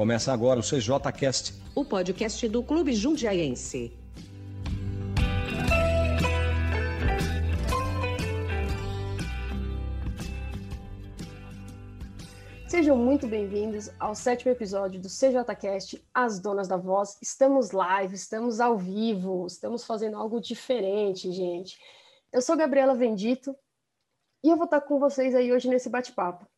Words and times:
Começa 0.00 0.32
agora 0.32 0.58
o 0.58 0.62
CJCast, 0.62 1.52
o 1.74 1.84
podcast 1.84 2.48
do 2.48 2.62
Clube 2.62 2.94
Jundiaense. 2.94 3.92
Sejam 12.66 12.96
muito 12.96 13.26
bem-vindos 13.26 13.90
ao 14.00 14.14
sétimo 14.14 14.50
episódio 14.50 14.98
do 14.98 15.08
CJCast, 15.08 16.02
As 16.14 16.40
Donas 16.40 16.66
da 16.66 16.78
Voz. 16.78 17.18
Estamos 17.20 17.72
live, 17.72 18.14
estamos 18.14 18.58
ao 18.58 18.78
vivo, 18.78 19.46
estamos 19.46 19.84
fazendo 19.84 20.16
algo 20.16 20.40
diferente, 20.40 21.30
gente. 21.30 21.78
Eu 22.32 22.40
sou 22.40 22.56
Gabriela 22.56 22.94
Vendito 22.94 23.54
e 24.42 24.48
eu 24.48 24.56
vou 24.56 24.64
estar 24.64 24.80
com 24.80 24.98
vocês 24.98 25.34
aí 25.34 25.52
hoje 25.52 25.68
nesse 25.68 25.90
bate-papo. 25.90 26.49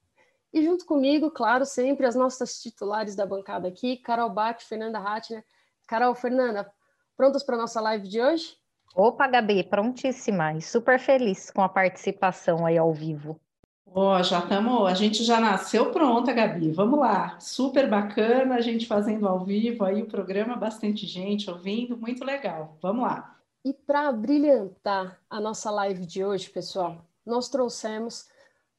E 0.52 0.62
junto 0.62 0.84
comigo, 0.84 1.30
claro, 1.30 1.64
sempre 1.64 2.04
as 2.04 2.14
nossas 2.14 2.60
titulares 2.60 3.16
da 3.16 3.24
bancada 3.24 3.68
aqui, 3.68 3.96
Carol 3.96 4.28
Bach, 4.28 4.60
Fernanda 4.62 4.98
Ratner. 4.98 5.44
Carol, 5.86 6.14
Fernanda, 6.14 6.70
prontas 7.16 7.42
para 7.42 7.56
a 7.56 7.58
nossa 7.58 7.80
live 7.80 8.06
de 8.06 8.20
hoje? 8.20 8.56
Opa, 8.94 9.26
Gabi, 9.26 9.64
prontíssima 9.64 10.52
e 10.52 10.60
super 10.60 10.98
feliz 10.98 11.50
com 11.50 11.62
a 11.62 11.68
participação 11.68 12.66
aí 12.66 12.76
ao 12.76 12.92
vivo. 12.92 13.40
Ó, 13.86 14.18
oh, 14.18 14.22
já 14.22 14.38
estamos, 14.38 14.90
a 14.90 14.94
gente 14.94 15.22
já 15.24 15.40
nasceu 15.40 15.90
pronta, 15.90 16.32
Gabi. 16.32 16.70
Vamos 16.70 16.98
lá. 16.98 17.38
Super 17.40 17.88
bacana 17.88 18.56
a 18.56 18.60
gente 18.60 18.86
fazendo 18.86 19.26
ao 19.28 19.44
vivo 19.44 19.84
aí 19.84 20.02
o 20.02 20.06
programa, 20.06 20.56
bastante 20.56 21.06
gente 21.06 21.50
ouvindo, 21.50 21.96
muito 21.96 22.24
legal. 22.24 22.76
Vamos 22.80 23.04
lá. 23.04 23.36
E 23.64 23.72
para 23.72 24.10
brilhantar 24.12 25.18
a 25.28 25.40
nossa 25.40 25.70
live 25.70 26.04
de 26.04 26.24
hoje, 26.24 26.50
pessoal, 26.50 27.04
nós 27.24 27.48
trouxemos 27.48 28.28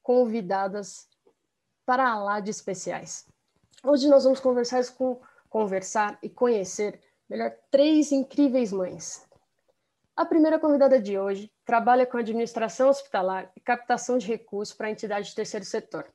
convidadas 0.02 1.08
para 1.86 2.18
lá 2.18 2.40
de 2.40 2.50
especiais. 2.50 3.26
Hoje 3.82 4.08
nós 4.08 4.24
vamos 4.24 4.40
conversar 4.40 4.84
com 4.94 5.20
conversar 5.48 6.18
e 6.20 6.28
conhecer 6.28 7.00
melhor 7.30 7.54
três 7.70 8.10
incríveis 8.10 8.72
mães. 8.72 9.24
A 10.16 10.24
primeira 10.24 10.58
convidada 10.58 11.00
de 11.00 11.16
hoje 11.16 11.48
trabalha 11.64 12.04
com 12.06 12.16
administração 12.16 12.88
hospitalar 12.88 13.52
e 13.56 13.60
captação 13.60 14.18
de 14.18 14.26
recursos 14.26 14.74
para 14.74 14.90
entidades 14.90 15.28
de 15.28 15.36
terceiro 15.36 15.64
setor. 15.64 16.06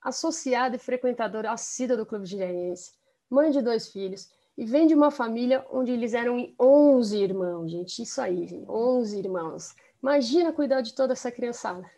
Associada 0.00 0.76
e 0.76 0.78
frequentadora 0.78 1.50
assídua 1.50 1.96
do 1.96 2.06
Clube 2.06 2.26
Giliense, 2.26 2.92
mãe 3.28 3.50
de 3.50 3.60
dois 3.60 3.88
filhos 3.88 4.30
e 4.56 4.64
vem 4.64 4.86
de 4.86 4.94
uma 4.94 5.10
família 5.10 5.66
onde 5.72 5.90
eles 5.90 6.14
eram 6.14 6.52
11 6.58 7.16
irmãos, 7.16 7.70
gente. 7.70 8.02
Isso 8.02 8.20
aí, 8.20 8.46
gente, 8.46 8.68
11 8.70 9.18
irmãos. 9.18 9.74
Imagina 10.00 10.52
cuidar 10.52 10.82
de 10.82 10.94
toda 10.94 11.14
essa 11.14 11.32
criançada. 11.32 11.88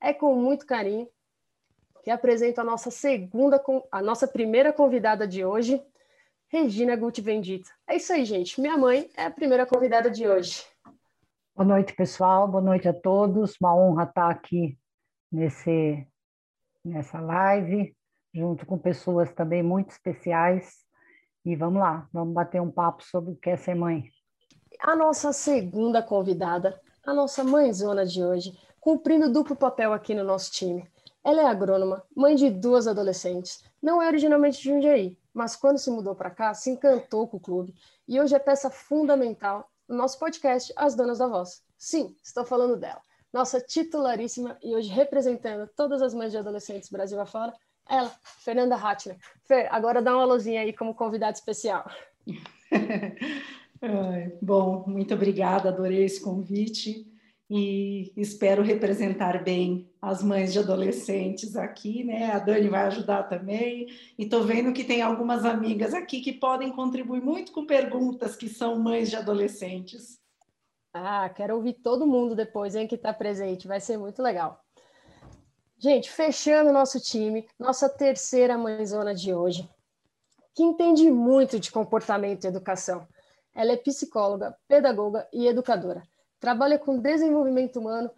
É 0.00 0.12
com 0.12 0.34
muito 0.36 0.66
carinho 0.66 1.08
que 2.06 2.10
apresento 2.12 2.60
a 2.60 2.64
nossa 2.64 2.88
segunda, 2.88 3.60
a 3.90 4.00
nossa 4.00 4.28
primeira 4.28 4.72
convidada 4.72 5.26
de 5.26 5.44
hoje, 5.44 5.84
Regina 6.46 6.94
Guti 6.94 7.20
Bendita. 7.20 7.68
É 7.84 7.96
isso 7.96 8.12
aí, 8.12 8.24
gente. 8.24 8.60
Minha 8.60 8.78
mãe 8.78 9.10
é 9.16 9.24
a 9.24 9.30
primeira 9.32 9.66
convidada 9.66 10.08
de 10.08 10.24
hoje. 10.24 10.64
Boa 11.52 11.66
noite, 11.66 11.92
pessoal. 11.94 12.46
Boa 12.46 12.62
noite 12.62 12.86
a 12.86 12.94
todos. 12.94 13.56
Uma 13.60 13.74
honra 13.74 14.04
estar 14.04 14.30
aqui 14.30 14.78
nesse, 15.32 16.06
nessa 16.84 17.18
live, 17.18 17.92
junto 18.32 18.64
com 18.66 18.78
pessoas 18.78 19.34
também 19.34 19.64
muito 19.64 19.90
especiais. 19.90 20.76
E 21.44 21.56
vamos 21.56 21.80
lá, 21.80 22.08
vamos 22.12 22.32
bater 22.32 22.62
um 22.62 22.70
papo 22.70 23.02
sobre 23.02 23.32
o 23.32 23.36
que 23.36 23.50
é 23.50 23.56
ser 23.56 23.74
mãe. 23.74 24.04
A 24.78 24.94
nossa 24.94 25.32
segunda 25.32 26.00
convidada, 26.00 26.80
a 27.04 27.12
nossa 27.12 27.42
mãezona 27.42 28.06
de 28.06 28.22
hoje, 28.22 28.56
cumprindo 28.78 29.32
duplo 29.32 29.56
papel 29.56 29.92
aqui 29.92 30.14
no 30.14 30.22
nosso 30.22 30.52
time. 30.52 30.88
Ela 31.26 31.42
é 31.42 31.46
agrônoma, 31.46 32.04
mãe 32.14 32.36
de 32.36 32.48
duas 32.48 32.86
adolescentes. 32.86 33.64
Não 33.82 34.00
é 34.00 34.06
originalmente 34.06 34.62
de 34.62 34.70
Jundiaí, 34.70 35.18
mas 35.34 35.56
quando 35.56 35.76
se 35.76 35.90
mudou 35.90 36.14
para 36.14 36.30
cá, 36.30 36.54
se 36.54 36.70
encantou 36.70 37.26
com 37.26 37.38
o 37.38 37.40
clube 37.40 37.74
e 38.06 38.20
hoje 38.20 38.36
é 38.36 38.38
peça 38.38 38.70
fundamental 38.70 39.68
no 39.88 39.96
nosso 39.96 40.20
podcast 40.20 40.72
As 40.76 40.94
Donas 40.94 41.18
da 41.18 41.26
Voz. 41.26 41.64
Sim, 41.76 42.14
estou 42.22 42.44
falando 42.44 42.76
dela. 42.76 43.00
Nossa 43.32 43.60
titularíssima 43.60 44.56
e 44.62 44.76
hoje 44.76 44.88
representando 44.88 45.68
todas 45.74 46.00
as 46.00 46.14
mães 46.14 46.30
de 46.30 46.38
adolescentes 46.38 46.90
Brasil 46.90 47.20
afora, 47.20 47.52
ela, 47.88 48.12
Fernanda 48.22 48.76
Ratner. 48.76 49.18
Fer, 49.46 49.66
agora 49.74 50.00
dá 50.00 50.14
uma 50.14 50.26
luzinha 50.26 50.60
aí 50.60 50.72
como 50.72 50.94
convidada 50.94 51.32
especial. 51.32 51.90
Bom, 54.40 54.84
muito 54.86 55.12
obrigada, 55.12 55.70
adorei 55.70 56.04
esse 56.04 56.20
convite 56.20 57.15
e 57.48 58.12
espero 58.16 58.62
representar 58.62 59.42
bem 59.44 59.88
as 60.02 60.22
mães 60.22 60.52
de 60.52 60.58
adolescentes 60.58 61.56
aqui, 61.56 62.02
né? 62.02 62.32
A 62.32 62.40
Dani 62.40 62.68
vai 62.68 62.82
ajudar 62.86 63.24
também. 63.24 63.86
E 64.18 64.24
estou 64.24 64.42
vendo 64.42 64.72
que 64.72 64.82
tem 64.82 65.00
algumas 65.00 65.44
amigas 65.44 65.94
aqui 65.94 66.20
que 66.20 66.32
podem 66.32 66.72
contribuir 66.72 67.22
muito 67.22 67.52
com 67.52 67.64
perguntas 67.64 68.34
que 68.34 68.48
são 68.48 68.78
mães 68.78 69.10
de 69.10 69.16
adolescentes. 69.16 70.18
Ah, 70.92 71.28
quero 71.28 71.54
ouvir 71.54 71.74
todo 71.74 72.06
mundo 72.06 72.34
depois, 72.34 72.74
hein, 72.74 72.88
que 72.88 72.96
está 72.96 73.12
presente. 73.12 73.68
Vai 73.68 73.80
ser 73.80 73.96
muito 73.96 74.20
legal. 74.20 74.60
Gente, 75.78 76.10
fechando 76.10 76.72
nosso 76.72 76.98
time, 76.98 77.46
nossa 77.58 77.88
terceira 77.88 78.58
mãezona 78.58 79.14
de 79.14 79.32
hoje, 79.32 79.68
que 80.54 80.64
entende 80.64 81.08
muito 81.10 81.60
de 81.60 81.70
comportamento 81.70 82.44
e 82.44 82.48
educação. 82.48 83.06
Ela 83.54 83.72
é 83.72 83.76
psicóloga, 83.76 84.56
pedagoga 84.66 85.28
e 85.32 85.46
educadora 85.46 86.02
trabalha 86.46 86.78
com 86.78 86.96
desenvolvimento 86.96 87.80
humano 87.80 88.08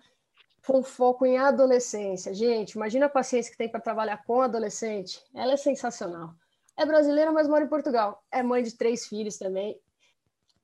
com 0.67 0.83
foco 0.83 1.25
em 1.25 1.39
adolescência. 1.39 2.35
Gente, 2.35 2.73
imagina 2.73 3.07
a 3.07 3.09
paciência 3.09 3.51
que 3.51 3.57
tem 3.57 3.71
para 3.71 3.81
trabalhar 3.81 4.23
com 4.23 4.43
adolescente. 4.43 5.25
Ela 5.35 5.55
é 5.55 5.57
sensacional. 5.57 6.35
É 6.77 6.85
brasileira, 6.85 7.33
mas 7.33 7.49
mora 7.49 7.65
em 7.65 7.69
Portugal. 7.69 8.23
É 8.31 8.43
mãe 8.43 8.63
de 8.63 8.77
três 8.77 9.07
filhos 9.07 9.39
também. 9.39 9.81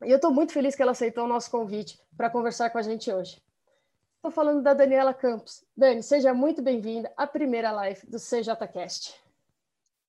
E 0.04 0.10
eu 0.10 0.16
estou 0.16 0.30
muito 0.30 0.52
feliz 0.52 0.76
que 0.76 0.82
ela 0.82 0.90
aceitou 0.92 1.24
o 1.24 1.26
nosso 1.26 1.50
convite 1.50 1.98
para 2.14 2.28
conversar 2.28 2.68
com 2.68 2.76
a 2.76 2.82
gente 2.82 3.10
hoje. 3.10 3.40
Estou 4.16 4.30
falando 4.30 4.62
da 4.62 4.74
Daniela 4.74 5.14
Campos. 5.14 5.64
Dani, 5.74 6.02
seja 6.02 6.34
muito 6.34 6.60
bem-vinda 6.60 7.10
à 7.16 7.26
primeira 7.26 7.72
live 7.72 8.06
do 8.06 8.18
CJCast. 8.18 9.14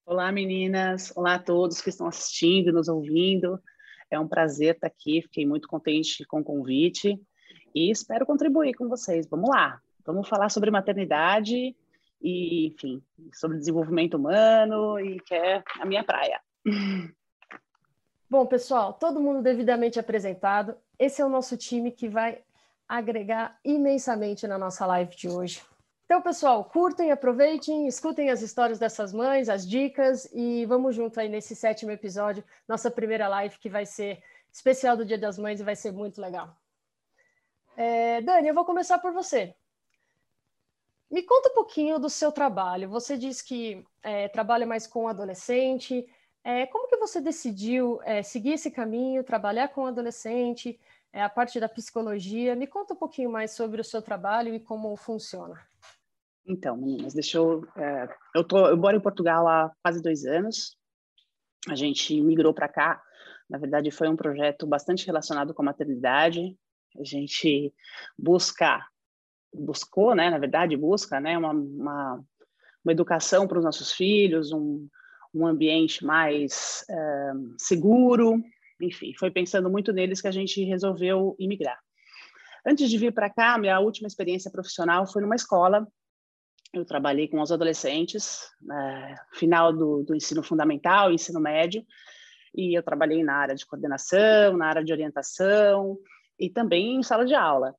Olá, 0.05 0.29
meninas. 0.29 1.13
Olá 1.16 1.35
a 1.35 1.39
todos 1.39 1.79
que 1.79 1.89
estão 1.89 2.07
assistindo, 2.07 2.73
nos 2.73 2.89
ouvindo. 2.89 3.57
É 4.11 4.19
um 4.19 4.27
prazer 4.27 4.75
estar 4.75 4.87
aqui. 4.87 5.22
Fiquei 5.22 5.45
muito 5.45 5.69
contente 5.69 6.25
com 6.25 6.41
o 6.41 6.43
convite 6.43 7.17
e 7.75 7.91
espero 7.91 8.25
contribuir 8.25 8.73
com 8.73 8.87
vocês. 8.87 9.27
Vamos 9.27 9.49
lá, 9.49 9.81
vamos 10.05 10.29
falar 10.29 10.49
sobre 10.49 10.71
maternidade 10.71 11.75
e, 12.21 12.67
enfim, 12.67 13.03
sobre 13.33 13.57
desenvolvimento 13.57 14.15
humano 14.15 14.97
e 14.99 15.19
que 15.19 15.35
é 15.35 15.61
a 15.79 15.85
minha 15.85 16.03
praia. 16.03 16.39
Bom, 18.29 18.45
pessoal, 18.47 18.93
todo 18.93 19.21
mundo 19.21 19.41
devidamente 19.41 19.99
apresentado. 19.99 20.75
Esse 20.97 21.21
é 21.21 21.25
o 21.25 21.29
nosso 21.29 21.57
time 21.57 21.91
que 21.91 22.07
vai 22.07 22.41
agregar 22.87 23.59
imensamente 23.63 24.47
na 24.47 24.57
nossa 24.57 24.85
live 24.85 25.15
de 25.15 25.27
hoje. 25.27 25.61
Então, 26.05 26.21
pessoal, 26.21 26.63
curtem, 26.63 27.11
aproveitem, 27.11 27.87
escutem 27.87 28.29
as 28.29 28.41
histórias 28.41 28.77
dessas 28.79 29.11
mães, 29.11 29.49
as 29.49 29.67
dicas 29.67 30.29
e 30.33 30.65
vamos 30.65 30.95
junto 30.95 31.19
aí 31.19 31.27
nesse 31.27 31.55
sétimo 31.55 31.91
episódio, 31.91 32.43
nossa 32.67 32.91
primeira 32.91 33.27
live 33.27 33.57
que 33.57 33.69
vai 33.69 33.85
ser 33.85 34.21
especial 34.53 34.95
do 34.95 35.03
Dia 35.03 35.17
das 35.17 35.37
Mães 35.37 35.59
e 35.59 35.63
vai 35.63 35.75
ser 35.75 35.91
muito 35.91 36.21
legal. 36.21 36.55
É, 37.77 38.21
Dani, 38.21 38.47
eu 38.47 38.53
vou 38.53 38.65
começar 38.65 38.99
por 38.99 39.11
você. 39.11 39.53
Me 41.11 41.21
conta 41.23 41.49
um 41.49 41.53
pouquinho 41.53 41.99
do 41.99 42.09
seu 42.09 42.31
trabalho. 42.31 42.89
Você 42.89 43.17
diz 43.17 43.41
que 43.41 43.85
é, 44.01 44.27
trabalha 44.27 44.65
mais 44.65 44.87
com 44.87 45.07
adolescente. 45.07 46.05
É, 46.43 46.65
como 46.65 46.87
que 46.87 46.97
você 46.97 47.21
decidiu 47.21 47.99
é, 48.03 48.23
seguir 48.23 48.53
esse 48.53 48.71
caminho, 48.71 49.23
trabalhar 49.23 49.69
com 49.69 49.85
adolescente, 49.85 50.79
é, 51.11 51.21
a 51.21 51.29
parte 51.29 51.59
da 51.59 51.69
psicologia? 51.69 52.55
Me 52.55 52.65
conta 52.65 52.93
um 52.93 52.97
pouquinho 52.97 53.29
mais 53.29 53.51
sobre 53.51 53.81
o 53.81 53.83
seu 53.83 54.01
trabalho 54.01 54.53
e 54.53 54.59
como 54.59 54.95
funciona. 54.95 55.59
Então, 56.47 56.77
meninas, 56.77 57.13
deixa 57.13 57.37
eu. 57.37 57.67
É, 57.75 58.07
eu, 58.35 58.43
tô, 58.43 58.67
eu 58.67 58.77
moro 58.77 58.95
em 58.95 59.01
Portugal 59.01 59.47
há 59.47 59.71
quase 59.83 60.01
dois 60.01 60.25
anos. 60.25 60.78
A 61.67 61.75
gente 61.75 62.19
migrou 62.21 62.53
para 62.53 62.69
cá. 62.69 63.01
Na 63.49 63.57
verdade, 63.57 63.91
foi 63.91 64.07
um 64.07 64.16
projeto 64.16 64.66
bastante 64.66 65.05
relacionado 65.05 65.53
com 65.53 65.61
a 65.61 65.66
maternidade 65.66 66.57
a 66.99 67.03
gente 67.03 67.73
busca, 68.17 68.85
buscou, 69.53 70.15
né, 70.15 70.29
na 70.29 70.37
verdade, 70.37 70.77
busca, 70.77 71.19
né, 71.19 71.37
uma, 71.37 71.51
uma, 71.51 72.23
uma 72.83 72.91
educação 72.91 73.47
para 73.47 73.57
os 73.57 73.65
nossos 73.65 73.91
filhos, 73.91 74.51
um, 74.51 74.87
um 75.33 75.45
ambiente 75.45 76.05
mais 76.05 76.85
é, 76.89 77.31
seguro, 77.57 78.41
enfim, 78.81 79.13
foi 79.17 79.31
pensando 79.31 79.69
muito 79.69 79.93
neles 79.93 80.21
que 80.21 80.27
a 80.27 80.31
gente 80.31 80.63
resolveu 80.63 81.35
imigrar. 81.39 81.79
Antes 82.65 82.89
de 82.89 82.97
vir 82.97 83.13
para 83.13 83.29
cá, 83.29 83.57
minha 83.57 83.79
última 83.79 84.07
experiência 84.07 84.51
profissional 84.51 85.05
foi 85.05 85.21
numa 85.21 85.35
escola. 85.35 85.87
Eu 86.73 86.83
trabalhei 86.83 87.27
com 87.27 87.39
os 87.39 87.51
adolescentes, 87.51 88.39
é, 88.69 89.15
final 89.33 89.71
do, 89.71 90.03
do 90.03 90.15
ensino 90.15 90.43
fundamental, 90.43 91.11
ensino 91.11 91.39
médio, 91.39 91.85
e 92.53 92.77
eu 92.77 92.81
trabalhei 92.81 93.23
na 93.23 93.35
área 93.35 93.55
de 93.55 93.65
coordenação, 93.65 94.57
na 94.57 94.67
área 94.67 94.83
de 94.83 94.91
orientação, 94.91 95.97
e 96.40 96.49
também 96.49 96.96
em 96.96 97.03
sala 97.03 97.26
de 97.26 97.34
aula. 97.34 97.76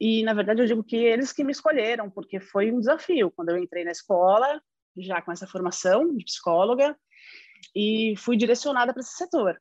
E, 0.00 0.22
na 0.22 0.32
verdade, 0.32 0.62
eu 0.62 0.66
digo 0.66 0.84
que 0.84 0.96
eles 0.96 1.32
que 1.32 1.42
me 1.42 1.52
escolheram, 1.52 2.08
porque 2.08 2.38
foi 2.38 2.70
um 2.70 2.78
desafio. 2.78 3.32
Quando 3.32 3.50
eu 3.50 3.58
entrei 3.58 3.84
na 3.84 3.90
escola, 3.90 4.60
já 4.96 5.20
com 5.20 5.32
essa 5.32 5.46
formação 5.46 6.14
de 6.16 6.24
psicóloga, 6.24 6.96
e 7.74 8.14
fui 8.16 8.36
direcionada 8.36 8.92
para 8.92 9.00
esse 9.00 9.16
setor, 9.16 9.60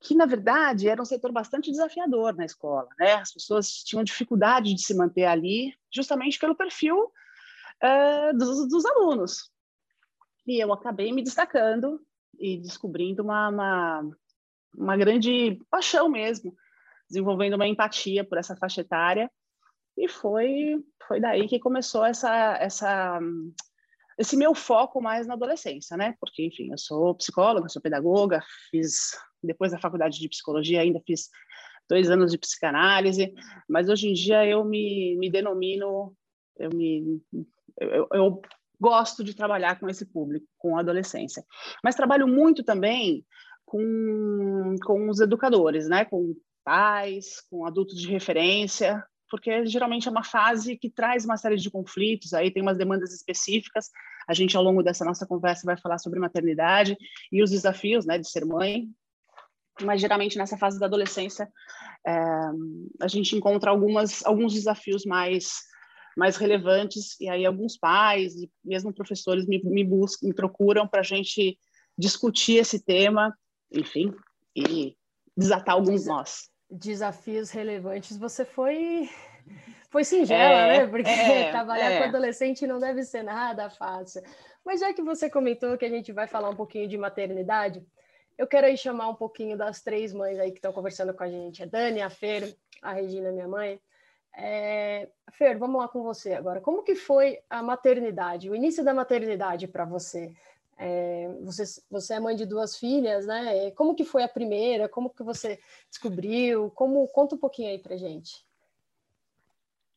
que 0.00 0.14
na 0.14 0.26
verdade 0.26 0.88
era 0.88 1.00
um 1.00 1.04
setor 1.04 1.30
bastante 1.30 1.70
desafiador 1.70 2.34
na 2.34 2.44
escola, 2.44 2.88
né? 2.98 3.14
As 3.14 3.32
pessoas 3.32 3.68
tinham 3.84 4.02
dificuldade 4.02 4.74
de 4.74 4.82
se 4.82 4.94
manter 4.94 5.24
ali, 5.24 5.72
justamente 5.92 6.38
pelo 6.38 6.56
perfil 6.56 7.04
uh, 7.04 8.36
dos, 8.36 8.68
dos, 8.68 8.84
alunos. 8.84 9.50
E 10.46 10.62
eu 10.62 10.72
acabei 10.72 11.12
me 11.12 11.22
destacando 11.22 12.00
e 12.38 12.58
descobrindo 12.58 13.22
uma, 13.22 13.48
uma, 13.48 14.10
uma 14.76 14.96
grande 14.96 15.60
paixão 15.70 16.08
mesmo, 16.08 16.56
desenvolvendo 17.12 17.54
uma 17.54 17.68
empatia 17.68 18.24
por 18.24 18.38
essa 18.38 18.56
faixa 18.56 18.80
etária 18.80 19.30
e 19.96 20.08
foi 20.08 20.82
foi 21.06 21.20
daí 21.20 21.46
que 21.46 21.58
começou 21.58 22.04
essa 22.04 22.56
essa 22.56 23.20
esse 24.18 24.36
meu 24.36 24.54
foco 24.54 25.00
mais 25.00 25.26
na 25.26 25.34
adolescência, 25.34 25.96
né? 25.96 26.14
Porque, 26.20 26.44
enfim, 26.44 26.70
eu 26.70 26.78
sou 26.78 27.14
psicóloga, 27.14 27.68
sou 27.68 27.80
pedagoga, 27.80 28.42
fiz, 28.70 29.16
depois 29.42 29.72
da 29.72 29.78
faculdade 29.78 30.18
de 30.18 30.28
psicologia, 30.28 30.80
ainda 30.80 31.00
fiz 31.06 31.30
dois 31.88 32.10
anos 32.10 32.30
de 32.30 32.38
psicanálise, 32.38 33.32
mas 33.68 33.88
hoje 33.88 34.08
em 34.08 34.12
dia 34.12 34.46
eu 34.46 34.64
me, 34.64 35.16
me 35.18 35.30
denomino, 35.30 36.14
eu 36.58 36.70
me. 36.74 37.20
Eu, 37.80 38.06
eu 38.12 38.42
gosto 38.78 39.24
de 39.24 39.34
trabalhar 39.34 39.80
com 39.80 39.88
esse 39.88 40.04
público, 40.04 40.46
com 40.58 40.76
a 40.76 40.80
adolescência. 40.80 41.44
Mas 41.82 41.96
trabalho 41.96 42.28
muito 42.28 42.62
também 42.62 43.24
com, 43.64 44.76
com 44.84 45.08
os 45.08 45.20
educadores, 45.20 45.88
né? 45.88 46.04
Com 46.04 46.34
pais, 46.64 47.40
com 47.50 47.66
adultos 47.66 48.00
de 48.00 48.08
referência, 48.08 49.04
porque 49.32 49.64
geralmente 49.64 50.06
é 50.06 50.10
uma 50.10 50.22
fase 50.22 50.76
que 50.76 50.90
traz 50.90 51.24
uma 51.24 51.38
série 51.38 51.56
de 51.56 51.70
conflitos, 51.70 52.34
aí 52.34 52.50
tem 52.50 52.62
umas 52.62 52.76
demandas 52.76 53.14
específicas. 53.14 53.88
A 54.28 54.34
gente, 54.34 54.54
ao 54.54 54.62
longo 54.62 54.82
dessa 54.82 55.06
nossa 55.06 55.26
conversa, 55.26 55.64
vai 55.64 55.74
falar 55.74 55.96
sobre 55.96 56.20
maternidade 56.20 56.98
e 57.32 57.42
os 57.42 57.50
desafios 57.50 58.04
né, 58.04 58.18
de 58.18 58.28
ser 58.28 58.44
mãe. 58.44 58.90
Mas, 59.80 60.02
geralmente, 60.02 60.36
nessa 60.36 60.58
fase 60.58 60.78
da 60.78 60.84
adolescência, 60.84 61.50
é, 62.06 62.14
a 63.00 63.08
gente 63.08 63.34
encontra 63.34 63.70
algumas, 63.70 64.22
alguns 64.26 64.52
desafios 64.52 65.06
mais, 65.06 65.60
mais 66.14 66.36
relevantes, 66.36 67.18
e 67.18 67.26
aí 67.26 67.46
alguns 67.46 67.78
pais 67.78 68.34
e 68.34 68.52
mesmo 68.62 68.92
professores 68.92 69.46
me, 69.46 69.62
me 69.64 69.82
buscam, 69.82 70.26
me 70.26 70.34
procuram 70.34 70.86
para 70.86 71.00
a 71.00 71.04
gente 71.04 71.58
discutir 71.96 72.56
esse 72.56 72.84
tema, 72.84 73.34
enfim, 73.72 74.12
e 74.54 74.94
desatar 75.34 75.74
alguns 75.74 76.04
nós 76.04 76.51
desafios 76.72 77.50
relevantes, 77.50 78.16
você 78.16 78.44
foi 78.44 79.08
foi 79.90 80.04
singela, 80.04 80.66
é, 80.66 80.78
né? 80.78 80.86
Porque 80.86 81.10
é, 81.10 81.50
trabalhar 81.52 81.90
é. 81.90 81.98
com 81.98 82.04
adolescente 82.04 82.66
não 82.66 82.78
deve 82.78 83.04
ser 83.04 83.22
nada 83.22 83.68
fácil. 83.68 84.22
Mas 84.64 84.80
já 84.80 84.92
que 84.94 85.02
você 85.02 85.28
comentou 85.28 85.76
que 85.76 85.84
a 85.84 85.90
gente 85.90 86.12
vai 86.12 86.26
falar 86.26 86.48
um 86.48 86.56
pouquinho 86.56 86.88
de 86.88 86.96
maternidade, 86.96 87.84
eu 88.38 88.46
quero 88.46 88.66
aí 88.66 88.76
chamar 88.76 89.08
um 89.08 89.14
pouquinho 89.14 89.56
das 89.56 89.82
três 89.82 90.14
mães 90.14 90.38
aí 90.38 90.50
que 90.50 90.58
estão 90.58 90.72
conversando 90.72 91.12
com 91.12 91.22
a 91.22 91.28
gente. 91.28 91.62
A 91.62 91.66
Dani, 91.66 92.00
a 92.00 92.08
Fer, 92.08 92.56
a 92.80 92.92
Regina, 92.92 93.30
minha 93.30 93.48
mãe. 93.48 93.78
É... 94.34 95.10
Fer, 95.32 95.58
vamos 95.58 95.78
lá 95.78 95.88
com 95.88 96.02
você 96.02 96.32
agora. 96.32 96.60
Como 96.60 96.82
que 96.82 96.94
foi 96.94 97.40
a 97.50 97.62
maternidade, 97.62 98.48
o 98.48 98.54
início 98.54 98.82
da 98.82 98.94
maternidade 98.94 99.68
para 99.68 99.84
você? 99.84 100.32
É, 100.84 101.28
você, 101.42 101.62
você 101.88 102.14
é 102.14 102.20
mãe 102.20 102.34
de 102.34 102.44
duas 102.44 102.76
filhas, 102.76 103.24
né? 103.24 103.70
Como 103.70 103.94
que 103.94 104.04
foi 104.04 104.24
a 104.24 104.28
primeira? 104.28 104.88
Como 104.88 105.10
que 105.10 105.22
você 105.22 105.60
descobriu? 105.88 106.72
Como 106.72 107.06
conta 107.08 107.36
um 107.36 107.38
pouquinho 107.38 107.68
aí 107.68 107.78
para 107.78 107.96
gente. 107.96 108.44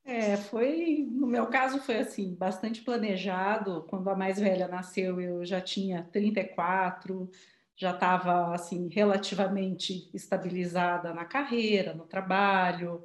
É, 0.04 0.38
foi 0.38 1.08
no 1.10 1.26
meu 1.26 1.48
caso 1.48 1.80
foi 1.80 1.98
assim 1.98 2.36
bastante 2.36 2.84
planejado. 2.84 3.84
Quando 3.90 4.08
a 4.12 4.16
mais 4.16 4.40
velha 4.40 4.68
nasceu, 4.68 5.20
eu 5.20 5.44
já 5.44 5.60
tinha 5.60 6.04
34, 6.12 7.32
já 7.76 7.92
estava 7.92 8.54
assim 8.54 8.88
relativamente 8.88 10.08
estabilizada 10.14 11.16
na 11.16 11.26
carreira, 11.26 11.96
no 11.96 12.06
trabalho 12.06 13.02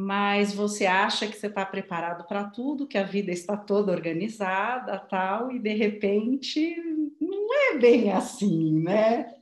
mas 0.00 0.54
você 0.54 0.86
acha 0.86 1.26
que 1.26 1.36
você 1.36 1.48
está 1.48 1.66
preparado 1.66 2.24
para 2.24 2.44
tudo, 2.44 2.86
que 2.86 2.96
a 2.96 3.02
vida 3.02 3.32
está 3.32 3.56
toda 3.56 3.90
organizada, 3.90 4.96
tal, 4.96 5.50
e 5.50 5.58
de 5.58 5.74
repente 5.74 6.76
não 7.20 7.52
é 7.52 7.78
bem 7.78 8.12
assim, 8.12 8.78
né? 8.80 9.34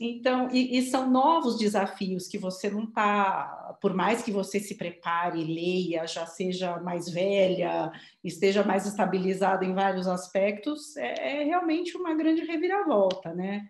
Então, 0.00 0.48
e, 0.50 0.78
e 0.78 0.82
são 0.82 1.10
novos 1.10 1.58
desafios 1.58 2.26
que 2.26 2.38
você 2.38 2.70
não 2.70 2.84
está, 2.84 3.76
por 3.78 3.92
mais 3.92 4.22
que 4.22 4.32
você 4.32 4.58
se 4.58 4.74
prepare, 4.74 5.44
leia, 5.44 6.06
já 6.06 6.24
seja 6.24 6.80
mais 6.80 7.10
velha, 7.10 7.92
esteja 8.24 8.64
mais 8.64 8.86
estabilizada 8.86 9.66
em 9.66 9.74
vários 9.74 10.08
aspectos, 10.08 10.96
é, 10.96 11.42
é 11.42 11.44
realmente 11.44 11.94
uma 11.94 12.14
grande 12.14 12.42
reviravolta, 12.42 13.34
né? 13.34 13.68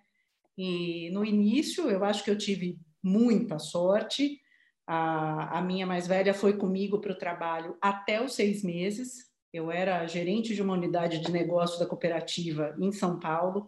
E 0.56 1.10
no 1.10 1.24
início, 1.24 1.90
eu 1.90 2.04
acho 2.04 2.22
que 2.22 2.30
eu 2.30 2.38
tive 2.38 2.78
muita 3.02 3.58
sorte, 3.58 4.40
a, 4.86 5.58
a 5.58 5.62
minha 5.62 5.86
mais 5.86 6.06
velha 6.06 6.34
foi 6.34 6.56
comigo 6.56 7.00
para 7.00 7.12
o 7.12 7.18
trabalho 7.18 7.76
até 7.80 8.22
os 8.22 8.34
seis 8.34 8.62
meses. 8.62 9.32
Eu 9.52 9.70
era 9.70 10.06
gerente 10.06 10.54
de 10.54 10.62
uma 10.62 10.74
unidade 10.74 11.20
de 11.20 11.30
negócio 11.30 11.78
da 11.78 11.86
cooperativa 11.86 12.74
em 12.78 12.90
São 12.90 13.18
Paulo, 13.18 13.66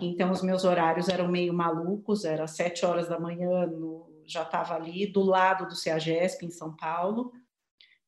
então 0.00 0.30
os 0.30 0.42
meus 0.42 0.64
horários 0.64 1.08
eram 1.08 1.28
meio 1.28 1.52
malucos, 1.52 2.24
era 2.24 2.46
sete 2.46 2.86
horas 2.86 3.08
da 3.08 3.18
manhã, 3.18 3.66
no, 3.66 4.08
já 4.24 4.42
estava 4.42 4.74
ali 4.74 5.06
do 5.06 5.22
lado 5.22 5.66
do 5.66 5.74
CEAGESP 5.74 6.46
em 6.46 6.50
São 6.50 6.74
Paulo, 6.76 7.32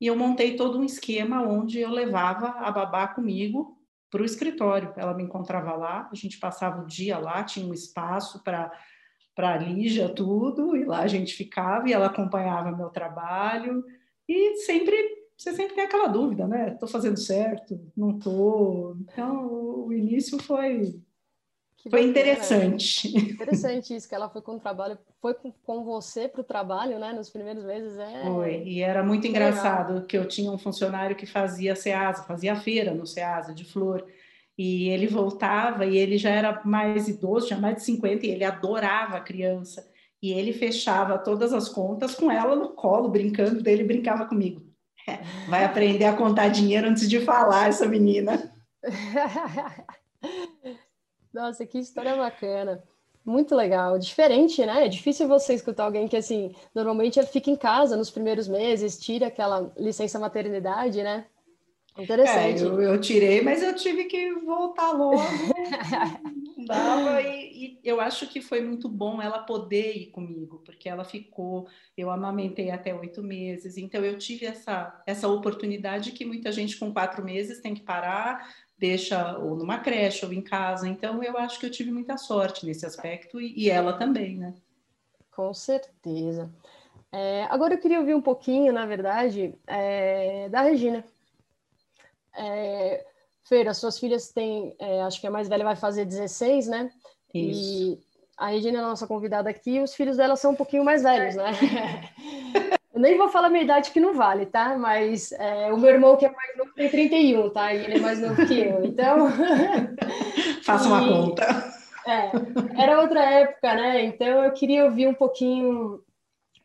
e 0.01 0.07
eu 0.07 0.17
montei 0.17 0.57
todo 0.57 0.79
um 0.79 0.85
esquema 0.85 1.43
onde 1.43 1.81
eu 1.81 1.91
levava 1.91 2.51
a 2.51 2.71
babá 2.71 3.09
comigo 3.09 3.77
para 4.11 4.23
o 4.23 4.25
escritório. 4.25 4.93
Ela 4.97 5.13
me 5.13 5.25
encontrava 5.25 5.75
lá, 5.75 6.09
a 6.11 6.15
gente 6.15 6.39
passava 6.39 6.83
o 6.83 6.87
dia 6.87 7.19
lá, 7.19 7.43
tinha 7.43 7.67
um 7.67 7.75
espaço 7.75 8.43
para 8.45 8.71
para 9.39 9.55
a 9.55 9.57
Lígia 9.57 10.09
tudo, 10.09 10.77
e 10.77 10.85
lá 10.85 10.99
a 10.99 11.07
gente 11.07 11.33
ficava 11.33 11.89
e 11.89 11.93
ela 11.93 12.07
acompanhava 12.07 12.77
meu 12.77 12.91
trabalho, 12.91 13.85
e 14.29 14.57
sempre, 14.57 14.97
você 15.37 15.55
sempre 15.55 15.77
tem 15.77 15.85
aquela 15.85 16.09
dúvida, 16.09 16.45
né? 16.45 16.73
Estou 16.73 16.89
fazendo 16.89 17.17
certo? 17.17 17.81
Não 17.97 18.19
estou? 18.19 18.97
Então, 19.01 19.47
o 19.87 19.93
início 19.93 20.43
foi, 20.43 21.01
que 21.77 21.89
foi 21.89 22.03
interessante. 22.03 23.17
Interessante 23.17 23.95
isso, 23.95 24.09
que 24.09 24.15
ela 24.17 24.29
foi 24.29 24.43
com 24.43 24.57
o 24.57 24.59
trabalho, 24.59 24.99
foi 25.23 25.35
com, 25.35 25.53
com 25.53 25.85
você 25.85 26.27
para 26.27 26.41
o 26.41 26.45
trabalho, 26.45 26.99
né? 26.99 27.13
Nos 27.13 27.31
primeiros 27.31 27.65
meses. 27.65 27.97
É... 27.97 28.25
Foi, 28.25 28.65
e 28.65 28.81
era 28.81 29.05
muito 29.05 29.29
engraçado 29.29 30.05
que 30.05 30.19
eu 30.19 30.27
tinha 30.27 30.51
um 30.51 30.59
funcionário 30.59 31.15
que 31.15 31.27
fazia 31.27 31.77
SEASA, 31.77 32.25
fazia 32.25 32.57
feira 32.57 32.93
no 32.93 33.07
SEASA 33.07 33.55
de 33.55 33.65
flor. 33.65 34.05
E 34.59 34.89
ele 34.89 35.07
voltava 35.07 35.87
e 35.87 35.97
ele 35.97 36.19
já 36.19 36.31
era 36.31 36.61
mais 36.65 37.07
idoso, 37.07 37.47
tinha 37.47 37.61
mais 37.61 37.77
de 37.77 37.85
50 37.85 38.27
e 38.27 38.31
ele 38.31 38.45
adorava 38.45 39.17
a 39.17 39.21
criança. 39.21 39.89
E 40.21 40.33
ele 40.33 40.53
fechava 40.53 41.17
todas 41.17 41.53
as 41.53 41.69
contas 41.69 42.17
com 42.17 42.29
ela 42.29 42.57
no 42.57 42.71
colo, 42.71 43.09
brincando 43.09 43.63
dele, 43.63 43.85
brincava 43.85 44.27
comigo. 44.27 44.61
É, 45.09 45.21
vai 45.49 45.65
aprender 45.65 46.07
a 46.07 46.17
contar 46.17 46.49
dinheiro 46.49 46.89
antes 46.89 47.09
de 47.09 47.21
falar, 47.21 47.69
essa 47.69 47.87
menina. 47.87 48.53
Nossa, 51.33 51.65
que 51.65 51.79
história 51.79 52.17
bacana. 52.17 52.83
Muito 53.25 53.55
legal, 53.55 53.99
diferente, 53.99 54.65
né? 54.67 54.87
É 54.87 54.89
difícil 54.89 55.29
você 55.29 55.55
escutar 55.55 55.85
alguém 55.85 56.09
que, 56.09 56.17
assim, 56.17 56.55
normalmente 56.75 57.23
fica 57.27 57.51
em 57.51 57.57
casa 57.57 57.97
nos 57.97 58.11
primeiros 58.11 58.49
meses, 58.49 58.99
tira 58.99 59.29
aquela 59.29 59.71
licença 59.77 60.19
maternidade, 60.19 61.03
né? 61.03 61.27
Interessante. 61.99 62.63
É, 62.63 62.67
eu, 62.67 62.81
eu, 62.81 63.01
tirei, 63.01 63.43
mas 63.43 63.63
eu 63.63 63.75
tive 63.75 64.05
que 64.05 64.33
voltar 64.35 64.93
logo. 64.93 65.19
dava 66.69 67.23
e, 67.23 67.65
e, 67.65 67.81
eu 67.83 68.01
acho 68.01 68.29
que 68.29 68.41
foi 68.41 68.61
muito 68.61 68.89
bom 68.89 69.23
ela 69.23 69.39
poder 69.39 69.97
ir 69.97 70.07
comigo, 70.07 70.63
porque 70.65 70.89
ela 70.89 71.05
ficou, 71.05 71.67
eu 71.97 72.11
amamentei 72.11 72.71
até 72.71 72.95
oito 72.95 73.23
meses, 73.23 73.77
então 73.77 74.05
eu 74.05 74.19
tive 74.19 74.47
essa, 74.47 75.03
essa 75.07 75.29
oportunidade 75.29 76.13
que 76.13 76.25
muita 76.25 76.53
gente 76.53 76.77
com 76.77 76.93
quatro 76.93 77.25
meses 77.25 77.61
tem 77.61 77.75
que 77.75 77.83
parar, 77.83 78.55
deixa 78.77 79.39
ou 79.39 79.57
numa 79.57 79.79
creche 79.79 80.25
ou 80.25 80.33
em 80.33 80.43
casa, 80.43 80.87
então 80.87 81.23
eu 81.23 81.37
acho 81.39 81.59
que 81.59 81.67
eu 81.67 81.71
tive 81.71 81.91
muita 81.91 82.17
sorte 82.17 82.67
nesse 82.67 82.85
aspecto 82.85 83.41
e, 83.41 83.59
e 83.59 83.71
ela 83.71 83.95
também, 83.95 84.37
né? 84.37 84.55
Com 85.31 85.55
certeza. 85.55 86.53
É, 87.11 87.45
agora 87.45 87.75
eu 87.75 87.81
queria 87.81 88.01
ouvir 88.01 88.15
um 88.15 88.21
pouquinho, 88.21 88.73
na 88.73 88.85
verdade, 88.85 89.55
é, 89.67 90.49
da 90.51 90.61
Regina. 90.61 91.05
É, 92.39 93.05
Feira, 93.49 93.73
suas 93.73 93.99
filhas 93.99 94.31
têm, 94.31 94.75
é, 94.79 95.03
acho 95.03 95.21
que 95.21 95.27
a 95.27 95.31
mais 95.31 95.49
velha 95.49 95.65
vai 95.65 95.75
fazer 95.75 96.05
16, 96.05 96.67
né? 96.69 96.91
Isso. 97.35 97.61
E 97.61 97.99
a 98.37 98.49
Regina 98.49 98.79
é 98.79 98.83
a 98.83 98.89
nossa 98.89 99.07
convidada 99.07 99.49
aqui, 99.49 99.81
os 99.81 99.95
filhos 99.95 100.19
dela 100.19 100.37
são 100.37 100.53
um 100.53 100.55
pouquinho 100.55 100.85
mais 100.85 101.03
velhos, 101.03 101.35
né? 101.35 101.51
Eu 102.93 103.01
nem 103.01 103.17
vou 103.17 103.29
falar 103.29 103.47
a 103.47 103.51
minha 103.51 103.63
idade 103.63 103.91
que 103.91 104.01
não 104.01 104.15
vale, 104.15 104.45
tá? 104.47 104.77
Mas 104.77 105.33
é, 105.33 105.73
o 105.73 105.79
meu 105.79 105.91
irmão, 105.91 106.17
que 106.17 106.27
é 106.27 106.33
mais 106.33 106.57
novo, 106.57 106.73
tem 106.75 106.91
31, 106.91 107.51
tá? 107.51 107.73
E 107.73 107.85
ele 107.85 107.97
é 107.97 108.01
mais 108.01 108.21
novo 108.21 108.47
que 108.47 108.61
eu, 108.61 108.85
então... 108.85 109.29
Faça 110.63 110.89
uma 110.89 111.01
conta. 111.07 111.45
É, 112.07 112.83
era 112.83 113.01
outra 113.01 113.25
época, 113.25 113.75
né? 113.75 114.05
Então 114.05 114.45
eu 114.45 114.53
queria 114.53 114.85
ouvir 114.85 115.07
um 115.07 115.15
pouquinho... 115.15 116.03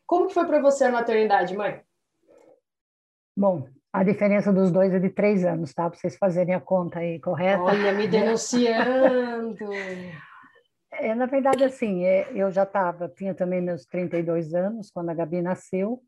Como 0.06 0.26
que 0.26 0.34
foi 0.34 0.46
para 0.46 0.60
você 0.60 0.84
a 0.84 0.92
maternidade, 0.92 1.56
mãe? 1.56 1.80
Bom, 3.36 3.66
a 3.94 4.02
diferença 4.02 4.52
dos 4.52 4.72
dois 4.72 4.92
é 4.92 4.98
de 4.98 5.08
três 5.08 5.44
anos, 5.44 5.72
tá? 5.72 5.88
Para 5.88 5.96
vocês 5.96 6.16
fazerem 6.16 6.52
a 6.52 6.60
conta 6.60 6.98
aí, 6.98 7.20
correta? 7.20 7.62
Olha, 7.62 7.92
me 7.92 8.08
denunciando! 8.08 9.56
É, 10.96 11.12
na 11.12 11.26
verdade, 11.26 11.64
assim, 11.64 12.04
é, 12.04 12.30
eu 12.32 12.52
já 12.52 12.62
estava, 12.62 13.08
tinha 13.08 13.34
também 13.34 13.60
meus 13.60 13.84
32 13.84 14.54
anos 14.54 14.92
quando 14.92 15.10
a 15.10 15.14
Gabi 15.14 15.42
nasceu, 15.42 16.00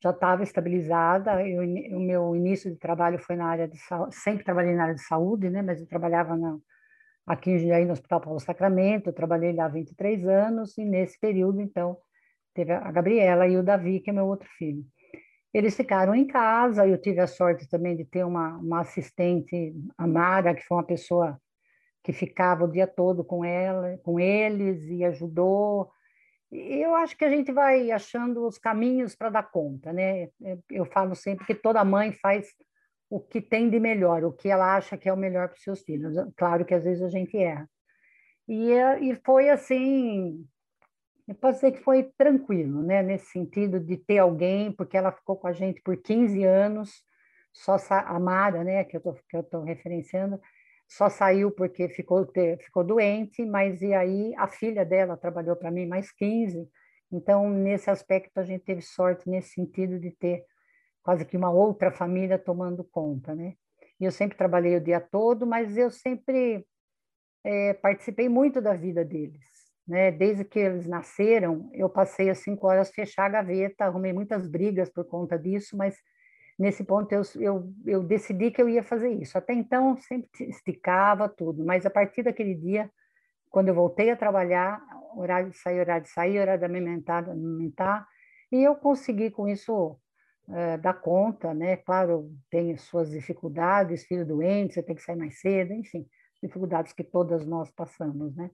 já 0.00 0.10
estava 0.10 0.44
estabilizada. 0.44 1.44
Eu, 1.44 1.64
o 1.64 2.00
meu 2.00 2.36
início 2.36 2.70
de 2.70 2.78
trabalho 2.78 3.18
foi 3.18 3.34
na 3.34 3.46
área 3.46 3.66
de 3.66 3.76
saúde, 3.76 4.14
sempre 4.14 4.44
trabalhei 4.44 4.76
na 4.76 4.84
área 4.84 4.94
de 4.94 5.02
saúde, 5.02 5.50
né? 5.50 5.62
Mas 5.62 5.80
eu 5.80 5.86
trabalhava 5.88 6.36
na, 6.36 6.56
aqui 7.26 7.50
em 7.50 7.58
Jundiaí, 7.58 7.84
no 7.84 7.92
Hospital 7.92 8.20
Paulo 8.20 8.38
Sacramento, 8.38 9.08
eu 9.08 9.12
trabalhei 9.12 9.52
lá 9.52 9.64
há 9.64 9.68
23 9.68 10.28
anos, 10.28 10.78
e 10.78 10.84
nesse 10.84 11.18
período, 11.18 11.60
então, 11.60 11.96
teve 12.54 12.72
a 12.72 12.92
Gabriela 12.92 13.48
e 13.48 13.56
o 13.56 13.64
Davi, 13.64 13.98
que 13.98 14.10
é 14.10 14.12
meu 14.12 14.26
outro 14.26 14.48
filho. 14.56 14.84
Eles 15.52 15.76
ficaram 15.76 16.14
em 16.14 16.26
casa, 16.26 16.86
eu 16.86 17.00
tive 17.00 17.20
a 17.20 17.26
sorte 17.26 17.68
também 17.68 17.96
de 17.96 18.04
ter 18.04 18.24
uma, 18.24 18.56
uma 18.58 18.80
assistente, 18.80 19.74
a 19.98 20.06
Mara, 20.06 20.54
que 20.54 20.62
foi 20.62 20.76
uma 20.76 20.86
pessoa 20.86 21.40
que 22.02 22.12
ficava 22.12 22.64
o 22.64 22.70
dia 22.70 22.86
todo 22.86 23.24
com 23.24 23.44
ela, 23.44 23.98
com 23.98 24.18
eles 24.18 24.84
e 24.84 25.04
ajudou. 25.04 25.90
Eu 26.50 26.94
acho 26.94 27.16
que 27.16 27.24
a 27.24 27.30
gente 27.30 27.52
vai 27.52 27.90
achando 27.90 28.46
os 28.46 28.58
caminhos 28.58 29.14
para 29.14 29.30
dar 29.30 29.50
conta, 29.50 29.92
né? 29.92 30.28
Eu 30.70 30.84
falo 30.84 31.14
sempre 31.14 31.46
que 31.46 31.54
toda 31.54 31.84
mãe 31.84 32.12
faz 32.12 32.48
o 33.08 33.20
que 33.20 33.40
tem 33.40 33.68
de 33.68 33.78
melhor, 33.80 34.24
o 34.24 34.32
que 34.32 34.48
ela 34.48 34.76
acha 34.76 34.96
que 34.96 35.08
é 35.08 35.12
o 35.12 35.16
melhor 35.16 35.48
para 35.48 35.56
os 35.56 35.62
seus 35.62 35.82
filhos. 35.82 36.14
Claro 36.36 36.64
que 36.64 36.74
às 36.74 36.84
vezes 36.84 37.02
a 37.02 37.08
gente 37.08 37.36
erra. 37.36 37.68
E, 38.48 38.72
e 39.00 39.14
foi 39.24 39.48
assim, 39.50 40.44
eu 41.30 41.34
posso 41.36 41.60
dizer 41.60 41.72
que 41.72 41.84
foi 41.84 42.02
tranquilo, 42.18 42.82
né? 42.82 43.04
Nesse 43.04 43.26
sentido 43.26 43.78
de 43.78 43.96
ter 43.96 44.18
alguém, 44.18 44.72
porque 44.72 44.96
ela 44.96 45.12
ficou 45.12 45.36
com 45.36 45.46
a 45.46 45.52
gente 45.52 45.80
por 45.80 45.96
15 45.96 46.42
anos, 46.42 47.04
só 47.52 47.76
a 47.88 48.18
Mara, 48.18 48.64
né? 48.64 48.82
Que 48.82 48.96
eu 48.96 49.00
tô, 49.00 49.12
que 49.12 49.36
eu 49.36 49.44
tô 49.44 49.62
referenciando, 49.62 50.40
só 50.88 51.08
saiu 51.08 51.52
porque 51.52 51.88
ficou, 51.88 52.28
ficou 52.58 52.82
doente, 52.82 53.46
mas 53.46 53.80
e 53.80 53.94
aí 53.94 54.34
a 54.36 54.48
filha 54.48 54.84
dela 54.84 55.16
trabalhou 55.16 55.54
para 55.54 55.70
mim 55.70 55.86
mais 55.86 56.10
15. 56.10 56.68
Então, 57.12 57.48
nesse 57.48 57.88
aspecto, 57.88 58.36
a 58.38 58.42
gente 58.42 58.64
teve 58.64 58.82
sorte 58.82 59.30
nesse 59.30 59.50
sentido 59.50 60.00
de 60.00 60.10
ter 60.10 60.44
quase 61.00 61.24
que 61.24 61.36
uma 61.36 61.50
outra 61.50 61.92
família 61.92 62.40
tomando 62.40 62.82
conta, 62.82 63.36
né? 63.36 63.54
E 64.00 64.04
eu 64.04 64.10
sempre 64.10 64.36
trabalhei 64.36 64.74
o 64.76 64.80
dia 64.80 65.00
todo, 65.00 65.46
mas 65.46 65.76
eu 65.76 65.92
sempre 65.92 66.66
é, 67.44 67.72
participei 67.74 68.28
muito 68.28 68.60
da 68.60 68.74
vida 68.74 69.04
deles, 69.04 69.46
né? 69.90 70.12
Desde 70.12 70.44
que 70.44 70.60
eles 70.60 70.86
nasceram, 70.86 71.68
eu 71.74 71.90
passei 71.90 72.30
as 72.30 72.38
cinco 72.38 72.68
horas 72.68 72.90
fechar 72.90 73.24
a 73.24 73.28
gaveta, 73.28 73.84
arrumei 73.84 74.12
muitas 74.12 74.46
brigas 74.46 74.88
por 74.88 75.04
conta 75.04 75.36
disso, 75.36 75.76
mas 75.76 75.96
nesse 76.56 76.84
ponto 76.84 77.12
eu, 77.12 77.22
eu, 77.40 77.74
eu 77.84 78.02
decidi 78.04 78.52
que 78.52 78.62
eu 78.62 78.68
ia 78.68 78.84
fazer 78.84 79.10
isso. 79.10 79.36
Até 79.36 79.52
então, 79.52 79.96
sempre 79.96 80.30
esticava 80.48 81.28
tudo, 81.28 81.64
mas 81.64 81.84
a 81.84 81.90
partir 81.90 82.22
daquele 82.22 82.54
dia, 82.54 82.88
quando 83.50 83.66
eu 83.66 83.74
voltei 83.74 84.10
a 84.10 84.16
trabalhar, 84.16 84.80
horário 85.16 85.50
de 85.50 85.58
sair, 85.58 85.80
horário 85.80 86.04
de 86.04 86.10
sair, 86.10 86.38
horário 86.38 86.60
de 86.60 86.64
alimentar, 86.64 87.28
alimentar, 87.28 88.06
e 88.52 88.62
eu 88.62 88.76
consegui 88.76 89.28
com 89.28 89.48
isso 89.48 89.98
é, 90.48 90.78
dar 90.78 90.94
conta, 90.94 91.52
né? 91.52 91.78
Claro, 91.78 92.30
tem 92.48 92.76
suas 92.76 93.10
dificuldades, 93.10 94.04
filho 94.04 94.24
doente, 94.24 94.74
você 94.74 94.84
tem 94.84 94.94
que 94.94 95.02
sair 95.02 95.16
mais 95.16 95.40
cedo, 95.40 95.72
enfim, 95.72 96.06
dificuldades 96.40 96.92
que 96.92 97.02
todas 97.02 97.44
nós 97.44 97.72
passamos, 97.72 98.36
né? 98.36 98.52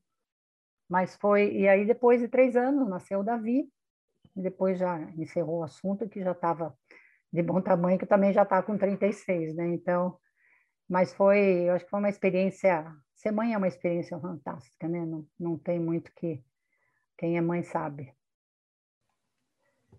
Mas 0.88 1.16
foi, 1.16 1.52
e 1.52 1.68
aí 1.68 1.84
depois 1.84 2.20
de 2.20 2.28
três 2.28 2.56
anos 2.56 2.88
nasceu 2.88 3.20
o 3.20 3.24
Davi, 3.24 3.68
depois 4.34 4.78
já 4.78 5.00
encerrou 5.16 5.60
o 5.60 5.64
assunto, 5.64 6.08
que 6.08 6.22
já 6.22 6.32
estava 6.32 6.76
de 7.32 7.42
bom 7.42 7.60
tamanho, 7.60 7.98
que 7.98 8.06
também 8.06 8.32
já 8.32 8.42
está 8.42 8.62
com 8.62 8.78
36, 8.78 9.54
né? 9.54 9.68
Então, 9.68 10.18
mas 10.88 11.12
foi, 11.12 11.68
eu 11.68 11.74
acho 11.74 11.84
que 11.84 11.90
foi 11.90 11.98
uma 11.98 12.08
experiência, 12.08 12.86
ser 13.14 13.32
mãe 13.32 13.52
é 13.52 13.58
uma 13.58 13.68
experiência 13.68 14.18
fantástica, 14.18 14.86
né? 14.86 15.04
Não, 15.04 15.26
não 15.38 15.58
tem 15.58 15.80
muito 15.80 16.12
que 16.14 16.42
quem 17.18 17.36
é 17.36 17.40
mãe 17.40 17.62
sabe. 17.62 18.14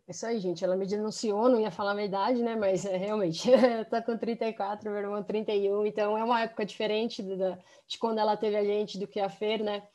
É 0.07 0.11
isso 0.11 0.25
aí, 0.25 0.39
gente. 0.39 0.63
Ela 0.63 0.77
me 0.77 0.87
denunciou, 0.87 1.49
não 1.49 1.59
ia 1.59 1.69
falar 1.69 1.91
a 1.91 1.93
minha 1.93 2.07
idade, 2.07 2.41
né? 2.41 2.55
Mas 2.55 2.85
é, 2.85 2.95
realmente, 2.95 3.49
tá 3.91 4.01
com 4.01 4.17
34, 4.17 4.89
meu 4.89 5.01
irmão 5.01 5.21
31, 5.21 5.85
então 5.85 6.17
é 6.17 6.23
uma 6.23 6.41
época 6.41 6.65
diferente 6.65 7.21
de, 7.21 7.35
de 7.35 7.97
quando 7.99 8.19
ela 8.19 8.37
teve 8.37 8.55
a 8.55 8.63
gente 8.63 8.97
do 8.97 9.07
que 9.07 9.19
a 9.19 9.29
Fer, 9.29 9.61
né? 9.61 9.85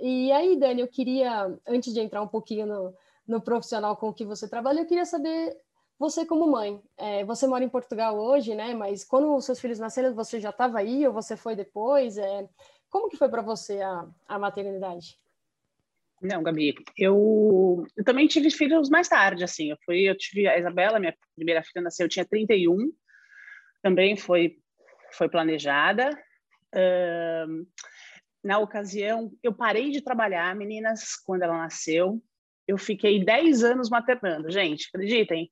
E 0.00 0.32
aí, 0.32 0.56
Dani, 0.58 0.80
eu 0.80 0.88
queria, 0.88 1.56
antes 1.66 1.92
de 1.92 2.00
entrar 2.00 2.22
um 2.22 2.28
pouquinho 2.28 2.66
no, 2.66 2.94
no 3.26 3.40
profissional 3.40 3.96
com 3.96 4.12
que 4.12 4.24
você 4.24 4.48
trabalha, 4.48 4.80
eu 4.80 4.86
queria 4.86 5.04
saber 5.04 5.56
você 5.98 6.26
como 6.26 6.50
mãe, 6.50 6.82
é, 6.96 7.24
você 7.24 7.46
mora 7.46 7.64
em 7.64 7.68
Portugal 7.68 8.18
hoje, 8.18 8.54
né? 8.54 8.74
Mas 8.74 9.04
quando 9.04 9.34
os 9.34 9.44
seus 9.44 9.60
filhos 9.60 9.78
nasceram, 9.78 10.14
você 10.14 10.40
já 10.40 10.50
estava 10.50 10.78
aí 10.78 11.06
ou 11.06 11.12
você 11.12 11.36
foi 11.36 11.54
depois? 11.54 12.18
É, 12.18 12.48
como 12.90 13.08
que 13.08 13.16
foi 13.16 13.28
para 13.28 13.42
você 13.42 13.80
a, 13.80 14.06
a 14.26 14.38
maternidade? 14.38 15.18
Não, 16.20 16.42
Gabi, 16.42 16.74
eu, 16.96 17.84
eu 17.96 18.04
também 18.04 18.26
tive 18.26 18.50
filhos 18.50 18.88
mais 18.88 19.08
tarde, 19.08 19.44
assim. 19.44 19.70
Eu 19.70 19.76
fui, 19.84 20.08
eu 20.08 20.16
tive 20.16 20.48
a 20.48 20.58
Isabela, 20.58 20.98
minha 20.98 21.14
primeira 21.36 21.62
filha 21.62 21.82
nasceu, 21.82 22.06
eu 22.06 22.10
tinha 22.10 22.24
31. 22.24 22.92
Também 23.82 24.16
foi 24.16 24.58
foi 25.12 25.28
planejada. 25.28 26.10
Uh, 26.74 27.66
na 28.44 28.58
ocasião, 28.58 29.32
eu 29.42 29.54
parei 29.54 29.90
de 29.90 30.02
trabalhar, 30.02 30.54
meninas, 30.54 31.16
quando 31.24 31.42
ela 31.42 31.56
nasceu. 31.56 32.22
Eu 32.68 32.76
fiquei 32.76 33.24
10 33.24 33.64
anos 33.64 33.88
maternando, 33.88 34.50
gente, 34.50 34.88
acreditem 34.92 35.50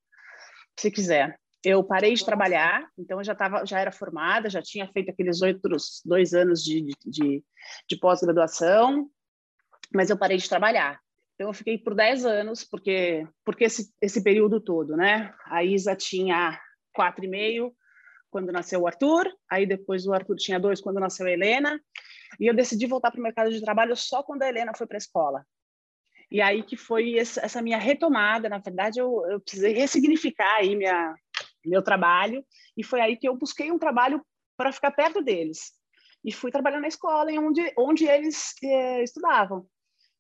se 0.79 0.91
quiser. 0.91 1.39
Eu 1.65 1.83
parei 1.83 2.15
de 2.15 2.25
trabalhar, 2.25 2.87
então 2.99 3.19
eu 3.19 3.25
já 3.25 3.35
tava, 3.35 3.65
já 3.65 3.79
era 3.81 3.93
formada, 3.93 4.51
já 4.51 4.61
tinha 4.61 4.87
feito 4.93 5.11
aqueles 5.11 5.41
outros 5.41 6.03
dois 6.05 6.35
anos 6.35 6.63
de, 6.63 6.85
de, 7.07 7.43
de 7.89 7.97
pós-graduação, 7.97 9.09
mas 9.95 10.11
eu 10.11 10.19
parei 10.19 10.37
de 10.37 10.49
trabalhar. 10.49 11.01
Então 11.35 11.49
eu 11.49 11.55
fiquei 11.55 11.79
por 11.79 11.95
10 11.95 12.27
anos, 12.27 12.65
porque 12.65 13.27
porque 13.45 13.65
esse, 13.65 13.93
esse 14.01 14.23
período 14.23 14.61
todo, 14.61 14.97
né? 14.97 15.33
A 15.47 15.65
Isa 15.65 15.95
tinha 15.97 16.61
quatro 16.93 17.25
e 17.25 17.29
meio 17.29 17.73
quando 18.31 18.53
nasceu 18.53 18.81
o 18.81 18.87
Arthur, 18.87 19.31
aí 19.51 19.67
depois 19.67 20.07
o 20.07 20.13
Arthur 20.13 20.37
tinha 20.37 20.59
dois 20.59 20.81
quando 20.81 21.01
nasceu 21.01 21.27
a 21.27 21.31
Helena, 21.31 21.81
e 22.39 22.47
eu 22.47 22.55
decidi 22.55 22.87
voltar 22.87 23.11
para 23.11 23.21
o 23.21 23.23
mercado 23.23 23.51
de 23.51 23.61
trabalho 23.61 23.97
só 23.97 24.23
quando 24.23 24.43
a 24.43 24.49
Helena 24.49 24.73
foi 24.77 24.87
para 24.87 24.97
a 24.97 24.99
escola. 24.99 25.47
E 26.31 26.41
aí 26.41 26.63
que 26.63 26.77
foi 26.77 27.19
essa 27.19 27.61
minha 27.61 27.79
retomada, 27.79 28.49
na 28.49 28.59
verdade 28.59 28.99
eu, 28.99 29.25
eu 29.31 29.41
precisei 29.41 29.75
ressignificar 29.75 30.57
aí 30.57 30.75
minha, 30.75 31.15
meu 31.65 31.83
trabalho, 31.83 32.45
e 32.77 32.83
foi 32.83 33.01
aí 33.01 33.17
que 33.17 33.29
eu 33.29 33.37
busquei 33.37 33.71
um 33.71 33.79
trabalho 33.79 34.25
para 34.57 34.73
ficar 34.73 34.91
perto 34.93 35.23
deles. 35.23 35.73
E 36.25 36.33
fui 36.33 36.51
trabalhar 36.51 36.81
na 36.81 36.89
escola 36.89 37.31
em 37.31 37.39
onde, 37.39 37.73
onde 37.77 38.07
eles 38.07 38.55
eh, 38.63 39.03
estudavam. 39.03 39.67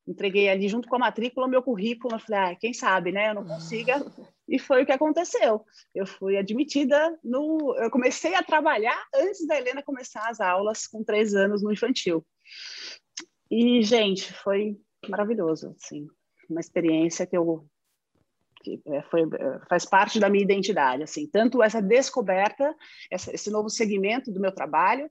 Entreguei 0.07 0.49
ali 0.49 0.69
junto 0.69 0.88
com 0.88 0.97
a 0.97 0.99
matrícula 0.99 1.47
o 1.47 1.50
meu 1.50 1.62
currículo, 1.62 2.16
eu 2.16 2.19
falei, 2.19 2.40
ah, 2.40 2.57
quem 2.57 2.75
sabe, 2.75 3.12
né, 3.12 3.31
eu 3.31 3.35
não 3.35 3.45
consiga. 3.45 4.04
E 4.52 4.59
foi 4.59 4.82
o 4.82 4.87
que 4.87 4.92
aconteceu. 4.92 5.64
Eu 5.94 6.06
fui 6.06 6.37
admitida 6.37 7.18
no... 7.25 7.75
Eu 7.78 7.90
comecei 7.90 8.35
a 8.35 8.42
trabalhar 8.42 9.02
antes 9.14 9.47
da 9.47 9.56
Helena 9.56 9.82
começar 9.82 10.28
as 10.28 10.42
aulas, 10.42 10.87
com 10.87 11.02
três 11.02 11.35
anos 11.35 11.62
no 11.62 11.73
infantil. 11.73 12.23
E, 13.50 13.82
gente, 13.82 14.30
foi 14.30 14.76
maravilhoso, 15.09 15.75
assim, 15.82 16.06
uma 16.50 16.61
experiência 16.61 17.26
que 17.26 17.37
eu 17.37 17.66
que 18.62 18.80
é, 18.87 19.02
foi, 19.04 19.23
é, 19.23 19.61
faz 19.68 19.87
parte 19.87 20.21
da 20.21 20.28
minha 20.28 20.44
identidade, 20.44 21.02
assim, 21.02 21.26
tanto 21.26 21.62
essa 21.62 21.82
descoberta, 21.82 22.76
essa, 23.11 23.35
esse 23.35 23.50
novo 23.50 23.68
segmento 23.68 24.30
do 24.30 24.38
meu 24.38 24.52
trabalho, 24.52 25.11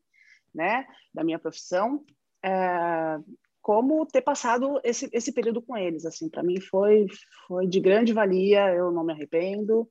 né, 0.56 0.86
da 1.14 1.22
minha 1.22 1.38
profissão, 1.38 2.06
é, 2.46 3.18
como 3.62 4.06
ter 4.06 4.22
passado 4.22 4.80
esse, 4.84 5.10
esse 5.14 5.32
período 5.32 5.62
com 5.62 5.78
eles, 5.78 6.06
assim, 6.06 6.30
para 6.30 6.44
mim 6.44 6.60
foi 6.60 7.06
foi 7.48 7.68
de 7.68 7.80
grande 7.80 8.14
valia, 8.14 8.74
eu 8.74 8.92
não 8.92 9.04
me 9.04 9.14
arrependo 9.14 9.88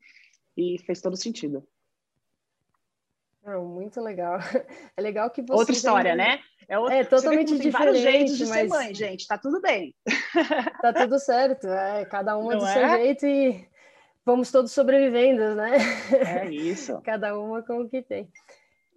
e 0.56 0.78
fez 0.84 1.00
todo 1.00 1.16
sentido. 1.16 1.66
Não, 3.44 3.64
muito 3.64 4.00
legal. 4.00 4.38
É 4.96 5.00
legal 5.00 5.30
que 5.30 5.40
você. 5.40 5.52
Outra 5.52 5.72
história, 5.72 6.14
né? 6.14 6.40
É, 6.68 6.78
outra... 6.78 6.96
é 6.96 7.04
totalmente 7.04 7.56
diferente. 7.56 7.72
vários 7.72 7.98
jeitos 8.00 8.36
de 8.36 8.46
mas... 8.46 8.60
ser 8.60 8.68
mãe, 8.68 8.94
gente. 8.94 9.26
Tá 9.26 9.38
tudo 9.38 9.60
bem. 9.60 9.94
Tá 10.82 10.92
tudo 10.92 11.18
certo. 11.18 11.66
É, 11.66 12.04
cada 12.04 12.36
uma 12.36 12.52
Não 12.52 12.60
do 12.60 12.66
é? 12.66 12.72
seu 12.72 12.88
jeito 12.88 13.26
e 13.26 13.68
vamos 14.24 14.50
todos 14.50 14.72
sobrevivendo, 14.72 15.54
né? 15.54 15.78
É 16.12 16.50
isso. 16.50 17.00
cada 17.04 17.38
uma 17.38 17.62
com 17.62 17.80
o 17.80 17.88
que 17.88 18.02
tem. 18.02 18.30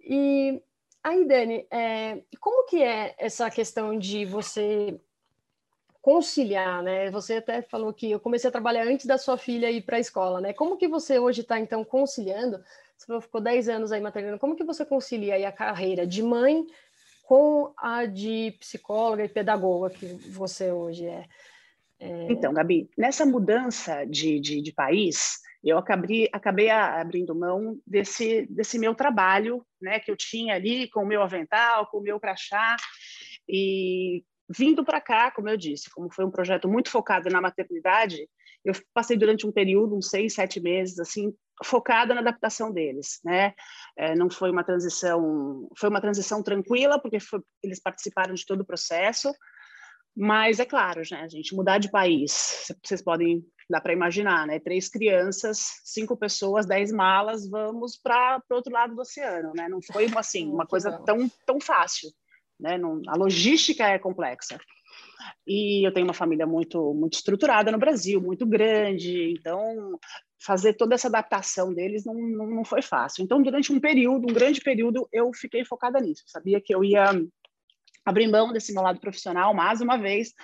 E 0.00 0.62
aí, 1.04 1.24
Dani, 1.26 1.66
é, 1.70 2.22
como 2.40 2.66
que 2.66 2.82
é 2.82 3.14
essa 3.18 3.50
questão 3.50 3.98
de 3.98 4.24
você 4.24 4.98
conciliar, 6.00 6.82
né? 6.82 7.10
Você 7.10 7.36
até 7.36 7.62
falou 7.62 7.92
que 7.92 8.10
eu 8.10 8.20
comecei 8.20 8.48
a 8.48 8.52
trabalhar 8.52 8.86
antes 8.86 9.06
da 9.06 9.16
sua 9.16 9.38
filha 9.38 9.70
ir 9.70 9.82
para 9.82 9.96
a 9.96 10.00
escola, 10.00 10.40
né? 10.40 10.52
Como 10.52 10.76
que 10.76 10.88
você 10.88 11.18
hoje 11.18 11.42
está 11.42 11.58
então 11.58 11.84
conciliando? 11.84 12.62
Você 12.96 13.20
ficou 13.20 13.40
10 13.40 13.68
anos 13.68 13.92
aí 13.92 14.00
maternando. 14.00 14.38
Como 14.38 14.56
que 14.56 14.64
você 14.64 14.84
concilia 14.84 15.34
aí 15.34 15.44
a 15.44 15.52
carreira 15.52 16.06
de 16.06 16.22
mãe 16.22 16.66
com 17.22 17.72
a 17.76 18.04
de 18.04 18.54
psicóloga 18.60 19.24
e 19.24 19.28
pedagoga 19.28 19.90
que 19.90 20.06
você 20.30 20.70
hoje 20.70 21.06
é? 21.06 21.24
é... 21.98 22.26
Então, 22.30 22.52
Gabi, 22.52 22.90
nessa 22.98 23.24
mudança 23.24 24.04
de, 24.04 24.38
de, 24.38 24.60
de 24.60 24.72
país, 24.72 25.40
eu 25.70 25.78
acabei, 25.78 26.28
acabei 26.32 26.70
abrindo 26.70 27.34
mão 27.34 27.78
desse, 27.86 28.46
desse 28.50 28.78
meu 28.78 28.94
trabalho, 28.94 29.64
né, 29.80 29.98
que 29.98 30.10
eu 30.10 30.16
tinha 30.16 30.54
ali 30.54 30.88
com 30.90 31.02
o 31.02 31.06
meu 31.06 31.22
avental, 31.22 31.86
com 31.86 31.98
o 31.98 32.02
meu 32.02 32.20
crachá, 32.20 32.76
e 33.48 34.22
vindo 34.48 34.84
para 34.84 35.00
cá, 35.00 35.30
como 35.30 35.48
eu 35.48 35.56
disse, 35.56 35.90
como 35.90 36.12
foi 36.12 36.24
um 36.24 36.30
projeto 36.30 36.68
muito 36.68 36.90
focado 36.90 37.30
na 37.30 37.40
maternidade, 37.40 38.28
eu 38.64 38.74
passei 38.92 39.16
durante 39.16 39.46
um 39.46 39.52
período, 39.52 39.96
uns 39.96 40.08
seis, 40.08 40.34
sete 40.34 40.60
meses, 40.60 40.98
assim, 40.98 41.34
focada 41.62 42.14
na 42.14 42.20
adaptação 42.20 42.72
deles, 42.72 43.20
né? 43.24 43.54
É, 43.96 44.14
não 44.14 44.30
foi 44.30 44.50
uma 44.50 44.64
transição, 44.64 45.68
foi 45.78 45.88
uma 45.88 46.00
transição 46.00 46.42
tranquila, 46.42 47.00
porque 47.00 47.20
foi, 47.20 47.40
eles 47.62 47.80
participaram 47.80 48.34
de 48.34 48.44
todo 48.44 48.62
o 48.62 48.66
processo, 48.66 49.32
mas 50.16 50.60
é 50.60 50.64
claro, 50.64 51.02
né, 51.10 51.28
gente 51.28 51.54
mudar 51.54 51.78
de 51.78 51.90
país, 51.90 52.72
vocês 52.82 53.02
podem 53.02 53.44
dá 53.68 53.80
para 53.80 53.92
imaginar, 53.92 54.46
né? 54.46 54.58
Três 54.58 54.88
crianças, 54.88 55.80
cinco 55.84 56.16
pessoas, 56.16 56.66
dez 56.66 56.92
malas, 56.92 57.48
vamos 57.48 57.96
para 57.96 58.42
o 58.50 58.54
outro 58.54 58.72
lado 58.72 58.94
do 58.94 59.00
oceano, 59.00 59.52
né? 59.54 59.68
Não 59.68 59.80
foi 59.82 60.06
assim, 60.16 60.48
uma 60.48 60.66
coisa 60.68 60.92
tão, 61.04 61.30
tão 61.46 61.60
fácil, 61.60 62.10
né? 62.58 62.78
Não, 62.78 63.00
a 63.08 63.16
logística 63.16 63.84
é 63.86 63.98
complexa. 63.98 64.58
E 65.46 65.86
eu 65.86 65.92
tenho 65.92 66.06
uma 66.06 66.14
família 66.14 66.46
muito, 66.46 66.92
muito 66.94 67.14
estruturada 67.14 67.72
no 67.72 67.78
Brasil, 67.78 68.20
muito 68.20 68.46
grande, 68.46 69.32
então 69.32 69.98
fazer 70.44 70.74
toda 70.74 70.94
essa 70.94 71.08
adaptação 71.08 71.72
deles 71.72 72.04
não, 72.04 72.14
não, 72.14 72.46
não 72.46 72.64
foi 72.64 72.82
fácil. 72.82 73.24
Então, 73.24 73.42
durante 73.42 73.72
um 73.72 73.80
período, 73.80 74.30
um 74.30 74.34
grande 74.34 74.60
período, 74.60 75.08
eu 75.10 75.30
fiquei 75.32 75.64
focada 75.64 75.98
nisso. 76.00 76.22
Sabia 76.26 76.60
que 76.60 76.74
eu 76.74 76.84
ia 76.84 77.06
abrir 78.04 78.28
mão 78.28 78.52
desse 78.52 78.72
meu 78.74 78.82
lado 78.82 79.00
profissional 79.00 79.54
mais 79.54 79.80
uma 79.80 79.96
vez 79.96 80.34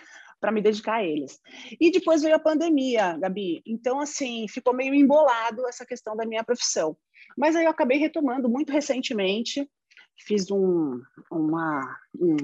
para 0.41 0.51
me 0.51 0.63
dedicar 0.63 0.97
a 0.97 1.05
eles. 1.05 1.39
E 1.79 1.91
depois 1.91 2.23
veio 2.23 2.35
a 2.35 2.41
pandemia, 2.41 3.17
Gabi. 3.19 3.63
Então, 3.67 4.01
assim, 4.01 4.49
ficou 4.49 4.75
meio 4.75 4.95
embolado 4.95 5.67
essa 5.69 5.85
questão 5.85 6.17
da 6.17 6.27
minha 6.27 6.43
profissão. 6.43 6.97
Mas 7.37 7.55
aí 7.55 7.65
eu 7.65 7.71
acabei 7.71 7.99
retomando 7.99 8.49
muito 8.49 8.73
recentemente, 8.73 9.69
fiz 10.19 10.51
um, 10.51 11.01
uma, 11.31 11.97
um, 12.19 12.37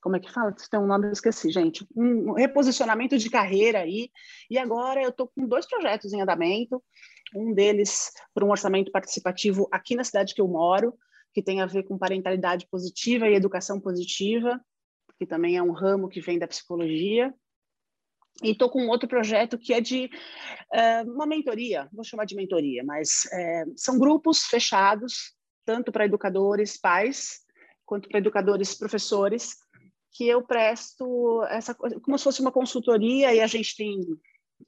como 0.00 0.16
é 0.16 0.20
que 0.20 0.32
fala? 0.32 0.52
Tem 0.52 0.80
um 0.80 0.86
nome, 0.86 1.06
eu 1.06 1.12
esqueci, 1.12 1.50
gente. 1.50 1.86
Um 1.94 2.32
reposicionamento 2.32 3.16
de 3.18 3.30
carreira 3.30 3.80
aí. 3.80 4.10
E 4.50 4.58
agora 4.58 5.02
eu 5.02 5.10
estou 5.10 5.28
com 5.28 5.46
dois 5.46 5.66
projetos 5.66 6.12
em 6.12 6.22
andamento. 6.22 6.82
Um 7.34 7.52
deles 7.52 8.12
para 8.32 8.44
um 8.44 8.50
orçamento 8.50 8.90
participativo 8.90 9.68
aqui 9.70 9.94
na 9.94 10.04
cidade 10.04 10.34
que 10.34 10.40
eu 10.40 10.48
moro, 10.48 10.94
que 11.32 11.42
tem 11.42 11.60
a 11.60 11.66
ver 11.66 11.82
com 11.82 11.98
parentalidade 11.98 12.66
positiva 12.70 13.28
e 13.28 13.34
educação 13.34 13.80
positiva 13.80 14.60
que 15.18 15.26
também 15.26 15.56
é 15.56 15.62
um 15.62 15.72
ramo 15.72 16.08
que 16.08 16.20
vem 16.20 16.38
da 16.38 16.48
psicologia. 16.48 17.32
E 18.42 18.50
estou 18.50 18.68
com 18.68 18.88
outro 18.88 19.08
projeto 19.08 19.56
que 19.56 19.72
é 19.72 19.80
de 19.80 20.10
uh, 20.72 21.12
uma 21.12 21.24
mentoria, 21.24 21.88
vou 21.92 22.04
chamar 22.04 22.24
de 22.24 22.34
mentoria, 22.34 22.82
mas 22.82 23.26
é, 23.32 23.64
são 23.76 23.96
grupos 23.96 24.44
fechados, 24.46 25.34
tanto 25.64 25.92
para 25.92 26.04
educadores, 26.04 26.76
pais, 26.76 27.40
quanto 27.86 28.08
para 28.08 28.18
educadores, 28.18 28.74
professores, 28.74 29.54
que 30.12 30.26
eu 30.26 30.42
presto 30.42 31.44
essa 31.44 31.74
como 31.74 32.18
se 32.18 32.24
fosse 32.24 32.40
uma 32.40 32.52
consultoria 32.52 33.32
e 33.32 33.40
a 33.40 33.46
gente 33.46 33.76
tem 33.76 34.00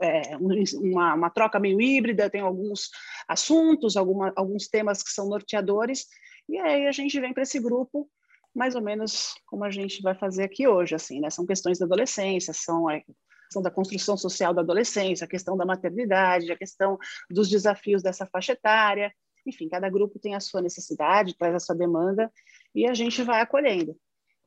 é, 0.00 0.37
uma, 0.37 1.15
uma, 1.15 1.31
troca 1.31 1.59
meio 1.59 1.81
híbrida, 1.81 2.31
tem 2.31 2.41
alguns 2.41 2.91
assuntos, 3.29 3.97
alguma, 3.97 4.33
alguns 4.37 4.69
temas 4.69 5.03
que 5.03 5.11
são 5.11 5.29
norteadores, 5.29 6.07
e 6.49 6.59
aí 6.59 6.87
a 6.87 6.93
gente 6.93 7.19
vem 7.21 7.33
para 7.33 7.43
esse 7.43 7.59
grupo 7.61 8.09
mais 8.56 8.75
ou 8.75 8.80
menos 8.80 9.34
como 9.46 9.64
a 9.64 9.70
gente 9.70 10.00
vai 10.02 10.14
fazer 10.14 10.44
aqui 10.44 10.66
hoje, 10.66 10.94
assim, 10.94 11.20
né? 11.20 11.28
São 11.28 11.44
questões 11.44 11.78
da 11.78 11.84
adolescência, 11.84 12.54
são 12.54 12.88
a 12.88 12.96
é, 12.96 13.02
questão 13.44 13.62
da 13.62 13.70
construção 13.70 14.16
social 14.16 14.54
da 14.54 14.62
adolescência, 14.62 15.26
a 15.26 15.28
questão 15.28 15.56
da 15.56 15.66
maternidade, 15.66 16.50
a 16.50 16.56
questão 16.56 16.98
dos 17.30 17.50
desafios 17.50 18.02
dessa 18.02 18.26
faixa 18.26 18.52
etária. 18.52 19.12
Enfim, 19.46 19.68
cada 19.68 19.88
grupo 19.90 20.18
tem 20.18 20.34
a 20.34 20.40
sua 20.40 20.62
necessidade, 20.62 21.36
traz 21.36 21.54
a 21.54 21.60
sua 21.60 21.75
demanda 21.75 22.32
e 22.75 22.88
a 22.88 22.94
gente 22.94 23.22
vai 23.22 23.42
acolhendo. 23.42 23.94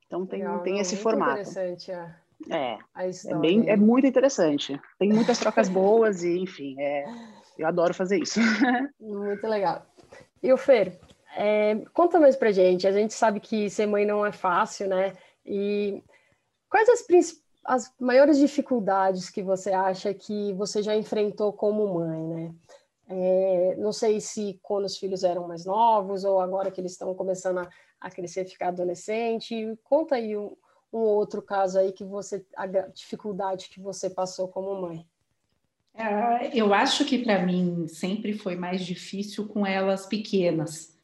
Então 0.07 0.25
tem, 0.25 0.39
Legal, 0.39 0.63
tem 0.63 0.73
não, 0.73 0.81
esse 0.81 0.97
formato. 0.97 1.41
Interessante 1.41 1.91
é, 2.49 2.77
a 2.95 3.05
é, 3.05 3.35
bem, 3.39 3.69
é 3.69 3.75
muito 3.75 4.07
interessante. 4.07 4.79
Tem 4.97 5.09
muitas 5.09 5.37
trocas 5.39 5.69
boas 5.69 6.23
e, 6.23 6.39
enfim, 6.39 6.75
é, 6.79 7.05
eu 7.57 7.67
adoro 7.67 7.93
fazer 7.93 8.19
isso. 8.19 8.39
Muito 8.99 9.45
legal. 9.45 9.85
E 10.41 10.53
o 10.53 10.57
Fer, 10.57 10.97
é, 11.41 11.85
conta 11.93 12.19
mais 12.19 12.35
pra 12.35 12.51
gente, 12.51 12.85
a 12.85 12.91
gente 12.91 13.13
sabe 13.13 13.39
que 13.39 13.69
ser 13.69 13.85
mãe 13.85 14.05
não 14.05 14.25
é 14.25 14.31
fácil, 14.31 14.89
né? 14.89 15.13
E 15.45 16.03
quais 16.69 16.89
as, 16.89 17.05
as 17.63 17.93
maiores 17.97 18.37
dificuldades 18.37 19.29
que 19.29 19.41
você 19.41 19.71
acha 19.71 20.13
que 20.13 20.51
você 20.55 20.83
já 20.83 20.97
enfrentou 20.97 21.53
como 21.53 21.93
mãe, 21.93 22.27
né? 22.27 22.55
É, 23.07 23.75
não 23.77 23.93
sei 23.93 24.19
se 24.19 24.59
quando 24.61 24.83
os 24.83 24.97
filhos 24.97 25.23
eram 25.23 25.47
mais 25.47 25.63
novos 25.63 26.25
ou 26.25 26.41
agora 26.41 26.69
que 26.69 26.81
eles 26.81 26.91
estão 26.91 27.15
começando 27.15 27.59
a, 27.59 27.69
a 28.01 28.11
crescer, 28.11 28.43
ficar 28.43 28.67
adolescente. 28.67 29.79
Conta 29.81 30.15
aí 30.15 30.35
um, 30.35 30.57
um, 30.91 30.99
outro 30.99 31.41
caso 31.41 31.79
aí 31.79 31.93
que 31.93 32.03
você 32.03 32.45
a 32.57 32.67
dificuldade 32.67 33.69
que 33.69 33.79
você 33.79 34.09
passou 34.09 34.49
como 34.49 34.81
mãe. 34.81 35.07
É, 35.93 36.49
eu 36.53 36.73
acho 36.73 37.05
que 37.05 37.23
para 37.23 37.45
mim 37.45 37.87
sempre 37.87 38.37
foi 38.37 38.57
mais 38.57 38.85
difícil 38.85 39.47
com 39.47 39.65
elas 39.65 40.05
pequenas. 40.05 40.98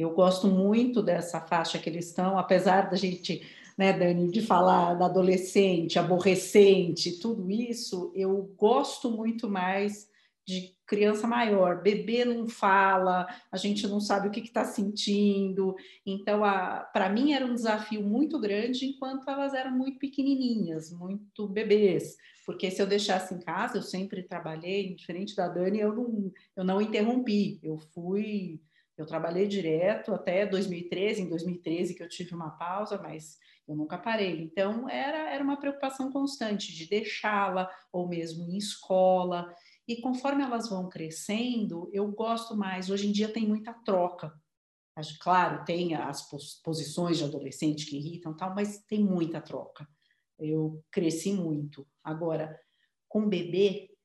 Eu 0.00 0.12
gosto 0.12 0.46
muito 0.46 1.02
dessa 1.02 1.40
faixa 1.40 1.78
que 1.78 1.88
eles 1.88 2.06
estão, 2.06 2.38
apesar 2.38 2.90
da 2.90 2.96
gente, 2.96 3.46
né, 3.76 3.92
Dani, 3.92 4.30
de 4.30 4.40
falar 4.40 4.94
da 4.94 5.06
adolescente, 5.06 5.98
aborrecente, 5.98 7.18
tudo 7.18 7.50
isso, 7.50 8.10
eu 8.14 8.54
gosto 8.56 9.10
muito 9.10 9.48
mais 9.48 10.08
de 10.46 10.74
criança 10.86 11.26
maior. 11.26 11.82
Bebê 11.82 12.24
não 12.24 12.48
fala, 12.48 13.26
a 13.52 13.56
gente 13.56 13.86
não 13.86 14.00
sabe 14.00 14.26
o 14.26 14.30
que 14.30 14.40
está 14.40 14.64
sentindo. 14.64 15.76
Então, 16.04 16.40
para 16.92 17.08
mim 17.08 17.32
era 17.32 17.46
um 17.46 17.54
desafio 17.54 18.02
muito 18.02 18.40
grande 18.40 18.86
enquanto 18.86 19.28
elas 19.28 19.54
eram 19.54 19.70
muito 19.70 19.98
pequenininhas, 19.98 20.90
muito 20.90 21.46
bebês. 21.46 22.16
Porque 22.44 22.70
se 22.70 22.82
eu 22.82 22.86
deixasse 22.86 23.34
em 23.34 23.38
casa, 23.38 23.78
eu 23.78 23.82
sempre 23.82 24.22
trabalhei, 24.24 24.94
diferente 24.94 25.36
da 25.36 25.46
Dani, 25.46 25.78
eu 25.78 25.94
não, 25.94 26.32
eu 26.56 26.64
não 26.64 26.80
interrompi. 26.80 27.60
Eu 27.62 27.78
fui 27.78 28.60
eu 29.00 29.06
trabalhei 29.06 29.48
direto 29.48 30.12
até 30.12 30.44
2013, 30.46 31.22
em 31.22 31.28
2013 31.28 31.94
que 31.94 32.02
eu 32.02 32.08
tive 32.08 32.34
uma 32.34 32.50
pausa, 32.50 33.00
mas 33.00 33.38
eu 33.66 33.74
nunca 33.74 33.96
parei. 33.96 34.42
Então, 34.42 34.88
era, 34.88 35.30
era 35.30 35.42
uma 35.42 35.58
preocupação 35.58 36.12
constante 36.12 36.74
de 36.74 36.86
deixá-la, 36.86 37.70
ou 37.92 38.08
mesmo 38.08 38.44
em 38.44 38.56
escola. 38.58 39.54
E 39.88 40.00
conforme 40.00 40.42
elas 40.42 40.68
vão 40.68 40.88
crescendo, 40.88 41.88
eu 41.92 42.06
gosto 42.12 42.56
mais. 42.56 42.90
Hoje 42.90 43.08
em 43.08 43.12
dia 43.12 43.32
tem 43.32 43.46
muita 43.46 43.72
troca. 43.72 44.32
Claro, 45.18 45.64
tem 45.64 45.94
as 45.94 46.28
posições 46.62 47.16
de 47.16 47.24
adolescente 47.24 47.86
que 47.86 47.96
irritam, 47.96 48.36
tal, 48.36 48.54
mas 48.54 48.84
tem 48.84 49.02
muita 49.02 49.40
troca. 49.40 49.88
Eu 50.38 50.84
cresci 50.90 51.32
muito. 51.32 51.86
Agora, 52.04 52.60
com 53.08 53.26
bebê, 53.26 53.96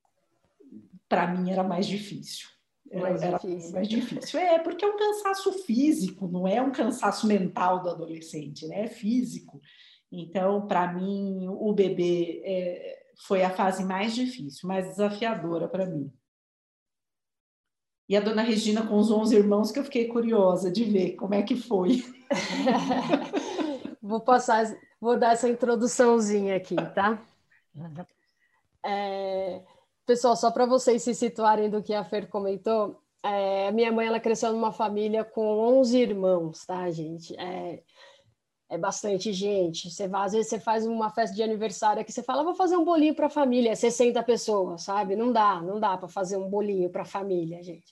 para 1.10 1.28
mim 1.28 1.52
era 1.52 1.64
mais 1.64 1.86
difícil 1.86 2.55
mais 3.02 3.22
era 3.22 3.38
difícil. 3.38 3.72
mais 3.72 3.88
difícil. 3.88 4.40
É, 4.40 4.60
porque 4.60 4.84
é 4.84 4.88
um 4.88 4.98
cansaço 4.98 5.52
físico, 5.64 6.28
não 6.28 6.48
é 6.48 6.62
um 6.62 6.72
cansaço 6.72 7.28
mental 7.28 7.82
do 7.82 7.90
adolescente, 7.90 8.68
né? 8.68 8.86
É 8.86 8.88
físico. 8.88 9.60
Então, 10.12 10.68
para 10.68 10.94
mim, 10.94 11.48
o 11.48 11.74
bebê 11.74 12.42
é, 12.46 13.06
foi 13.28 13.44
a 13.44 13.50
fase 13.50 13.84
mais 13.84 14.14
difícil, 14.14 14.68
mais 14.68 14.88
desafiadora 14.88 15.68
para 15.68 15.86
mim. 15.86 16.12
E 18.08 18.16
a 18.16 18.22
dona 18.22 18.44
Regina 18.44 18.86
com 18.86 18.98
os 18.98 19.10
11 19.10 19.36
irmãos, 19.36 19.72
que 19.72 19.80
eu 19.80 19.84
fiquei 19.84 20.08
curiosa 20.08 20.72
de 20.72 20.84
ver 20.84 21.16
como 21.16 21.34
é 21.34 21.42
que 21.42 21.56
foi. 21.56 22.04
vou 24.02 24.22
passar, 24.22 24.64
vou 25.02 25.18
dar 25.18 25.34
essa 25.34 25.50
introduçãozinha 25.50 26.56
aqui, 26.56 26.76
tá? 26.94 27.20
É, 28.86 29.64
Pessoal, 30.06 30.36
só 30.36 30.52
para 30.52 30.68
vocês 30.68 31.02
se 31.02 31.16
situarem 31.16 31.70
do 31.70 31.82
que 31.82 31.94
a 31.94 32.04
Fer 32.04 32.30
comentou, 32.30 33.02
é, 33.24 33.72
minha 33.72 33.92
mãe 33.92 34.06
ela 34.06 34.20
cresceu 34.20 34.54
numa 34.54 34.72
família 34.72 35.24
com 35.26 35.42
11 35.80 35.98
irmãos, 35.98 36.64
tá, 36.64 36.92
gente? 36.92 37.36
É, 37.40 37.84
é 38.70 38.78
bastante 38.78 39.34
gente. 39.34 39.90
Você 39.90 40.04
às 40.14 40.34
vezes 40.34 40.48
você 40.48 40.60
faz 40.60 40.86
uma 40.86 41.10
festa 41.10 41.36
de 41.36 41.42
aniversário 41.42 42.02
aqui, 42.02 42.12
você 42.12 42.22
fala, 42.22 42.44
vou 42.44 42.54
fazer 42.54 42.78
um 42.78 42.86
bolinho 42.86 43.16
para 43.16 43.26
a 43.28 43.30
família, 43.32 43.76
60 43.76 44.22
pessoas, 44.24 44.84
sabe? 44.84 45.16
Não 45.16 45.32
dá, 45.34 45.60
não 45.62 45.80
dá 45.80 45.98
para 45.98 46.08
fazer 46.08 46.38
um 46.38 46.50
bolinho 46.50 46.90
para 46.92 47.02
a 47.02 47.06
família, 47.06 47.64
gente. 47.64 47.92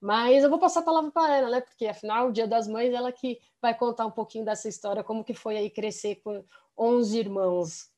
Mas 0.00 0.44
eu 0.44 0.50
vou 0.50 0.60
passar 0.60 0.80
a 0.80 0.84
palavra 0.84 1.10
para 1.10 1.36
ela, 1.36 1.50
né? 1.50 1.60
Porque 1.60 1.86
afinal, 1.86 2.28
o 2.28 2.32
Dia 2.32 2.46
das 2.46 2.68
Mães, 2.68 2.94
ela 2.94 3.10
que 3.10 3.40
vai 3.60 3.76
contar 3.76 4.06
um 4.06 4.12
pouquinho 4.12 4.44
dessa 4.44 4.68
história, 4.68 5.02
como 5.02 5.24
que 5.24 5.34
foi 5.34 5.56
aí 5.56 5.70
crescer 5.70 6.16
com 6.22 6.44
11 6.78 7.18
irmãos. 7.18 7.90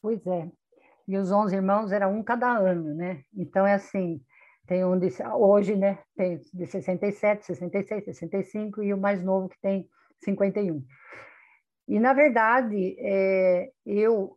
Pois 0.00 0.26
é, 0.26 0.50
e 1.08 1.16
os 1.16 1.32
11 1.32 1.56
irmãos 1.56 1.90
era 1.90 2.06
um 2.06 2.22
cada 2.22 2.48
ano, 2.56 2.94
né? 2.94 3.22
Então 3.34 3.66
é 3.66 3.74
assim, 3.74 4.22
tem 4.66 4.84
um 4.84 4.98
de, 4.98 5.08
hoje, 5.34 5.74
né, 5.74 5.98
tem 6.14 6.38
de 6.52 6.66
67, 6.66 7.46
66, 7.46 8.04
65 8.04 8.82
e 8.82 8.92
o 8.92 8.98
mais 8.98 9.22
novo 9.24 9.48
que 9.48 9.58
tem 9.60 9.88
51. 10.22 10.84
E 11.88 11.98
na 11.98 12.12
verdade, 12.12 12.94
é, 12.98 13.70
eu 13.86 14.36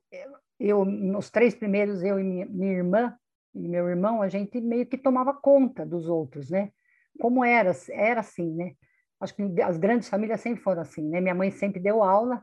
eu 0.58 0.86
nos 0.86 1.30
três 1.30 1.54
primeiros 1.54 2.02
eu 2.04 2.20
e 2.20 2.24
minha, 2.24 2.46
minha 2.46 2.72
irmã 2.72 3.16
e 3.54 3.68
meu 3.68 3.90
irmão, 3.90 4.22
a 4.22 4.30
gente 4.30 4.62
meio 4.62 4.86
que 4.86 4.98
tomava 4.98 5.34
conta 5.34 5.86
dos 5.86 6.08
outros, 6.08 6.50
né? 6.50 6.72
Como 7.20 7.44
era, 7.44 7.72
era 7.90 8.22
assim, 8.22 8.50
né? 8.56 8.74
Acho 9.20 9.36
que 9.36 9.62
as 9.62 9.78
grandes 9.78 10.08
famílias 10.08 10.40
sempre 10.40 10.64
foram 10.64 10.82
assim, 10.82 11.08
né? 11.10 11.20
Minha 11.20 11.36
mãe 11.36 11.52
sempre 11.52 11.82
deu 11.82 12.02
aula, 12.02 12.42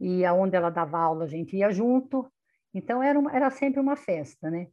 e 0.00 0.24
aonde 0.24 0.56
ela 0.56 0.70
dava 0.70 0.98
aula 0.98 1.24
a 1.24 1.28
gente 1.28 1.56
ia 1.56 1.70
junto. 1.70 2.26
Então 2.72 3.02
era, 3.02 3.18
uma, 3.18 3.34
era 3.34 3.50
sempre 3.50 3.80
uma 3.80 3.96
festa, 3.96 4.50
né? 4.50 4.68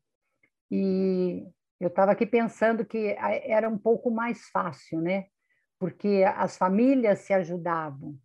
E 0.69 1.47
eu 1.79 1.87
estava 1.87 2.11
aqui 2.11 2.25
pensando 2.25 2.85
que 2.85 3.15
era 3.17 3.69
um 3.69 3.77
pouco 3.77 4.11
mais 4.11 4.49
fácil, 4.49 5.01
né? 5.01 5.25
Porque 5.79 6.23
as 6.35 6.57
famílias 6.57 7.19
se 7.19 7.33
ajudavam 7.33 8.17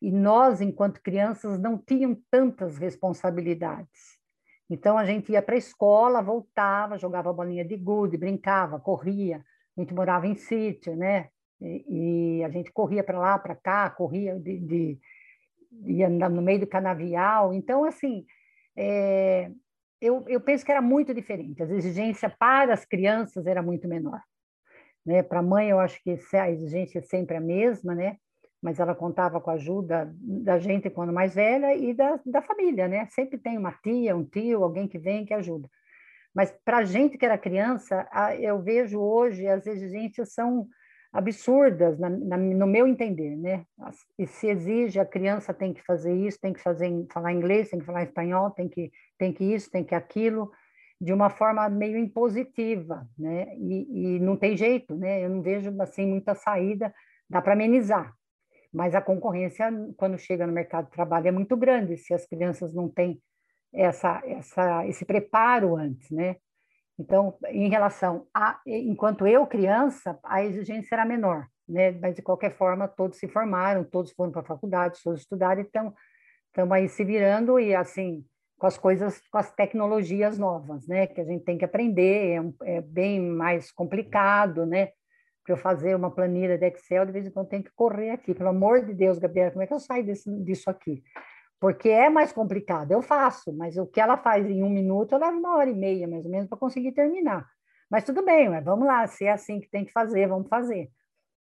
e 0.00 0.10
nós, 0.10 0.60
enquanto 0.60 1.00
crianças, 1.00 1.58
não 1.58 1.78
tínhamos 1.78 2.18
tantas 2.30 2.76
responsabilidades. 2.76 4.16
Então 4.68 4.98
a 4.98 5.04
gente 5.04 5.32
ia 5.32 5.40
para 5.40 5.54
a 5.54 5.58
escola, 5.58 6.22
voltava, 6.22 6.98
jogava 6.98 7.32
bolinha 7.32 7.64
de 7.64 7.76
gude, 7.76 8.16
brincava, 8.16 8.80
corria. 8.80 9.44
A 9.76 9.80
gente 9.80 9.94
morava 9.94 10.26
em 10.26 10.34
sítio, 10.34 10.96
né? 10.96 11.28
E, 11.60 12.38
e 12.38 12.44
a 12.44 12.50
gente 12.50 12.70
corria 12.72 13.02
para 13.02 13.18
lá, 13.18 13.38
para 13.38 13.54
cá, 13.54 13.88
corria 13.88 14.38
de, 14.38 14.58
de 14.58 15.00
ia 15.84 16.08
no 16.08 16.42
meio 16.42 16.60
do 16.60 16.66
canavial. 16.66 17.54
Então, 17.54 17.84
assim, 17.84 18.26
é, 18.76 19.50
eu, 20.00 20.24
eu 20.28 20.40
penso 20.40 20.64
que 20.64 20.70
era 20.70 20.82
muito 20.82 21.14
diferente. 21.14 21.62
A 21.62 21.66
exigência 21.66 22.28
para 22.28 22.74
as 22.74 22.84
crianças 22.84 23.46
era 23.46 23.62
muito 23.62 23.88
menor. 23.88 24.20
Né? 25.04 25.22
Para 25.22 25.40
a 25.40 25.42
mãe, 25.42 25.70
eu 25.70 25.80
acho 25.80 26.02
que 26.02 26.18
a 26.34 26.50
exigência 26.50 26.98
é 26.98 27.02
sempre 27.02 27.36
a 27.36 27.40
mesma, 27.40 27.94
né? 27.94 28.16
mas 28.62 28.80
ela 28.80 28.94
contava 28.94 29.40
com 29.40 29.50
a 29.50 29.54
ajuda 29.54 30.12
da 30.18 30.58
gente 30.58 30.90
quando 30.90 31.12
mais 31.12 31.34
velha 31.34 31.74
e 31.76 31.94
da, 31.94 32.18
da 32.26 32.42
família, 32.42 32.88
né? 32.88 33.06
Sempre 33.10 33.38
tem 33.38 33.56
uma 33.56 33.70
tia, 33.70 34.16
um 34.16 34.24
tio, 34.24 34.64
alguém 34.64 34.88
que 34.88 34.98
vem 34.98 35.24
que 35.24 35.34
ajuda. 35.34 35.68
Mas 36.34 36.50
para 36.64 36.78
a 36.78 36.84
gente 36.84 37.16
que 37.16 37.24
era 37.24 37.38
criança, 37.38 38.08
eu 38.40 38.60
vejo 38.60 38.98
hoje 38.98 39.46
as 39.46 39.66
exigências 39.66 40.32
são 40.32 40.66
absurdas, 41.12 41.98
na, 41.98 42.10
na, 42.10 42.36
no 42.36 42.66
meu 42.66 42.86
entender, 42.86 43.36
né? 43.36 43.64
E 44.18 44.26
se 44.26 44.48
exige, 44.48 44.98
a 45.00 45.06
criança 45.06 45.54
tem 45.54 45.72
que 45.72 45.82
fazer 45.82 46.14
isso, 46.14 46.38
tem 46.40 46.52
que 46.52 46.60
fazer, 46.60 46.90
falar 47.12 47.32
inglês, 47.32 47.70
tem 47.70 47.78
que 47.78 47.86
falar 47.86 48.02
espanhol, 48.02 48.50
tem 48.50 48.68
que, 48.68 48.90
tem 49.18 49.32
que 49.32 49.44
isso, 49.44 49.70
tem 49.70 49.84
que 49.84 49.94
aquilo, 49.94 50.50
de 51.00 51.12
uma 51.12 51.30
forma 51.30 51.68
meio 51.68 51.98
impositiva, 51.98 53.06
né? 53.18 53.46
E, 53.56 54.16
e 54.16 54.20
não 54.20 54.36
tem 54.36 54.56
jeito, 54.56 54.94
né? 54.94 55.24
Eu 55.24 55.30
não 55.30 55.42
vejo, 55.42 55.74
assim, 55.80 56.06
muita 56.06 56.34
saída, 56.34 56.92
dá 57.28 57.40
para 57.40 57.52
amenizar, 57.54 58.12
mas 58.72 58.94
a 58.94 59.00
concorrência, 59.00 59.70
quando 59.96 60.18
chega 60.18 60.46
no 60.46 60.52
mercado 60.52 60.86
de 60.86 60.92
trabalho, 60.92 61.28
é 61.28 61.32
muito 61.32 61.56
grande, 61.56 61.96
se 61.96 62.12
as 62.12 62.26
crianças 62.26 62.74
não 62.74 62.88
têm 62.88 63.20
essa, 63.72 64.22
essa, 64.24 64.86
esse 64.86 65.04
preparo 65.04 65.76
antes, 65.76 66.10
né? 66.10 66.36
Então, 66.98 67.36
em 67.48 67.68
relação 67.68 68.26
a, 68.32 68.60
enquanto 68.66 69.26
eu 69.26 69.46
criança, 69.46 70.18
a 70.24 70.42
exigência 70.42 70.94
era 70.94 71.04
menor, 71.04 71.46
né? 71.68 71.92
Mas 71.92 72.14
de 72.14 72.22
qualquer 72.22 72.56
forma, 72.56 72.88
todos 72.88 73.18
se 73.18 73.28
formaram, 73.28 73.84
todos 73.84 74.12
foram 74.12 74.32
para 74.32 74.40
a 74.40 74.46
faculdade, 74.46 75.00
todos 75.02 75.20
estudaram, 75.20 75.60
então 75.60 75.94
estamos 76.46 76.72
aí 76.72 76.88
se 76.88 77.04
virando 77.04 77.60
e 77.60 77.74
assim 77.74 78.24
com 78.58 78.66
as 78.66 78.78
coisas, 78.78 79.20
com 79.30 79.38
as 79.38 79.52
tecnologias 79.52 80.38
novas, 80.38 80.86
né? 80.86 81.06
Que 81.06 81.20
a 81.20 81.24
gente 81.24 81.44
tem 81.44 81.58
que 81.58 81.64
aprender, 81.64 82.42
é, 82.64 82.76
é 82.76 82.80
bem 82.80 83.20
mais 83.20 83.70
complicado, 83.70 84.64
né? 84.64 84.90
Para 85.44 85.52
eu 85.52 85.58
fazer 85.58 85.94
uma 85.94 86.10
planilha 86.10 86.56
de 86.56 86.66
Excel, 86.66 87.04
de 87.04 87.12
vez 87.12 87.26
em 87.26 87.30
quando 87.30 87.48
tenho 87.48 87.62
que 87.62 87.70
correr 87.74 88.10
aqui. 88.10 88.34
Pelo 88.34 88.48
amor 88.48 88.84
de 88.84 88.94
Deus, 88.94 89.18
Gabriela, 89.18 89.50
como 89.50 89.62
é 89.62 89.66
que 89.66 89.74
eu 89.74 89.78
saio 89.78 90.04
desse, 90.04 90.30
disso 90.42 90.70
aqui? 90.70 91.02
Porque 91.60 91.88
é 91.88 92.08
mais 92.08 92.32
complicado. 92.32 92.92
Eu 92.92 93.02
faço, 93.02 93.52
mas 93.52 93.76
o 93.76 93.86
que 93.86 94.00
ela 94.00 94.16
faz 94.16 94.48
em 94.48 94.62
um 94.62 94.70
minuto, 94.70 95.12
eu 95.12 95.18
levo 95.18 95.38
uma 95.38 95.56
hora 95.56 95.70
e 95.70 95.74
meia, 95.74 96.06
mais 96.06 96.24
ou 96.24 96.30
menos, 96.30 96.48
para 96.48 96.58
conseguir 96.58 96.92
terminar. 96.92 97.46
Mas 97.90 98.04
tudo 98.04 98.24
bem, 98.24 98.48
vamos 98.62 98.86
lá, 98.86 99.06
se 99.06 99.24
é 99.24 99.32
assim 99.32 99.60
que 99.60 99.70
tem 99.70 99.84
que 99.84 99.92
fazer, 99.92 100.26
vamos 100.28 100.48
fazer. 100.48 100.90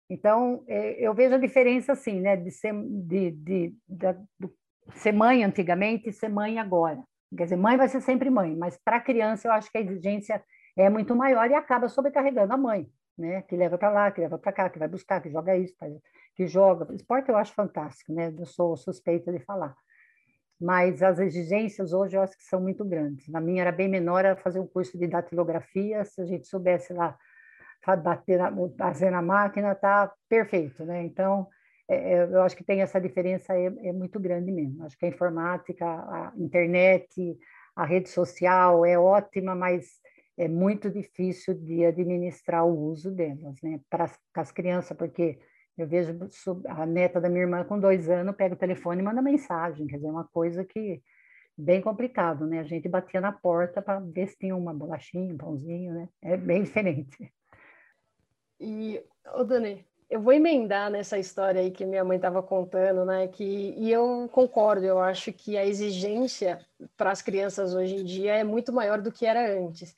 Então, 0.09 0.63
é, 0.67 0.93
eu 0.99 1.13
vejo 1.13 1.35
a 1.35 1.39
diferença 1.39 1.93
assim, 1.93 2.19
né, 2.19 2.35
de 2.35 2.51
ser, 2.51 2.73
de, 2.73 3.31
de, 3.31 3.75
de, 3.87 4.13
de 4.39 4.49
ser 4.95 5.11
mãe 5.11 5.43
antigamente 5.43 6.09
e 6.09 6.13
ser 6.13 6.29
mãe 6.29 6.59
agora. 6.59 7.03
Quer 7.35 7.43
dizer, 7.43 7.57
mãe 7.57 7.77
vai 7.77 7.87
ser 7.87 8.01
sempre 8.01 8.29
mãe, 8.29 8.55
mas 8.55 8.77
para 8.83 8.97
a 8.97 9.01
criança 9.01 9.47
eu 9.47 9.51
acho 9.51 9.71
que 9.71 9.77
a 9.77 9.81
exigência 9.81 10.43
é 10.75 10.89
muito 10.89 11.15
maior 11.15 11.49
e 11.49 11.53
acaba 11.53 11.87
sobrecarregando 11.87 12.53
a 12.53 12.57
mãe, 12.57 12.89
né? 13.15 13.43
Que 13.43 13.55
leva 13.55 13.77
para 13.77 13.91
lá, 13.91 14.11
que 14.11 14.21
leva 14.21 14.37
para 14.39 14.51
cá, 14.51 14.69
que 14.69 14.79
vai 14.79 14.87
buscar, 14.87 15.21
que 15.21 15.29
joga 15.29 15.55
isso, 15.55 15.75
que 16.35 16.47
joga. 16.47 16.91
Esporte 16.95 17.29
eu 17.29 17.37
acho 17.37 17.53
fantástico, 17.53 18.13
né? 18.13 18.33
Eu 18.35 18.45
sou 18.47 18.75
suspeita 18.75 19.31
de 19.31 19.39
falar 19.39 19.75
mas 20.59 21.01
as 21.01 21.19
exigências 21.19 21.93
hoje 21.93 22.17
eu 22.17 22.21
acho 22.21 22.37
que 22.37 22.43
são 22.43 22.59
muito 22.59 22.83
grandes. 22.83 23.27
Na 23.29 23.39
minha 23.39 23.61
era 23.61 23.71
bem 23.71 23.87
menor, 23.87 24.25
era 24.25 24.35
fazer 24.35 24.59
um 24.59 24.67
curso 24.67 24.97
de 24.97 25.07
datilografia, 25.07 26.03
se 26.03 26.21
a 26.21 26.25
gente 26.25 26.47
soubesse 26.47 26.93
lá 26.93 27.17
bater 28.03 28.37
na, 28.37 28.51
fazer 28.77 29.09
na 29.09 29.21
máquina, 29.21 29.73
tá 29.73 30.11
perfeito, 30.27 30.85
né? 30.85 31.01
Então, 31.03 31.47
é, 31.87 32.13
é, 32.13 32.23
eu 32.23 32.41
acho 32.43 32.55
que 32.55 32.63
tem 32.63 32.81
essa 32.81 32.99
diferença, 32.99 33.55
é, 33.55 33.65
é 33.65 33.93
muito 33.93 34.19
grande 34.19 34.51
mesmo. 34.51 34.83
Acho 34.83 34.97
que 34.97 35.05
a 35.05 35.09
informática, 35.09 35.85
a 35.85 36.33
internet, 36.37 37.37
a 37.75 37.85
rede 37.85 38.09
social 38.09 38.85
é 38.85 38.99
ótima, 38.99 39.55
mas 39.55 39.87
é 40.37 40.47
muito 40.47 40.89
difícil 40.89 41.53
de 41.53 41.85
administrar 41.85 42.65
o 42.65 42.77
uso 42.77 43.11
delas, 43.11 43.61
né? 43.63 43.79
Para 43.89 44.11
as 44.35 44.51
crianças, 44.51 44.95
porque 44.95 45.39
eu 45.81 45.87
vejo 45.87 46.17
a 46.67 46.85
neta 46.85 47.19
da 47.19 47.29
minha 47.29 47.41
irmã 47.41 47.63
com 47.63 47.79
dois 47.79 48.09
anos, 48.09 48.35
pega 48.35 48.55
o 48.55 48.57
telefone 48.57 49.01
e 49.01 49.03
manda 49.03 49.21
mensagem, 49.21 49.87
quer 49.87 49.95
dizer, 49.95 50.07
é 50.07 50.11
uma 50.11 50.27
coisa 50.27 50.63
que 50.63 51.01
bem 51.57 51.81
complicado, 51.81 52.47
né? 52.47 52.59
A 52.59 52.63
gente 52.63 52.87
batia 52.87 53.19
na 53.19 53.31
porta 53.31 53.81
para 53.81 53.99
ver 53.99 54.27
se 54.27 54.37
tinha 54.37 54.55
uma 54.55 54.73
bolachinha, 54.73 55.33
um 55.33 55.37
pãozinho, 55.37 55.93
né? 55.93 56.09
É 56.21 56.37
bem 56.37 56.63
diferente. 56.63 57.31
E, 58.59 59.03
ô 59.33 59.43
Dani, 59.43 59.85
eu 60.09 60.21
vou 60.21 60.33
emendar 60.33 60.89
nessa 60.89 61.19
história 61.19 61.61
aí 61.61 61.69
que 61.69 61.85
minha 61.85 62.03
mãe 62.03 62.15
estava 62.15 62.41
contando, 62.41 63.05
né? 63.05 63.27
Que, 63.27 63.75
e 63.77 63.91
eu 63.91 64.29
concordo, 64.31 64.85
eu 64.85 64.99
acho 64.99 65.31
que 65.31 65.57
a 65.57 65.65
exigência 65.65 66.65
para 66.97 67.11
as 67.11 67.21
crianças 67.21 67.75
hoje 67.75 67.97
em 67.97 68.03
dia 68.03 68.35
é 68.35 68.43
muito 68.43 68.73
maior 68.73 69.01
do 69.01 69.11
que 69.11 69.25
era 69.25 69.53
antes. 69.59 69.95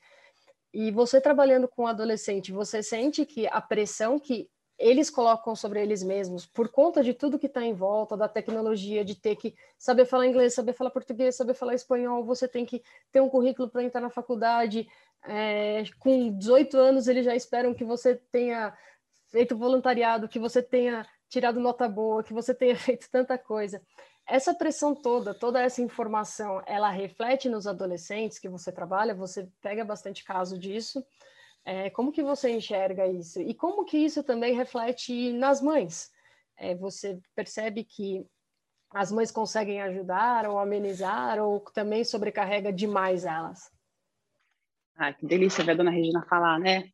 E 0.74 0.90
você 0.90 1.20
trabalhando 1.20 1.68
com 1.68 1.86
adolescente, 1.86 2.50
você 2.50 2.82
sente 2.82 3.24
que 3.24 3.46
a 3.46 3.60
pressão 3.60 4.18
que 4.18 4.48
eles 4.78 5.10
colocam 5.10 5.54
sobre 5.54 5.82
eles 5.82 6.02
mesmos, 6.02 6.46
por 6.46 6.68
conta 6.68 7.02
de 7.02 7.14
tudo 7.14 7.38
que 7.38 7.46
está 7.46 7.64
em 7.64 7.72
volta, 7.72 8.16
da 8.16 8.28
tecnologia, 8.28 9.04
de 9.04 9.14
ter 9.14 9.36
que 9.36 9.54
saber 9.78 10.04
falar 10.06 10.26
inglês, 10.26 10.54
saber 10.54 10.72
falar 10.72 10.90
português, 10.90 11.36
saber 11.36 11.54
falar 11.54 11.74
espanhol, 11.74 12.24
você 12.24 12.48
tem 12.48 12.64
que 12.64 12.82
ter 13.12 13.20
um 13.20 13.28
currículo 13.28 13.68
para 13.68 13.84
entrar 13.84 14.00
na 14.00 14.10
faculdade. 14.10 14.88
É, 15.24 15.84
com 15.98 16.36
18 16.36 16.76
anos, 16.76 17.06
eles 17.06 17.24
já 17.24 17.34
esperam 17.34 17.74
que 17.74 17.84
você 17.84 18.16
tenha 18.32 18.76
feito 19.30 19.56
voluntariado, 19.56 20.28
que 20.28 20.38
você 20.38 20.62
tenha 20.62 21.06
tirado 21.28 21.58
nota 21.58 21.88
boa, 21.88 22.22
que 22.22 22.34
você 22.34 22.54
tenha 22.54 22.74
feito 22.76 23.08
tanta 23.10 23.38
coisa. 23.38 23.80
Essa 24.26 24.54
pressão 24.54 24.94
toda, 24.94 25.34
toda 25.34 25.60
essa 25.60 25.82
informação, 25.82 26.62
ela 26.66 26.90
reflete 26.90 27.48
nos 27.48 27.66
adolescentes 27.66 28.38
que 28.38 28.48
você 28.48 28.70
trabalha, 28.70 29.14
você 29.14 29.48
pega 29.60 29.84
bastante 29.84 30.24
caso 30.24 30.58
disso. 30.58 31.04
É, 31.64 31.90
como 31.90 32.10
que 32.10 32.22
você 32.22 32.50
enxerga 32.50 33.06
isso? 33.06 33.40
E 33.40 33.54
como 33.54 33.84
que 33.84 33.96
isso 33.96 34.22
também 34.22 34.54
reflete 34.54 35.32
nas 35.32 35.60
mães? 35.60 36.10
É, 36.56 36.74
você 36.74 37.20
percebe 37.34 37.84
que 37.84 38.26
as 38.90 39.10
mães 39.10 39.30
conseguem 39.30 39.80
ajudar 39.80 40.46
ou 40.48 40.58
amenizar 40.58 41.38
ou 41.38 41.60
também 41.60 42.04
sobrecarrega 42.04 42.72
demais 42.72 43.24
elas? 43.24 43.70
Ah, 44.96 45.12
que 45.12 45.24
delícia 45.26 45.64
ver 45.64 45.72
a 45.72 45.74
dona 45.76 45.90
Regina 45.90 46.26
falar, 46.28 46.58
né? 46.58 46.84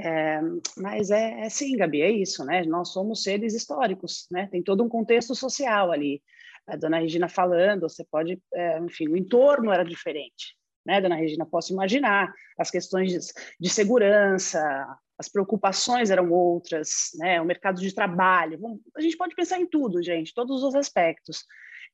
É, 0.00 0.40
mas 0.76 1.10
é, 1.10 1.40
é 1.40 1.48
sim, 1.50 1.76
Gabi, 1.76 2.00
é 2.02 2.10
isso, 2.10 2.44
né? 2.44 2.64
Nós 2.64 2.92
somos 2.92 3.22
seres 3.22 3.52
históricos, 3.52 4.26
né? 4.30 4.46
Tem 4.46 4.62
todo 4.62 4.82
um 4.82 4.88
contexto 4.88 5.34
social 5.34 5.90
ali. 5.90 6.22
A 6.66 6.76
dona 6.76 6.98
Regina 6.98 7.28
falando, 7.28 7.88
você 7.88 8.04
pode, 8.04 8.40
é, 8.54 8.78
enfim, 8.78 9.08
o 9.08 9.16
entorno 9.16 9.72
era 9.72 9.84
diferente, 9.84 10.56
né, 10.88 11.02
dona 11.02 11.16
Regina? 11.16 11.44
Posso 11.44 11.72
imaginar 11.72 12.32
as 12.58 12.70
questões 12.70 13.30
de, 13.60 13.68
segurança, 13.68 14.88
as 15.18 15.28
preocupações 15.28 16.10
eram 16.10 16.30
outras, 16.32 17.10
né? 17.16 17.40
O 17.40 17.44
mercado 17.44 17.78
de 17.80 17.94
trabalho, 17.94 18.58
a 18.96 19.00
gente 19.02 19.16
pode 19.16 19.34
pensar 19.34 19.60
em 19.60 19.66
tudo, 19.66 20.02
gente, 20.02 20.32
todos 20.32 20.62
os 20.62 20.74
aspectos. 20.74 21.44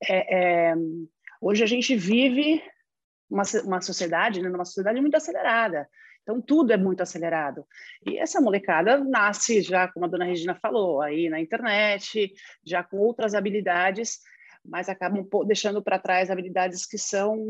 É, 0.08 0.70
é, 0.70 0.74
hoje 1.40 1.64
a 1.64 1.66
gente 1.66 1.96
vive 1.96 2.62
uma, 3.28 3.42
uma 3.64 3.80
sociedade, 3.80 4.40
né, 4.40 4.48
numa 4.48 4.64
sociedade 4.64 5.00
muito 5.00 5.16
acelerada. 5.16 5.88
Então, 6.22 6.40
tudo 6.40 6.72
é 6.72 6.76
muito 6.76 7.02
acelerado. 7.02 7.66
E 8.06 8.16
essa 8.16 8.40
molecada 8.40 8.96
nasce 8.98 9.60
já, 9.60 9.88
como 9.88 10.06
a 10.06 10.08
dona 10.08 10.24
Regina 10.24 10.54
falou, 10.54 11.02
aí 11.02 11.28
na 11.28 11.40
internet, 11.40 12.32
já 12.64 12.82
com 12.82 12.96
outras 12.96 13.34
habilidades 13.34 14.20
mas 14.64 14.88
acabam 14.88 15.26
deixando 15.46 15.82
para 15.82 15.98
trás 15.98 16.30
habilidades 16.30 16.86
que 16.86 16.96
são 16.96 17.44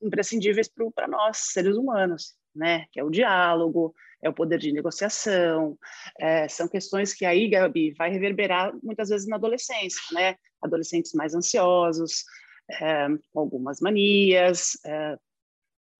imprescindíveis 0.00 0.70
para 0.94 1.08
nós, 1.08 1.38
seres 1.52 1.76
humanos, 1.76 2.34
né? 2.54 2.86
Que 2.92 3.00
é 3.00 3.04
o 3.04 3.10
diálogo, 3.10 3.94
é 4.22 4.28
o 4.28 4.34
poder 4.34 4.58
de 4.58 4.72
negociação, 4.72 5.76
é, 6.18 6.48
são 6.48 6.68
questões 6.68 7.12
que 7.12 7.26
aí, 7.26 7.48
Gabi, 7.48 7.92
vai 7.92 8.10
reverberar 8.10 8.72
muitas 8.82 9.08
vezes 9.08 9.26
na 9.26 9.36
adolescência, 9.36 10.00
né? 10.12 10.36
Adolescentes 10.62 11.12
mais 11.12 11.34
ansiosos, 11.34 12.24
é, 12.70 13.06
algumas 13.34 13.80
manias, 13.80 14.78
é, 14.86 15.16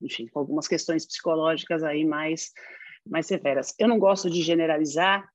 enfim, 0.00 0.28
algumas 0.34 0.68
questões 0.68 1.06
psicológicas 1.06 1.82
aí 1.82 2.04
mais, 2.04 2.52
mais 3.06 3.26
severas. 3.26 3.74
Eu 3.78 3.88
não 3.88 3.98
gosto 3.98 4.30
de 4.30 4.42
generalizar, 4.42 5.28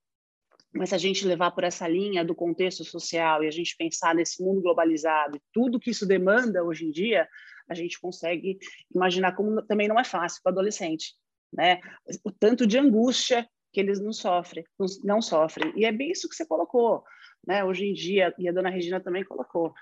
Mas 0.73 0.89
se 0.89 0.95
a 0.95 0.97
gente 0.99 1.25
levar 1.25 1.51
por 1.51 1.63
essa 1.63 1.88
linha 1.88 2.23
do 2.23 2.36
contexto 2.36 2.84
social 2.84 3.43
e 3.43 3.47
a 3.47 3.51
gente 3.51 3.75
pensar 3.75 4.13
nesse 4.13 4.43
mundo 4.43 4.62
globalizado 4.62 5.38
e 5.38 5.41
tudo 5.51 5.79
que 5.79 5.89
isso 5.89 6.05
demanda 6.05 6.63
hoje 6.63 6.86
em 6.86 6.91
dia, 6.91 7.27
a 7.67 7.73
gente 7.73 7.99
consegue 7.99 8.58
imaginar 8.93 9.36
como 9.36 9.62
também 9.63 9.88
não 9.88 9.99
é 9.99 10.03
fácil 10.03 10.41
para 10.43 10.51
o 10.51 10.53
adolescente, 10.53 11.13
né? 11.51 11.79
O 12.23 12.32
tanto 12.32 12.67
de 12.67 12.77
angústia 12.77 13.47
que 13.71 13.79
eles 13.79 13.99
não 13.99 14.13
sofrem, 14.13 14.63
não 15.03 15.21
sofrem. 15.21 15.73
E 15.75 15.86
é 15.86 15.91
bem 15.91 16.12
isso 16.12 16.27
que 16.27 16.36
você 16.36 16.45
colocou, 16.45 17.03
né? 17.45 17.63
Hoje 17.63 17.86
em 17.86 17.93
dia, 17.93 18.34
e 18.38 18.47
a 18.47 18.51
dona 18.51 18.69
Regina 18.69 18.99
também 18.99 19.23
colocou, 19.23 19.73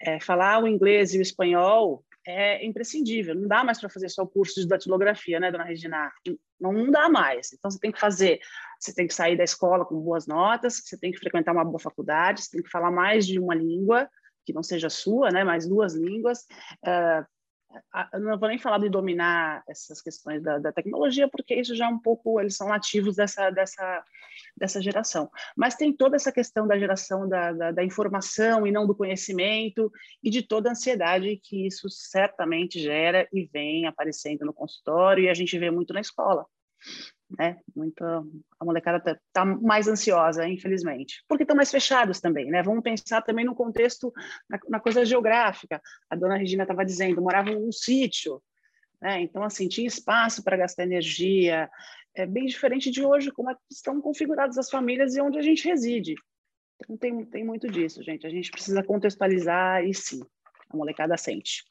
é, 0.00 0.20
falar 0.20 0.62
o 0.62 0.68
inglês 0.68 1.14
e 1.14 1.18
o 1.18 1.22
espanhol 1.22 2.04
é 2.26 2.64
imprescindível. 2.64 3.34
Não 3.34 3.48
dá 3.48 3.64
mais 3.64 3.80
para 3.80 3.88
fazer 3.88 4.08
só 4.08 4.22
o 4.22 4.28
curso 4.28 4.60
de 4.60 4.68
datilografia, 4.68 5.40
né, 5.40 5.50
dona 5.50 5.64
Regina? 5.64 6.12
Não, 6.60 6.90
dá 6.90 7.08
mais. 7.08 7.52
Então, 7.52 7.70
você 7.70 7.78
tem 7.78 7.92
que 7.92 8.00
fazer, 8.00 8.40
você 8.78 8.94
tem 8.94 9.06
que 9.06 9.14
sair 9.14 9.36
da 9.36 9.44
escola 9.44 9.84
com 9.84 10.00
boas 10.00 10.26
notas, 10.26 10.82
você 10.84 10.98
tem 10.98 11.10
que 11.10 11.18
frequentar 11.18 11.52
uma 11.52 11.64
boa 11.64 11.78
faculdade, 11.78 12.42
você 12.42 12.50
tem 12.50 12.62
que 12.62 12.70
falar 12.70 12.90
mais 12.90 13.26
de 13.26 13.38
uma 13.38 13.54
língua, 13.54 14.08
que 14.44 14.52
não 14.52 14.62
seja 14.62 14.90
sua, 14.90 15.30
né, 15.30 15.44
mas 15.44 15.66
duas 15.66 15.94
línguas. 15.94 16.46
Uh, 16.84 17.24
eu 18.12 18.20
não 18.20 18.38
vou 18.38 18.48
nem 18.48 18.58
falar 18.58 18.78
de 18.78 18.88
dominar 18.88 19.62
essas 19.68 20.02
questões 20.02 20.42
da, 20.42 20.58
da, 20.58 20.72
tecnologia, 20.72 21.28
porque 21.28 21.54
isso 21.54 21.74
já 21.74 21.86
é 21.86 21.88
um 21.88 21.98
pouco, 21.98 22.40
eles 22.40 22.56
são 22.56 22.68
nativos 22.68 23.16
dessa, 23.16 23.50
dessa, 23.50 24.04
dessa 24.56 24.82
geração. 24.82 25.30
Mas 25.56 25.76
tem 25.76 25.92
toda 25.92 26.16
essa 26.16 26.32
questão 26.32 26.66
da 26.66 26.78
geração 26.78 27.28
da, 27.28 27.52
da, 27.52 27.72
da 27.72 27.84
informação 27.84 28.66
e 28.66 28.72
não 28.72 28.86
do 28.86 28.94
conhecimento, 28.94 29.90
e 30.22 30.30
de 30.30 30.42
toda 30.42 30.68
a 30.68 30.72
ansiedade 30.72 31.40
que 31.42 31.66
isso 31.66 31.88
certamente 31.88 32.80
gera 32.80 33.28
e 33.32 33.46
vem 33.46 33.86
aparecendo 33.86 34.44
no 34.44 34.52
consultório, 34.52 35.24
e 35.24 35.28
a 35.28 35.34
gente 35.34 35.58
vê 35.58 35.70
muito 35.70 35.92
na 35.92 36.00
escola 36.00 36.46
né? 37.38 37.58
Muito, 37.74 38.04
a 38.04 38.64
molecada 38.64 38.98
está 38.98 39.20
tá 39.32 39.44
mais 39.44 39.86
ansiosa, 39.88 40.46
infelizmente, 40.48 41.22
porque 41.28 41.44
estão 41.44 41.56
mais 41.56 41.70
fechados 41.70 42.20
também, 42.20 42.50
né? 42.50 42.62
Vamos 42.62 42.82
pensar 42.82 43.22
também 43.22 43.44
no 43.44 43.54
contexto, 43.54 44.12
na, 44.48 44.58
na 44.68 44.80
coisa 44.80 45.04
geográfica. 45.04 45.80
A 46.08 46.16
dona 46.16 46.36
Regina 46.36 46.64
estava 46.64 46.84
dizendo, 46.84 47.22
moravam 47.22 47.54
num 47.54 47.72
sítio, 47.72 48.42
né? 49.00 49.20
Então, 49.20 49.42
assim, 49.42 49.68
tinha 49.68 49.86
espaço 49.86 50.42
para 50.42 50.56
gastar 50.56 50.82
energia. 50.82 51.70
É 52.14 52.26
bem 52.26 52.46
diferente 52.46 52.90
de 52.90 53.04
hoje, 53.04 53.30
como 53.30 53.50
é 53.50 53.56
estão 53.70 54.00
configuradas 54.00 54.58
as 54.58 54.68
famílias 54.68 55.14
e 55.14 55.20
onde 55.20 55.38
a 55.38 55.42
gente 55.42 55.66
reside. 55.66 56.14
Então, 56.82 56.96
tem, 56.96 57.24
tem 57.24 57.44
muito 57.44 57.68
disso, 57.68 58.02
gente. 58.02 58.26
A 58.26 58.30
gente 58.30 58.50
precisa 58.50 58.82
contextualizar 58.82 59.84
e 59.84 59.94
sim, 59.94 60.20
a 60.68 60.76
molecada 60.76 61.16
sente. 61.16 61.64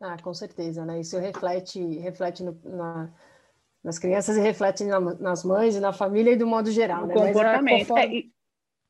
Ah, 0.00 0.16
com 0.22 0.32
certeza, 0.32 0.84
né? 0.84 1.00
Isso 1.00 1.18
reflete, 1.18 1.80
reflete 1.98 2.44
no, 2.44 2.60
na, 2.64 3.12
nas 3.82 3.98
crianças 3.98 4.36
e 4.36 4.40
reflete 4.40 4.84
na, 4.84 5.00
nas 5.00 5.44
mães 5.44 5.76
e 5.76 5.80
na 5.80 5.92
família 5.92 6.32
e 6.32 6.36
do 6.36 6.46
modo 6.46 6.70
geral. 6.70 7.06
né? 7.06 7.14
comportamento. 7.14 7.88
Conforme... 7.88 8.18
É, 8.34 8.38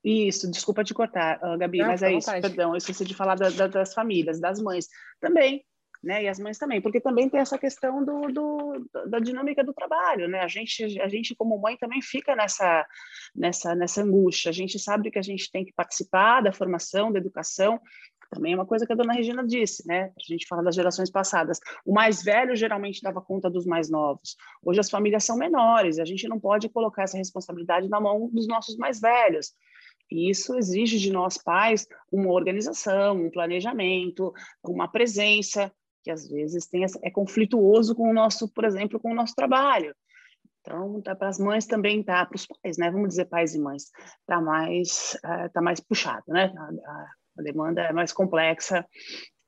isso, 0.05 0.51
desculpa 0.51 0.85
te 0.85 0.95
cortar, 0.95 1.39
uh, 1.43 1.59
Gabi, 1.59 1.79
Não, 1.79 1.89
mas 1.89 2.03
é 2.03 2.13
isso, 2.13 2.31
perdão, 2.31 2.71
eu 2.71 2.77
esqueci 2.77 3.05
de 3.05 3.15
falar 3.15 3.35
da, 3.35 3.51
da, 3.51 3.67
das 3.67 3.93
famílias, 3.93 4.41
das 4.41 4.61
mães 4.61 4.87
também, 5.21 5.65
né? 6.03 6.23
E 6.23 6.29
as 6.29 6.39
mães 6.39 6.57
também, 6.57 6.81
porque 6.81 7.01
também 7.01 7.29
tem 7.29 7.41
essa 7.41 7.59
questão 7.59 8.05
do, 8.05 8.29
do, 8.29 8.89
da 9.09 9.19
dinâmica 9.19 9.65
do 9.65 9.75
trabalho, 9.75 10.29
né? 10.29 10.41
A 10.41 10.49
gente, 10.49 11.01
a 11.01 11.09
gente 11.09 11.35
como 11.35 11.61
mãe 11.61 11.77
também 11.77 12.01
fica 12.01 12.37
nessa, 12.37 12.87
nessa, 13.35 13.75
nessa 13.75 14.03
angústia. 14.03 14.51
A 14.51 14.53
gente 14.53 14.79
sabe 14.79 15.11
que 15.11 15.19
a 15.19 15.23
gente 15.23 15.51
tem 15.51 15.65
que 15.65 15.73
participar 15.73 16.43
da 16.43 16.53
formação, 16.53 17.13
da 17.13 17.19
educação, 17.19 17.81
também 18.31 18.53
é 18.53 18.57
uma 18.57 18.67
coisa 18.67 18.87
que 18.87 18.93
a 18.93 18.97
dona 18.97 19.13
Regina 19.13 19.47
disse, 19.47 19.87
né? 19.87 20.13
A 20.17 20.33
gente 20.33 20.47
fala 20.47 20.63
das 20.63 20.75
gerações 20.75 21.11
passadas. 21.11 21.59
O 21.85 21.93
mais 21.93 22.23
velho 22.23 22.55
geralmente 22.55 23.03
dava 23.03 23.21
conta 23.21 23.49
dos 23.49 23.65
mais 23.65 23.89
novos. 23.91 24.37
Hoje 24.63 24.81
as 24.81 24.91
famílias 24.91 25.25
são 25.25 25.37
menores, 25.37 25.99
a 25.99 26.05
gente 26.05 26.29
não 26.29 26.39
pode 26.39 26.69
colocar 26.69 27.05
essa 27.05 27.17
responsabilidade 27.17 27.89
na 27.89 28.01
mão 28.01 28.29
dos 28.31 28.47
nossos 28.47 28.77
mais 28.77 29.01
velhos. 29.01 29.53
E 30.11 30.31
isso 30.31 30.57
exige 30.57 30.99
de 30.99 31.13
nós 31.13 31.39
pais 31.39 31.87
uma 32.11 32.31
organização, 32.31 33.17
um 33.17 33.31
planejamento, 33.31 34.33
uma 34.65 34.89
presença 34.89 35.73
que 36.03 36.11
às 36.11 36.29
vezes 36.29 36.67
tem, 36.67 36.85
é 37.03 37.11
conflituoso 37.11 37.95
com 37.95 38.11
o 38.11 38.15
nosso, 38.15 38.49
por 38.53 38.65
exemplo, 38.65 39.01
com 39.01 39.11
o 39.11 39.15
nosso 39.15 39.35
trabalho. 39.35 39.95
Então, 40.61 41.01
tá 41.01 41.15
para 41.15 41.29
as 41.29 41.39
mães 41.39 41.67
também, 41.67 42.03
tá 42.03 42.25
para 42.27 42.37
os 42.37 42.47
pais, 42.47 42.77
né? 42.77 42.91
Vamos 42.91 43.11
dizer 43.11 43.27
pais 43.27 43.55
e 43.55 43.59
mães, 43.59 43.91
tá 44.27 44.41
mais, 44.41 45.19
uh, 45.25 45.51
tá 45.53 45.63
mais 45.63 45.81
puxado, 45.81 46.25
né? 46.29 46.53
A, 46.57 46.91
a 46.91 47.07
demanda 47.43 47.83
é 47.83 47.93
mais 47.93 48.13
complexa 48.13 48.87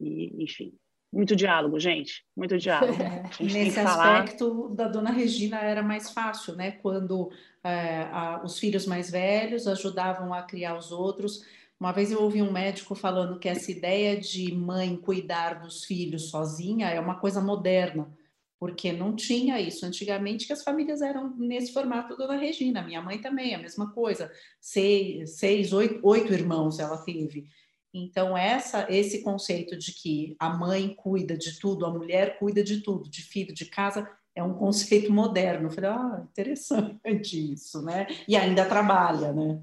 e, 0.00 0.42
enfim, 0.42 0.72
muito 1.12 1.34
diálogo, 1.34 1.78
gente, 1.80 2.24
muito 2.36 2.56
diálogo. 2.56 2.96
É, 3.40 3.42
nesse 3.42 3.80
aspecto 3.80 4.68
da 4.74 4.86
dona 4.86 5.10
Regina 5.10 5.58
era 5.60 5.82
mais 5.82 6.10
fácil, 6.10 6.54
né? 6.54 6.72
Quando 6.72 7.30
é, 7.64 8.02
a, 8.12 8.42
os 8.44 8.58
filhos 8.58 8.86
mais 8.86 9.10
velhos 9.10 9.66
ajudavam 9.66 10.32
a 10.32 10.42
criar 10.42 10.76
os 10.76 10.92
outros. 10.92 11.42
Uma 11.78 11.92
vez 11.92 12.12
eu 12.12 12.22
ouvi 12.22 12.42
um 12.42 12.52
médico 12.52 12.94
falando 12.94 13.38
que 13.38 13.48
essa 13.48 13.70
ideia 13.70 14.18
de 14.18 14.54
mãe 14.54 14.96
cuidar 14.96 15.60
dos 15.62 15.84
filhos 15.84 16.30
sozinha 16.30 16.88
é 16.88 17.00
uma 17.00 17.18
coisa 17.18 17.40
moderna, 17.40 18.12
porque 18.58 18.92
não 18.92 19.16
tinha 19.16 19.58
isso 19.58 19.86
antigamente, 19.86 20.46
que 20.46 20.52
as 20.52 20.62
famílias 20.62 21.00
eram 21.00 21.34
nesse 21.38 21.72
formato 21.72 22.16
da 22.16 22.26
Dona 22.26 22.38
Regina. 22.38 22.82
Minha 22.82 23.00
mãe 23.00 23.18
também, 23.18 23.54
a 23.54 23.58
mesma 23.58 23.90
coisa. 23.92 24.30
Seis, 24.60 25.38
seis 25.38 25.72
oito, 25.72 25.98
oito 26.02 26.32
irmãos 26.32 26.78
ela 26.78 26.98
teve. 26.98 27.46
Então, 27.92 28.36
essa, 28.36 28.86
esse 28.88 29.22
conceito 29.22 29.76
de 29.76 29.92
que 29.92 30.36
a 30.38 30.50
mãe 30.50 30.94
cuida 30.94 31.36
de 31.36 31.58
tudo, 31.58 31.84
a 31.84 31.92
mulher 31.92 32.38
cuida 32.38 32.62
de 32.62 32.80
tudo, 32.80 33.10
de 33.10 33.22
filho, 33.22 33.52
de 33.52 33.66
casa, 33.66 34.08
é 34.34 34.42
um 34.42 34.54
conceito 34.54 35.12
moderno. 35.12 35.66
Eu 35.66 35.70
falei, 35.70 35.90
ah, 35.90 36.24
interessante 36.30 37.52
isso, 37.52 37.82
né? 37.82 38.06
E 38.28 38.36
ainda 38.36 38.64
trabalha, 38.64 39.32
né? 39.32 39.60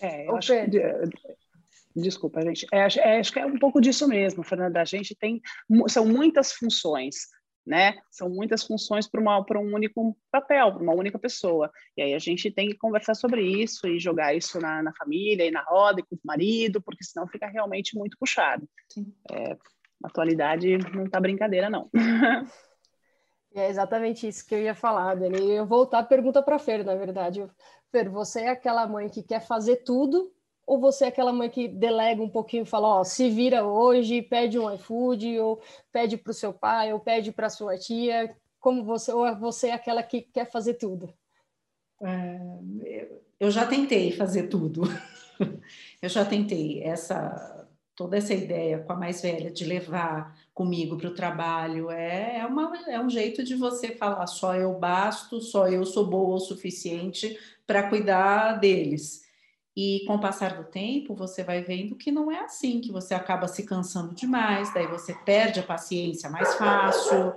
É, 0.00 0.28
eu 0.28 0.36
acho 0.36 0.52
que, 0.52 0.80
desculpa, 1.94 2.40
gente. 2.42 2.66
É, 2.72 2.78
é, 2.78 3.20
acho 3.20 3.32
que 3.32 3.38
é 3.38 3.46
um 3.46 3.58
pouco 3.58 3.80
disso 3.80 4.08
mesmo, 4.08 4.42
Fernanda. 4.42 4.80
A 4.80 4.84
gente 4.84 5.14
tem, 5.14 5.40
são 5.88 6.06
muitas 6.06 6.52
funções 6.52 7.28
né? 7.66 7.96
São 8.10 8.28
muitas 8.28 8.64
funções 8.64 9.08
para 9.08 9.58
um 9.58 9.74
único 9.74 10.16
papel, 10.30 10.72
para 10.72 10.82
uma 10.82 10.94
única 10.94 11.18
pessoa. 11.18 11.70
E 11.96 12.02
aí 12.02 12.14
a 12.14 12.18
gente 12.18 12.50
tem 12.50 12.68
que 12.68 12.76
conversar 12.76 13.14
sobre 13.14 13.42
isso 13.42 13.86
e 13.86 13.98
jogar 13.98 14.34
isso 14.34 14.60
na, 14.60 14.82
na 14.82 14.92
família 14.92 15.46
e 15.46 15.50
na 15.50 15.62
roda 15.62 16.00
e 16.00 16.02
com 16.02 16.16
o 16.16 16.18
marido, 16.24 16.82
porque 16.82 17.04
senão 17.04 17.26
fica 17.26 17.46
realmente 17.46 17.96
muito 17.96 18.16
puxado. 18.18 18.68
É, 19.30 19.52
a 19.52 20.08
atualidade 20.08 20.76
não 20.94 21.04
está 21.04 21.20
brincadeira, 21.20 21.70
não. 21.70 21.90
É 23.56 23.68
exatamente 23.68 24.26
isso 24.26 24.44
que 24.44 24.52
eu 24.52 24.62
ia 24.62 24.74
falar, 24.74 25.14
Dani. 25.14 25.38
Eu 25.52 25.64
voltar 25.64 26.00
a 26.00 26.04
pergunta 26.04 26.42
para 26.42 26.56
a 26.56 26.58
Fer, 26.58 26.84
na 26.84 26.96
verdade. 26.96 27.48
Fer, 27.88 28.08
você 28.08 28.40
é 28.40 28.48
aquela 28.48 28.84
mãe 28.84 29.08
que 29.08 29.22
quer 29.22 29.46
fazer 29.46 29.84
tudo 29.84 30.33
ou 30.66 30.80
você 30.80 31.04
é 31.04 31.08
aquela 31.08 31.32
mãe 31.32 31.48
que 31.50 31.68
delega 31.68 32.22
um 32.22 32.28
pouquinho 32.28 32.64
fala, 32.64 33.00
ó, 33.00 33.04
se 33.04 33.28
vira 33.30 33.64
hoje, 33.64 34.22
pede 34.22 34.58
um 34.58 34.72
iFood, 34.74 35.38
ou 35.38 35.60
pede 35.92 36.16
para 36.16 36.30
o 36.30 36.34
seu 36.34 36.52
pai, 36.52 36.92
ou 36.92 37.00
pede 37.00 37.32
para 37.32 37.50
sua 37.50 37.76
tia, 37.76 38.34
como 38.58 38.82
você, 38.82 39.12
ou 39.12 39.26
é 39.26 39.34
você 39.34 39.68
é 39.68 39.72
aquela 39.72 40.02
que 40.02 40.22
quer 40.22 40.50
fazer 40.50 40.74
tudo? 40.74 41.12
É, 42.02 43.08
eu 43.38 43.50
já 43.50 43.66
tentei 43.66 44.12
fazer 44.12 44.44
tudo. 44.44 44.82
eu 46.00 46.08
já 46.08 46.24
tentei 46.24 46.82
essa 46.82 47.64
toda 47.96 48.16
essa 48.16 48.34
ideia 48.34 48.80
com 48.80 48.92
a 48.92 48.96
mais 48.96 49.22
velha 49.22 49.52
de 49.52 49.64
levar 49.64 50.36
comigo 50.52 50.96
para 50.96 51.08
o 51.08 51.14
trabalho 51.14 51.90
é, 51.90 52.38
é, 52.38 52.46
uma, 52.46 52.76
é 52.88 53.00
um 53.00 53.08
jeito 53.08 53.44
de 53.44 53.54
você 53.54 53.94
falar 53.94 54.26
só 54.26 54.56
eu 54.56 54.72
basto, 54.78 55.40
só 55.40 55.68
eu 55.68 55.84
sou 55.84 56.04
boa 56.04 56.34
o 56.34 56.40
suficiente 56.40 57.38
para 57.66 57.88
cuidar 57.88 58.54
deles. 58.54 59.23
E 59.76 60.04
com 60.06 60.14
o 60.14 60.20
passar 60.20 60.56
do 60.56 60.70
tempo, 60.70 61.16
você 61.16 61.42
vai 61.42 61.62
vendo 61.62 61.96
que 61.96 62.12
não 62.12 62.30
é 62.30 62.44
assim, 62.44 62.80
que 62.80 62.92
você 62.92 63.12
acaba 63.12 63.48
se 63.48 63.64
cansando 63.64 64.14
demais, 64.14 64.72
daí 64.72 64.86
você 64.86 65.12
perde 65.12 65.58
a 65.58 65.64
paciência 65.64 66.30
mais 66.30 66.54
fácil. 66.54 67.34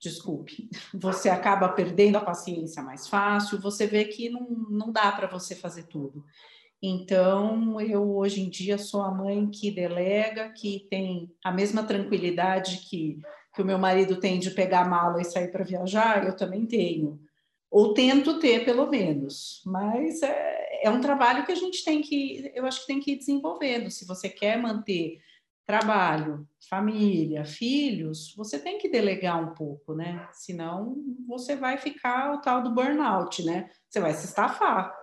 Desculpe, 0.00 0.68
você 0.92 1.28
acaba 1.28 1.68
perdendo 1.68 2.16
a 2.16 2.24
paciência 2.24 2.82
mais 2.82 3.06
fácil, 3.06 3.60
você 3.60 3.86
vê 3.86 4.06
que 4.06 4.28
não, 4.28 4.48
não 4.68 4.90
dá 4.90 5.12
para 5.12 5.28
você 5.28 5.54
fazer 5.54 5.84
tudo. 5.84 6.24
Então, 6.82 7.80
eu 7.80 8.16
hoje 8.16 8.42
em 8.42 8.50
dia 8.50 8.76
sou 8.76 9.02
a 9.02 9.10
mãe 9.10 9.48
que 9.48 9.70
delega, 9.70 10.50
que 10.50 10.86
tem 10.90 11.32
a 11.42 11.52
mesma 11.52 11.84
tranquilidade 11.84 12.78
que, 12.90 13.20
que 13.54 13.62
o 13.62 13.64
meu 13.64 13.78
marido 13.78 14.18
tem 14.18 14.38
de 14.40 14.50
pegar 14.50 14.82
a 14.82 14.88
mala 14.88 15.22
e 15.22 15.24
sair 15.24 15.50
para 15.52 15.64
viajar, 15.64 16.26
eu 16.26 16.36
também 16.36 16.66
tenho 16.66 17.24
ou 17.74 17.92
tento 17.92 18.38
ter 18.38 18.64
pelo 18.64 18.86
menos, 18.86 19.60
mas 19.66 20.22
é, 20.22 20.84
é, 20.84 20.88
um 20.88 21.00
trabalho 21.00 21.44
que 21.44 21.50
a 21.50 21.56
gente 21.56 21.84
tem 21.84 22.00
que, 22.00 22.52
eu 22.54 22.64
acho 22.66 22.82
que 22.82 22.86
tem 22.86 23.00
que 23.00 23.10
ir 23.10 23.16
desenvolvendo. 23.16 23.90
Se 23.90 24.06
você 24.06 24.28
quer 24.28 24.56
manter 24.56 25.18
trabalho, 25.66 26.46
família, 26.70 27.44
filhos, 27.44 28.32
você 28.36 28.60
tem 28.60 28.78
que 28.78 28.88
delegar 28.88 29.42
um 29.42 29.54
pouco, 29.54 29.92
né? 29.92 30.28
Senão 30.30 30.96
você 31.26 31.56
vai 31.56 31.76
ficar 31.76 32.34
o 32.34 32.40
tal 32.40 32.62
do 32.62 32.70
burnout, 32.70 33.44
né? 33.44 33.68
Você 33.90 33.98
vai 33.98 34.12
se 34.14 34.26
estafar. 34.26 34.96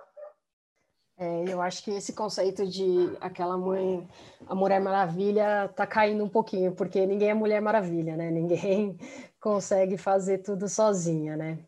É, 1.17 1.43
eu 1.49 1.61
acho 1.61 1.83
que 1.83 1.91
esse 1.91 2.13
conceito 2.13 2.65
de 2.65 3.17
aquela 3.19 3.57
mãe, 3.57 4.07
a 4.47 4.55
Mulher 4.55 4.79
Maravilha, 4.79 5.67
tá 5.75 5.85
caindo 5.85 6.23
um 6.23 6.29
pouquinho, 6.29 6.71
porque 6.71 7.05
ninguém 7.05 7.31
é 7.31 7.33
Mulher 7.33 7.61
Maravilha, 7.61 8.15
né? 8.15 8.31
Ninguém 8.31 8.97
consegue 9.41 9.97
fazer 9.97 10.37
tudo 10.37 10.69
sozinha, 10.69 11.35
né? 11.35 11.59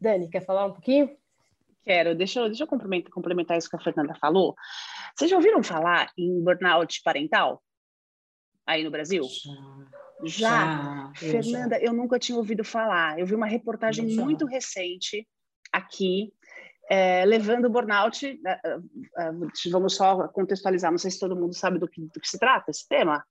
Dani, 0.00 0.28
quer 0.28 0.44
falar 0.44 0.66
um 0.66 0.72
pouquinho? 0.72 1.16
Quero, 1.84 2.14
deixa 2.14 2.40
eu, 2.40 2.46
deixa 2.46 2.64
eu 2.64 2.66
complementar, 2.66 3.12
complementar 3.12 3.56
isso 3.56 3.70
que 3.70 3.76
a 3.76 3.80
Fernanda 3.80 4.14
falou. 4.14 4.54
Vocês 5.14 5.30
já 5.30 5.36
ouviram 5.36 5.62
falar 5.62 6.10
em 6.18 6.42
burnout 6.42 7.00
parental 7.02 7.62
aí 8.66 8.82
no 8.82 8.90
Brasil? 8.90 9.22
Já. 10.24 10.24
já. 10.24 11.12
Fernanda, 11.14 11.76
eu, 11.76 11.80
já. 11.80 11.86
eu 11.86 11.92
nunca 11.92 12.18
tinha 12.18 12.36
ouvido 12.36 12.64
falar. 12.64 13.18
Eu 13.18 13.26
vi 13.26 13.34
uma 13.34 13.46
reportagem 13.46 14.16
muito 14.16 14.46
recente 14.46 15.26
aqui 15.72 16.32
é, 16.88 17.24
levando 17.24 17.66
o 17.66 17.70
burnout, 17.70 18.40
né, 18.42 18.60
é, 18.64 18.78
é, 19.18 19.70
vamos 19.70 19.96
só 19.96 20.28
contextualizar, 20.28 20.90
não 20.90 20.98
sei 20.98 21.10
se 21.10 21.18
todo 21.18 21.36
mundo 21.36 21.54
sabe 21.54 21.78
do 21.78 21.88
que, 21.88 22.00
do 22.00 22.20
que 22.20 22.28
se 22.28 22.38
trata 22.38 22.70
esse 22.70 22.86
tema, 22.88 23.24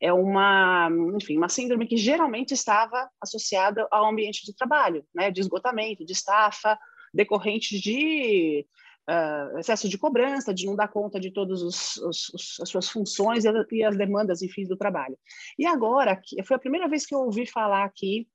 é 0.00 0.12
uma, 0.12 0.88
enfim, 1.16 1.36
uma 1.36 1.48
síndrome 1.48 1.86
que 1.86 1.96
geralmente 1.96 2.52
estava 2.52 3.08
associada 3.20 3.86
ao 3.90 4.06
ambiente 4.06 4.44
de 4.44 4.54
trabalho, 4.54 5.04
né, 5.14 5.30
de 5.30 5.40
esgotamento, 5.40 6.04
de 6.04 6.12
estafa, 6.12 6.78
decorrentes 7.12 7.80
de 7.80 8.66
uh, 9.08 9.58
excesso 9.58 9.88
de 9.88 9.98
cobrança, 9.98 10.54
de 10.54 10.66
não 10.66 10.76
dar 10.76 10.88
conta 10.88 11.18
de 11.18 11.32
todas 11.32 11.62
as 11.62 12.68
suas 12.68 12.88
funções 12.88 13.44
e, 13.44 13.50
e 13.72 13.84
as 13.84 13.96
demandas, 13.96 14.42
enfim, 14.42 14.64
do 14.64 14.76
trabalho. 14.76 15.18
E 15.58 15.66
agora, 15.66 16.20
foi 16.44 16.56
a 16.56 16.60
primeira 16.60 16.88
vez 16.88 17.06
que 17.06 17.14
eu 17.14 17.20
ouvi 17.20 17.46
falar 17.46 17.84
aqui 17.84 18.28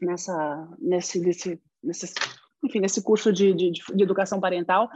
nessa, 0.00 0.68
nesse, 0.78 1.20
nesse, 1.20 1.60
nesse 1.82 2.14
enfim, 2.62 2.80
nesse 2.80 3.02
curso 3.02 3.32
de, 3.32 3.52
de, 3.54 3.70
de 3.70 4.02
educação 4.02 4.40
parental. 4.40 4.90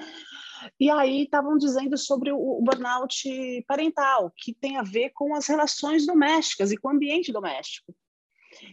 E 0.78 0.90
aí 0.90 1.24
estavam 1.24 1.56
dizendo 1.56 1.96
sobre 1.96 2.32
o, 2.32 2.60
burnout 2.62 3.64
parental, 3.66 4.32
que 4.36 4.54
tem 4.54 4.76
a 4.76 4.82
ver 4.82 5.10
com 5.14 5.34
as 5.34 5.46
relações 5.46 6.06
domésticas 6.06 6.72
e 6.72 6.76
com 6.76 6.88
o 6.88 6.92
ambiente 6.92 7.32
doméstico. 7.32 7.94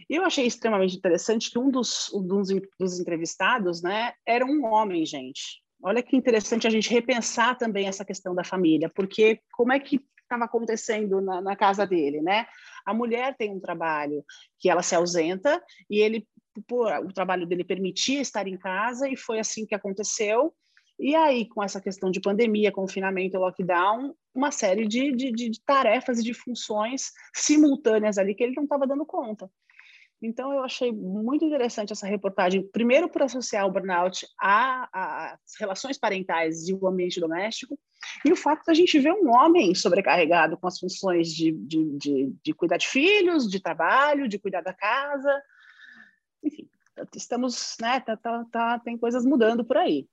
Eu 0.08 0.24
achei 0.24 0.46
extremamente 0.46 0.96
interessante 0.96 1.50
que 1.50 1.58
um 1.58 1.70
dos, 1.70 2.12
um 2.12 2.26
dos, 2.26 2.48
dos 2.78 3.00
entrevistados 3.00 3.82
né, 3.82 4.12
era 4.26 4.44
um 4.44 4.64
homem, 4.64 5.04
gente. 5.04 5.60
Olha 5.82 6.02
que 6.02 6.16
interessante 6.16 6.66
a 6.66 6.70
gente 6.70 6.88
repensar 6.88 7.58
também 7.58 7.88
essa 7.88 8.04
questão 8.04 8.34
da 8.34 8.44
família, 8.44 8.88
porque 8.94 9.40
como 9.52 9.72
é 9.72 9.80
que 9.80 10.00
estava 10.22 10.44
acontecendo 10.44 11.20
na, 11.20 11.40
na, 11.42 11.56
casa 11.56 11.86
dele, 11.86 12.22
né? 12.22 12.46
A 12.86 12.94
mulher 12.94 13.36
tem 13.36 13.50
um 13.50 13.60
trabalho 13.60 14.24
que 14.58 14.70
ela 14.70 14.82
se 14.82 14.94
ausenta 14.94 15.62
e 15.90 15.98
ele 16.00 16.26
por, 16.66 16.92
o 17.04 17.12
trabalho 17.12 17.46
dele 17.46 17.64
permitia 17.64 18.20
estar 18.20 18.46
em 18.46 18.56
casa 18.56 19.08
e 19.08 19.16
foi 19.16 19.38
assim 19.38 19.66
que 19.66 19.74
aconteceu. 19.74 20.54
E 20.98 21.14
aí, 21.14 21.48
com 21.48 21.62
essa 21.62 21.80
questão 21.80 22.10
de 22.10 22.20
pandemia, 22.20 22.70
confinamento, 22.70 23.38
lockdown, 23.38 24.14
uma 24.34 24.50
série 24.50 24.86
de, 24.86 25.12
de, 25.12 25.32
de 25.32 25.60
tarefas 25.64 26.18
e 26.18 26.22
de 26.22 26.34
funções 26.34 27.10
simultâneas 27.34 28.18
ali 28.18 28.34
que 28.34 28.42
ele 28.44 28.54
não 28.54 28.64
estava 28.64 28.86
dando 28.86 29.04
conta. 29.04 29.50
Então, 30.22 30.52
eu 30.52 30.62
achei 30.62 30.92
muito 30.92 31.44
interessante 31.44 31.92
essa 31.92 32.06
reportagem, 32.06 32.62
primeiro 32.68 33.08
por 33.08 33.22
associar 33.22 33.66
o 33.66 33.72
burnout 33.72 34.24
às 34.38 35.36
relações 35.58 35.98
parentais 35.98 36.68
e 36.68 36.72
o 36.72 36.86
ambiente 36.86 37.18
doméstico, 37.18 37.76
e 38.24 38.30
o 38.30 38.36
fato 38.36 38.64
da 38.64 38.72
gente 38.72 39.00
ver 39.00 39.12
um 39.12 39.34
homem 39.34 39.74
sobrecarregado 39.74 40.56
com 40.56 40.68
as 40.68 40.78
funções 40.78 41.28
de, 41.28 41.50
de, 41.50 41.98
de, 41.98 42.36
de 42.44 42.54
cuidar 42.54 42.76
de 42.76 42.86
filhos, 42.86 43.50
de 43.50 43.60
trabalho, 43.60 44.28
de 44.28 44.38
cuidar 44.38 44.60
da 44.60 44.72
casa, 44.72 45.42
enfim, 46.42 46.68
estamos, 47.16 47.76
né, 47.80 47.98
tá, 47.98 48.16
tá, 48.16 48.44
tá, 48.50 48.78
tem 48.78 48.96
coisas 48.96 49.24
mudando 49.24 49.64
por 49.64 49.76
aí. 49.76 50.06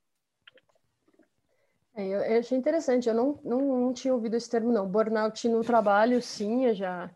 É, 1.95 2.05
eu, 2.05 2.19
eu, 2.21 2.39
achei 2.39 2.57
interessante, 2.57 3.09
eu 3.09 3.15
não, 3.15 3.39
não, 3.43 3.61
não 3.81 3.93
tinha 3.93 4.13
ouvido 4.13 4.35
esse 4.35 4.49
termo, 4.49 4.71
não. 4.71 4.87
Burnout 4.87 5.47
no 5.49 5.63
trabalho, 5.63 6.21
sim, 6.21 6.65
eu 6.65 6.73
já, 6.73 7.09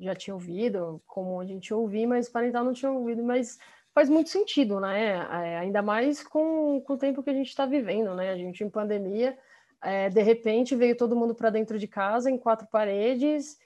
já 0.00 0.14
tinha 0.14 0.34
ouvido, 0.34 1.02
como 1.06 1.40
a 1.40 1.44
gente 1.44 1.72
ouviu, 1.72 2.08
mas 2.08 2.28
parental 2.28 2.64
não 2.64 2.72
tinha 2.72 2.90
ouvido, 2.90 3.22
mas 3.22 3.58
faz 3.94 4.08
muito 4.08 4.30
sentido, 4.30 4.80
né? 4.80 5.14
É, 5.14 5.58
ainda 5.58 5.82
mais 5.82 6.22
com, 6.22 6.80
com 6.82 6.94
o 6.94 6.98
tempo 6.98 7.22
que 7.22 7.30
a 7.30 7.34
gente 7.34 7.48
está 7.48 7.66
vivendo, 7.66 8.14
né? 8.14 8.30
A 8.30 8.36
gente 8.36 8.62
em 8.64 8.70
pandemia, 8.70 9.38
é, 9.82 10.10
de 10.10 10.22
repente 10.22 10.74
veio 10.74 10.96
todo 10.96 11.16
mundo 11.16 11.34
para 11.34 11.50
dentro 11.50 11.78
de 11.78 11.86
casa, 11.86 12.30
em 12.30 12.38
quatro 12.38 12.66
paredes, 12.68 13.58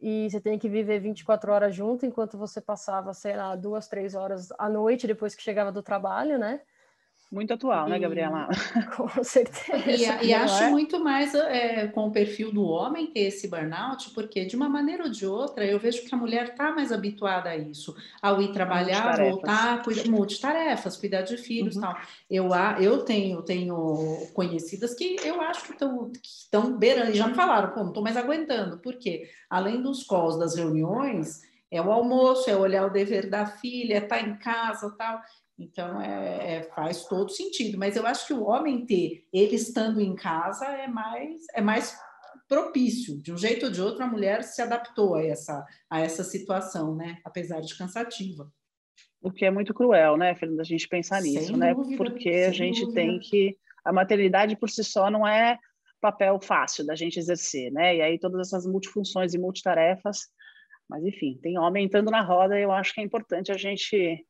e 0.00 0.28
você 0.30 0.40
tem 0.40 0.58
que 0.58 0.68
viver 0.68 1.00
24 1.00 1.52
horas 1.52 1.74
junto, 1.74 2.06
enquanto 2.06 2.38
você 2.38 2.60
passava, 2.60 3.12
sei 3.14 3.36
lá, 3.36 3.56
duas, 3.56 3.88
três 3.88 4.14
horas 4.14 4.48
à 4.58 4.68
noite 4.68 5.06
depois 5.06 5.34
que 5.34 5.42
chegava 5.42 5.72
do 5.72 5.82
trabalho, 5.82 6.38
né? 6.38 6.60
Muito 7.30 7.52
atual, 7.52 7.88
né, 7.88 7.90
e... 7.90 7.92
né, 7.92 7.98
Gabriela? 7.98 8.48
Com 8.96 9.22
certeza. 9.22 10.22
E, 10.22 10.28
e 10.28 10.34
acho 10.34 10.64
é? 10.64 10.70
muito 10.70 10.98
mais 10.98 11.34
é, 11.34 11.86
com 11.88 12.06
o 12.06 12.10
perfil 12.10 12.50
do 12.50 12.64
homem 12.64 13.08
ter 13.08 13.20
esse 13.20 13.48
burnout, 13.48 14.10
porque 14.10 14.46
de 14.46 14.56
uma 14.56 14.68
maneira 14.68 15.04
ou 15.04 15.10
de 15.10 15.26
outra, 15.26 15.64
eu 15.64 15.78
vejo 15.78 16.04
que 16.04 16.14
a 16.14 16.18
mulher 16.18 16.48
está 16.48 16.72
mais 16.72 16.90
habituada 16.90 17.50
a 17.50 17.56
isso, 17.56 17.94
ao 18.22 18.40
ir 18.40 18.50
trabalhar, 18.52 19.18
voltar, 19.18 19.82
cuidar, 19.82 20.08
multitarefas, 20.08 20.96
cuidar 20.96 21.22
de 21.22 21.36
filhos 21.36 21.76
uhum. 21.76 21.82
tal. 21.82 21.96
Eu, 22.30 22.48
eu 22.80 23.04
tenho, 23.04 23.42
tenho 23.42 24.26
conhecidas 24.32 24.94
que 24.94 25.16
eu 25.22 25.40
acho 25.42 25.64
que 25.64 25.84
estão 26.22 26.78
beirando, 26.78 27.10
e 27.10 27.14
já 27.14 27.28
me 27.28 27.34
falaram, 27.34 27.72
pô, 27.72 27.80
não 27.80 27.88
estou 27.88 28.02
mais 28.02 28.16
aguentando, 28.16 28.78
porque 28.78 29.28
além 29.50 29.82
dos 29.82 30.02
calls 30.02 30.38
das 30.38 30.56
reuniões, 30.56 31.42
é 31.70 31.80
o 31.82 31.92
almoço, 31.92 32.48
é 32.48 32.56
olhar 32.56 32.86
o 32.86 32.90
dever 32.90 33.28
da 33.28 33.44
filha, 33.44 33.96
é 33.96 33.98
estar 33.98 34.16
tá 34.16 34.22
em 34.22 34.38
casa 34.38 34.94
tal. 34.96 35.20
Então, 35.58 36.00
é, 36.00 36.56
é, 36.56 36.62
faz 36.74 37.04
todo 37.06 37.30
sentido. 37.30 37.76
Mas 37.76 37.96
eu 37.96 38.06
acho 38.06 38.26
que 38.26 38.32
o 38.32 38.44
homem 38.44 38.86
ter, 38.86 39.26
ele 39.32 39.56
estando 39.56 40.00
em 40.00 40.14
casa, 40.14 40.64
é 40.66 40.86
mais, 40.86 41.42
é 41.52 41.60
mais 41.60 41.98
propício. 42.48 43.20
De 43.20 43.32
um 43.32 43.36
jeito 43.36 43.66
ou 43.66 43.72
de 43.72 43.82
outro, 43.82 44.04
a 44.04 44.06
mulher 44.06 44.44
se 44.44 44.62
adaptou 44.62 45.16
a 45.16 45.24
essa, 45.24 45.66
a 45.90 46.00
essa 46.00 46.22
situação, 46.22 46.94
né? 46.94 47.18
Apesar 47.24 47.60
de 47.60 47.76
cansativa. 47.76 48.50
O 49.20 49.32
que 49.32 49.44
é 49.44 49.50
muito 49.50 49.74
cruel, 49.74 50.16
né, 50.16 50.34
Fernanda, 50.36 50.62
a 50.62 50.64
gente 50.64 50.86
pensar 50.86 51.20
sem 51.20 51.32
nisso, 51.32 51.56
né? 51.56 51.74
dúvida, 51.74 51.90
né? 51.90 51.96
Porque 51.96 52.30
a 52.30 52.52
gente 52.52 52.82
dúvida. 52.82 53.00
tem 53.00 53.18
que... 53.18 53.58
A 53.84 53.92
maternidade 53.92 54.56
por 54.56 54.70
si 54.70 54.84
só 54.84 55.10
não 55.10 55.26
é 55.26 55.58
papel 56.00 56.38
fácil 56.40 56.86
da 56.86 56.94
gente 56.94 57.18
exercer, 57.18 57.72
né? 57.72 57.96
E 57.96 58.00
aí 58.00 58.18
todas 58.18 58.46
essas 58.46 58.64
multifunções 58.64 59.34
e 59.34 59.38
multitarefas... 59.38 60.28
Mas, 60.90 61.04
enfim, 61.04 61.38
tem 61.42 61.58
homem 61.58 61.84
entrando 61.84 62.10
na 62.10 62.22
roda 62.22 62.58
e 62.58 62.62
eu 62.62 62.72
acho 62.72 62.94
que 62.94 63.00
é 63.02 63.04
importante 63.04 63.52
a 63.52 63.58
gente 63.58 64.24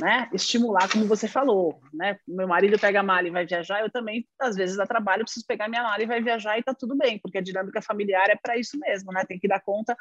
né, 0.00 0.28
estimular, 0.32 0.90
como 0.90 1.06
você 1.06 1.28
falou, 1.28 1.80
né? 1.92 2.18
Meu 2.26 2.48
marido 2.48 2.78
pega 2.78 3.00
a 3.00 3.02
mala 3.02 3.28
e 3.28 3.30
vai 3.30 3.46
viajar, 3.46 3.80
eu 3.80 3.90
também, 3.90 4.26
às 4.38 4.56
vezes, 4.56 4.76
dá 4.76 4.86
trabalho, 4.86 5.24
preciso 5.24 5.46
pegar 5.46 5.68
minha 5.68 5.82
mala 5.82 6.02
e 6.02 6.06
vai 6.06 6.22
viajar 6.22 6.58
e 6.58 6.62
tá 6.62 6.74
tudo 6.74 6.96
bem, 6.96 7.18
porque 7.18 7.38
a 7.38 7.42
dinâmica 7.42 7.82
familiar 7.82 8.28
é 8.30 8.36
para 8.36 8.56
isso 8.56 8.78
mesmo, 8.78 9.12
né? 9.12 9.24
Tem 9.26 9.38
que 9.38 9.48
dar 9.48 9.60
conta 9.60 9.96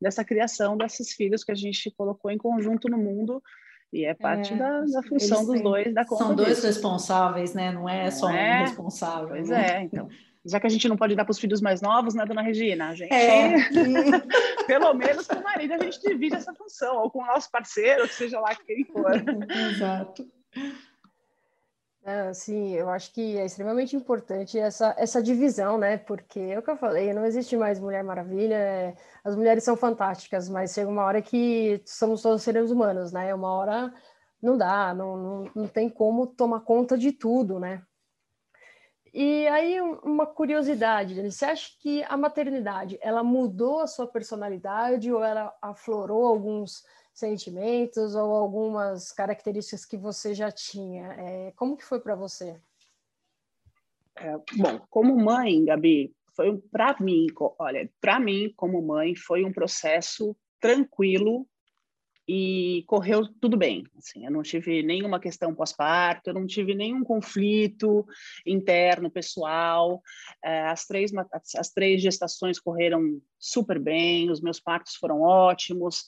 dessa 0.00 0.24
criação 0.24 0.76
desses 0.76 1.12
filhos 1.12 1.44
que 1.44 1.52
a 1.52 1.56
gente 1.56 1.90
colocou 1.96 2.30
em 2.30 2.38
conjunto 2.38 2.88
no 2.88 2.98
mundo 2.98 3.42
e 3.92 4.04
é 4.04 4.14
parte 4.14 4.52
é, 4.52 4.56
da, 4.56 4.80
da, 4.82 5.02
função 5.02 5.44
dos 5.44 5.60
dois 5.60 5.92
da 5.92 6.04
conta 6.04 6.24
São 6.24 6.34
dois 6.34 6.48
disso. 6.56 6.66
responsáveis, 6.66 7.54
né? 7.54 7.72
Não 7.72 7.88
é 7.88 8.10
só 8.10 8.30
é? 8.30 8.58
um 8.58 8.60
responsável. 8.60 9.28
Pois 9.28 9.48
né? 9.48 9.78
é, 9.78 9.82
então 9.82 10.08
já 10.44 10.58
que 10.58 10.66
a 10.66 10.70
gente 10.70 10.88
não 10.88 10.96
pode 10.96 11.14
dar 11.14 11.24
para 11.24 11.32
os 11.32 11.38
filhos 11.38 11.60
mais 11.60 11.82
novos, 11.82 12.14
né, 12.14 12.24
dona 12.24 12.42
Regina? 12.42 12.90
A 12.90 12.94
gente, 12.94 13.12
é. 13.12 13.56
pelo 14.66 14.94
menos 14.94 15.26
com 15.26 15.36
o 15.36 15.42
marido, 15.42 15.74
a 15.74 15.78
gente 15.78 16.00
divide 16.00 16.36
essa 16.36 16.54
função, 16.54 16.96
ou 16.98 17.10
com 17.10 17.22
o 17.22 17.26
nosso 17.26 17.50
parceiro, 17.50 18.08
seja 18.08 18.40
lá 18.40 18.54
quem 18.54 18.84
for. 18.84 19.12
Exato. 19.70 20.26
É, 22.02 22.32
sim, 22.32 22.74
eu 22.74 22.88
acho 22.88 23.12
que 23.12 23.36
é 23.36 23.44
extremamente 23.44 23.94
importante 23.94 24.58
essa, 24.58 24.94
essa 24.96 25.22
divisão, 25.22 25.76
né? 25.76 25.98
Porque 25.98 26.40
é 26.40 26.58
o 26.58 26.62
que 26.62 26.70
eu 26.70 26.76
falei, 26.76 27.12
não 27.12 27.26
existe 27.26 27.56
mais 27.56 27.78
Mulher 27.78 28.02
Maravilha, 28.02 28.54
é, 28.54 28.96
as 29.22 29.36
mulheres 29.36 29.62
são 29.62 29.76
fantásticas, 29.76 30.48
mas 30.48 30.72
chega 30.72 30.88
uma 30.88 31.04
hora 31.04 31.20
que 31.20 31.82
somos 31.84 32.22
todos 32.22 32.42
seres 32.42 32.70
humanos, 32.70 33.12
né? 33.12 33.34
Uma 33.34 33.52
hora 33.52 33.92
não 34.42 34.56
dá, 34.56 34.94
não, 34.94 35.16
não, 35.16 35.50
não 35.54 35.68
tem 35.68 35.90
como 35.90 36.26
tomar 36.26 36.60
conta 36.60 36.96
de 36.96 37.12
tudo, 37.12 37.60
né? 37.60 37.82
E 39.12 39.48
aí 39.48 39.80
uma 39.80 40.26
curiosidade, 40.26 41.20
você 41.30 41.44
acha 41.44 41.70
que 41.80 42.02
a 42.04 42.16
maternidade 42.16 42.98
ela 43.02 43.24
mudou 43.24 43.80
a 43.80 43.86
sua 43.86 44.06
personalidade 44.06 45.12
ou 45.12 45.22
ela 45.22 45.52
aflorou 45.60 46.26
alguns 46.26 46.84
sentimentos 47.12 48.14
ou 48.14 48.32
algumas 48.32 49.10
características 49.10 49.84
que 49.84 49.96
você 49.96 50.32
já 50.32 50.52
tinha? 50.52 51.08
É, 51.14 51.52
como 51.56 51.76
que 51.76 51.84
foi 51.84 52.00
para 52.00 52.14
você? 52.14 52.56
É, 54.16 54.36
bom, 54.56 54.80
como 54.88 55.16
mãe, 55.16 55.64
Gabi, 55.64 56.14
foi 56.36 56.56
para 56.70 56.96
mim, 57.00 57.26
olha, 57.58 57.90
para 58.00 58.20
mim 58.20 58.52
como 58.56 58.80
mãe 58.80 59.16
foi 59.16 59.44
um 59.44 59.52
processo 59.52 60.36
tranquilo 60.60 61.46
e 62.32 62.84
correu 62.86 63.26
tudo 63.40 63.56
bem. 63.56 63.82
Assim, 63.98 64.24
eu 64.24 64.30
não 64.30 64.40
tive 64.40 64.84
nenhuma 64.84 65.18
questão 65.18 65.52
pós-parto, 65.52 66.30
eu 66.30 66.34
não 66.34 66.46
tive 66.46 66.76
nenhum 66.76 67.02
conflito 67.02 68.06
interno, 68.46 69.10
pessoal. 69.10 70.00
É, 70.44 70.60
as, 70.68 70.86
três, 70.86 71.10
as 71.58 71.70
três 71.70 72.00
gestações 72.00 72.60
correram 72.60 73.20
super 73.36 73.80
bem, 73.80 74.30
os 74.30 74.40
meus 74.40 74.60
partos 74.60 74.94
foram 74.94 75.22
ótimos, 75.22 76.04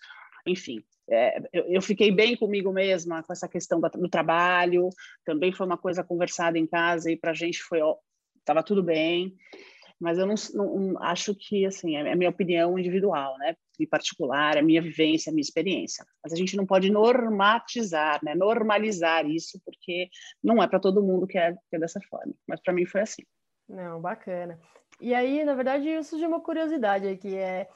enfim. 0.46 0.84
É, 1.10 1.42
eu, 1.52 1.64
eu, 1.64 1.82
fiquei 1.82 2.12
bem 2.12 2.36
comigo 2.36 2.72
mesma 2.72 3.24
com 3.24 3.32
essa 3.32 3.48
questão 3.48 3.80
do 3.80 4.08
trabalho, 4.08 4.90
também 5.24 5.50
foi 5.50 5.66
uma 5.66 5.76
coisa 5.76 6.04
conversada 6.04 6.56
em 6.56 6.68
casa 6.68 7.10
e 7.10 7.16
para 7.16 7.32
a 7.32 7.34
gente 7.34 7.60
foi 7.64 7.80
estava 8.38 8.62
tudo 8.62 8.80
bem. 8.80 9.34
Mas 10.03 10.18
eu 10.18 10.26
não, 10.26 10.34
não, 10.53 11.00
acho 11.00 11.32
que 11.32 11.64
assim 11.64 11.94
é 11.94 12.11
a 12.11 12.16
minha 12.16 12.28
opinião 12.28 12.76
individual, 12.76 13.38
né, 13.38 13.55
em 13.78 13.86
particular, 13.86 14.59
a 14.59 14.62
minha 14.62 14.82
vivência, 14.82 15.30
a 15.30 15.32
minha 15.32 15.42
experiência. 15.42 16.05
Mas 16.22 16.32
a 16.32 16.36
gente 16.36 16.57
não 16.57 16.66
pode 16.66 16.90
normatizar, 16.90 18.18
né, 18.20 18.34
normalizar 18.34 19.24
isso, 19.24 19.61
porque 19.64 20.09
não 20.42 20.61
é 20.61 20.66
para 20.66 20.80
todo 20.80 21.05
mundo 21.05 21.24
que 21.24 21.38
é, 21.38 21.53
que 21.53 21.76
é 21.76 21.78
dessa 21.78 22.00
forma. 22.11 22.34
Mas 22.48 22.61
para 22.61 22.74
mim 22.74 22.84
foi 22.84 23.03
assim. 23.03 23.22
Não, 23.68 24.00
bacana. 24.00 24.59
E 25.00 25.14
aí, 25.14 25.44
na 25.44 25.55
verdade, 25.55 25.88
isso 25.88 26.18
de 26.18 26.26
uma 26.26 26.40
curiosidade 26.40 27.07
aqui 27.07 27.36
é 27.36 27.68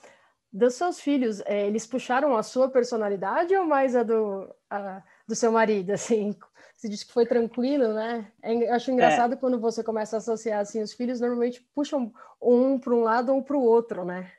dos 0.53 0.75
seus 0.75 1.01
filhos, 1.01 1.41
é, 1.47 1.67
eles 1.67 1.87
puxaram 1.87 2.37
a 2.37 2.43
sua 2.43 2.69
personalidade 2.69 3.55
ou 3.55 3.65
mais 3.65 3.95
a 3.95 4.03
do, 4.03 4.53
a, 4.69 5.01
do 5.27 5.35
seu 5.35 5.53
marido, 5.53 5.91
assim? 5.91 6.35
Você 6.77 6.89
disse 6.91 7.07
que 7.07 7.13
foi 7.13 7.25
tranquilo, 7.25 7.95
né? 7.95 8.31
É, 8.43 8.71
acho 8.71 8.91
engraçado 8.91 9.33
é. 9.33 9.37
quando 9.37 9.59
você 9.59 9.83
começa 9.83 10.17
a 10.17 10.19
associar, 10.19 10.61
assim, 10.61 10.83
os 10.83 10.93
filhos 10.93 11.21
normalmente 11.21 11.67
puxam 11.75 12.13
um 12.41 12.79
para 12.79 12.95
um 12.95 13.01
lado 13.01 13.35
ou 13.35 13.43
para 13.43 13.57
o 13.57 13.63
outro, 13.63 14.05
né? 14.05 14.31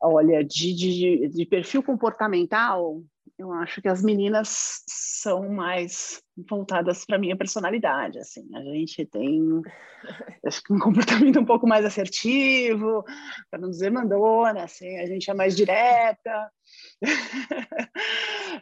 Olha, 0.00 0.42
de, 0.42 0.74
de, 0.74 1.28
de 1.28 1.44
perfil 1.44 1.82
comportamental, 1.82 3.02
eu 3.38 3.52
acho 3.52 3.80
que 3.80 3.88
as 3.88 4.02
meninas 4.02 4.82
são 4.88 5.48
mais 5.48 6.22
voltadas 6.48 7.04
para 7.04 7.18
minha 7.18 7.36
personalidade, 7.36 8.18
assim. 8.18 8.48
A 8.54 8.62
gente 8.62 9.04
tem 9.06 9.62
acho 10.46 10.62
que 10.62 10.72
um 10.72 10.78
comportamento 10.78 11.40
um 11.40 11.44
pouco 11.44 11.66
mais 11.66 11.84
assertivo, 11.84 13.04
para 13.50 13.60
não 13.60 13.70
dizer 13.70 13.90
mandona, 13.90 14.64
assim. 14.64 14.98
A 14.98 15.06
gente 15.06 15.30
é 15.30 15.34
mais 15.34 15.56
direta, 15.56 16.50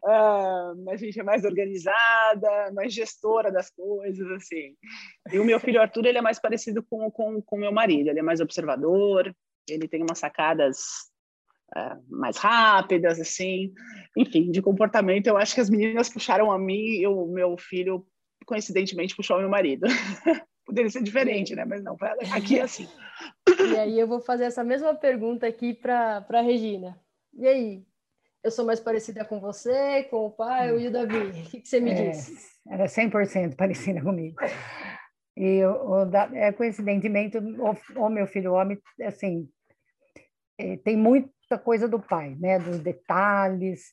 uh, 0.05 0.89
a 0.91 0.97
gente 0.97 1.19
é 1.19 1.23
mais 1.23 1.45
organizada, 1.45 2.73
mais 2.73 2.93
gestora 2.93 3.51
das 3.51 3.71
coisas, 3.71 4.31
assim. 4.33 4.75
E 5.33 5.39
o 5.39 5.45
meu 5.45 5.59
filho 5.61 5.81
Arthur, 5.81 6.07
ele 6.07 6.19
é 6.19 6.23
mais 6.23 6.41
parecido 6.41 6.83
com 6.83 7.11
com 7.11 7.43
com 7.43 7.57
meu 7.57 7.73
marido. 7.73 8.09
Ele 8.09 8.21
é 8.21 8.23
mais 8.23 8.41
observador. 8.41 9.35
Ele 9.69 9.87
tem 9.87 10.03
umas 10.03 10.19
sacadas 10.19 11.10
mais 12.09 12.37
rápidas, 12.37 13.21
assim. 13.21 13.73
Enfim, 14.17 14.51
de 14.51 14.61
comportamento, 14.61 15.27
eu 15.27 15.37
acho 15.37 15.55
que 15.55 15.61
as 15.61 15.71
meninas 15.71 16.09
puxaram 16.09 16.51
a 16.51 16.59
mim 16.59 17.01
e 17.01 17.07
o 17.07 17.27
meu 17.27 17.57
filho, 17.57 18.07
coincidentemente, 18.45 19.15
puxou 19.15 19.37
o 19.37 19.41
meu 19.41 19.49
marido. 19.49 19.87
Poderia 20.67 20.91
ser 20.91 21.03
diferente, 21.03 21.55
né? 21.55 21.65
Mas 21.65 21.83
não, 21.83 21.97
aqui 22.33 22.59
é 22.59 22.63
assim. 22.63 22.89
E 23.73 23.77
aí 23.77 23.99
eu 23.99 24.07
vou 24.07 24.21
fazer 24.21 24.45
essa 24.45 24.63
mesma 24.63 24.95
pergunta 24.95 25.47
aqui 25.47 25.75
para 25.75 26.25
a 26.29 26.41
Regina. 26.41 26.99
E 27.35 27.47
aí? 27.47 27.85
Eu 28.43 28.51
sou 28.51 28.65
mais 28.65 28.81
parecida 28.81 29.25
com 29.25 29.39
você, 29.39 30.05
com 30.05 30.27
o 30.27 30.31
pai 30.31 30.71
e 30.79 30.89
o 30.89 30.91
Davi. 30.91 31.19
O 31.19 31.51
que, 31.51 31.61
que 31.61 31.69
você 31.69 31.79
me 31.79 31.91
é, 31.91 32.11
diz? 32.11 32.59
Era 32.67 32.87
100% 32.87 33.55
parecida 33.55 34.01
comigo. 34.01 34.37
E 35.37 35.63
o, 35.65 36.05
o, 36.05 36.17
é, 36.35 36.51
coincidentemente, 36.53 37.37
o, 37.37 37.77
o 37.97 38.09
meu 38.09 38.27
filho 38.27 38.55
homem, 38.55 38.79
assim, 39.03 39.47
é, 40.59 40.79
tem 40.79 40.97
muito 40.97 41.31
coisa 41.59 41.89
do 41.89 42.01
pai, 42.01 42.37
né? 42.39 42.59
Dos 42.59 42.79
detalhes. 42.81 43.93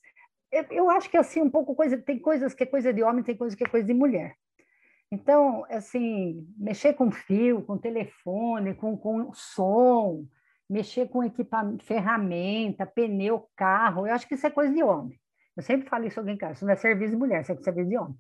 Eu, 0.72 0.89
acho 0.89 1.10
que 1.10 1.18
assim 1.18 1.41
um 1.41 1.49
pouco 1.49 1.76
coisa 1.76 1.97
tem 1.97 2.20
coisas 2.20 2.53
que 2.53 2.64
é 2.64 2.66
coisa 2.66 2.93
de 2.93 3.03
homem, 3.03 3.24
tem 3.24 3.36
coisas 3.36 3.55
que 3.55 3.64
é 3.64 3.70
coisa 3.70 3.86
de 3.86 3.93
mulher. 3.93 4.36
Então, 5.12 5.66
assim, 5.70 6.45
mexer 6.58 6.93
com 6.93 7.12
fio, 7.12 7.62
com 7.62 7.78
telefone, 7.78 8.74
com, 8.74 8.97
com 8.97 9.32
som, 9.34 10.26
mexer 10.70 11.08
com 11.08 11.24
equipamento, 11.24 11.86
ferramenta, 11.86 12.86
pneu, 12.86 13.47
carro, 13.55 14.05
eu 14.05 14.14
acho 14.14 14.28
que 14.28 14.36
isso 14.36 14.45
é 14.45 14.49
coisa 14.49 14.74
de 14.74 14.84
homem. 14.84 15.18
Eu 15.55 15.64
sempre 15.64 15.89
falo 15.89 16.05
isso 16.05 16.20
em 16.28 16.38
casa, 16.38 16.53
isso 16.53 16.66
não 16.66 16.74
é 16.74 16.76
serviço 16.76 17.12
de 17.12 17.18
mulher, 17.18 17.41
isso 17.41 17.51
é 17.51 17.55
serviço 17.55 17.89
de 17.89 17.97
homem. 17.97 18.16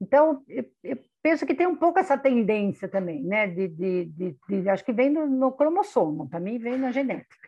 Então, 0.00 0.42
eu, 0.48 0.64
eu, 0.82 0.98
penso 1.22 1.46
que 1.46 1.54
tem 1.54 1.66
um 1.66 1.76
pouco 1.76 1.98
essa 1.98 2.18
tendência 2.18 2.88
também, 2.88 3.22
né? 3.22 3.46
De, 3.46 3.68
de, 3.68 4.04
de, 4.06 4.36
de 4.48 4.68
acho 4.68 4.84
que 4.84 4.92
vem 4.92 5.10
no, 5.10 5.26
no 5.26 5.52
cromossomo, 5.52 6.28
para 6.28 6.40
mim 6.40 6.58
vem 6.58 6.76
na 6.78 6.90
genética. 6.90 7.41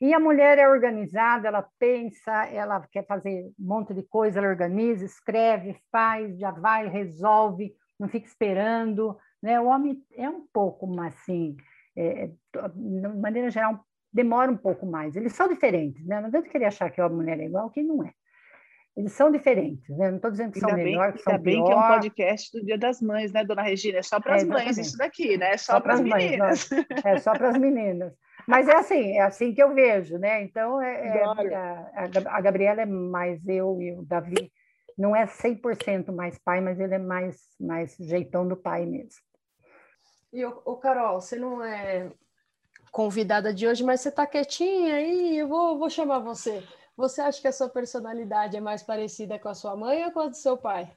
E 0.00 0.12
a 0.12 0.20
mulher 0.20 0.58
é 0.58 0.68
organizada, 0.68 1.48
ela 1.48 1.66
pensa, 1.78 2.46
ela 2.46 2.86
quer 2.90 3.06
fazer 3.06 3.44
um 3.58 3.66
monte 3.66 3.94
de 3.94 4.02
coisa, 4.02 4.38
ela 4.38 4.48
organiza, 4.48 5.04
escreve, 5.04 5.76
faz, 5.90 6.38
já 6.38 6.50
vai, 6.50 6.88
resolve, 6.88 7.74
não 7.98 8.08
fica 8.08 8.26
esperando. 8.26 9.16
Né? 9.42 9.60
O 9.60 9.66
homem 9.66 10.02
é 10.14 10.28
um 10.28 10.46
pouco 10.52 10.88
assim, 11.00 11.56
é, 11.96 12.30
de 12.74 13.08
maneira 13.20 13.50
geral, 13.50 13.84
demora 14.12 14.50
um 14.50 14.56
pouco 14.56 14.86
mais. 14.86 15.14
Eles 15.16 15.34
são 15.34 15.48
diferentes, 15.48 16.04
né? 16.06 16.20
Não 16.20 16.28
adianta 16.28 16.48
querer 16.48 16.66
achar 16.66 16.90
que 16.90 17.00
a 17.00 17.08
mulher 17.08 17.38
é 17.38 17.44
igual, 17.44 17.70
que 17.70 17.82
não 17.82 18.02
é. 18.02 18.12
Eles 18.96 19.12
são 19.12 19.30
diferentes, 19.30 19.94
né? 19.96 20.08
Não 20.08 20.16
estou 20.16 20.30
dizendo 20.30 20.52
que 20.52 20.58
ainda 20.58 20.68
são 20.68 20.76
melhores, 20.78 21.16
que 21.16 21.22
são 21.22 21.32
Ainda 21.34 21.44
bem 21.44 21.62
que 21.62 21.70
é 21.70 21.76
um 21.76 21.88
podcast 21.88 22.58
do 22.58 22.64
Dia 22.64 22.78
das 22.78 23.02
Mães, 23.02 23.30
né, 23.30 23.44
dona 23.44 23.60
Regina? 23.60 23.98
É 23.98 24.02
só 24.02 24.18
para 24.18 24.36
as 24.36 24.42
é, 24.42 24.46
mães 24.46 24.78
isso 24.78 24.96
daqui, 24.96 25.36
né? 25.36 25.50
É 25.50 25.58
só, 25.58 25.74
só 25.74 25.80
para 25.80 25.94
as 25.94 26.00
meninas. 26.00 26.70
Mães, 26.70 27.04
é 27.04 27.18
só 27.18 27.32
para 27.32 27.48
as 27.50 27.58
meninas. 27.58 28.14
Mas 28.46 28.68
é 28.68 28.76
assim, 28.76 29.12
é 29.12 29.22
assim 29.22 29.52
que 29.52 29.62
eu 29.62 29.74
vejo, 29.74 30.18
né? 30.18 30.42
Então, 30.42 30.80
é, 30.80 31.18
é, 31.18 31.24
a, 31.24 32.36
a, 32.36 32.40
Gabriela 32.40 32.82
é 32.82 32.86
mais 32.86 33.46
eu 33.48 33.80
e 33.80 33.92
o 33.92 34.02
Davi. 34.02 34.52
Não 34.96 35.14
é 35.14 35.26
100% 35.26 36.12
mais 36.12 36.38
pai, 36.38 36.60
mas 36.60 36.78
ele 36.78 36.94
é 36.94 36.98
mais, 36.98 37.36
mais 37.60 37.96
jeitão 37.98 38.46
do 38.46 38.56
pai 38.56 38.86
mesmo. 38.86 39.20
E 40.32 40.44
o, 40.44 40.62
o 40.64 40.76
Carol, 40.76 41.20
você 41.20 41.36
não 41.36 41.62
é 41.62 42.10
convidada 42.92 43.52
de 43.52 43.66
hoje, 43.66 43.84
mas 43.84 44.00
você 44.00 44.08
está 44.08 44.26
quietinha 44.26 44.94
aí, 44.94 45.38
eu 45.38 45.48
vou, 45.48 45.78
vou 45.78 45.90
chamar 45.90 46.20
você. 46.20 46.62
Você 46.96 47.20
acha 47.20 47.40
que 47.40 47.48
a 47.48 47.52
sua 47.52 47.68
personalidade 47.68 48.56
é 48.56 48.60
mais 48.60 48.82
parecida 48.82 49.38
com 49.38 49.48
a 49.48 49.54
sua 49.54 49.76
mãe 49.76 50.04
ou 50.04 50.12
com 50.12 50.20
a 50.20 50.28
do 50.28 50.36
seu 50.36 50.56
pai? 50.56 50.90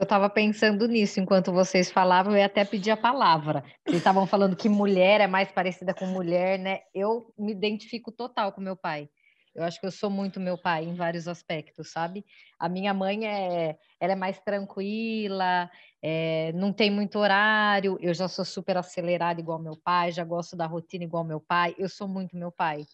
Eu 0.00 0.04
estava 0.04 0.30
pensando 0.30 0.88
nisso 0.88 1.20
enquanto 1.20 1.52
vocês 1.52 1.90
falavam, 1.90 2.34
eu 2.34 2.42
até 2.42 2.64
pedir 2.64 2.90
a 2.90 2.96
palavra. 2.96 3.62
Vocês 3.84 3.98
estavam 3.98 4.26
falando 4.26 4.56
que 4.56 4.66
mulher 4.66 5.20
é 5.20 5.26
mais 5.26 5.52
parecida 5.52 5.92
com 5.92 6.06
mulher, 6.06 6.58
né? 6.58 6.80
Eu 6.94 7.30
me 7.38 7.52
identifico 7.52 8.10
total 8.10 8.50
com 8.50 8.62
meu 8.62 8.74
pai. 8.74 9.10
Eu 9.54 9.62
acho 9.62 9.78
que 9.78 9.84
eu 9.84 9.90
sou 9.90 10.08
muito 10.08 10.40
meu 10.40 10.56
pai 10.56 10.84
em 10.84 10.94
vários 10.94 11.28
aspectos, 11.28 11.92
sabe? 11.92 12.24
A 12.58 12.66
minha 12.66 12.94
mãe 12.94 13.26
é, 13.26 13.76
ela 14.00 14.14
é 14.14 14.16
mais 14.16 14.40
tranquila, 14.40 15.70
é, 16.00 16.50
não 16.54 16.72
tem 16.72 16.90
muito 16.90 17.18
horário. 17.18 17.98
Eu 18.00 18.14
já 18.14 18.26
sou 18.26 18.46
super 18.46 18.78
acelerada 18.78 19.38
igual 19.38 19.58
meu 19.58 19.76
pai, 19.76 20.12
já 20.12 20.24
gosto 20.24 20.56
da 20.56 20.64
rotina 20.64 21.04
igual 21.04 21.24
meu 21.24 21.42
pai. 21.42 21.74
Eu 21.76 21.90
sou 21.90 22.08
muito 22.08 22.38
meu 22.38 22.50
pai. 22.50 22.86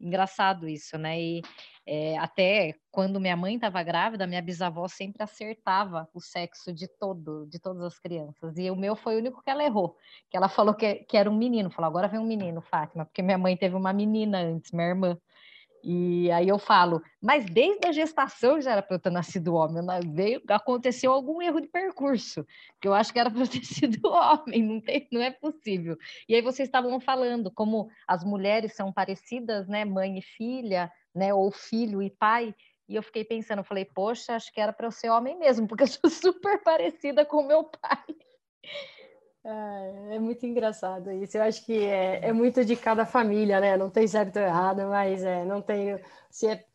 Engraçado 0.00 0.68
isso, 0.68 0.96
né? 0.96 1.20
E 1.20 1.42
é, 1.84 2.16
até 2.18 2.74
quando 2.90 3.18
minha 3.20 3.36
mãe 3.36 3.56
estava 3.56 3.82
grávida, 3.82 4.26
minha 4.26 4.40
bisavó 4.40 4.86
sempre 4.86 5.22
acertava 5.22 6.08
o 6.14 6.20
sexo 6.20 6.72
de 6.72 6.86
todo, 6.86 7.46
de 7.46 7.58
todas 7.58 7.82
as 7.82 7.98
crianças. 7.98 8.56
E 8.56 8.70
o 8.70 8.76
meu 8.76 8.94
foi 8.94 9.16
o 9.16 9.18
único 9.18 9.42
que 9.42 9.50
ela 9.50 9.64
errou, 9.64 9.96
que 10.30 10.36
ela 10.36 10.48
falou 10.48 10.74
que, 10.74 10.96
que 11.04 11.16
era 11.16 11.28
um 11.28 11.36
menino. 11.36 11.70
Falou, 11.70 11.88
agora 11.88 12.06
vem 12.06 12.20
um 12.20 12.26
menino, 12.26 12.60
Fátima, 12.60 13.04
porque 13.06 13.22
minha 13.22 13.38
mãe 13.38 13.56
teve 13.56 13.74
uma 13.74 13.92
menina 13.92 14.38
antes, 14.40 14.70
minha 14.70 14.88
irmã. 14.88 15.18
E 15.82 16.30
aí 16.30 16.48
eu 16.48 16.58
falo, 16.58 17.02
mas 17.22 17.44
desde 17.46 17.86
a 17.86 17.92
gestação 17.92 18.60
já 18.60 18.72
era 18.72 18.82
para 18.82 18.96
eu 18.96 19.00
ter 19.00 19.10
nascido 19.10 19.54
homem, 19.54 19.82
veio, 20.12 20.42
aconteceu 20.48 21.12
algum 21.12 21.40
erro 21.40 21.60
de 21.60 21.68
percurso, 21.68 22.44
que 22.80 22.88
eu 22.88 22.94
acho 22.94 23.12
que 23.12 23.18
era 23.18 23.30
para 23.30 23.40
eu 23.40 23.48
ter 23.48 23.62
sido 23.64 24.08
homem, 24.08 24.62
não, 24.62 24.80
tem, 24.80 25.06
não 25.12 25.20
é 25.20 25.30
possível. 25.30 25.96
E 26.28 26.34
aí 26.34 26.42
vocês 26.42 26.68
estavam 26.68 26.98
falando 27.00 27.50
como 27.50 27.88
as 28.06 28.24
mulheres 28.24 28.74
são 28.74 28.92
parecidas, 28.92 29.68
né, 29.68 29.84
mãe 29.84 30.18
e 30.18 30.22
filha, 30.22 30.90
né, 31.14 31.32
ou 31.32 31.50
filho 31.50 32.02
e 32.02 32.10
pai, 32.10 32.54
e 32.88 32.96
eu 32.96 33.02
fiquei 33.02 33.24
pensando, 33.24 33.58
eu 33.58 33.64
falei, 33.64 33.84
poxa, 33.84 34.34
acho 34.34 34.52
que 34.52 34.60
era 34.60 34.72
para 34.72 34.86
eu 34.86 34.90
ser 34.90 35.10
homem 35.10 35.38
mesmo, 35.38 35.68
porque 35.68 35.82
eu 35.82 35.88
sou 35.88 36.08
super 36.10 36.62
parecida 36.62 37.24
com 37.24 37.42
meu 37.42 37.64
pai. 37.64 38.04
É, 39.50 40.16
é, 40.16 40.18
muito 40.18 40.44
engraçado 40.44 41.10
isso. 41.10 41.38
Eu 41.38 41.42
acho 41.42 41.64
que 41.64 41.72
é, 41.72 42.26
é, 42.28 42.32
muito 42.34 42.62
de 42.64 42.76
cada 42.76 43.06
família, 43.06 43.58
né? 43.58 43.78
Não 43.78 43.88
tem 43.88 44.06
certo 44.06 44.36
ou 44.36 44.42
errado, 44.42 44.82
mas 44.88 45.24
é, 45.24 45.42
não 45.44 45.62
tem 45.62 45.98
se 46.30 46.46
é 46.48 46.66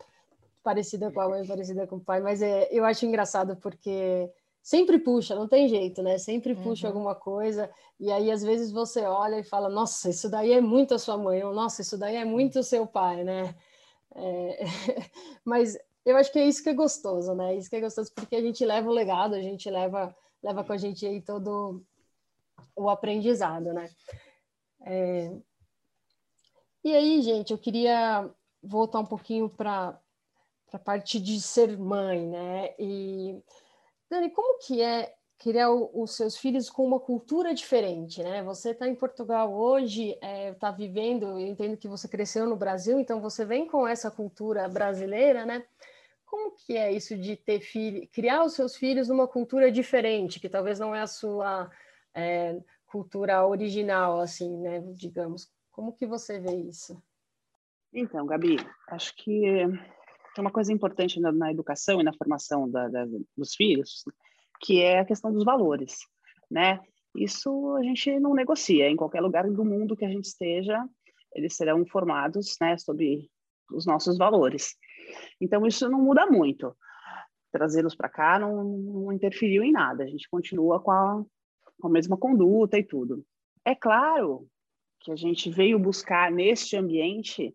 parecida 0.64 1.12
com 1.12 1.22
a 1.22 1.30
mãe, 1.30 1.46
parecida 1.46 1.86
com 1.86 1.98
o 1.98 2.00
pai, 2.00 2.20
mas 2.20 2.42
é, 2.42 2.68
eu 2.72 2.84
acho 2.84 3.06
engraçado 3.06 3.56
porque 3.58 4.28
sempre 4.62 4.98
puxa, 4.98 5.36
não 5.36 5.48
tem 5.48 5.68
jeito, 5.68 6.02
né? 6.02 6.18
Sempre 6.18 6.56
puxa 6.56 6.88
uhum. 6.88 6.94
alguma 6.94 7.14
coisa, 7.14 7.70
e 8.00 8.12
aí 8.12 8.32
às 8.32 8.42
vezes 8.42 8.72
você 8.72 9.02
olha 9.02 9.38
e 9.40 9.44
fala, 9.44 9.70
nossa, 9.70 10.10
isso 10.10 10.28
daí 10.30 10.54
é 10.54 10.62
muito 10.62 10.96
a 10.96 11.00
sua 11.00 11.18
mãe, 11.18 11.44
ou 11.44 11.54
nossa, 11.54 11.82
isso 11.82 11.98
daí 11.98 12.16
é 12.16 12.26
muito 12.26 12.60
o 12.60 12.64
seu 12.64 12.88
pai, 12.88 13.24
né? 13.24 13.56
É... 14.16 14.66
mas 15.46 15.78
eu 16.06 16.18
acho 16.18 16.32
que 16.32 16.40
é 16.40 16.48
isso 16.48 16.64
que 16.64 16.70
é 16.70 16.74
gostoso, 16.74 17.36
né? 17.36 17.56
Isso 17.56 17.70
que 17.70 17.76
é 17.76 17.82
gostoso 17.82 18.12
porque 18.16 18.36
a 18.36 18.42
gente 18.42 18.66
leva 18.66 18.90
o 18.90 18.94
legado, 18.94 19.36
a 19.36 19.42
gente 19.42 19.70
leva, 19.70 20.16
leva 20.42 20.64
com 20.64 20.74
a 20.74 20.78
gente 20.78 21.06
aí 21.06 21.22
todo 21.22 21.84
o 22.76 22.90
aprendizado, 22.90 23.74
né? 23.74 23.90
É... 24.86 25.32
E 26.84 26.94
aí, 26.94 27.22
gente, 27.22 27.52
eu 27.52 27.58
queria 27.58 28.30
voltar 28.62 29.00
um 29.00 29.06
pouquinho 29.06 29.50
para 29.50 29.98
a 30.72 30.80
parte 30.80 31.20
de 31.20 31.40
ser 31.40 31.78
mãe, 31.78 32.28
né? 32.28 32.74
E, 32.80 33.42
Dani, 34.10 34.30
como 34.32 34.60
que 34.60 34.82
é 34.82 35.14
criar 35.38 35.72
o, 35.72 35.90
os 35.94 36.16
seus 36.16 36.38
filhos 36.38 36.70
com 36.70 36.86
uma 36.86 37.00
cultura 37.00 37.54
diferente, 37.54 38.24
né? 38.24 38.42
Você 38.44 38.72
está 38.72 38.88
em 38.88 38.96
Portugal 38.96 39.54
hoje, 39.54 40.12
está 40.12 40.28
é, 40.28 40.54
tá 40.54 40.72
vivendo, 40.72 41.26
eu 41.26 41.48
entendo 41.48 41.78
que 41.78 41.88
você 41.88 42.08
cresceu 42.08 42.48
no 42.48 42.56
Brasil, 42.56 43.00
então 43.00 43.20
você 43.20 43.44
vem 43.46 43.68
com 43.68 43.88
essa 43.88 44.10
cultura 44.10 44.68
brasileira, 44.68 45.46
né? 45.46 45.66
Como 46.26 46.56
que 46.56 46.78
é 46.78 46.92
isso 46.92 47.18
de 47.18 47.36
ter 47.36 47.60
filho, 47.60 48.08
criar 48.12 48.44
os 48.44 48.54
seus 48.54 48.76
filhos 48.76 49.08
numa 49.08 49.28
cultura 49.28 49.72
diferente, 49.72 50.40
que 50.40 50.50
talvez 50.50 50.80
não 50.80 50.96
é 50.96 51.02
a 51.02 51.08
sua 51.08 51.70
é, 52.16 52.60
cultura 52.86 53.46
original, 53.46 54.20
assim, 54.20 54.58
né? 54.60 54.82
Digamos. 54.94 55.52
Como 55.72 55.94
que 55.94 56.06
você 56.06 56.40
vê 56.40 56.56
isso? 56.56 57.02
Então, 57.92 58.26
Gabi, 58.26 58.58
acho 58.90 59.16
que 59.16 59.66
uma 60.38 60.52
coisa 60.52 60.74
importante 60.74 61.20
na, 61.20 61.32
na 61.32 61.52
educação 61.52 62.00
e 62.02 62.04
na 62.04 62.14
formação 62.14 62.70
da, 62.70 62.88
da, 62.88 63.06
dos 63.38 63.54
filhos, 63.56 64.04
que 64.60 64.82
é 64.82 65.00
a 65.00 65.06
questão 65.06 65.32
dos 65.32 65.44
valores, 65.44 66.00
né? 66.50 66.80
Isso 67.16 67.76
a 67.76 67.84
gente 67.84 68.20
não 68.20 68.34
negocia. 68.34 68.90
Em 68.90 68.96
qualquer 68.96 69.22
lugar 69.22 69.50
do 69.50 69.64
mundo 69.64 69.96
que 69.96 70.06
a 70.06 70.10
gente 70.10 70.26
esteja, 70.26 70.84
eles 71.36 71.56
serão 71.56 71.86
formados, 71.86 72.56
né, 72.60 72.78
sobre 72.78 73.30
os 73.72 73.86
nossos 73.86 74.18
valores. 74.18 74.76
Então, 75.40 75.66
isso 75.66 75.90
não 75.90 76.02
muda 76.02 76.26
muito. 76.26 76.76
Trazê-los 77.52 77.96
para 77.96 78.10
cá 78.10 78.40
não, 78.40 78.64
não, 78.64 79.12
interferiu 79.12 79.64
em 79.64 79.72
nada. 79.72 80.04
A 80.04 80.08
gente 80.08 80.28
continua 80.30 80.80
com 80.82 80.92
a, 80.92 81.24
com 81.84 81.90
a 81.90 81.92
mesma 81.92 82.16
conduta 82.16 82.80
e 82.80 82.84
tudo. 82.84 83.26
É 83.66 83.76
claro 83.76 84.48
que 85.02 85.12
a 85.12 85.18
gente 85.18 85.50
veio 85.50 85.78
buscar 85.78 86.32
neste 86.32 86.78
ambiente 86.78 87.54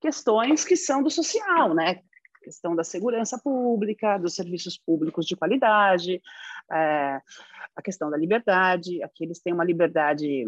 questões 0.00 0.64
que 0.64 0.74
são 0.74 1.02
do 1.02 1.10
social, 1.10 1.74
né? 1.74 2.00
Questão 2.42 2.74
da 2.74 2.82
segurança 2.82 3.38
pública, 3.38 4.16
dos 4.16 4.34
serviços 4.34 4.78
públicos 4.78 5.26
de 5.26 5.36
qualidade, 5.36 6.22
é, 6.72 7.20
a 7.76 7.82
questão 7.84 8.10
da 8.10 8.16
liberdade. 8.16 9.02
Aqui 9.02 9.24
eles 9.24 9.40
têm 9.40 9.52
uma 9.52 9.64
liberdade 9.64 10.46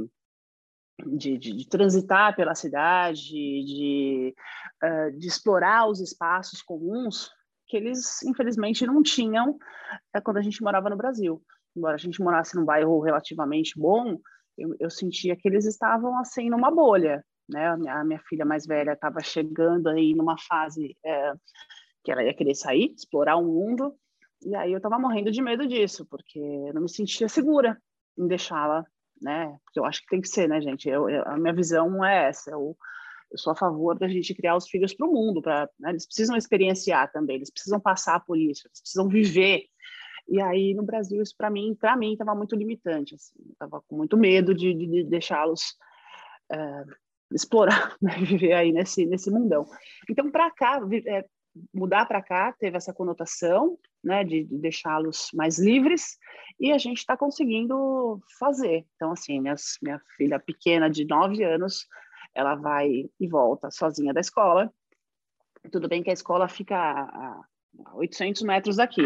de, 1.07 1.37
de, 1.37 1.53
de, 1.53 1.69
transitar 1.69 2.35
pela 2.35 2.55
cidade, 2.55 3.29
de, 3.29 4.35
uh, 4.83 5.19
de 5.19 5.29
explorar 5.29 5.87
os 5.87 6.01
espaços 6.01 6.63
comuns 6.63 7.31
que 7.67 7.77
eles, 7.77 8.23
infelizmente, 8.23 8.87
não 8.87 9.03
tinham 9.03 9.51
uh, 9.51 10.23
quando 10.25 10.39
a 10.39 10.43
gente 10.43 10.63
morava 10.63 10.89
no 10.89 10.97
Brasil. 10.97 11.43
Embora 11.77 11.95
a 11.95 11.99
gente 11.99 12.21
morasse 12.21 12.57
num 12.57 12.65
bairro 12.65 13.01
relativamente 13.01 13.79
bom, 13.79 14.19
eu, 14.57 14.75
eu 14.79 14.91
sentia 14.91 15.37
que 15.37 15.49
eles 15.49 15.65
estavam, 15.65 16.19
assim, 16.19 16.51
numa 16.51 16.71
bolha. 16.71 17.25
Né? 17.49 17.67
A, 17.67 17.77
minha, 17.77 17.95
a 17.95 18.05
minha 18.05 18.21
filha 18.29 18.45
mais 18.45 18.67
velha 18.67 18.93
estava 18.93 19.21
chegando 19.21 19.89
aí 19.89 20.15
numa 20.15 20.37
fase 20.39 20.97
uh, 21.05 21.39
que 22.05 22.13
ela 22.13 22.23
ia 22.23 22.35
querer 22.35 22.55
sair, 22.55 22.93
explorar 22.95 23.37
o 23.37 23.45
mundo, 23.45 23.95
e 24.45 24.55
aí 24.55 24.73
eu 24.73 24.79
estava 24.79 24.99
morrendo 24.99 25.31
de 25.31 25.41
medo 25.41 25.67
disso, 25.67 26.07
porque 26.11 26.39
eu 26.39 26.75
não 26.75 26.83
me 26.83 26.91
sentia 26.91 27.29
segura 27.29 27.81
em 28.19 28.27
deixá-la 28.27 28.85
né? 29.23 29.57
Porque 29.65 29.79
eu 29.79 29.85
acho 29.85 30.01
que 30.01 30.09
tem 30.09 30.21
que 30.21 30.29
ser, 30.29 30.49
né, 30.49 30.61
gente? 30.61 30.89
Eu, 30.89 31.09
eu, 31.09 31.23
a 31.27 31.37
minha 31.39 31.55
visão 31.55 32.05
é 32.05 32.29
essa. 32.29 32.51
Eu, 32.51 32.77
eu 33.31 33.39
sou 33.39 33.53
a 33.53 33.57
favor 33.57 33.97
da 33.99 34.09
gente 34.09 34.35
criar 34.35 34.57
os 34.57 34.69
filhos 34.69 34.93
para 34.93 35.07
o 35.07 35.13
mundo, 35.13 35.41
para 35.41 35.71
né? 35.79 35.91
eles 35.91 36.05
precisam 36.05 36.37
experienciar 36.37 37.11
também, 37.13 37.37
eles 37.37 37.51
precisam 37.51 37.81
passar 37.81 38.21
por 38.21 38.37
isso, 38.37 38.67
eles 38.67 38.81
precisam 38.81 39.09
viver. 39.09 39.65
E 40.29 40.41
aí 40.41 40.75
no 40.75 40.83
Brasil 40.83 41.21
isso 41.23 41.35
para 41.37 41.51
mim, 41.51 41.75
para 41.75 41.97
mim 41.97 42.13
estava 42.13 42.35
muito 42.35 42.57
limitante, 42.57 43.15
assim, 43.15 43.35
estava 43.51 43.83
com 43.83 43.97
muito 43.97 44.17
medo 44.17 44.55
de, 44.55 44.73
de, 44.73 44.87
de 44.87 45.05
deixá-los 45.05 45.77
é, 46.51 46.85
explorar, 47.33 47.97
né? 48.01 48.17
viver 48.19 48.53
aí 48.53 48.73
nesse 48.73 49.07
nesse 49.07 49.31
mundão. 49.31 49.67
Então 50.09 50.31
para 50.31 50.51
cá 50.51 50.81
é, 51.07 51.25
mudar 51.75 52.07
para 52.07 52.23
cá 52.23 52.53
teve 52.53 52.77
essa 52.77 52.93
conotação, 52.93 53.79
né, 54.03 54.25
de, 54.25 54.45
de 54.45 54.59
deixá-los 54.59 55.29
mais 55.35 55.59
livres, 55.59 56.17
e 56.59 56.73
a 56.73 56.79
gente 56.79 56.99
está 56.99 57.17
conseguindo 57.17 58.21
fazer. 58.39 58.87
Então, 58.97 59.13
assim, 59.13 59.41
minhas, 59.41 59.79
minha 59.83 60.01
filha 60.17 60.39
pequena 60.39 60.89
de 60.89 61.07
nove 61.07 61.45
anos, 61.45 61.87
ela 62.35 62.55
vai 62.55 63.11
e 63.21 63.29
volta 63.29 63.71
sozinha 63.71 64.13
da 64.13 64.21
escola. 64.21 64.73
Tudo 65.71 65.89
bem 65.89 66.03
que 66.03 66.11
a 66.11 66.15
escola 66.15 66.49
fica 66.49 66.77
a, 66.77 67.43
a 67.87 67.97
800 67.97 68.43
metros 68.43 68.77
daqui, 68.77 69.05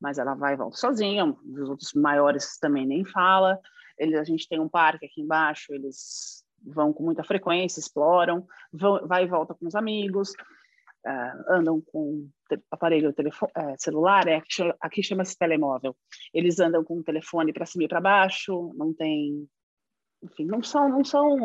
mas 0.00 0.18
ela 0.18 0.34
vai 0.34 0.54
e 0.54 0.56
volta 0.56 0.76
sozinha. 0.76 1.24
Os 1.24 1.68
outros 1.68 1.92
maiores 1.94 2.58
também 2.58 2.86
nem 2.86 3.04
fala. 3.04 3.58
Ele, 3.98 4.16
a 4.16 4.24
gente 4.24 4.48
tem 4.48 4.60
um 4.60 4.68
parque 4.68 5.06
aqui 5.06 5.22
embaixo, 5.22 5.72
eles 5.72 6.44
vão 6.62 6.92
com 6.92 7.04
muita 7.04 7.22
frequência, 7.22 7.80
exploram, 7.80 8.46
vão, 8.72 9.06
vai 9.06 9.24
e 9.24 9.28
volta 9.28 9.54
com 9.54 9.66
os 9.66 9.74
amigos 9.74 10.32
uh, 11.06 11.52
andam 11.52 11.80
com 11.80 12.28
aparelho 12.70 13.12
telefone, 13.12 13.52
uh, 13.56 13.74
celular, 13.78 14.26
é, 14.26 14.42
aqui 14.80 15.02
chama-se 15.02 15.38
telemóvel. 15.38 15.96
Eles 16.34 16.58
andam 16.58 16.84
com 16.84 16.98
o 16.98 17.04
telefone 17.04 17.52
para 17.52 17.66
cima 17.66 17.84
e 17.84 17.88
para 17.88 18.00
baixo, 18.00 18.72
não 18.76 18.92
tem, 18.92 19.48
enfim, 20.26 20.44
não 20.44 20.62
são, 20.62 20.88
não 20.88 21.04
são 21.04 21.36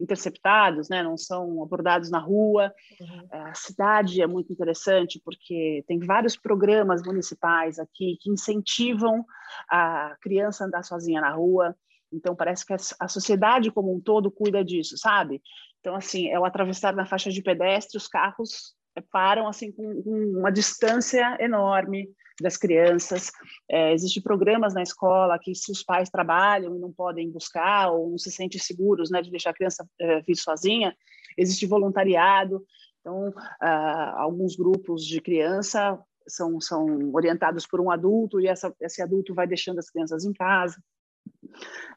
interceptados, 0.00 0.88
né? 0.88 1.02
não 1.02 1.16
são 1.16 1.62
abordados 1.62 2.10
na 2.10 2.18
rua. 2.18 2.72
Uhum. 3.00 3.28
A 3.30 3.54
cidade 3.54 4.20
é 4.20 4.26
muito 4.26 4.52
interessante 4.52 5.20
porque 5.24 5.84
tem 5.86 5.98
vários 6.00 6.36
programas 6.36 7.02
municipais 7.02 7.78
aqui 7.78 8.16
que 8.20 8.30
incentivam 8.30 9.24
a 9.70 10.16
criança 10.20 10.64
a 10.64 10.66
andar 10.66 10.82
sozinha 10.82 11.20
na 11.20 11.30
rua. 11.30 11.76
Então, 12.12 12.34
parece 12.34 12.64
que 12.64 12.72
a 12.72 13.08
sociedade 13.08 13.70
como 13.70 13.94
um 13.94 14.00
todo 14.00 14.30
cuida 14.30 14.64
disso, 14.64 14.96
sabe? 14.96 15.42
Então, 15.80 15.94
assim, 15.94 16.28
é 16.28 16.38
o 16.38 16.44
atravessar 16.44 16.94
na 16.94 17.06
faixa 17.06 17.30
de 17.30 17.42
pedestre, 17.42 17.98
os 17.98 18.08
carros 18.08 18.74
param 19.10 19.46
assim 19.46 19.70
com, 19.70 20.02
com 20.02 20.38
uma 20.38 20.50
distância 20.50 21.36
enorme 21.38 22.08
das 22.40 22.56
crianças. 22.56 23.30
É, 23.68 23.92
Existem 23.92 24.22
programas 24.22 24.74
na 24.74 24.82
escola 24.82 25.38
que, 25.38 25.54
se 25.54 25.70
os 25.72 25.82
pais 25.82 26.10
trabalham 26.10 26.74
e 26.76 26.78
não 26.78 26.92
podem 26.92 27.30
buscar 27.30 27.90
ou 27.90 28.10
não 28.10 28.18
se 28.18 28.30
sentem 28.30 28.60
seguros 28.60 29.10
né, 29.10 29.22
de 29.22 29.30
deixar 29.30 29.50
a 29.50 29.54
criança 29.54 29.88
é, 30.00 30.20
vir 30.20 30.36
sozinha, 30.36 30.94
existe 31.36 31.66
voluntariado. 31.66 32.64
Então, 33.00 33.32
ah, 33.60 34.14
alguns 34.20 34.56
grupos 34.56 35.04
de 35.04 35.20
criança 35.20 35.98
são, 36.26 36.60
são 36.60 37.12
orientados 37.14 37.66
por 37.66 37.80
um 37.80 37.90
adulto 37.90 38.40
e 38.40 38.48
essa, 38.48 38.74
esse 38.80 39.00
adulto 39.00 39.32
vai 39.32 39.46
deixando 39.46 39.78
as 39.78 39.88
crianças 39.88 40.24
em 40.24 40.32
casa. 40.32 40.76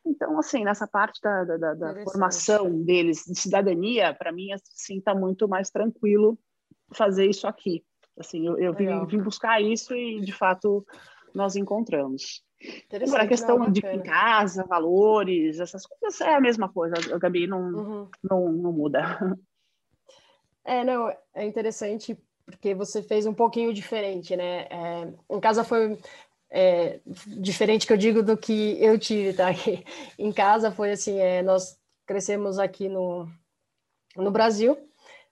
Então, 0.05 0.39
assim, 0.39 0.63
nessa 0.63 0.87
parte 0.87 1.19
da, 1.21 1.43
da, 1.43 1.73
da 1.73 2.03
formação 2.03 2.83
deles 2.83 3.23
de 3.25 3.39
cidadania, 3.39 4.13
para 4.13 4.31
mim, 4.31 4.51
assim, 4.51 4.97
está 4.99 5.13
muito 5.13 5.47
mais 5.47 5.69
tranquilo 5.69 6.37
fazer 6.93 7.27
isso 7.27 7.47
aqui. 7.47 7.83
Assim, 8.19 8.45
eu, 8.45 8.57
eu 8.59 8.73
vim, 8.73 9.05
vim, 9.05 9.21
buscar 9.21 9.61
isso 9.61 9.95
e, 9.95 10.19
de 10.21 10.33
fato, 10.33 10.85
nós 11.33 11.55
encontramos. 11.55 12.43
Agora, 12.91 13.23
a 13.23 13.27
questão 13.27 13.57
não, 13.57 13.71
de 13.71 13.81
casa, 14.03 14.65
valores, 14.65 15.59
essas 15.59 15.85
coisas 15.85 16.19
é 16.19 16.35
a 16.35 16.41
mesma 16.41 16.67
coisa, 16.67 16.95
a 17.13 17.17
Gabi 17.17 17.47
não, 17.47 17.61
uhum. 17.61 18.07
não, 18.21 18.51
não 18.51 18.71
muda. 18.73 19.37
É, 20.65 20.83
não, 20.83 21.09
é 21.33 21.45
interessante 21.45 22.15
porque 22.45 22.75
você 22.75 23.01
fez 23.01 23.25
um 23.25 23.33
pouquinho 23.33 23.73
diferente, 23.73 24.35
né? 24.35 24.67
É, 24.69 25.13
em 25.29 25.39
casa 25.39 25.63
foi 25.63 25.97
é, 26.49 26.99
diferente 27.27 27.87
que 27.87 27.93
eu 27.93 27.97
digo 27.97 28.21
do 28.21 28.35
que 28.35 28.77
eu 28.83 28.97
tive, 28.99 29.33
tá? 29.33 29.47
em 30.17 30.31
casa 30.31 30.71
foi 30.71 30.91
assim, 30.91 31.17
é, 31.19 31.41
nós 31.41 31.79
crescemos 32.05 32.59
aqui 32.59 32.89
no, 32.89 33.27
no 34.15 34.31
Brasil, 34.31 34.77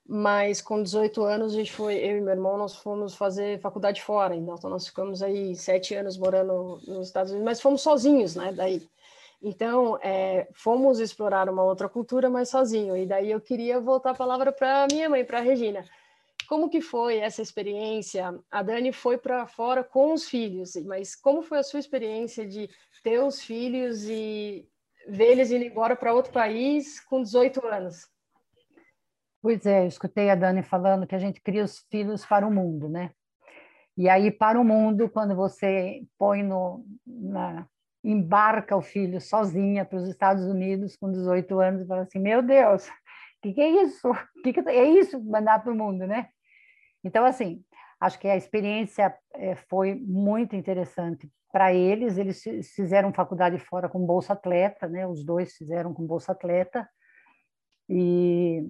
mas 0.08 0.62
com 0.62 0.82
18 0.82 1.22
anos 1.24 1.54
a 1.54 1.58
gente 1.58 1.72
foi, 1.72 1.96
eu 1.96 2.18
e 2.18 2.22
meu 2.22 2.34
irmão, 2.34 2.58
nós 2.58 2.76
fomos 2.76 3.14
fazer 3.14 3.60
faculdade 3.60 4.02
fora, 4.02 4.34
então 4.34 4.58
nós 4.70 4.88
ficamos 4.88 5.22
aí 5.22 5.54
sete 5.56 5.94
anos 5.94 6.18
morando 6.18 6.80
nos 6.88 7.08
Estados 7.08 7.32
Unidos, 7.32 7.46
mas 7.46 7.62
fomos 7.62 7.82
sozinhos, 7.82 8.36
né, 8.36 8.54
daí. 8.54 8.88
Então, 9.42 10.00
é, 10.02 10.48
fomos 10.54 11.00
explorar 11.00 11.50
uma 11.50 11.64
outra 11.64 11.90
cultura, 11.90 12.30
mas 12.30 12.50
sozinho, 12.50 12.96
e 12.96 13.06
daí 13.06 13.30
eu 13.30 13.42
queria 13.42 13.80
voltar 13.80 14.12
a 14.12 14.16
palavra 14.16 14.52
para 14.52 14.88
minha 14.90 15.10
mãe, 15.10 15.26
para 15.26 15.42
Regina. 15.42 15.84
Como 16.48 16.70
que 16.70 16.80
foi 16.80 17.18
essa 17.18 17.42
experiência? 17.42 18.34
A 18.50 18.64
Dani 18.64 18.94
foi 18.94 19.18
para 19.18 19.46
fora 19.46 19.84
com 19.84 20.14
os 20.14 20.30
filhos, 20.30 20.76
mas 20.86 21.14
como 21.14 21.42
foi 21.42 21.60
a 21.60 21.64
sua 21.64 21.80
experiência 21.80 22.48
de 22.48 22.70
ter 23.04 23.22
os 23.22 23.42
filhos 23.42 24.06
e 24.06 24.66
ver 25.08 25.34
eles 25.34 25.52
indo 25.52 25.66
embora 25.66 25.96
para 25.96 26.14
outro 26.14 26.32
país 26.32 27.02
com 27.02 27.22
18 27.22 27.68
anos? 27.68 28.08
Pois 29.42 29.66
é, 29.66 29.84
eu 29.84 29.88
escutei 29.88 30.30
a 30.30 30.36
Dani 30.36 30.64
falando 30.64 31.06
que 31.06 31.16
a 31.16 31.20
gente 31.20 31.42
cria 31.42 31.64
os 31.64 31.80
filhos 31.92 32.26
para 32.26 32.46
o 32.46 32.52
mundo, 32.52 32.90
né? 32.90 33.12
E 33.98 34.08
aí, 34.10 34.32
para 34.32 34.60
o 34.60 34.64
mundo, 34.64 35.10
quando 35.10 35.36
você 35.36 36.04
põe 36.18 36.44
no. 36.44 36.86
Na, 37.06 37.68
embarca 38.04 38.76
o 38.76 38.82
filho 38.82 39.20
sozinha 39.20 39.84
para 39.84 39.98
os 39.98 40.08
Estados 40.08 40.46
Unidos 40.46 40.96
com 40.96 41.12
18 41.12 41.60
anos 41.60 41.82
e 41.82 41.88
fala 41.88 42.02
assim: 42.04 42.20
Meu 42.20 42.42
Deus, 42.42 42.88
o 42.88 42.92
que, 43.42 43.54
que, 43.54 43.62
é 43.62 43.84
isso? 43.84 44.12
Que, 44.44 44.54
que 44.54 44.70
é 44.70 44.86
isso 44.86 45.24
mandar 45.24 45.64
para 45.64 45.74
o 45.74 45.76
mundo, 45.76 46.06
né? 46.08 46.30
Então, 47.04 47.26
assim, 47.26 47.64
acho 48.00 48.20
que 48.20 48.28
a 48.28 48.38
experiência 48.38 49.16
é, 49.34 49.56
foi 49.56 49.96
muito 49.96 50.56
interessante 50.56 51.30
para 51.52 51.74
eles. 51.74 52.18
Eles 52.18 52.44
fizeram 52.76 53.14
faculdade 53.14 53.58
fora 53.60 53.90
com 53.90 54.06
bolsa 54.06 54.34
atleta, 54.34 54.88
né? 54.88 55.08
Os 55.08 55.24
dois 55.24 55.56
fizeram 55.56 55.94
com 55.94 56.06
bolsa 56.06 56.32
atleta. 56.32 56.88
E 57.90 58.64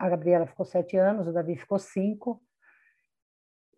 a 0.00 0.08
Gabriela 0.08 0.46
ficou 0.46 0.64
sete 0.64 0.96
anos, 0.96 1.28
o 1.28 1.32
Davi 1.32 1.56
ficou 1.56 1.78
cinco. 1.78 2.42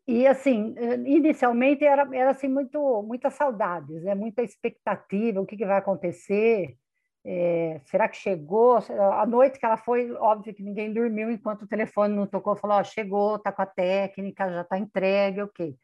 E 0.07 0.27
assim, 0.27 0.75
inicialmente 1.07 1.85
era, 1.85 2.09
era 2.15 2.31
assim 2.31 2.49
muito 2.49 3.03
muitas 3.03 3.35
saudades, 3.35 4.03
né? 4.05 4.15
Muita 4.15 4.43
expectativa, 4.43 5.41
o 5.41 5.47
que, 5.47 5.57
que 5.57 5.67
vai 5.67 5.79
acontecer? 5.79 6.77
É, 7.25 7.81
será 7.85 8.09
que 8.09 8.17
chegou? 8.17 8.79
A 9.21 9.25
noite 9.27 9.59
que 9.59 9.67
ela 9.67 9.77
foi, 9.77 10.11
óbvio 10.13 10.55
que 10.55 10.63
ninguém 10.63 10.93
dormiu 10.93 11.31
enquanto 11.31 11.63
o 11.63 11.69
telefone 11.69 12.15
não 12.15 12.27
tocou, 12.27 12.57
falou: 12.57 12.83
chegou, 12.85 13.39
tá 13.39 13.53
com 13.53 13.63
a 13.63 13.67
técnica, 13.67 14.51
já 14.51 14.63
está 14.63 14.79
entregue, 14.79 15.43
ok. 15.43 15.77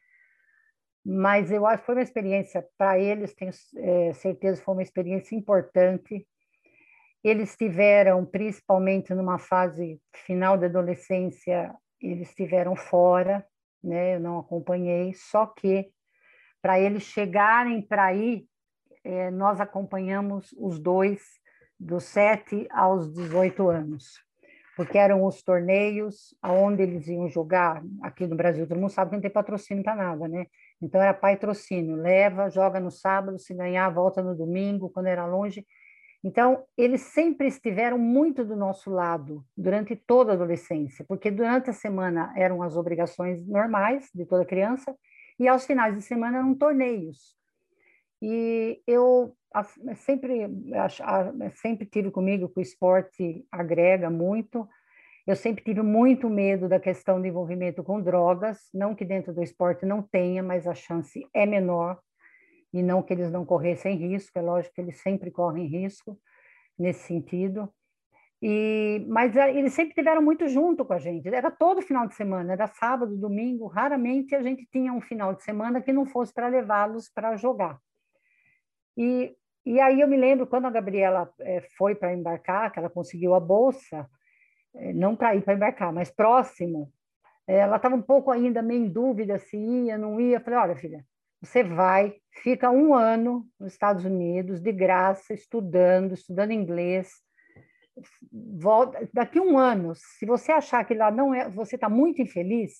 mas 1.05 1.51
eu 1.51 1.67
acho 1.67 1.79
que 1.83 1.87
foi 1.87 1.95
uma 1.97 2.03
experiência 2.03 2.67
para 2.77 2.99
eles, 2.99 3.35
tenho 3.35 3.53
é, 3.77 4.13
certeza, 4.15 4.63
foi 4.63 4.75
uma 4.75 4.83
experiência 4.83 5.37
importante. 5.37 6.27
Eles 7.23 7.57
tiveram, 7.57 8.25
principalmente 8.25 9.13
numa 9.15 9.39
fase 9.39 10.01
final 10.27 10.57
da 10.57 10.67
adolescência, 10.67 11.75
eles 12.01 12.29
estiveram 12.29 12.77
fora, 12.77 13.45
né? 13.83 14.17
Eu 14.17 14.21
não 14.21 14.39
acompanhei, 14.39 15.13
só 15.15 15.47
que 15.47 15.91
para 16.61 16.79
eles 16.79 17.05
chegarem 17.05 17.81
para 17.83 18.05
aí, 18.05 18.47
é, 19.05 19.31
nós 19.31 19.61
acompanhamos 19.61 20.55
os 20.59 20.79
dois 20.79 21.23
dos 21.79 22.05
7 22.05 22.67
aos 22.71 23.13
18 23.13 23.69
anos, 23.69 24.21
porque 24.77 24.99
eram 24.99 25.25
os 25.25 25.43
torneios 25.43 26.37
aonde 26.43 26.83
eles 26.83 27.07
iam 27.07 27.29
jogar 27.29 27.83
aqui 28.03 28.27
no 28.27 28.37
Brasil. 28.37 28.67
Todo 28.67 28.79
mundo 28.79 28.91
sabe 28.91 29.11
que 29.11 29.17
não 29.17 29.23
tem 29.23 29.31
patrocínio 29.31 29.85
para 29.85 29.95
nada, 29.95 30.27
né? 30.29 30.47
Então 30.83 31.01
era 31.01 31.15
patrocínio, 31.15 31.97
leva, 31.97 32.51
joga 32.51 32.81
no 32.81 32.91
sábado, 32.91 33.39
se 33.39 33.55
ganhar, 33.55 33.89
volta 33.91 34.23
no 34.23 34.35
domingo, 34.35 34.91
quando 34.91 35.07
era 35.07 35.27
longe. 35.27 35.65
Então, 36.23 36.65
eles 36.77 37.03
sempre 37.03 37.47
estiveram 37.47 37.97
muito 37.97 38.45
do 38.45 38.57
nosso 38.57 38.91
lado 38.91 39.45
durante 39.57 39.95
toda 39.95 40.33
a 40.33 40.35
adolescência, 40.35 41.05
porque 41.07 41.31
durante 41.31 41.71
a 41.71 41.73
semana 41.73 42.33
eram 42.37 42.63
as 42.63 42.77
obrigações 42.77 43.47
normais 43.47 44.09
de 44.13 44.27
toda 44.27 44.45
criança, 44.45 44.95
e 45.39 45.47
aos 45.47 45.65
finais 45.65 45.95
de 45.95 46.03
semana 46.03 46.39
eram 46.39 46.55
torneios. 46.55 47.37
E 48.21 48.83
eu 48.85 49.33
sempre, 49.95 50.49
sempre 51.55 51.87
tive 51.87 52.11
comigo 52.11 52.49
que 52.49 52.59
o 52.59 52.63
esporte 52.63 53.47
agrega 53.53 54.11
muito. 54.11 54.69
Eu 55.25 55.37
sempre 55.37 55.63
tive 55.63 55.83
muito 55.83 56.29
medo 56.29 56.69
da 56.69 56.81
questão 56.81 57.21
do 57.21 57.27
envolvimento 57.29 57.85
com 57.85 58.01
drogas, 58.01 58.59
não 58.75 58.93
que 58.93 59.05
dentro 59.05 59.33
do 59.33 59.43
esporte 59.43 59.87
não 59.87 60.03
tenha, 60.03 60.43
mas 60.43 60.67
a 60.67 60.75
chance 60.75 61.29
é 61.33 61.47
menor 61.47 62.01
e 62.73 62.83
não 62.83 63.03
que 63.03 63.13
eles 63.13 63.31
não 63.31 63.45
corressem 63.45 63.97
risco, 63.97 64.39
é 64.39 64.43
lógico 64.43 64.75
que 64.75 64.81
eles 64.81 65.01
sempre 65.01 65.31
correm 65.31 65.67
risco 65.67 66.19
nesse 66.79 67.01
sentido. 67.07 67.73
E, 68.41 69.05
mas 69.09 69.37
eh, 69.37 69.57
eles 69.57 69.73
sempre 69.73 69.95
tiveram 69.95 70.23
muito 70.23 70.47
junto 70.49 70.85
com 70.85 70.93
a 70.93 70.99
gente. 70.99 71.29
Era 71.29 71.51
todo 71.51 71.83
final 71.83 72.07
de 72.07 72.15
semana, 72.15 72.53
era 72.53 72.67
sábado, 72.69 73.17
domingo. 73.17 73.67
Raramente 73.67 74.35
a 74.35 74.43
gente 74.43 74.67
tinha 74.71 74.93
um 74.93 75.01
final 75.01 75.35
de 75.35 75.43
semana 75.43 75.81
que 75.81 75.93
não 75.93 76.07
fosse 76.07 76.33
para 76.33 76.49
levá-los 76.49 77.09
para 77.09 77.37
jogar. 77.37 77.79
E, 78.97 79.35
e 79.67 79.81
aí 79.81 80.01
eu 80.01 80.09
me 80.09 80.17
lembro 80.17 80.47
quando 80.47 80.67
a 80.67 80.71
Gabriela 80.71 81.33
é, 81.41 81.61
foi 81.77 81.95
para 81.95 82.15
embarcar, 82.15 82.71
que 82.73 82.79
ela 82.79 82.91
conseguiu 82.91 83.35
a 83.35 83.41
bolsa, 83.41 84.09
é, 84.75 84.93
não 84.93 85.17
para 85.17 85.35
ir 85.35 85.43
para 85.43 85.55
embarcar, 85.55 85.93
mas 85.93 86.11
próximo. 86.11 86.93
ela 87.47 87.77
estava 87.77 87.97
um 87.97 88.03
pouco 88.03 88.31
ainda 88.31 88.63
meio 88.63 88.85
em 88.85 88.89
dúvida 88.89 89.39
se 89.39 89.57
ia, 89.57 89.99
não 89.99 90.21
ia. 90.21 90.37
Eu 90.37 90.41
falei: 90.41 90.59
olha, 90.61 90.77
filha, 90.77 91.05
você 91.41 91.63
vai, 91.63 92.15
fica 92.43 92.71
um 92.71 92.95
ano 92.95 93.47
nos 93.59 93.73
Estados 93.73 94.05
Unidos, 94.05 94.61
de 94.61 94.73
graça, 94.73 95.33
estudando, 95.33 96.15
estudando 96.15 96.53
inglês. 96.53 97.11
Volta, 98.33 99.09
daqui 99.13 99.41
um 99.41 99.59
ano, 99.59 99.93
se 99.95 100.27
você 100.27 100.53
achar 100.53 100.85
que 100.85 100.95
lá 100.95 101.11
não 101.11 101.35
é, 101.35 101.49
você 101.49 101.77
está 101.77 101.89
muito 101.89 102.23
infeliz, 102.23 102.73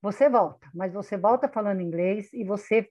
você 0.00 0.28
volta, 0.28 0.68
mas 0.74 0.92
você 0.92 1.16
volta 1.16 1.48
falando 1.48 1.80
inglês 1.80 2.32
e 2.32 2.44
você 2.44 2.88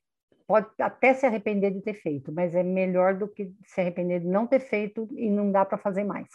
pode 0.47 0.69
até 0.79 1.13
se 1.13 1.25
arrepender 1.25 1.71
de 1.71 1.81
ter 1.81 1.93
feito, 1.93 2.31
mas 2.31 2.55
é 2.55 2.63
melhor 2.63 3.15
do 3.15 3.27
que 3.27 3.51
se 3.65 3.81
arrepender 3.81 4.21
de 4.21 4.27
não 4.27 4.47
ter 4.47 4.59
feito 4.59 5.07
e 5.11 5.29
não 5.29 5.51
dá 5.51 5.65
para 5.65 5.77
fazer 5.77 6.03
mais. 6.03 6.29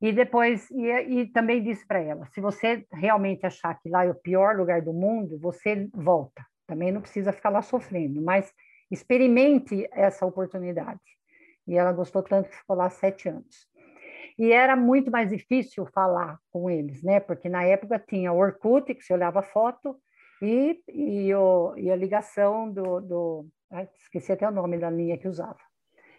E 0.00 0.12
depois, 0.12 0.70
e, 0.70 0.86
e 0.86 1.26
também 1.26 1.62
disse 1.62 1.86
para 1.86 2.00
ela: 2.00 2.26
se 2.26 2.40
você 2.40 2.86
realmente 2.92 3.44
achar 3.44 3.74
que 3.80 3.88
lá 3.88 4.04
é 4.04 4.10
o 4.10 4.14
pior 4.14 4.56
lugar 4.56 4.80
do 4.80 4.92
mundo, 4.92 5.38
você 5.38 5.88
volta. 5.92 6.44
Também 6.68 6.92
não 6.92 7.00
precisa 7.00 7.32
ficar 7.32 7.48
lá 7.48 7.62
sofrendo, 7.62 8.20
mas 8.20 8.52
experimente 8.90 9.88
essa 9.90 10.26
oportunidade. 10.26 11.00
E 11.66 11.76
ela 11.76 11.92
gostou 11.92 12.22
tanto 12.22 12.50
que 12.50 12.56
ficou 12.56 12.76
lá 12.76 12.90
sete 12.90 13.28
anos. 13.28 13.66
E 14.38 14.52
era 14.52 14.76
muito 14.76 15.10
mais 15.10 15.30
difícil 15.30 15.86
falar 15.86 16.38
com 16.52 16.70
eles, 16.70 17.02
né? 17.02 17.20
Porque 17.20 17.48
na 17.48 17.64
época 17.64 17.98
tinha 17.98 18.32
o 18.32 18.38
Orkut, 18.38 18.94
que 18.94 19.02
se 19.02 19.12
olhava 19.12 19.42
foto, 19.42 19.98
e, 20.42 20.80
e, 20.88 21.34
o, 21.34 21.74
e 21.76 21.90
a 21.90 21.96
ligação 21.96 22.70
do, 22.70 23.00
do 23.00 23.46
esqueci 23.96 24.30
até 24.30 24.46
o 24.46 24.52
nome 24.52 24.78
da 24.78 24.90
linha 24.90 25.18
que 25.18 25.26
usava. 25.26 25.58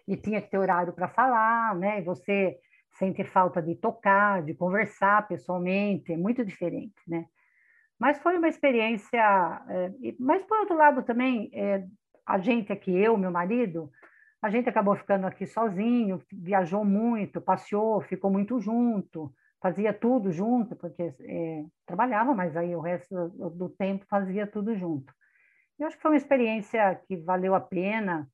E 0.08 0.18
tinha 0.18 0.41
que 0.41 0.50
ter 0.50 0.58
horário 0.58 0.93
para 0.93 1.08
falar, 1.08 1.76
né? 1.76 2.00
E 2.00 2.02
você 2.02 2.58
sente 2.97 3.24
falta 3.24 3.62
de 3.62 3.76
tocar, 3.76 4.43
de 4.43 4.56
conversar 4.56 5.28
pessoalmente, 5.28 6.12
é 6.12 6.18
muito 6.18 6.43
diferente, 6.43 7.00
né? 7.08 7.28
Mas 8.00 8.18
foi 8.20 8.38
uma 8.38 8.47
experiência. 8.47 9.20
É, 9.68 9.91
mas, 10.20 10.43
por 10.45 10.60
outro 10.60 10.78
lado, 10.78 11.04
também, 11.04 11.50
é, 11.54 11.84
a 12.26 12.38
gente 12.38 12.72
aqui, 12.72 12.95
eu, 12.97 13.18
meu 13.18 13.32
marido, 13.32 13.91
a 14.41 14.50
gente 14.50 14.70
acabou 14.70 14.95
ficando 14.95 15.28
aqui 15.28 15.45
sozinho, 15.45 16.22
viajou 16.32 16.86
muito, 16.86 17.41
passeou, 17.41 18.00
ficou 18.02 18.32
muito 18.32 18.60
junto, 18.60 19.34
fazia 19.62 19.93
tudo 19.93 20.32
junto, 20.32 20.76
porque 20.78 21.14
é, 21.20 21.66
trabalhava, 21.86 22.34
mas 22.34 22.56
aí 22.56 22.74
o 22.74 22.80
resto 22.80 23.30
do, 23.30 23.50
do, 23.50 23.70
tempo 23.70 24.06
fazia 24.10 24.47
tudo 24.47 24.74
junto. 24.76 25.14
Eu 25.78 25.88
acho 25.88 25.97
que 25.97 26.02
foi 26.02 26.12
uma 26.12 26.18
experiência 26.18 26.95
que 27.08 27.18
valeu 27.18 27.54
a 27.54 27.60
pena. 27.60 28.30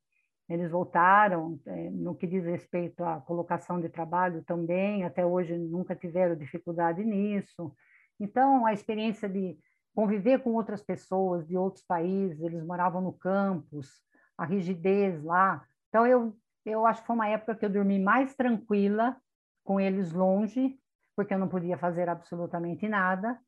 Eles 0.48 0.70
voltaram, 0.70 1.58
é, 1.66 1.90
no 1.90 2.14
que 2.14 2.26
diz 2.26 2.44
respeito 2.44 3.02
à 3.02 3.20
colocação 3.20 3.80
de 3.80 3.88
trabalho 3.88 4.44
também, 4.44 5.02
até 5.02 5.26
hoje 5.26 5.58
nunca 5.58 5.96
tiveram 5.96 6.36
dificuldade 6.36 7.04
nisso. 7.04 7.72
Então, 8.18 8.66
a 8.66 8.72
experiência 8.72 9.28
de 9.28 9.58
conviver 9.94 10.42
com 10.42 10.52
outras 10.54 10.82
pessoas 10.82 11.46
de 11.46 11.56
outros 11.56 11.84
países, 11.84 12.40
eles 12.42 12.62
moravam 12.64 13.00
no 13.00 13.12
campus, 13.12 13.90
a 14.36 14.44
rigidez 14.44 15.22
lá. 15.22 15.64
Então, 15.88 16.06
eu, 16.06 16.36
eu 16.64 16.86
acho 16.86 17.00
que 17.00 17.06
foi 17.06 17.16
uma 17.16 17.28
época 17.28 17.54
que 17.54 17.64
eu 17.64 17.70
dormi 17.70 17.98
mais 17.98 18.34
tranquila 18.34 19.16
com 19.64 19.80
eles 19.80 20.12
longe, 20.12 20.78
porque 21.14 21.32
eu 21.32 21.38
não 21.38 21.48
podia 21.48 21.78
fazer 21.78 22.08
absolutamente 22.08 22.86
nada, 22.86 23.38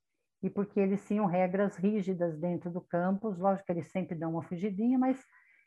e 0.43 0.49
porque 0.49 0.81
eles 0.81 1.07
tinham 1.07 1.27
regras 1.27 1.77
rígidas 1.77 2.39
dentro 2.39 2.71
do 2.71 2.81
campus. 2.81 3.39
Lógico 3.39 3.66
que 3.66 3.73
eles 3.73 3.91
sempre 3.91 4.16
dão 4.16 4.31
uma 4.33 4.43
fugidinha, 4.43 4.99
mas 4.99 5.23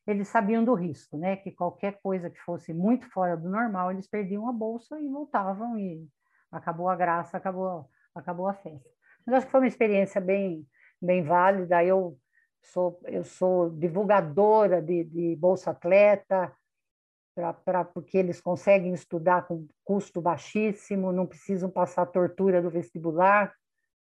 eles 0.08 0.28
sabiam 0.28 0.64
do 0.64 0.74
risco, 0.74 1.18
né? 1.18 1.36
Que 1.36 1.52
qualquer 1.52 2.00
coisa 2.02 2.30
que 2.30 2.40
fosse 2.40 2.74
muito 2.74 3.08
fora 3.12 3.38
do 3.38 3.50
normal, 3.50 3.92
eles 3.92 4.08
perdiam 4.08 4.48
a 4.50 4.52
bolsa 4.52 5.00
e 5.00 5.08
voltavam, 5.08 5.78
e 5.78 6.08
acabou 6.52 6.90
a 6.90 6.96
graça, 6.96 7.38
acabou 7.38 7.88
acabou 8.16 8.48
a 8.48 8.54
festa. 8.54 8.90
Mas 9.26 9.36
acho 9.36 9.46
que 9.46 9.52
foi 9.52 9.62
uma 9.62 9.68
experiência 9.68 10.20
bem, 10.20 10.68
bem 11.02 11.24
válida. 11.24 11.84
Eu 11.84 12.18
sou, 12.62 13.00
eu 13.06 13.24
sou 13.24 13.70
divulgadora 13.70 14.82
de, 14.82 15.04
de 15.04 15.36
Bolsa 15.36 15.72
Atleta, 15.72 16.54
pra, 17.36 17.54
pra, 17.54 17.86
porque 17.86 18.18
eles 18.18 18.42
conseguem 18.42 18.94
estudar 18.94 19.48
com 19.48 19.68
custo 19.84 20.22
baixíssimo, 20.22 21.12
não 21.12 21.26
precisam 21.26 21.70
passar 21.70 22.06
tortura 22.06 22.62
do 22.62 22.70
vestibular, 22.70 23.54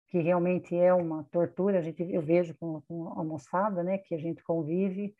que 0.08 0.18
realmente 0.18 0.76
é 0.76 0.92
uma 0.92 1.24
tortura, 1.30 1.78
a 1.78 1.82
gente, 1.82 2.02
eu 2.02 2.22
vejo 2.22 2.54
com, 2.58 2.80
com 2.82 3.18
a 3.18 3.24
moçada, 3.24 3.82
né, 3.82 3.98
que 3.98 4.14
a 4.14 4.18
gente 4.18 4.42
convive, 4.42 5.14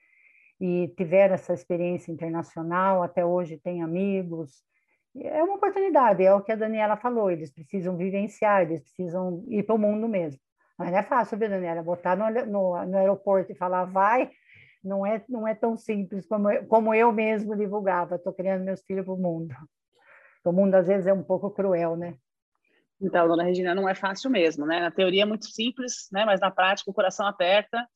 e 0.60 0.88
tiveram 0.96 1.34
essa 1.34 1.52
experiência 1.52 2.12
internacional, 2.12 3.02
até 3.02 3.24
hoje 3.24 3.58
tem 3.58 3.82
amigos, 3.82 4.62
é 5.16 5.42
uma 5.42 5.54
oportunidade, 5.54 6.24
é 6.24 6.34
o 6.34 6.40
que 6.40 6.52
a 6.52 6.56
Daniela 6.56 6.96
falou, 6.96 7.30
eles 7.30 7.52
precisam 7.52 7.96
vivenciar, 7.96 8.62
eles 8.62 8.82
precisam 8.82 9.44
ir 9.48 9.62
para 9.62 9.74
o 9.74 9.78
mundo 9.78 10.08
mesmo. 10.08 10.40
Mas 10.76 10.90
não 10.90 10.98
é 10.98 11.02
fácil, 11.02 11.38
viu, 11.38 11.48
Daniela? 11.48 11.82
Botar 11.82 12.16
no, 12.16 12.28
no, 12.46 12.84
no, 12.84 12.98
aeroporto 12.98 13.52
e 13.52 13.54
falar 13.54 13.84
vai, 13.84 14.30
não 14.82 15.06
é, 15.06 15.24
não 15.28 15.46
é 15.46 15.54
tão 15.54 15.76
simples 15.76 16.26
como, 16.26 16.50
eu, 16.50 16.66
como 16.66 16.92
eu 16.92 17.12
mesmo 17.12 17.56
divulgava. 17.56 18.16
Estou 18.16 18.32
criando 18.32 18.64
meus 18.64 18.82
filhos 18.82 19.04
para 19.04 19.14
o 19.14 19.18
mundo. 19.18 19.54
O 20.44 20.52
mundo, 20.52 20.74
às 20.74 20.88
vezes, 20.88 21.06
é 21.06 21.12
um 21.12 21.22
pouco 21.22 21.50
cruel, 21.50 21.96
né? 21.96 22.16
Então, 23.00 23.26
dona 23.28 23.44
Regina, 23.44 23.74
não 23.74 23.88
é 23.88 23.94
fácil 23.94 24.30
mesmo, 24.30 24.66
né? 24.66 24.80
Na 24.80 24.90
teoria 24.90 25.22
é 25.22 25.26
muito 25.26 25.46
simples, 25.46 26.08
né? 26.12 26.24
Mas 26.24 26.40
na 26.40 26.50
prática 26.50 26.90
o 26.90 26.94
coração 26.94 27.26
aperta 27.26 27.86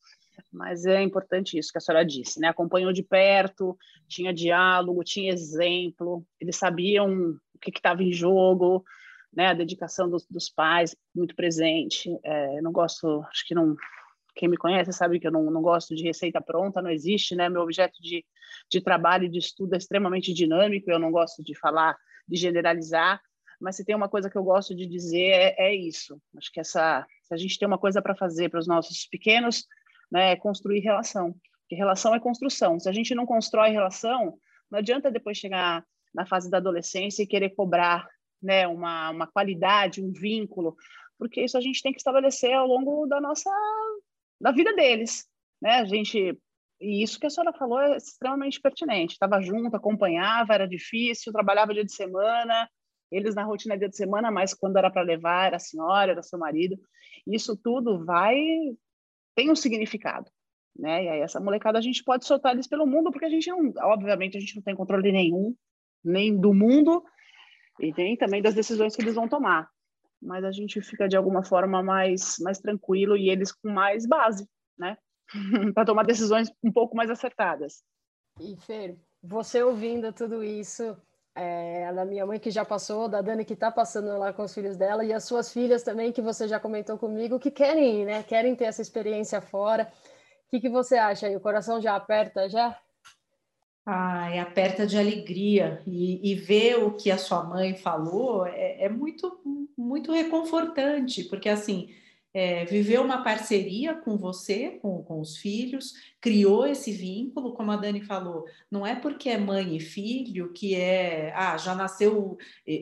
mas 0.52 0.86
é 0.86 1.02
importante 1.02 1.58
isso 1.58 1.72
que 1.72 1.78
a 1.78 1.80
senhora 1.80 2.04
disse, 2.04 2.40
né? 2.40 2.48
Acompanhou 2.48 2.92
de 2.92 3.02
perto, 3.02 3.76
tinha 4.06 4.32
diálogo, 4.32 5.04
tinha 5.04 5.32
exemplo, 5.32 6.24
eles 6.40 6.56
sabiam 6.56 7.38
o 7.54 7.58
que 7.60 7.70
estava 7.70 8.02
em 8.02 8.12
jogo, 8.12 8.84
né? 9.32 9.48
A 9.48 9.54
dedicação 9.54 10.08
dos, 10.08 10.26
dos 10.26 10.48
pais 10.48 10.96
muito 11.14 11.34
presente. 11.34 12.10
É, 12.22 12.60
não 12.60 12.72
gosto, 12.72 13.22
acho 13.30 13.46
que 13.46 13.54
não. 13.54 13.76
Quem 14.34 14.48
me 14.48 14.56
conhece 14.56 14.92
sabe 14.92 15.18
que 15.18 15.26
eu 15.26 15.32
não, 15.32 15.50
não 15.50 15.60
gosto 15.60 15.96
de 15.96 16.04
receita 16.04 16.40
pronta, 16.40 16.80
não 16.80 16.90
existe, 16.90 17.34
né? 17.34 17.48
Meu 17.48 17.62
objeto 17.62 18.00
de, 18.00 18.24
de 18.70 18.80
trabalho 18.80 19.24
e 19.24 19.28
de 19.28 19.38
estudo 19.38 19.74
é 19.74 19.78
extremamente 19.78 20.32
dinâmico, 20.32 20.90
eu 20.90 20.98
não 20.98 21.10
gosto 21.10 21.42
de 21.42 21.58
falar, 21.58 21.96
de 22.26 22.36
generalizar, 22.36 23.20
mas 23.60 23.76
se 23.76 23.84
tem 23.84 23.96
uma 23.96 24.08
coisa 24.08 24.30
que 24.30 24.38
eu 24.38 24.44
gosto 24.44 24.74
de 24.74 24.86
dizer 24.86 25.30
é, 25.30 25.54
é 25.58 25.74
isso. 25.74 26.20
Acho 26.36 26.52
que 26.52 26.60
essa, 26.60 27.04
se 27.22 27.34
a 27.34 27.36
gente 27.36 27.58
tem 27.58 27.66
uma 27.66 27.78
coisa 27.78 28.00
para 28.00 28.14
fazer 28.14 28.48
para 28.48 28.60
os 28.60 28.66
nossos 28.66 29.06
pequenos, 29.06 29.66
né, 30.10 30.32
é 30.32 30.36
construir 30.36 30.80
relação. 30.80 31.34
Porque 31.62 31.74
relação 31.74 32.14
é 32.14 32.20
construção. 32.20 32.78
Se 32.80 32.88
a 32.88 32.92
gente 32.92 33.14
não 33.14 33.26
constrói 33.26 33.70
relação, 33.70 34.38
não 34.70 34.78
adianta 34.78 35.10
depois 35.10 35.36
chegar 35.36 35.84
na 36.14 36.26
fase 36.26 36.50
da 36.50 36.58
adolescência 36.58 37.22
e 37.22 37.26
querer 37.26 37.50
cobrar 37.50 38.08
né, 38.42 38.66
uma, 38.66 39.10
uma 39.10 39.26
qualidade, 39.26 40.02
um 40.02 40.12
vínculo, 40.12 40.76
porque 41.18 41.42
isso 41.42 41.58
a 41.58 41.60
gente 41.60 41.82
tem 41.82 41.92
que 41.92 41.98
estabelecer 41.98 42.52
ao 42.52 42.66
longo 42.66 43.06
da 43.06 43.20
nossa 43.20 43.50
da 44.40 44.52
vida 44.52 44.74
deles. 44.74 45.26
né? 45.60 45.80
A 45.80 45.84
gente 45.84 46.38
e 46.80 47.02
isso 47.02 47.18
que 47.18 47.26
a 47.26 47.30
senhora 47.30 47.52
falou 47.52 47.80
é 47.80 47.96
extremamente 47.96 48.60
pertinente. 48.60 49.14
Estava 49.14 49.40
junto, 49.40 49.76
acompanhava, 49.76 50.54
era 50.54 50.68
difícil, 50.68 51.32
trabalhava 51.32 51.74
dia 51.74 51.84
de 51.84 51.92
semana, 51.92 52.70
eles 53.10 53.34
na 53.34 53.42
rotina 53.42 53.76
dia 53.76 53.88
de 53.88 53.96
semana, 53.96 54.30
mas 54.30 54.54
quando 54.54 54.76
era 54.76 54.90
para 54.90 55.02
levar, 55.02 55.46
era 55.46 55.56
a 55.56 55.60
senhora, 55.60 56.12
era 56.12 56.22
seu 56.22 56.38
marido. 56.38 56.78
Isso 57.26 57.56
tudo 57.56 58.04
vai 58.04 58.36
tem 59.38 59.52
um 59.52 59.54
significado, 59.54 60.28
né? 60.76 61.04
E 61.04 61.08
aí 61.08 61.20
essa 61.20 61.38
molecada 61.38 61.78
a 61.78 61.80
gente 61.80 62.02
pode 62.02 62.26
soltar 62.26 62.52
eles 62.52 62.66
pelo 62.66 62.84
mundo 62.84 63.12
porque 63.12 63.24
a 63.24 63.30
gente 63.30 63.48
não, 63.48 63.72
obviamente 63.82 64.36
a 64.36 64.40
gente 64.40 64.56
não 64.56 64.62
tem 64.64 64.74
controle 64.74 65.12
nenhum, 65.12 65.54
nem 66.04 66.36
do 66.36 66.52
mundo 66.52 67.04
e 67.78 67.94
nem 67.96 68.16
também 68.16 68.42
das 68.42 68.52
decisões 68.52 68.96
que 68.96 69.02
eles 69.02 69.14
vão 69.14 69.28
tomar. 69.28 69.70
Mas 70.20 70.42
a 70.42 70.50
gente 70.50 70.80
fica 70.80 71.08
de 71.08 71.16
alguma 71.16 71.44
forma 71.44 71.84
mais 71.84 72.34
mais 72.40 72.58
tranquilo 72.58 73.16
e 73.16 73.30
eles 73.30 73.52
com 73.52 73.70
mais 73.70 74.08
base, 74.08 74.44
né? 74.76 74.98
para 75.72 75.84
tomar 75.84 76.02
decisões 76.02 76.50
um 76.60 76.72
pouco 76.72 76.96
mais 76.96 77.08
acertadas. 77.08 77.84
E 78.40 78.56
Fer, 78.56 78.98
você 79.22 79.62
ouvindo 79.62 80.12
tudo 80.12 80.42
isso, 80.42 81.00
é, 81.38 81.92
da 81.92 82.04
minha 82.04 82.26
mãe 82.26 82.38
que 82.38 82.50
já 82.50 82.64
passou, 82.64 83.08
da 83.08 83.22
Dani 83.22 83.44
que 83.44 83.54
está 83.54 83.70
passando 83.70 84.18
lá 84.18 84.32
com 84.32 84.42
os 84.42 84.52
filhos 84.52 84.76
dela, 84.76 85.04
e 85.04 85.12
as 85.12 85.24
suas 85.24 85.52
filhas 85.52 85.82
também, 85.82 86.12
que 86.12 86.20
você 86.20 86.48
já 86.48 86.58
comentou 86.58 86.98
comigo, 86.98 87.38
que 87.38 87.50
querem 87.50 88.04
né? 88.04 88.22
Querem 88.22 88.54
ter 88.56 88.64
essa 88.64 88.82
experiência 88.82 89.40
fora. 89.40 89.90
O 90.46 90.50
que, 90.50 90.60
que 90.60 90.68
você 90.68 90.96
acha 90.96 91.26
aí? 91.26 91.36
O 91.36 91.40
coração 91.40 91.80
já 91.80 91.94
aperta 91.94 92.48
já? 92.48 92.76
Ai, 93.86 94.38
aperta 94.38 94.86
de 94.86 94.98
alegria. 94.98 95.82
E, 95.86 96.32
e 96.32 96.34
ver 96.34 96.76
o 96.76 96.92
que 96.92 97.10
a 97.10 97.18
sua 97.18 97.44
mãe 97.44 97.74
falou 97.74 98.46
é, 98.46 98.84
é 98.84 98.88
muito, 98.88 99.40
muito 99.76 100.12
reconfortante, 100.12 101.24
porque 101.24 101.48
assim 101.48 101.88
é, 102.38 102.64
viveu 102.64 103.02
uma 103.02 103.24
parceria 103.24 103.94
com 103.94 104.16
você, 104.16 104.78
com, 104.80 105.02
com 105.02 105.20
os 105.20 105.38
filhos, 105.38 105.92
criou 106.20 106.64
esse 106.68 106.92
vínculo, 106.92 107.52
como 107.52 107.72
a 107.72 107.76
Dani 107.76 108.00
falou, 108.00 108.44
não 108.70 108.86
é 108.86 108.94
porque 108.94 109.28
é 109.28 109.36
mãe 109.36 109.76
e 109.76 109.80
filho 109.80 110.52
que 110.52 110.76
é, 110.76 111.32
ah, 111.34 111.56
já 111.56 111.74
nasceu, 111.74 112.38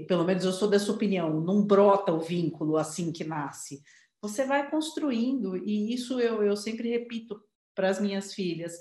pelo 0.07 0.25
menos 0.25 0.45
eu 0.45 0.53
sou 0.53 0.69
dessa 0.69 0.93
opinião, 0.93 1.41
não 1.41 1.65
brota 1.65 2.13
o 2.13 2.21
vínculo 2.21 2.77
assim 2.77 3.11
que 3.11 3.25
nasce. 3.25 3.83
Você 4.21 4.45
vai 4.45 4.69
construindo, 4.71 5.57
e 5.57 5.95
isso 5.95 6.21
eu, 6.21 6.43
eu 6.43 6.55
sempre 6.55 6.91
repito 6.91 7.43
para 7.75 7.89
as 7.89 7.99
minhas 7.99 8.35
filhas, 8.35 8.79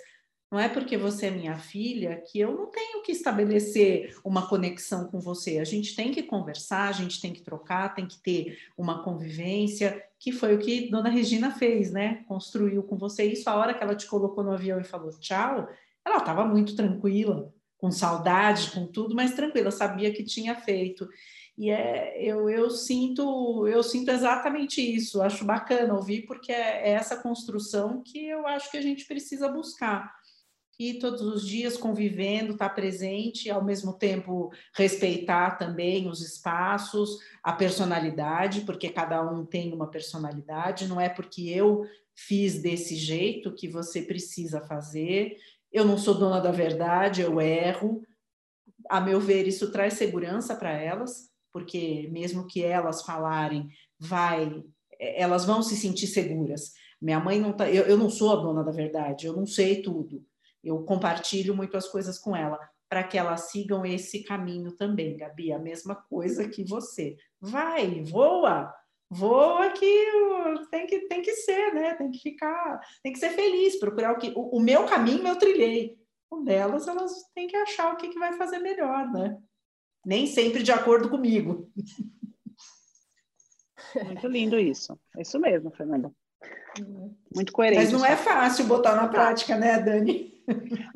não 0.51 0.59
é 0.59 0.69
porque 0.69 0.95
você 0.95 1.25
é 1.25 1.31
minha 1.31 1.57
filha 1.57 2.21
que 2.31 2.39
eu 2.39 2.55
não 2.55 2.67
tenho 2.67 3.01
que 3.01 3.11
estabelecer 3.11 4.15
uma 4.23 4.47
conexão 4.47 5.07
com 5.07 5.19
você. 5.19 5.57
A 5.59 5.63
gente 5.63 5.95
tem 5.95 6.11
que 6.11 6.23
conversar, 6.23 6.87
a 6.87 6.91
gente 6.91 7.19
tem 7.19 7.33
que 7.33 7.41
trocar, 7.41 7.93
tem 7.93 8.07
que 8.07 8.17
ter 8.21 8.57
uma 8.77 9.03
convivência, 9.03 10.01
que 10.25 10.31
foi 10.31 10.55
o 10.55 10.57
que 10.57 10.89
Dona 10.89 11.07
Regina 11.07 11.51
fez, 11.51 11.91
né? 11.91 12.23
Construiu 12.27 12.81
com 12.81 12.97
você 12.97 13.25
isso. 13.25 13.47
A 13.47 13.53
hora 13.53 13.75
que 13.75 13.83
ela 13.83 13.93
te 13.93 14.07
colocou 14.07 14.43
no 14.43 14.53
avião 14.53 14.81
e 14.81 14.83
falou 14.83 15.11
tchau, 15.19 15.69
ela 16.03 16.17
estava 16.17 16.43
muito 16.43 16.75
tranquila, 16.75 17.53
com 17.77 17.91
saudade, 17.91 18.71
com 18.71 18.87
tudo, 18.87 19.13
mas 19.13 19.35
tranquila, 19.35 19.69
sabia 19.69 20.11
que 20.11 20.23
tinha 20.23 20.55
feito. 20.55 21.07
E 21.55 21.69
é, 21.69 22.19
eu, 22.19 22.49
eu 22.49 22.71
sinto 22.71 23.67
eu 23.67 23.83
sinto 23.83 24.09
exatamente 24.09 24.81
isso. 24.81 25.21
Acho 25.21 25.45
bacana 25.45 25.93
ouvir 25.93 26.23
porque 26.25 26.51
é, 26.51 26.89
é 26.89 26.93
essa 26.93 27.17
construção 27.17 28.01
que 28.01 28.25
eu 28.25 28.47
acho 28.47 28.71
que 28.71 28.77
a 28.77 28.81
gente 28.81 29.05
precisa 29.05 29.47
buscar 29.47 30.11
e 30.77 30.95
todos 30.95 31.21
os 31.21 31.47
dias 31.47 31.77
convivendo, 31.77 32.53
estar 32.53 32.69
tá 32.69 32.75
presente, 32.75 33.49
ao 33.49 33.63
mesmo 33.63 33.93
tempo 33.93 34.51
respeitar 34.73 35.57
também 35.57 36.09
os 36.09 36.21
espaços, 36.21 37.17
a 37.41 37.53
personalidade, 37.53 38.61
porque 38.61 38.89
cada 38.89 39.21
um 39.21 39.45
tem 39.45 39.73
uma 39.73 39.89
personalidade, 39.89 40.87
não 40.87 40.99
é 40.99 41.07
porque 41.07 41.49
eu 41.49 41.85
fiz 42.13 42.61
desse 42.61 42.95
jeito 42.95 43.53
que 43.53 43.69
você 43.69 44.01
precisa 44.01 44.61
fazer. 44.61 45.37
Eu 45.71 45.85
não 45.85 45.97
sou 45.97 46.13
dona 46.13 46.41
da 46.41 46.51
verdade, 46.51 47.21
eu 47.21 47.39
erro. 47.39 48.01
A 48.89 48.99
meu 48.99 49.19
ver, 49.19 49.47
isso 49.47 49.71
traz 49.71 49.93
segurança 49.93 50.55
para 50.55 50.71
elas, 50.71 51.29
porque 51.53 52.09
mesmo 52.11 52.47
que 52.47 52.61
elas 52.63 53.01
falarem, 53.01 53.69
vai, 53.97 54.61
elas 54.99 55.45
vão 55.45 55.63
se 55.63 55.75
sentir 55.75 56.07
seguras. 56.07 56.73
Minha 57.01 57.19
mãe 57.19 57.39
não 57.39 57.53
tá, 57.53 57.69
eu, 57.69 57.83
eu 57.85 57.97
não 57.97 58.09
sou 58.09 58.31
a 58.31 58.35
dona 58.41 58.63
da 58.63 58.71
verdade, 58.71 59.25
eu 59.25 59.33
não 59.33 59.45
sei 59.45 59.81
tudo 59.81 60.25
eu 60.65 60.83
compartilho 60.83 61.55
muito 61.55 61.77
as 61.77 61.87
coisas 61.87 62.17
com 62.17 62.35
ela, 62.35 62.59
para 62.89 63.03
que 63.03 63.17
elas 63.17 63.51
sigam 63.51 63.85
esse 63.85 64.23
caminho 64.23 64.71
também, 64.71 65.17
Gabi, 65.17 65.51
a 65.51 65.59
mesma 65.59 65.95
coisa 65.95 66.47
que 66.47 66.63
você. 66.63 67.15
Vai, 67.39 68.01
voa, 68.03 68.73
voa 69.09 69.69
que 69.71 69.85
tem 70.71 70.87
que, 70.87 70.99
tem 71.07 71.21
que 71.21 71.35
ser, 71.35 71.73
né? 71.73 71.93
Tem 71.95 72.09
que 72.11 72.19
ficar, 72.19 72.79
tem 73.03 73.13
que 73.13 73.19
ser 73.19 73.31
feliz, 73.31 73.79
procurar 73.79 74.13
o 74.13 74.17
que. 74.17 74.33
O, 74.35 74.57
o 74.57 74.59
meu 74.59 74.85
caminho 74.85 75.27
eu 75.27 75.37
trilhei. 75.37 75.97
Com 76.29 76.43
delas, 76.43 76.87
elas 76.87 77.11
têm 77.35 77.47
que 77.47 77.55
achar 77.55 77.93
o 77.93 77.97
que, 77.97 78.09
que 78.09 78.19
vai 78.19 78.33
fazer 78.33 78.59
melhor, 78.59 79.11
né? 79.11 79.37
Nem 80.05 80.25
sempre 80.25 80.63
de 80.63 80.71
acordo 80.71 81.09
comigo. 81.09 81.71
Muito 84.03 84.27
lindo 84.27 84.59
isso. 84.59 84.99
É 85.17 85.21
isso 85.21 85.39
mesmo, 85.39 85.71
Fernanda. 85.71 86.11
Muito 87.33 87.51
coerente. 87.53 87.83
Mas 87.83 87.91
não 87.91 88.05
é 88.05 88.15
fácil 88.15 88.65
botar 88.65 88.95
na 88.95 89.07
prática, 89.07 89.55
né, 89.55 89.79
Dani? 89.79 90.34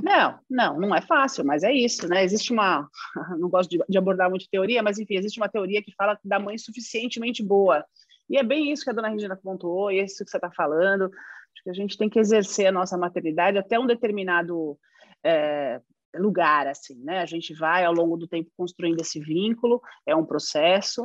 Não, 0.02 0.40
não, 0.50 0.80
não 0.80 0.96
é 0.96 1.02
fácil, 1.02 1.46
mas 1.46 1.64
é 1.64 1.72
isso, 1.72 2.08
né? 2.08 2.24
Existe 2.24 2.54
uma, 2.54 2.88
não 3.38 3.50
gosto 3.50 3.70
de, 3.70 3.80
de, 3.88 3.98
abordar 3.98 4.30
muito 4.30 4.50
teoria, 4.50 4.84
mas 4.84 5.00
enfim, 5.00 5.16
existe 5.16 5.40
uma 5.40 5.50
teoria 5.50 5.82
que 5.82 5.94
fala 5.96 6.20
da 6.24 6.40
mãe 6.40 6.58
suficientemente 6.58 7.44
boa. 7.44 7.86
E 8.30 8.38
é 8.38 8.44
bem 8.44 8.72
isso 8.72 8.84
que 8.84 8.90
a 8.90 8.94
dona 8.94 9.10
Regina 9.10 9.36
pontuou, 9.36 9.92
e 9.92 10.00
é 10.00 10.04
isso 10.04 10.24
que 10.24 10.30
você 10.30 10.38
está 10.38 10.52
falando. 10.52 11.06
Acho 11.06 11.64
que 11.64 11.70
a 11.70 11.74
gente 11.74 11.98
tem 11.98 12.10
que 12.10 12.20
exercer 12.20 12.68
a 12.68 12.72
nossa 12.72 12.98
maternidade 12.98 13.58
até 13.58 13.80
um 13.80 13.88
determinado 13.88 14.78
é, 15.24 15.82
lugar, 16.16 16.68
assim, 16.68 16.96
né? 17.04 17.20
A 17.20 17.26
gente 17.26 17.54
vai 17.54 17.84
ao 17.84 17.94
longo 17.94 18.18
do 18.18 18.28
tempo 18.28 18.50
construindo 18.56 19.02
esse 19.02 19.20
vínculo, 19.20 19.82
é 20.06 20.16
um 20.16 20.26
processo, 20.26 21.04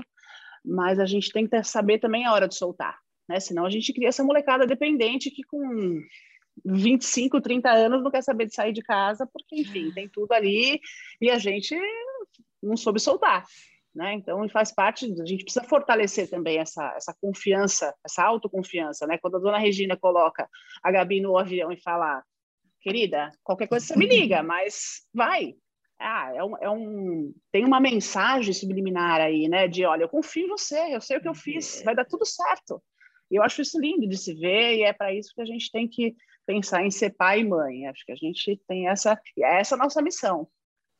mas 0.64 0.98
a 0.98 1.06
gente 1.06 1.32
tem 1.32 1.46
que 1.46 1.62
saber 1.62 1.98
também 1.98 2.24
a 2.24 2.32
hora 2.32 2.48
de 2.48 2.56
soltar, 2.56 2.98
né? 3.28 3.40
Senão 3.40 3.66
a 3.66 3.70
gente 3.70 3.92
cria 3.92 4.08
essa 4.08 4.24
molecada 4.24 4.66
dependente 4.66 5.30
que 5.30 5.42
com 5.44 6.00
25, 6.64 7.40
30 7.40 7.70
anos 7.70 8.02
não 8.02 8.10
quer 8.10 8.22
saber 8.22 8.46
de 8.46 8.54
sair 8.54 8.72
de 8.72 8.82
casa, 8.82 9.26
porque, 9.26 9.60
enfim, 9.60 9.90
tem 9.92 10.08
tudo 10.08 10.32
ali 10.32 10.80
e 11.20 11.30
a 11.30 11.38
gente 11.38 11.76
não 12.62 12.76
soube 12.76 13.00
soltar. 13.00 13.44
Né? 13.94 14.14
Então, 14.14 14.48
faz 14.48 14.72
parte, 14.72 15.04
a 15.04 15.24
gente 15.24 15.44
precisa 15.44 15.64
fortalecer 15.64 16.28
também 16.28 16.58
essa, 16.58 16.92
essa 16.96 17.14
confiança, 17.20 17.94
essa 18.04 18.24
autoconfiança. 18.24 19.06
Né? 19.06 19.18
Quando 19.18 19.36
a 19.36 19.40
dona 19.40 19.58
Regina 19.58 19.96
coloca 19.96 20.48
a 20.82 20.90
Gabi 20.90 21.20
no 21.20 21.38
avião 21.38 21.70
e 21.70 21.80
fala, 21.80 22.22
querida, 22.80 23.30
qualquer 23.42 23.68
coisa 23.68 23.86
você 23.86 23.96
me 23.96 24.06
liga, 24.06 24.42
mas 24.42 25.06
vai. 25.12 25.54
Ah, 25.98 26.32
é 26.34 26.42
um, 26.42 26.58
é 26.58 26.68
um, 26.68 27.34
tem 27.52 27.64
uma 27.64 27.80
mensagem 27.80 28.52
subliminar 28.52 29.20
aí, 29.20 29.48
né? 29.48 29.68
De 29.68 29.84
olha, 29.84 30.02
eu 30.02 30.08
confio 30.08 30.46
em 30.46 30.48
você, 30.48 30.94
eu 30.94 31.00
sei 31.00 31.18
o 31.18 31.20
que 31.20 31.28
eu 31.28 31.34
fiz, 31.34 31.82
vai 31.84 31.94
dar 31.94 32.04
tudo 32.04 32.26
certo. 32.26 32.82
Eu 33.30 33.42
acho 33.42 33.62
isso 33.62 33.80
lindo 33.80 34.08
de 34.08 34.18
se 34.18 34.34
ver, 34.34 34.76
e 34.76 34.82
é 34.82 34.92
para 34.92 35.14
isso 35.14 35.32
que 35.34 35.40
a 35.40 35.46
gente 35.46 35.70
tem 35.70 35.88
que 35.88 36.14
pensar 36.46 36.84
em 36.84 36.90
ser 36.90 37.10
pai 37.10 37.40
e 37.40 37.48
mãe. 37.48 37.86
Acho 37.86 38.04
que 38.04 38.12
a 38.12 38.16
gente 38.16 38.60
tem 38.68 38.88
essa, 38.88 39.20
é 39.38 39.60
essa 39.60 39.74
a 39.74 39.78
nossa 39.78 40.02
missão. 40.02 40.48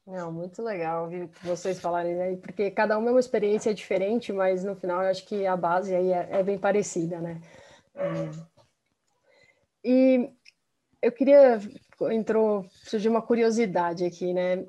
Não, 0.06 0.30
muito 0.30 0.62
legal 0.62 1.04
ouvir 1.04 1.30
vocês 1.42 1.80
falarem 1.80 2.20
aí, 2.20 2.36
porque 2.36 2.70
cada 2.70 2.98
uma 2.98 3.08
é 3.08 3.10
uma 3.12 3.20
experiência 3.20 3.72
diferente, 3.72 4.32
mas 4.32 4.62
no 4.62 4.76
final 4.76 5.02
eu 5.02 5.08
acho 5.08 5.26
que 5.26 5.46
a 5.46 5.56
base 5.56 5.94
aí 5.94 6.12
é, 6.12 6.28
é 6.30 6.42
bem 6.42 6.58
parecida, 6.58 7.20
né? 7.20 7.40
É. 7.94 8.30
E 9.82 10.30
eu 11.00 11.10
queria, 11.10 11.58
entrou, 12.12 12.66
surgiu 12.70 13.10
uma 13.10 13.22
curiosidade 13.22 14.04
aqui, 14.04 14.34
né? 14.34 14.66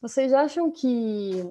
Vocês 0.00 0.32
acham 0.32 0.70
que 0.70 1.44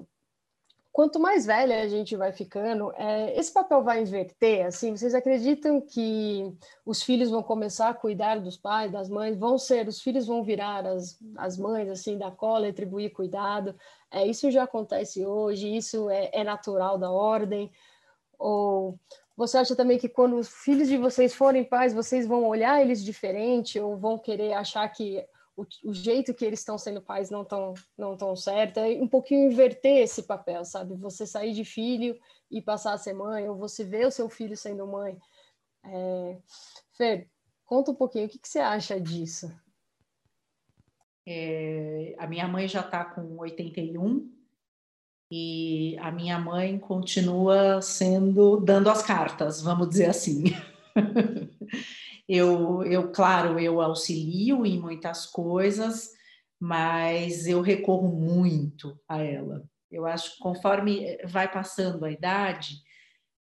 quanto 0.98 1.20
mais 1.20 1.46
velha 1.46 1.80
a 1.80 1.86
gente 1.86 2.16
vai 2.16 2.32
ficando, 2.32 2.92
é, 2.96 3.32
esse 3.38 3.52
papel 3.52 3.84
vai 3.84 4.02
inverter, 4.02 4.66
assim, 4.66 4.96
vocês 4.96 5.14
acreditam 5.14 5.80
que 5.80 6.52
os 6.84 7.04
filhos 7.04 7.30
vão 7.30 7.40
começar 7.40 7.90
a 7.90 7.94
cuidar 7.94 8.40
dos 8.40 8.56
pais, 8.56 8.90
das 8.90 9.08
mães, 9.08 9.38
vão 9.38 9.56
ser, 9.56 9.86
os 9.86 10.02
filhos 10.02 10.26
vão 10.26 10.42
virar 10.42 10.84
as, 10.84 11.16
as 11.36 11.56
mães, 11.56 11.88
assim, 11.88 12.18
da 12.18 12.32
cola, 12.32 12.66
atribuir 12.66 13.10
cuidado, 13.10 13.76
é, 14.10 14.26
isso 14.26 14.50
já 14.50 14.64
acontece 14.64 15.24
hoje, 15.24 15.72
isso 15.72 16.10
é, 16.10 16.30
é 16.32 16.42
natural 16.42 16.98
da 16.98 17.12
ordem, 17.12 17.70
ou 18.36 18.98
você 19.36 19.56
acha 19.56 19.76
também 19.76 19.98
que 19.98 20.08
quando 20.08 20.34
os 20.34 20.48
filhos 20.48 20.88
de 20.88 20.96
vocês 20.96 21.32
forem 21.32 21.62
pais, 21.62 21.94
vocês 21.94 22.26
vão 22.26 22.44
olhar 22.44 22.82
eles 22.82 23.04
diferente, 23.04 23.78
ou 23.78 23.96
vão 23.96 24.18
querer 24.18 24.52
achar 24.54 24.88
que 24.88 25.24
o, 25.58 25.90
o, 25.90 25.92
jeito 25.92 26.32
que 26.32 26.44
eles 26.44 26.60
estão 26.60 26.78
sendo 26.78 27.02
pais 27.02 27.30
não 27.30 27.44
tão 27.44 27.74
não 27.96 28.16
tão 28.16 28.36
certo, 28.36 28.78
é 28.78 28.90
um 29.02 29.08
pouquinho 29.08 29.50
inverter 29.50 30.02
esse 30.04 30.22
papel, 30.22 30.64
sabe? 30.64 30.94
Você 30.94 31.26
sair 31.26 31.52
de 31.52 31.64
filho 31.64 32.16
e 32.48 32.62
passar 32.62 32.92
a 32.92 32.98
ser 32.98 33.12
mãe, 33.12 33.48
ou 33.48 33.56
você 33.56 33.84
ver 33.84 34.06
o 34.06 34.10
seu 34.10 34.28
filho 34.28 34.56
sendo 34.56 34.86
mãe. 34.86 35.18
É... 35.84 36.38
Fer, 36.96 37.28
conta 37.64 37.90
um 37.90 37.94
pouquinho, 37.94 38.26
o 38.26 38.28
que, 38.28 38.38
que 38.38 38.48
você 38.48 38.60
acha 38.60 39.00
disso? 39.00 39.52
É, 41.26 42.14
a 42.18 42.26
minha 42.26 42.48
mãe 42.48 42.66
já 42.68 42.80
está 42.80 43.04
com 43.04 43.36
81 43.38 44.32
e 45.30 45.96
a 45.98 46.10
minha 46.10 46.38
mãe 46.38 46.78
continua 46.78 47.82
sendo 47.82 48.58
dando 48.60 48.88
as 48.88 49.02
cartas, 49.02 49.60
vamos 49.60 49.90
dizer 49.90 50.08
assim. 50.08 50.44
Eu, 52.28 52.82
eu, 52.84 53.10
claro, 53.10 53.58
eu 53.58 53.80
auxilio 53.80 54.66
em 54.66 54.78
muitas 54.78 55.24
coisas, 55.24 56.12
mas 56.60 57.46
eu 57.46 57.62
recorro 57.62 58.08
muito 58.08 58.98
a 59.08 59.22
ela. 59.22 59.64
Eu 59.90 60.04
acho 60.04 60.34
que 60.34 60.38
conforme 60.38 61.16
vai 61.24 61.50
passando 61.50 62.04
a 62.04 62.10
idade, 62.10 62.82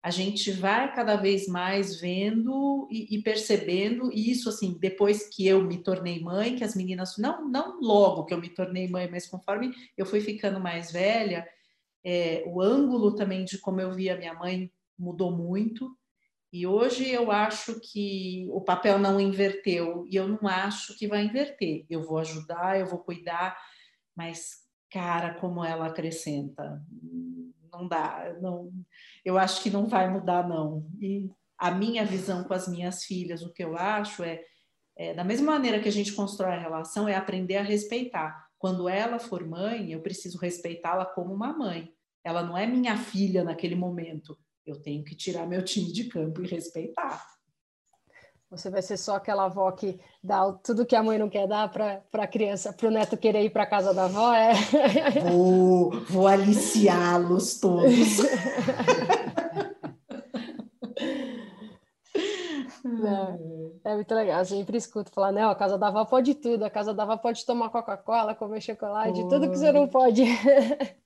a 0.02 0.10
gente 0.10 0.52
vai 0.52 0.94
cada 0.94 1.18
vez 1.18 1.48
mais 1.48 2.00
vendo 2.00 2.88
e, 2.90 3.16
e, 3.16 3.22
percebendo 3.22 4.10
e 4.14 4.32
isso 4.32 4.48
assim 4.48 4.78
depois 4.80 5.28
que 5.28 5.46
eu 5.46 5.62
me 5.62 5.80
tornei 5.80 6.22
mãe 6.22 6.56
que 6.56 6.64
as 6.64 6.76
meninas 6.76 7.18
não 7.18 7.50
não 7.50 7.82
logo 7.82 8.24
que 8.24 8.34
eu 8.34 8.40
me 8.40 8.48
tornei 8.48 8.88
mãe 8.88 9.10
mas 9.12 9.28
conforme 9.28 9.74
eu 9.98 10.06
fui 10.06 10.22
ficando 10.22 10.62
mais 10.62 10.94
velha 10.94 11.46
é, 12.06 12.42
o 12.48 12.62
ângulo 12.62 13.16
também 13.16 13.44
de 13.44 13.58
como 13.58 13.82
eu 13.82 13.92
via 13.92 14.16
minha 14.16 14.34
mãe 14.34 14.72
mudou 14.98 15.36
muito 15.36 15.94
e 16.52 16.66
hoje 16.66 17.10
eu 17.10 17.30
acho 17.30 17.80
que 17.82 18.48
o 18.52 18.62
papel 18.62 18.98
não 18.98 19.20
inverteu 19.20 20.06
e 20.10 20.16
eu 20.16 20.28
não 20.28 20.48
acho 20.48 20.98
que 20.98 21.08
vai 21.08 21.26
inverter. 21.26 21.86
Eu 21.90 22.04
vou 22.04 22.20
ajudar, 22.20 22.80
eu 22.80 22.86
vou 22.86 23.00
cuidar, 23.00 23.58
mas 24.16 24.66
cara, 24.90 25.34
como 25.36 25.64
ela 25.64 25.88
acrescenta, 25.88 26.82
não 27.72 27.88
dá, 27.88 28.34
não. 28.42 28.72
Eu 29.26 29.38
acho 29.38 29.62
que 29.62 29.70
não 29.70 29.88
vai 29.88 30.10
mudar 30.10 30.48
não. 30.48 30.90
E 31.02 31.30
a 31.58 31.70
minha 31.70 32.06
visão 32.06 32.46
com 32.46 32.54
as 32.54 32.68
minhas 32.68 33.04
filhas, 33.04 33.42
o 33.42 33.52
que 33.52 33.64
eu 33.64 33.76
acho 33.76 34.24
é, 34.24 34.42
é 34.96 35.14
da 35.14 35.26
mesma 35.26 35.52
maneira 35.52 35.82
que 35.82 35.90
a 35.90 35.92
gente 35.92 36.14
constrói 36.14 36.54
a 36.54 36.60
relação, 36.60 37.10
é 37.10 37.16
aprender 37.16 37.58
a 37.58 37.64
respeitar. 37.64 38.48
Quando 38.58 38.88
ela 38.88 39.20
for 39.20 39.46
mãe, 39.46 39.92
eu 39.92 40.02
preciso 40.02 40.40
respeitá-la 40.40 41.06
como 41.06 41.34
uma 41.34 41.52
mãe. 41.56 41.94
Ela 42.24 42.42
não 42.42 42.58
é 42.58 42.66
minha 42.66 42.98
filha 42.98 43.44
naquele 43.44 43.76
momento 43.76 44.38
eu 44.68 44.76
tenho 44.76 45.04
que 45.04 45.16
tirar 45.16 45.48
meu 45.48 45.64
time 45.64 45.92
de 45.92 46.04
campo 46.04 46.44
e 46.44 46.48
respeitar. 46.48 47.26
Você 48.50 48.70
vai 48.70 48.82
ser 48.82 48.98
só 48.98 49.16
aquela 49.16 49.46
avó 49.46 49.70
que 49.72 50.00
dá 50.24 50.52
tudo 50.64 50.86
que 50.86 50.96
a 50.96 51.04
mãe 51.04 51.18
não 51.18 51.30
quer 51.30 51.48
dar 51.48 51.70
para 51.70 52.02
a 52.14 52.28
criança, 52.28 52.72
para 52.72 52.88
o 52.88 52.92
neto 52.92 53.18
querer 53.18 53.44
ir 53.44 53.50
para 53.50 53.64
a 53.64 53.68
casa 53.68 53.94
da 53.94 54.06
avó, 54.06 54.34
é? 54.34 54.54
Vou, 55.30 55.92
vou 56.10 56.28
aliciá-los 56.28 57.60
todos. 57.60 57.92
Não, 62.98 63.80
é 63.84 63.96
muito 63.96 64.14
legal. 64.14 64.40
Eu 64.40 64.46
sempre 64.46 64.78
escuto 64.78 65.12
falar, 65.12 65.32
não, 65.32 65.50
a 65.50 65.56
casa 65.56 65.78
da 65.78 65.88
avó 65.88 66.06
pode 66.06 66.36
tudo, 66.36 66.64
a 66.64 66.70
casa 66.70 66.94
da 66.94 67.04
avó 67.04 67.18
pode 67.18 67.46
tomar 67.46 67.70
Coca-Cola, 67.70 68.36
comer 68.36 68.62
chocolate, 68.62 69.28
tudo 69.30 69.50
que 69.50 69.58
você 69.58 69.72
não 69.72 69.88
pode. 69.88 70.24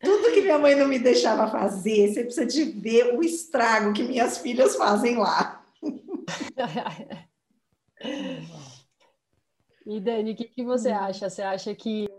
Tudo 0.02 0.32
que 0.34 0.42
minha 0.42 0.58
mãe 0.58 0.76
não 0.76 0.88
me 0.88 0.98
deixava 1.00 1.48
fazer, 1.48 2.08
você 2.08 2.24
precisa 2.24 2.46
de 2.46 2.64
ver 2.64 3.16
o 3.16 3.24
estrago 3.24 3.94
que 3.94 4.04
minhas 4.04 4.38
filhas 4.38 4.76
fazem 4.76 5.18
lá. 5.18 5.64
e 9.86 10.00
Dani, 10.00 10.32
o 10.32 10.36
que, 10.36 10.46
que 10.46 10.64
você 10.64 10.92
hum. 10.92 10.98
acha? 10.98 11.30
Você 11.30 11.42
acha 11.42 11.76
que. 11.76 12.10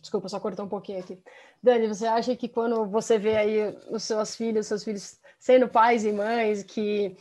Desculpa, 0.00 0.28
só 0.28 0.38
cortar 0.38 0.64
um 0.64 0.68
pouquinho 0.68 1.00
aqui. 1.00 1.18
Dani, 1.62 1.88
você 1.88 2.06
acha 2.06 2.36
que 2.36 2.48
quando 2.48 2.86
você 2.86 3.18
vê 3.18 3.36
aí 3.36 3.74
os 3.90 4.02
seus 4.02 4.36
filhos, 4.36 4.66
seus 4.66 4.84
filhos 4.84 5.18
sendo 5.38 5.68
pais 5.68 6.04
e 6.04 6.12
mães, 6.12 6.62
que 6.62 7.16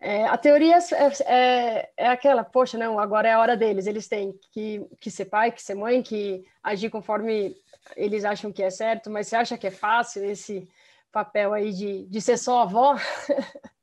é, 0.00 0.24
a 0.24 0.36
teoria 0.38 0.76
é, 0.76 1.32
é, 1.32 1.92
é, 1.96 2.08
aquela, 2.08 2.44
poxa, 2.44 2.78
não, 2.78 2.98
agora 2.98 3.28
é 3.28 3.32
a 3.32 3.40
hora 3.40 3.56
deles, 3.56 3.86
eles 3.86 4.06
têm 4.06 4.32
que, 4.52 4.86
que 5.00 5.10
ser 5.10 5.24
pai, 5.24 5.50
que 5.50 5.62
ser 5.62 5.74
mãe, 5.74 6.02
que 6.02 6.44
agir 6.62 6.88
conforme 6.88 7.56
eles 7.96 8.24
acham 8.24 8.52
que 8.52 8.62
é 8.62 8.70
certo, 8.70 9.10
mas 9.10 9.26
você 9.26 9.36
acha 9.36 9.58
que 9.58 9.66
é 9.66 9.70
fácil 9.70 10.24
esse 10.24 10.68
papel 11.10 11.52
aí 11.52 11.72
de, 11.72 12.06
de 12.06 12.20
ser 12.20 12.36
só 12.36 12.62
avó? 12.62 12.96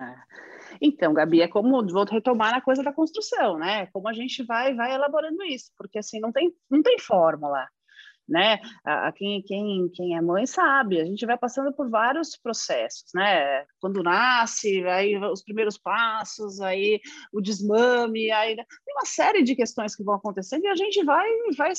É. 0.00 0.14
Então, 0.80 1.12
Gabi, 1.12 1.42
é 1.42 1.48
como 1.48 1.84
vou 1.88 2.04
retomar 2.04 2.52
na 2.52 2.60
coisa 2.60 2.84
da 2.84 2.92
construção, 2.92 3.58
né? 3.58 3.86
Como 3.86 4.08
a 4.08 4.12
gente 4.12 4.44
vai 4.44 4.72
vai 4.72 4.94
elaborando 4.94 5.42
isso, 5.42 5.72
porque 5.76 5.98
assim 5.98 6.20
não 6.20 6.30
tem 6.30 6.54
não 6.70 6.80
tem 6.84 7.00
fórmula 7.00 7.68
né? 8.28 8.60
A, 8.84 9.10
quem, 9.12 9.42
quem, 9.42 9.88
quem 9.88 10.16
é 10.16 10.20
mãe 10.20 10.46
sabe, 10.46 11.00
a 11.00 11.04
gente 11.04 11.24
vai 11.24 11.38
passando 11.38 11.72
por 11.72 11.88
vários 11.88 12.36
processos, 12.36 13.10
né? 13.14 13.64
Quando 13.80 14.02
nasce, 14.02 14.84
aí 14.86 15.16
os 15.16 15.42
primeiros 15.42 15.78
passos, 15.78 16.60
aí 16.60 17.00
o 17.32 17.40
desmame, 17.40 18.30
aí 18.30 18.56
tem 18.56 18.94
uma 18.94 19.06
série 19.06 19.42
de 19.42 19.56
questões 19.56 19.96
que 19.96 20.04
vão 20.04 20.14
acontecendo 20.14 20.64
e 20.64 20.68
a 20.68 20.76
gente 20.76 21.02
vai, 21.04 21.26
vai 21.56 21.72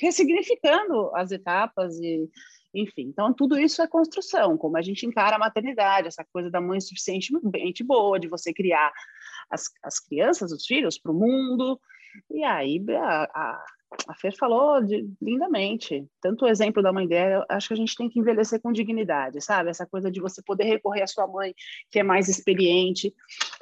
ressignificando 0.00 1.10
as 1.14 1.30
etapas 1.30 1.98
e 2.00 2.28
enfim, 2.74 3.02
então 3.02 3.32
tudo 3.32 3.56
isso 3.56 3.80
é 3.80 3.86
construção, 3.86 4.58
como 4.58 4.76
a 4.76 4.82
gente 4.82 5.06
encara 5.06 5.36
a 5.36 5.38
maternidade, 5.38 6.08
essa 6.08 6.26
coisa 6.32 6.50
da 6.50 6.60
mãe 6.60 6.80
suficientemente 6.80 7.84
boa, 7.84 8.18
de 8.18 8.26
você 8.26 8.52
criar 8.52 8.92
as, 9.48 9.70
as 9.82 10.00
crianças, 10.00 10.50
os 10.50 10.66
filhos 10.66 10.98
para 10.98 11.12
o 11.12 11.14
mundo, 11.14 11.80
e 12.30 12.42
aí 12.44 12.84
a, 12.90 13.24
a, 13.24 13.64
a 14.08 14.14
Fer 14.14 14.36
falou 14.36 14.82
de, 14.82 15.08
lindamente. 15.20 16.06
Tanto 16.20 16.44
o 16.44 16.48
exemplo 16.48 16.82
da 16.82 16.92
mãe 16.92 17.06
dela, 17.06 17.44
acho 17.48 17.68
que 17.68 17.74
a 17.74 17.76
gente 17.76 17.96
tem 17.96 18.08
que 18.08 18.18
envelhecer 18.18 18.60
com 18.60 18.72
dignidade, 18.72 19.40
sabe? 19.40 19.70
Essa 19.70 19.86
coisa 19.86 20.10
de 20.10 20.20
você 20.20 20.42
poder 20.42 20.64
recorrer 20.64 21.02
à 21.02 21.06
sua 21.06 21.26
mãe, 21.26 21.54
que 21.90 21.98
é 21.98 22.02
mais 22.02 22.28
experiente. 22.28 23.14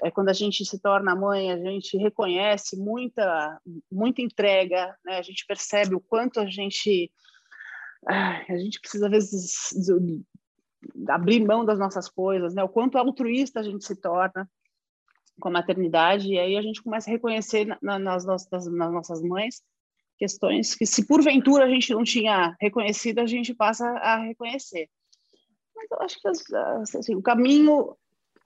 É, 0.02 0.10
quando 0.10 0.28
a 0.28 0.32
gente 0.32 0.64
se 0.64 0.80
torna 0.80 1.14
mãe, 1.14 1.52
a 1.52 1.56
gente 1.56 1.96
reconhece 1.96 2.76
muita, 2.76 3.60
muita 3.90 4.22
entrega, 4.22 4.96
né? 5.04 5.18
A 5.18 5.22
gente 5.22 5.44
percebe 5.46 5.94
o 5.94 6.00
quanto 6.00 6.40
a 6.40 6.46
gente. 6.46 7.10
a 8.06 8.56
gente 8.56 8.80
precisa, 8.80 9.06
às 9.06 9.12
vezes, 9.12 9.86
abrir 11.08 11.44
mão 11.44 11.64
das 11.64 11.78
nossas 11.78 12.08
coisas, 12.08 12.54
né? 12.54 12.62
O 12.62 12.68
quanto 12.68 12.98
altruísta 12.98 13.60
a 13.60 13.62
gente 13.62 13.84
se 13.84 13.96
torna 14.00 14.48
com 15.42 15.48
a 15.48 15.52
maternidade, 15.52 16.28
e 16.32 16.38
aí 16.38 16.56
a 16.56 16.62
gente 16.62 16.80
começa 16.80 17.10
a 17.10 17.12
reconhecer 17.12 17.66
na, 17.82 17.98
nas, 17.98 18.24
nossas, 18.24 18.66
nas 18.70 18.92
nossas 18.92 19.20
mães 19.20 19.60
questões 20.16 20.76
que, 20.76 20.86
se 20.86 21.04
porventura 21.04 21.64
a 21.64 21.68
gente 21.68 21.92
não 21.92 22.04
tinha 22.04 22.56
reconhecido, 22.60 23.18
a 23.18 23.26
gente 23.26 23.52
passa 23.52 23.84
a 23.84 24.18
reconhecer. 24.18 24.88
Mas 25.74 25.90
eu 25.90 26.00
acho 26.00 26.20
que 26.20 26.28
assim, 26.28 27.16
o 27.16 27.22
caminho 27.22 27.96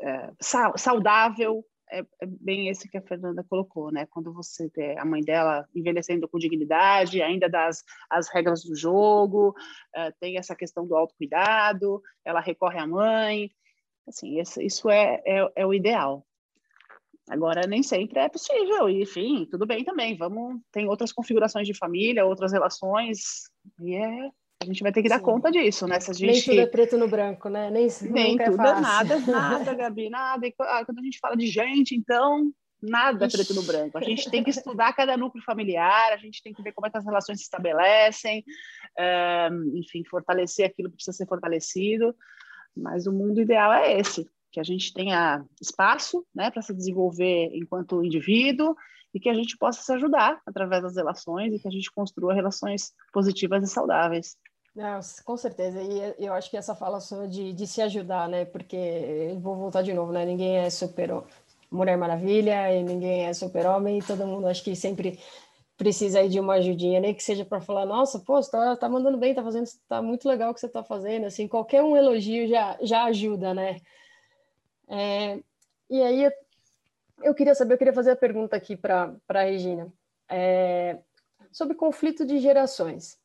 é, 0.01 0.33
saudável 0.79 1.63
é, 1.91 2.01
é, 2.01 2.27
bem 2.27 2.69
esse 2.69 2.89
que 2.89 2.97
a 2.97 3.03
Fernanda 3.03 3.45
colocou, 3.47 3.93
né? 3.93 4.07
Quando 4.07 4.33
você 4.33 4.71
vê 4.75 4.97
a 4.97 5.05
mãe 5.05 5.21
dela 5.21 5.69
envelhecendo 5.75 6.27
com 6.27 6.39
dignidade, 6.39 7.21
ainda 7.21 7.47
das 7.47 7.85
as 8.09 8.29
regras 8.29 8.65
do 8.65 8.75
jogo, 8.75 9.55
é, 9.95 10.11
tem 10.13 10.39
essa 10.39 10.57
questão 10.57 10.87
do 10.87 10.97
autocuidado, 10.97 12.03
ela 12.25 12.41
recorre 12.41 12.79
à 12.79 12.87
mãe, 12.87 13.51
assim, 14.09 14.41
isso 14.41 14.89
é, 14.89 15.21
é, 15.27 15.53
é 15.55 15.67
o 15.67 15.75
ideal. 15.75 16.27
Agora, 17.29 17.67
nem 17.67 17.83
sempre 17.83 18.21
é 18.21 18.29
possível, 18.29 18.89
e 18.89 19.03
enfim, 19.03 19.47
tudo 19.51 19.67
bem 19.67 19.85
também. 19.85 20.17
Vamos, 20.17 20.61
tem 20.71 20.89
outras 20.89 21.13
configurações 21.13 21.67
de 21.67 21.75
família, 21.75 22.25
outras 22.25 22.53
relações, 22.53 23.51
e 23.81 23.97
é, 23.97 24.31
a 24.63 24.65
gente 24.65 24.83
vai 24.83 24.93
ter 24.93 25.03
que 25.03 25.09
dar 25.09 25.19
Sim. 25.19 25.25
conta 25.25 25.51
disso, 25.51 25.89
né? 25.89 25.99
Se 25.99 26.11
a 26.11 26.15
gente... 26.15 26.31
Nem 26.31 26.43
tudo 26.43 26.61
é 26.61 26.67
preto 26.67 26.97
no 26.97 27.09
branco, 27.09 27.49
né? 27.49 27.69
Nem, 27.69 27.89
Nem 28.11 28.39
tudo 28.39 28.63
é, 28.63 28.71
é 28.71 28.81
nada, 28.81 29.19
nada, 29.27 29.75
Gabi, 29.75 30.09
nada. 30.09 30.47
E 30.47 30.55
ah, 30.61 30.85
quando 30.85 31.01
a 31.01 31.03
gente 31.03 31.19
fala 31.19 31.37
de 31.37 31.49
gente, 31.49 31.97
então, 31.97 32.49
nada 32.81 33.27
é 33.27 33.29
preto 33.29 33.55
no 33.55 33.63
branco. 33.65 33.99
A 33.99 34.03
gente 34.03 34.31
tem 34.31 34.45
que 34.45 34.51
estudar 34.51 34.93
cada 34.93 35.17
núcleo 35.17 35.43
familiar, 35.45 36.13
a 36.13 36.17
gente 36.17 36.41
tem 36.43 36.55
que 36.55 36.63
ver 36.63 36.73
como 36.73 36.87
é 36.87 36.91
que 36.91 36.97
as 36.99 37.05
relações 37.05 37.39
se 37.39 37.45
estabelecem, 37.45 38.45
é, 38.97 39.49
enfim, 39.75 40.05
fortalecer 40.09 40.67
aquilo 40.67 40.91
que 40.91 40.97
precisa 40.97 41.17
ser 41.17 41.27
fortalecido. 41.27 42.15
Mas 42.77 43.07
o 43.07 43.13
mundo 43.13 43.41
ideal 43.41 43.73
é 43.73 43.99
esse 43.99 44.29
que 44.57 44.61
a 44.61 44.65
gente 44.65 44.91
tenha 44.95 45.45
espaço 45.61 46.27
né, 46.35 46.51
para 46.51 46.63
se 46.63 46.73
desenvolver 46.73 47.51
enquanto 47.53 48.03
indivíduo 48.03 48.75
e 49.13 49.21
que 49.21 49.29
a 49.29 49.35
gente 49.35 49.55
possa 49.59 49.83
se 49.83 49.93
ajudar 49.93 50.41
através 50.47 50.83
das 50.83 50.97
relações 50.97 51.53
e 51.53 51.59
que 51.59 51.69
a 51.69 51.71
gente 51.71 51.93
construa 51.93 52.33
relações 52.33 52.95
positivas 53.13 53.63
e 53.63 53.67
saudáveis. 53.67 54.35
Não, 54.75 54.99
com 55.27 55.37
certeza. 55.37 55.79
E 55.83 56.25
eu 56.25 56.33
acho 56.33 56.51
que 56.51 56.57
essa 56.57 56.75
fala 56.75 57.01
sua 57.01 57.29
de, 57.29 57.53
de 57.53 57.67
se 57.67 57.83
ajudar, 57.83 58.31
né? 58.31 58.47
Porque, 58.47 59.37
vou 59.43 59.57
voltar 59.57 59.83
de 59.83 59.93
novo, 59.93 60.11
né? 60.11 60.25
Ninguém 60.25 60.57
é 60.57 60.71
super 60.71 61.23
Mulher 61.71 61.99
Maravilha 61.99 62.75
e 62.75 62.83
ninguém 62.83 63.27
é 63.27 63.35
super 63.35 63.67
homem. 63.67 64.01
Todo 64.01 64.27
mundo 64.27 64.47
acho 64.47 64.65
que 64.65 64.75
sempre 64.75 65.19
precisa 65.77 66.21
aí 66.21 66.31
de 66.31 66.41
uma 66.41 66.55
ajudinha, 66.55 66.99
nem 66.99 67.15
que 67.15 67.23
seja 67.23 67.45
para 67.45 67.61
falar, 67.61 67.85
nossa, 67.85 68.19
pô, 68.21 68.43
você 68.43 68.51
tá, 68.51 68.75
tá 68.75 68.89
mandando 68.89 69.19
bem, 69.19 69.35
tá 69.35 69.43
fazendo, 69.43 69.67
tá 69.87 70.01
muito 70.01 70.27
legal 70.27 70.51
o 70.51 70.55
que 70.55 70.61
você 70.61 70.69
tá 70.69 70.83
fazendo, 70.83 71.27
assim, 71.27 71.47
qualquer 71.47 71.83
um 71.83 71.95
elogio 71.95 72.49
já, 72.49 72.79
já 72.81 73.05
ajuda, 73.05 73.53
né? 73.53 73.77
É, 74.89 75.41
e 75.91 76.03
aí 76.03 76.31
eu 77.23 77.35
queria 77.35 77.55
saber, 77.55 77.75
eu 77.75 77.79
queria 77.79 77.93
fazer 77.93 78.13
a 78.13 78.17
pergunta 78.17 78.57
aqui 78.57 78.77
para 78.77 79.17
a 79.29 79.43
Regina 79.43 79.93
é, 80.29 80.99
sobre 81.51 81.77
conflito 81.77 82.25
de 82.27 82.39
gerações. 82.39 83.19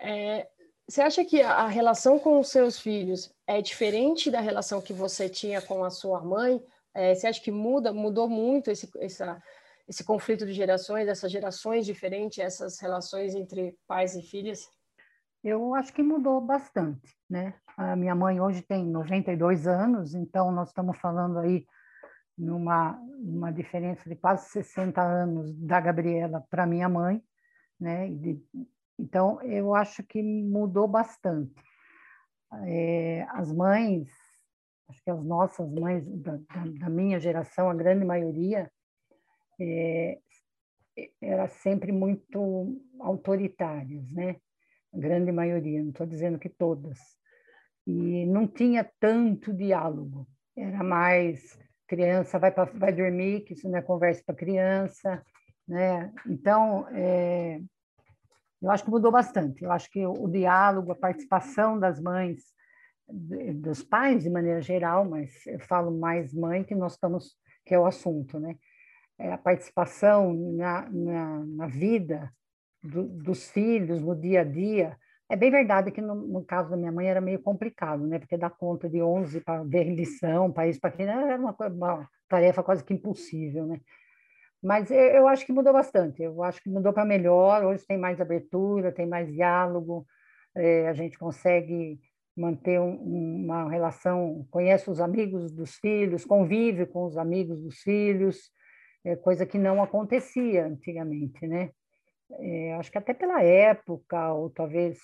É, 0.00 0.48
você 0.88 1.00
acha 1.00 1.24
que 1.24 1.40
a 1.40 1.66
relação 1.66 2.18
com 2.18 2.38
os 2.38 2.48
seus 2.48 2.78
filhos 2.78 3.32
é 3.46 3.62
diferente 3.62 4.30
da 4.30 4.40
relação 4.40 4.82
que 4.82 4.92
você 4.92 5.28
tinha 5.28 5.62
com 5.62 5.84
a 5.84 5.90
sua 5.90 6.20
mãe? 6.22 6.62
É, 6.92 7.14
você 7.14 7.26
acha 7.26 7.40
que 7.40 7.50
muda, 7.50 7.92
mudou 7.92 8.28
muito 8.28 8.70
esse, 8.70 8.90
essa, 8.98 9.42
esse 9.88 10.04
conflito 10.04 10.44
de 10.46 10.52
gerações, 10.52 11.08
essas 11.08 11.32
gerações 11.32 11.86
diferentes, 11.86 12.38
essas 12.38 12.78
relações 12.78 13.34
entre 13.34 13.76
pais 13.86 14.14
e 14.14 14.22
filhas? 14.22 14.68
Eu 15.42 15.74
acho 15.74 15.92
que 15.92 16.02
mudou 16.02 16.40
bastante, 16.40 17.16
né? 17.28 17.54
A 17.76 17.96
minha 17.96 18.14
mãe 18.14 18.40
hoje 18.40 18.62
tem 18.62 18.86
92 18.86 19.66
anos, 19.66 20.14
então 20.14 20.52
nós 20.52 20.68
estamos 20.68 20.96
falando 20.98 21.38
aí 21.38 21.66
numa 22.36 22.98
uma 23.18 23.52
diferença 23.52 24.08
de 24.08 24.14
quase 24.14 24.48
60 24.50 25.00
anos 25.00 25.52
da 25.54 25.80
Gabriela 25.80 26.44
para 26.48 26.66
minha 26.66 26.88
mãe, 26.88 27.22
né? 27.80 28.08
De, 28.10 28.40
então, 28.98 29.42
eu 29.42 29.74
acho 29.74 30.04
que 30.04 30.22
mudou 30.22 30.86
bastante. 30.86 31.52
É, 32.66 33.26
as 33.30 33.52
mães, 33.52 34.08
acho 34.88 35.02
que 35.02 35.10
as 35.10 35.24
nossas 35.24 35.68
mães 35.72 36.06
da, 36.06 36.36
da, 36.36 36.64
da 36.78 36.88
minha 36.88 37.18
geração, 37.18 37.68
a 37.68 37.74
grande 37.74 38.04
maioria, 38.04 38.70
é, 39.60 40.18
era 41.20 41.48
sempre 41.48 41.90
muito 41.90 42.80
autoritárias, 43.00 44.08
né? 44.12 44.36
A 44.92 44.98
grande 44.98 45.32
maioria, 45.32 45.82
não 45.82 45.90
estou 45.90 46.06
dizendo 46.06 46.38
que 46.38 46.48
todas. 46.48 47.00
E 47.86 48.26
não 48.26 48.46
tinha 48.46 48.88
tanto 48.98 49.52
diálogo. 49.52 50.26
Era 50.56 50.82
mais 50.82 51.58
criança 51.86 52.38
vai 52.38 52.50
para 52.50 52.64
vai 52.64 52.92
dormir, 52.92 53.40
que 53.42 53.52
isso 53.52 53.68
não 53.68 53.78
é 53.78 53.82
conversa 53.82 54.22
para 54.24 54.34
criança, 54.34 55.22
né? 55.68 56.12
Então, 56.26 56.86
é, 56.92 57.60
eu 58.62 58.70
acho 58.70 58.84
que 58.84 58.90
mudou 58.90 59.12
bastante. 59.12 59.62
Eu 59.62 59.70
acho 59.70 59.90
que 59.90 60.04
o, 60.06 60.12
o 60.12 60.30
diálogo, 60.30 60.92
a 60.92 60.96
participação 60.96 61.78
das 61.78 62.00
mães, 62.00 62.42
dos 63.06 63.82
pais 63.82 64.22
de 64.22 64.30
maneira 64.30 64.62
geral, 64.62 65.04
mas 65.04 65.46
eu 65.46 65.60
falo 65.60 65.90
mais 65.90 66.32
mãe 66.32 66.64
que 66.64 66.74
nós 66.74 66.92
estamos 66.92 67.36
que 67.66 67.74
é 67.74 67.78
o 67.78 67.86
assunto, 67.86 68.38
né? 68.38 68.56
É 69.18 69.32
a 69.32 69.38
participação 69.38 70.34
na, 70.34 70.88
na, 70.90 71.44
na 71.46 71.66
vida 71.66 72.32
do, 72.82 73.04
dos 73.04 73.50
filhos 73.50 74.02
no 74.02 74.14
dia 74.14 74.40
a 74.40 74.44
dia. 74.44 74.98
É 75.28 75.36
bem 75.36 75.50
verdade 75.50 75.90
que 75.90 76.00
no, 76.02 76.14
no, 76.14 76.44
caso 76.44 76.70
da 76.70 76.76
minha 76.76 76.92
mãe 76.92 77.06
era 77.06 77.20
meio 77.20 77.40
complicado, 77.40 78.06
né? 78.06 78.18
Porque 78.18 78.36
dar 78.36 78.50
conta 78.50 78.88
de 78.88 79.02
11 79.02 79.40
para 79.40 79.62
ver 79.64 79.84
lição, 79.84 80.52
para 80.52 80.68
isso, 80.68 80.80
para 80.80 80.90
aquilo, 80.90 81.10
era 81.10 81.38
uma, 81.38 81.56
uma, 81.68 82.08
tarefa 82.28 82.62
quase 82.62 82.84
que 82.84 82.92
impossível, 82.92 83.66
né? 83.66 83.80
Mas 84.62 84.90
eu, 84.90 84.98
eu 84.98 85.28
acho 85.28 85.46
que 85.46 85.52
mudou 85.52 85.72
bastante. 85.72 86.22
Eu 86.22 86.42
acho 86.42 86.62
que 86.62 86.70
mudou 86.70 86.92
para 86.92 87.04
melhor. 87.04 87.64
Hoje 87.64 87.84
tem 87.86 87.98
mais 87.98 88.20
abertura, 88.20 88.92
tem 88.92 89.06
mais 89.06 89.32
diálogo. 89.32 90.06
É, 90.54 90.88
a 90.88 90.94
gente 90.94 91.18
consegue 91.18 91.98
manter 92.36 92.80
um, 92.80 93.44
uma 93.44 93.70
relação, 93.70 94.46
conhece 94.50 94.90
os 94.90 95.00
amigos 95.00 95.52
dos 95.52 95.76
filhos, 95.76 96.24
convive 96.24 96.86
com 96.86 97.04
os 97.04 97.16
amigos 97.16 97.62
dos 97.62 97.78
filhos, 97.80 98.50
é, 99.04 99.14
coisa 99.16 99.46
que 99.46 99.58
não 99.58 99.82
acontecia 99.82 100.66
antigamente, 100.66 101.46
né? 101.46 101.70
É, 102.32 102.74
acho 102.74 102.90
que 102.90 102.98
até 102.98 103.12
pela 103.12 103.42
época, 103.42 104.32
ou 104.32 104.50
talvez 104.50 104.98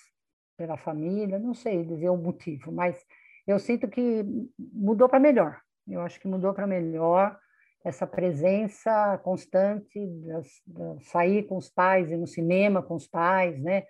pela 0.57 0.77
família, 0.77 1.39
não 1.39 1.55
sei 1.55 1.85
dizer 1.85 2.11
o 2.11 2.17
motivo, 2.17 2.71
mas 2.73 3.03
eu 3.47 3.59
sinto 3.59 3.89
que 3.89 4.25
mudou 4.59 5.09
para 5.09 5.19
melhor. 5.19 5.61
Eu 5.89 6.01
acho 6.03 6.21
que 6.21 6.29
mudou 6.29 6.53
para 6.53 6.67
melhor 6.67 7.39
essa 7.85 8.07
presença 8.07 9.19
constante, 9.25 9.99
de 9.99 11.05
sair 11.05 11.45
com 11.45 11.57
os 11.57 11.71
pais, 11.71 12.11
ir 12.11 12.17
no 12.17 12.27
cinema 12.27 12.83
com 12.83 12.95
os 12.95 13.09
pais, 13.09 13.61
né? 13.63 13.85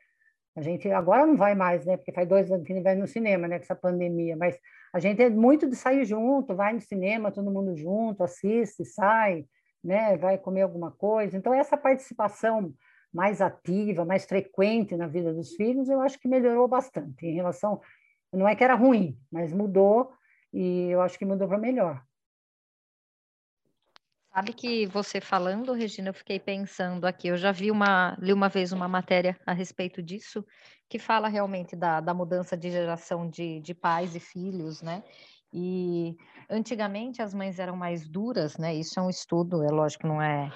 A 0.56 0.62
gente 0.62 0.88
agora 0.90 1.26
não 1.26 1.36
vai 1.36 1.54
mais, 1.54 1.84
né? 1.84 1.96
Porque 1.96 2.12
faz 2.12 2.28
dois 2.28 2.50
anos 2.50 2.66
que 2.66 2.74
não 2.74 2.82
vai 2.82 2.94
no 2.94 3.06
cinema, 3.06 3.48
né? 3.48 3.58
Com 3.58 3.64
essa 3.64 3.74
pandemia. 3.74 4.36
Mas 4.36 4.56
a 4.92 4.98
gente 4.98 5.22
é 5.22 5.30
muito 5.30 5.68
de 5.68 5.76
sair 5.76 6.04
junto, 6.04 6.54
vai 6.54 6.72
no 6.72 6.80
cinema, 6.80 7.32
todo 7.32 7.50
mundo 7.50 7.76
junto, 7.76 8.22
assiste, 8.22 8.84
sai, 8.84 9.44
né? 9.82 10.16
Vai 10.16 10.38
comer 10.38 10.62
alguma 10.62 10.92
coisa. 10.92 11.36
Então 11.36 11.52
essa 11.52 11.76
participação 11.76 12.72
mais 13.12 13.40
ativa, 13.40 14.04
mais 14.04 14.24
frequente 14.24 14.96
na 14.96 15.06
vida 15.06 15.32
dos 15.34 15.54
filhos, 15.54 15.88
eu 15.88 16.00
acho 16.00 16.18
que 16.18 16.28
melhorou 16.28 16.68
bastante 16.68 17.26
em 17.26 17.34
relação. 17.34 17.80
Não 18.32 18.48
é 18.48 18.54
que 18.54 18.62
era 18.62 18.74
ruim, 18.74 19.18
mas 19.30 19.52
mudou 19.52 20.12
e 20.52 20.88
eu 20.90 21.00
acho 21.00 21.18
que 21.18 21.24
mudou 21.24 21.48
para 21.48 21.58
melhor. 21.58 22.02
Sabe 24.32 24.52
que 24.52 24.86
você 24.86 25.20
falando, 25.20 25.72
Regina, 25.72 26.10
eu 26.10 26.14
fiquei 26.14 26.38
pensando 26.38 27.04
aqui. 27.04 27.26
Eu 27.26 27.36
já 27.36 27.50
vi 27.50 27.68
uma, 27.68 28.16
li 28.20 28.32
uma 28.32 28.48
vez 28.48 28.70
uma 28.70 28.86
matéria 28.86 29.36
a 29.44 29.52
respeito 29.52 30.00
disso, 30.00 30.46
que 30.88 31.00
fala 31.00 31.26
realmente 31.26 31.74
da, 31.74 32.00
da 32.00 32.14
mudança 32.14 32.56
de 32.56 32.70
geração 32.70 33.28
de, 33.28 33.58
de 33.58 33.74
pais 33.74 34.14
e 34.14 34.20
filhos, 34.20 34.82
né? 34.82 35.02
E 35.52 36.16
antigamente 36.48 37.20
as 37.20 37.34
mães 37.34 37.58
eram 37.58 37.74
mais 37.74 38.08
duras, 38.08 38.56
né? 38.56 38.72
Isso 38.72 39.00
é 39.00 39.02
um 39.02 39.10
estudo, 39.10 39.64
é 39.64 39.68
lógico, 39.68 40.06
não 40.06 40.22
é 40.22 40.48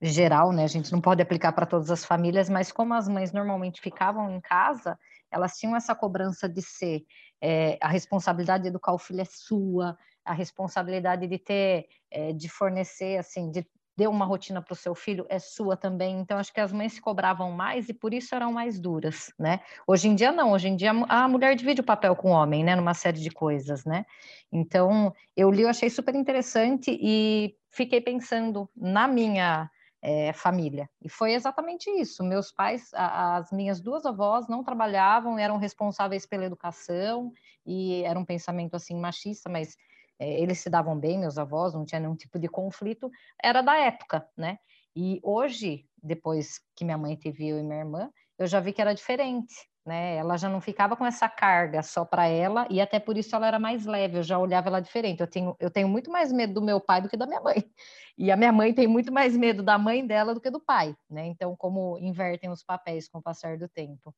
geral, 0.00 0.52
né? 0.52 0.64
A 0.64 0.68
gente 0.68 0.90
não 0.92 1.00
pode 1.00 1.20
aplicar 1.20 1.52
para 1.52 1.66
todas 1.66 1.90
as 1.90 2.04
famílias, 2.04 2.48
mas 2.48 2.72
como 2.72 2.94
as 2.94 3.06
mães 3.06 3.32
normalmente 3.32 3.80
ficavam 3.80 4.30
em 4.30 4.40
casa, 4.40 4.98
elas 5.30 5.56
tinham 5.58 5.76
essa 5.76 5.94
cobrança 5.94 6.48
de 6.48 6.62
ser 6.62 7.04
é, 7.40 7.78
a 7.80 7.88
responsabilidade 7.88 8.62
de 8.62 8.68
educar 8.68 8.92
o 8.92 8.98
filho 8.98 9.20
é 9.20 9.24
sua, 9.24 9.96
a 10.24 10.32
responsabilidade 10.32 11.26
de 11.26 11.38
ter, 11.38 11.86
é, 12.10 12.32
de 12.32 12.48
fornecer, 12.48 13.18
assim, 13.18 13.50
de 13.50 13.66
ter 13.96 14.08
uma 14.08 14.24
rotina 14.24 14.62
para 14.62 14.72
o 14.72 14.76
seu 14.76 14.94
filho 14.94 15.26
é 15.28 15.38
sua 15.38 15.76
também. 15.76 16.18
Então, 16.20 16.38
acho 16.38 16.52
que 16.52 16.60
as 16.60 16.72
mães 16.72 16.94
se 16.94 17.00
cobravam 17.02 17.52
mais 17.52 17.88
e 17.88 17.92
por 17.92 18.14
isso 18.14 18.34
eram 18.34 18.52
mais 18.52 18.80
duras, 18.80 19.30
né? 19.38 19.60
Hoje 19.86 20.08
em 20.08 20.14
dia, 20.14 20.32
não. 20.32 20.52
Hoje 20.52 20.68
em 20.68 20.76
dia, 20.76 20.90
a 20.90 21.28
mulher 21.28 21.54
divide 21.54 21.82
o 21.82 21.84
papel 21.84 22.16
com 22.16 22.30
o 22.30 22.34
homem, 22.34 22.64
né? 22.64 22.74
Numa 22.74 22.94
série 22.94 23.20
de 23.20 23.30
coisas, 23.30 23.84
né? 23.84 24.06
Então, 24.50 25.12
eu 25.36 25.50
li, 25.50 25.62
eu 25.62 25.68
achei 25.68 25.90
super 25.90 26.14
interessante 26.14 26.98
e 26.98 27.54
fiquei 27.70 28.00
pensando 28.00 28.70
na 28.74 29.06
minha 29.06 29.70
é, 30.02 30.32
família. 30.32 30.88
E 31.02 31.08
foi 31.08 31.32
exatamente 31.32 31.90
isso. 31.90 32.24
Meus 32.24 32.50
pais, 32.50 32.90
a, 32.94 33.36
as 33.36 33.52
minhas 33.52 33.80
duas 33.80 34.06
avós 34.06 34.48
não 34.48 34.64
trabalhavam, 34.64 35.38
eram 35.38 35.56
responsáveis 35.56 36.26
pela 36.26 36.44
educação 36.44 37.32
e 37.66 38.02
era 38.04 38.18
um 38.18 38.24
pensamento 38.24 38.74
assim 38.74 38.98
machista, 38.98 39.50
mas 39.50 39.76
é, 40.18 40.40
eles 40.40 40.60
se 40.60 40.70
davam 40.70 40.98
bem, 40.98 41.18
meus 41.18 41.38
avós, 41.38 41.74
não 41.74 41.84
tinha 41.84 42.00
nenhum 42.00 42.16
tipo 42.16 42.38
de 42.38 42.48
conflito. 42.48 43.10
Era 43.42 43.62
da 43.62 43.76
época, 43.76 44.26
né? 44.36 44.58
E 44.94 45.20
hoje, 45.22 45.86
depois 46.02 46.60
que 46.74 46.84
minha 46.84 46.98
mãe 46.98 47.16
teve 47.16 47.48
eu 47.48 47.58
e 47.58 47.62
minha 47.62 47.78
irmã, 47.78 48.10
eu 48.38 48.46
já 48.46 48.58
vi 48.58 48.72
que 48.72 48.80
era 48.80 48.94
diferente 48.94 49.69
né? 49.84 50.16
Ela 50.16 50.36
já 50.36 50.48
não 50.48 50.60
ficava 50.60 50.96
com 50.96 51.06
essa 51.06 51.28
carga 51.28 51.82
só 51.82 52.04
para 52.04 52.26
ela 52.26 52.66
e 52.70 52.80
até 52.80 52.98
por 52.98 53.16
isso 53.16 53.34
ela 53.34 53.46
era 53.46 53.58
mais 53.58 53.86
leve. 53.86 54.18
Eu 54.18 54.22
já 54.22 54.38
olhava 54.38 54.68
ela 54.68 54.80
diferente. 54.80 55.20
Eu 55.20 55.26
tenho, 55.26 55.56
eu 55.58 55.70
tenho 55.70 55.88
muito 55.88 56.10
mais 56.10 56.32
medo 56.32 56.54
do 56.54 56.62
meu 56.62 56.80
pai 56.80 57.00
do 57.00 57.08
que 57.08 57.16
da 57.16 57.26
minha 57.26 57.40
mãe. 57.40 57.56
E 58.18 58.30
a 58.30 58.36
minha 58.36 58.52
mãe 58.52 58.74
tem 58.74 58.86
muito 58.86 59.10
mais 59.10 59.34
medo 59.34 59.62
da 59.62 59.78
mãe 59.78 60.06
dela 60.06 60.34
do 60.34 60.42
que 60.42 60.50
do 60.50 60.60
pai, 60.60 60.94
né? 61.08 61.24
Então, 61.24 61.56
como 61.56 61.96
invertem 61.98 62.50
os 62.50 62.62
papéis 62.62 63.08
com 63.08 63.16
o 63.16 63.22
passar 63.22 63.56
do 63.56 63.66
tempo. 63.66 64.14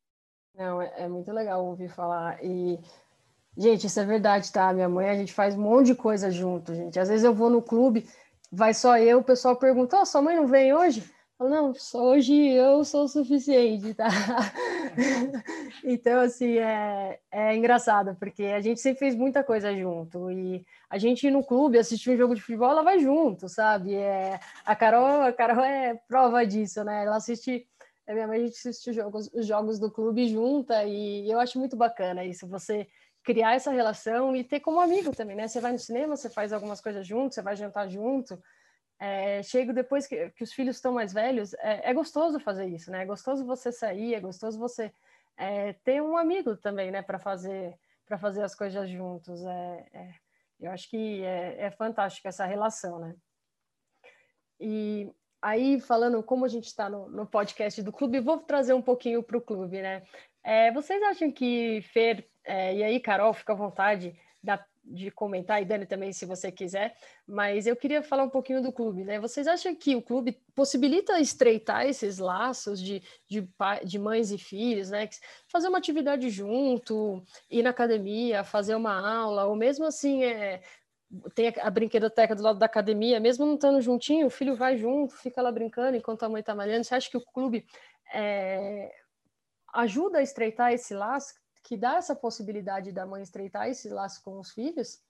Não, 0.57 0.83
é, 0.83 1.05
é 1.05 1.09
muito 1.09 1.31
legal 1.31 1.65
ouvir 1.65 1.89
falar 1.89 2.43
e 2.43 2.81
Gente, 3.57 3.87
isso 3.87 4.01
é 4.01 4.05
verdade, 4.05 4.51
tá? 4.51 4.73
Minha 4.73 4.89
mãe, 4.89 5.11
a 5.11 5.15
gente 5.15 5.33
faz 5.33 5.55
um 5.55 5.61
monte 5.61 5.87
de 5.87 5.95
coisa 5.95 6.31
junto, 6.31 6.75
gente. 6.75 6.99
Às 6.99 7.09
vezes 7.09 7.23
eu 7.23 7.35
vou 7.35 7.51
no 7.51 7.61
clube, 7.61 8.09
vai 8.51 8.73
só 8.73 8.97
eu, 8.97 9.19
o 9.19 9.25
pessoal 9.25 9.57
pergunta: 9.57 10.01
oh, 10.01 10.07
sua 10.07 10.23
mãe 10.23 10.37
não 10.37 10.47
vem 10.47 10.73
hoje? 10.73 11.05
Não, 11.49 11.73
hoje 11.95 12.35
eu 12.35 12.85
sou 12.85 13.05
o 13.05 13.09
suficiente, 13.09 13.95
tá? 13.95 14.09
então, 15.85 16.21
assim, 16.21 16.59
é, 16.59 17.19
é 17.31 17.57
engraçado, 17.57 18.15
porque 18.17 18.45
a 18.45 18.61
gente 18.61 18.81
sempre 18.81 18.99
fez 19.01 19.15
muita 19.15 19.43
coisa 19.43 19.75
junto, 19.75 20.31
e 20.31 20.65
a 20.91 20.99
gente 20.99 21.31
no 21.31 21.45
clube 21.45 21.79
assistir 21.79 22.11
um 22.11 22.17
jogo 22.17 22.35
de 22.35 22.41
futebol, 22.41 22.71
ela 22.71 22.83
vai 22.83 22.99
junto, 22.99 23.49
sabe? 23.49 23.95
É, 23.95 24.39
a, 24.65 24.77
Carol, 24.77 25.23
a 25.23 25.33
Carol 25.33 25.65
é 25.65 25.95
prova 26.09 26.47
disso, 26.47 26.85
né? 26.85 27.05
Ela 27.05 27.17
assiste, 27.17 27.67
a 28.07 28.13
minha 28.13 28.27
mãe, 28.27 28.39
a 28.39 28.47
gente 28.47 28.57
assiste 28.57 28.91
os 28.91 28.97
jogos, 28.97 29.31
os 29.33 29.47
jogos 29.47 29.79
do 29.79 29.91
clube 29.91 30.29
junta, 30.29 30.85
e 30.85 31.31
eu 31.31 31.41
acho 31.41 31.59
muito 31.59 31.77
bacana 31.77 32.25
isso, 32.25 32.47
você 32.47 32.87
criar 33.23 33.55
essa 33.55 33.71
relação 33.71 34.35
e 34.35 34.43
ter 34.43 34.61
como 34.61 34.81
amigo 34.81 35.15
também, 35.15 35.37
né? 35.37 35.49
Você 35.49 35.61
vai 35.61 35.73
no 35.73 35.79
cinema, 35.79 36.17
você 36.17 36.29
faz 36.29 36.53
algumas 36.53 36.81
coisas 36.81 37.07
junto, 37.07 37.35
você 37.35 37.43
vai 37.43 37.57
jantar 37.57 37.89
junto, 37.89 38.39
é, 39.03 39.43
chego 39.43 39.73
depois 39.73 40.07
que, 40.07 40.31
que, 40.31 40.45
os 40.45 40.53
filhos 40.53 40.77
estão 40.77 40.93
mais 40.93 41.13
velhos, 41.13 41.55
é, 41.55 41.91
é, 41.91 41.93
gostoso 41.93 42.39
fazer 42.39 42.67
isso, 42.67 42.89
né? 42.89 43.03
É 43.03 43.05
gostoso 43.05 43.45
você 43.45 43.73
sair, 43.73 44.15
é 44.15 44.21
gostoso 44.21 44.57
você 44.57 44.93
é, 45.37 45.73
ter 45.73 46.01
um 46.01 46.17
amigo 46.17 46.57
também, 46.57 46.93
né? 46.93 47.03
Para 47.03 47.19
fazer 47.19 47.77
para 48.07 48.17
fazer 48.17 48.45
as 48.45 48.55
coisas 48.55 48.89
juntos. 48.89 49.45
É, 49.45 49.87
é 49.93 50.15
eu 50.61 50.71
acho 50.71 50.89
que 50.89 51.25
é, 51.25 51.63
é 51.63 51.71
fantástico 51.73 52.29
essa 52.29 52.47
relação, 52.47 53.01
né? 53.01 53.17
E 54.61 55.11
aí, 55.41 55.81
falando 55.81 56.23
como 56.23 56.45
a 56.45 56.49
gente 56.49 56.67
está 56.67 56.89
no, 56.89 57.09
no, 57.09 57.27
podcast 57.27 57.83
do 57.83 57.91
clube, 57.91 58.21
vou 58.21 58.39
trazer 58.39 58.73
um 58.73 58.83
pouquinho 58.83 59.21
para 59.21 59.37
o 59.37 59.43
clube, 59.43 59.83
né? 59.83 60.05
É, 60.45 60.71
vocês 60.71 61.03
acham 61.03 61.33
que 61.33 61.83
Fer, 61.93 62.25
é, 62.45 62.77
e 62.77 62.85
aí, 62.85 63.01
Carol, 63.01 63.35
fica 63.35 63.53
à 63.53 63.57
vontade, 63.57 64.17
da 64.41 64.65
de 64.85 65.11
comentar, 65.11 65.63
e 65.63 65.65
Dani 65.65 65.87
também, 65.87 66.13
se 66.13 66.27
você 66.27 66.51
quiser, 66.51 66.97
mas 67.27 67.67
eu 67.67 67.77
queria 67.77 68.03
falar 68.03 68.25
um 68.25 68.31
pouquinho 68.31 68.63
do 68.63 68.73
clube, 68.73 69.05
né? 69.05 69.21
Vocês 69.21 69.47
acham 69.47 69.75
que 69.75 69.95
o 69.95 70.03
clube 70.03 70.33
possibilita 70.55 71.21
estreitar 71.21 71.87
esses 71.87 72.19
laços 72.19 72.81
de, 72.81 73.03
de, 73.29 73.49
de 73.85 73.99
mães 73.99 74.31
e 74.31 74.39
filhos, 74.39 74.91
né? 74.91 75.09
Fazer 75.47 75.69
uma 75.69 75.79
atividade 75.79 76.29
junto, 76.31 77.23
ir 77.51 77.63
na 77.63 77.71
academia, 77.71 78.45
fazer 78.45 78.75
uma 78.75 78.95
aula, 78.95 79.47
ou 79.47 79.55
mesmo 79.55 79.85
assim, 79.85 80.25
é, 80.25 80.61
tem 81.35 81.53
a 81.61 81.71
brinquedoteca 81.71 82.35
do 82.35 82.43
lado 82.43 82.59
da 82.59 82.67
academia, 82.67 83.21
mesmo 83.21 83.47
não 83.47 83.55
estando 83.55 83.81
juntinho, 83.81 84.27
o 84.27 84.31
filho 84.31 84.57
vai 84.57 84.77
junto, 84.77 85.15
fica 85.15 85.43
lá 85.43 85.53
brincando 85.53 85.97
enquanto 85.97 86.23
a 86.23 86.29
mãe 86.29 86.41
está 86.41 86.55
malhando. 86.55 86.85
Você 86.85 86.95
acha 86.95 87.11
que 87.11 87.17
o 87.17 87.25
clube 87.25 87.67
é, 88.13 88.91
ajuda 89.73 90.19
a 90.19 90.23
estreitar 90.23 90.73
esse 90.73 90.95
laço? 90.95 91.42
Que 91.63 91.77
dá 91.77 91.97
essa 91.97 92.15
possibilidade 92.15 92.93
da 92.93 93.07
mãe 93.07 93.23
estreitar 93.23 93.69
esse 93.69 93.89
laço 93.89 94.23
com 94.23 94.39
os 94.39 94.51
filhos? 94.51 95.01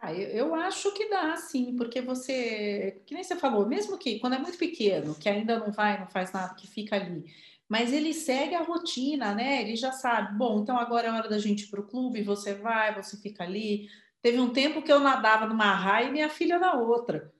Ah, 0.00 0.14
eu, 0.14 0.28
eu, 0.28 0.54
acho 0.54 0.92
que 0.94 1.10
dá, 1.10 1.36
sim, 1.36 1.76
porque 1.76 2.00
você, 2.00 3.02
que 3.04 3.12
nem 3.12 3.22
você 3.22 3.36
falou, 3.36 3.66
mesmo 3.66 3.98
que 3.98 4.18
quando 4.18 4.34
é 4.34 4.38
muito 4.38 4.56
pequeno, 4.56 5.14
que 5.14 5.28
ainda 5.28 5.58
não 5.58 5.70
vai, 5.70 6.00
não 6.00 6.06
faz 6.06 6.32
nada, 6.32 6.54
que 6.54 6.66
fica 6.66 6.96
ali, 6.96 7.30
mas 7.68 7.92
ele 7.92 8.14
segue 8.14 8.54
a 8.54 8.62
rotina, 8.62 9.34
né? 9.34 9.60
Ele 9.60 9.76
já 9.76 9.92
sabe, 9.92 10.36
bom, 10.36 10.60
então 10.60 10.78
agora 10.78 11.08
é 11.08 11.12
hora 11.12 11.28
da 11.28 11.38
gente 11.38 11.64
ir 11.64 11.66
para 11.68 11.80
o 11.80 11.86
clube, 11.86 12.22
você 12.22 12.54
vai, 12.54 12.94
você 12.94 13.16
fica 13.18 13.44
ali. 13.44 13.88
Teve 14.22 14.40
um 14.40 14.52
tempo 14.52 14.82
que 14.82 14.90
eu 14.90 14.98
nadava 14.98 15.46
numa 15.46 15.72
raia 15.72 16.08
e 16.08 16.10
minha 16.10 16.28
filha 16.28 16.58
na 16.58 16.74
outra. 16.74 17.32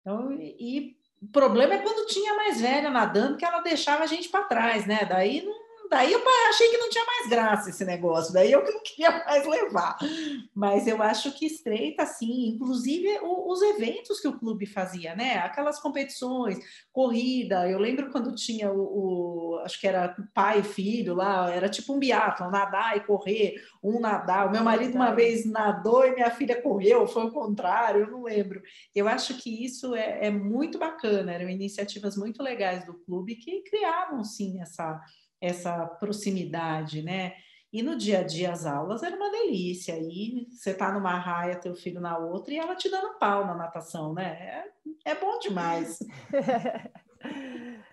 Então, 0.00 0.32
e 0.32 0.96
o 1.20 1.26
problema 1.26 1.74
é 1.74 1.82
quando 1.82 2.06
tinha 2.06 2.34
mais 2.36 2.60
velha 2.60 2.88
nadando, 2.88 3.36
que 3.36 3.44
ela 3.44 3.60
deixava 3.60 4.04
a 4.04 4.06
gente 4.06 4.28
para 4.28 4.44
trás, 4.44 4.86
né? 4.86 5.04
Daí 5.04 5.44
não 5.44 5.65
daí 5.88 6.12
eu 6.12 6.20
achei 6.48 6.68
que 6.68 6.78
não 6.78 6.88
tinha 6.90 7.04
mais 7.04 7.28
graça 7.28 7.70
esse 7.70 7.84
negócio, 7.84 8.32
daí 8.32 8.52
eu 8.52 8.62
que 8.64 8.72
não 8.72 8.82
queria 8.82 9.24
mais 9.24 9.46
levar. 9.46 9.98
Mas 10.54 10.86
eu 10.86 11.02
acho 11.02 11.32
que 11.32 11.46
estreita, 11.46 12.06
sim, 12.06 12.48
inclusive 12.48 13.18
o, 13.22 13.52
os 13.52 13.62
eventos 13.62 14.20
que 14.20 14.28
o 14.28 14.38
clube 14.38 14.66
fazia, 14.66 15.14
né? 15.14 15.38
Aquelas 15.38 15.78
competições, 15.78 16.58
corrida. 16.92 17.68
Eu 17.68 17.78
lembro 17.78 18.10
quando 18.10 18.34
tinha 18.34 18.70
o, 18.70 19.54
o 19.54 19.58
acho 19.60 19.80
que 19.80 19.86
era 19.86 20.16
pai 20.34 20.60
e 20.60 20.64
filho 20.64 21.14
lá, 21.14 21.50
era 21.50 21.68
tipo 21.68 21.94
um 21.94 21.98
biatlon, 21.98 22.50
nadar 22.50 22.96
e 22.96 23.00
correr, 23.00 23.62
um 23.82 24.00
nadar. 24.00 24.48
O 24.48 24.52
meu 24.52 24.62
marido 24.62 24.94
uma 24.94 25.14
vez 25.14 25.44
nadou 25.44 26.06
e 26.06 26.14
minha 26.14 26.30
filha 26.30 26.60
correu, 26.60 27.06
foi 27.06 27.24
o 27.24 27.32
contrário, 27.32 28.02
eu 28.02 28.10
não 28.10 28.22
lembro. 28.22 28.62
Eu 28.94 29.08
acho 29.08 29.36
que 29.38 29.64
isso 29.64 29.94
é, 29.94 30.26
é 30.26 30.30
muito 30.30 30.78
bacana, 30.78 31.32
eram 31.32 31.48
iniciativas 31.48 32.16
muito 32.16 32.42
legais 32.42 32.84
do 32.84 32.94
clube 32.94 33.36
que 33.36 33.62
criavam, 33.62 34.22
sim, 34.24 34.60
essa 34.60 35.00
essa 35.40 35.86
proximidade, 35.86 37.02
né? 37.02 37.34
E 37.72 37.82
no 37.82 37.96
dia 37.96 38.20
a 38.20 38.22
dia 38.22 38.52
as 38.52 38.64
aulas 38.64 39.02
era 39.02 39.16
uma 39.16 39.30
delícia. 39.30 39.94
Aí 39.94 40.46
você 40.50 40.72
tá 40.72 40.92
numa 40.92 41.18
raia, 41.18 41.60
teu 41.60 41.74
filho 41.74 42.00
na 42.00 42.16
outra, 42.16 42.54
e 42.54 42.58
ela 42.58 42.74
te 42.74 42.88
dando 42.88 43.18
pau 43.18 43.46
na 43.46 43.54
natação, 43.54 44.14
né? 44.14 44.64
É, 45.04 45.12
é 45.12 45.14
bom 45.14 45.38
demais. 45.38 45.98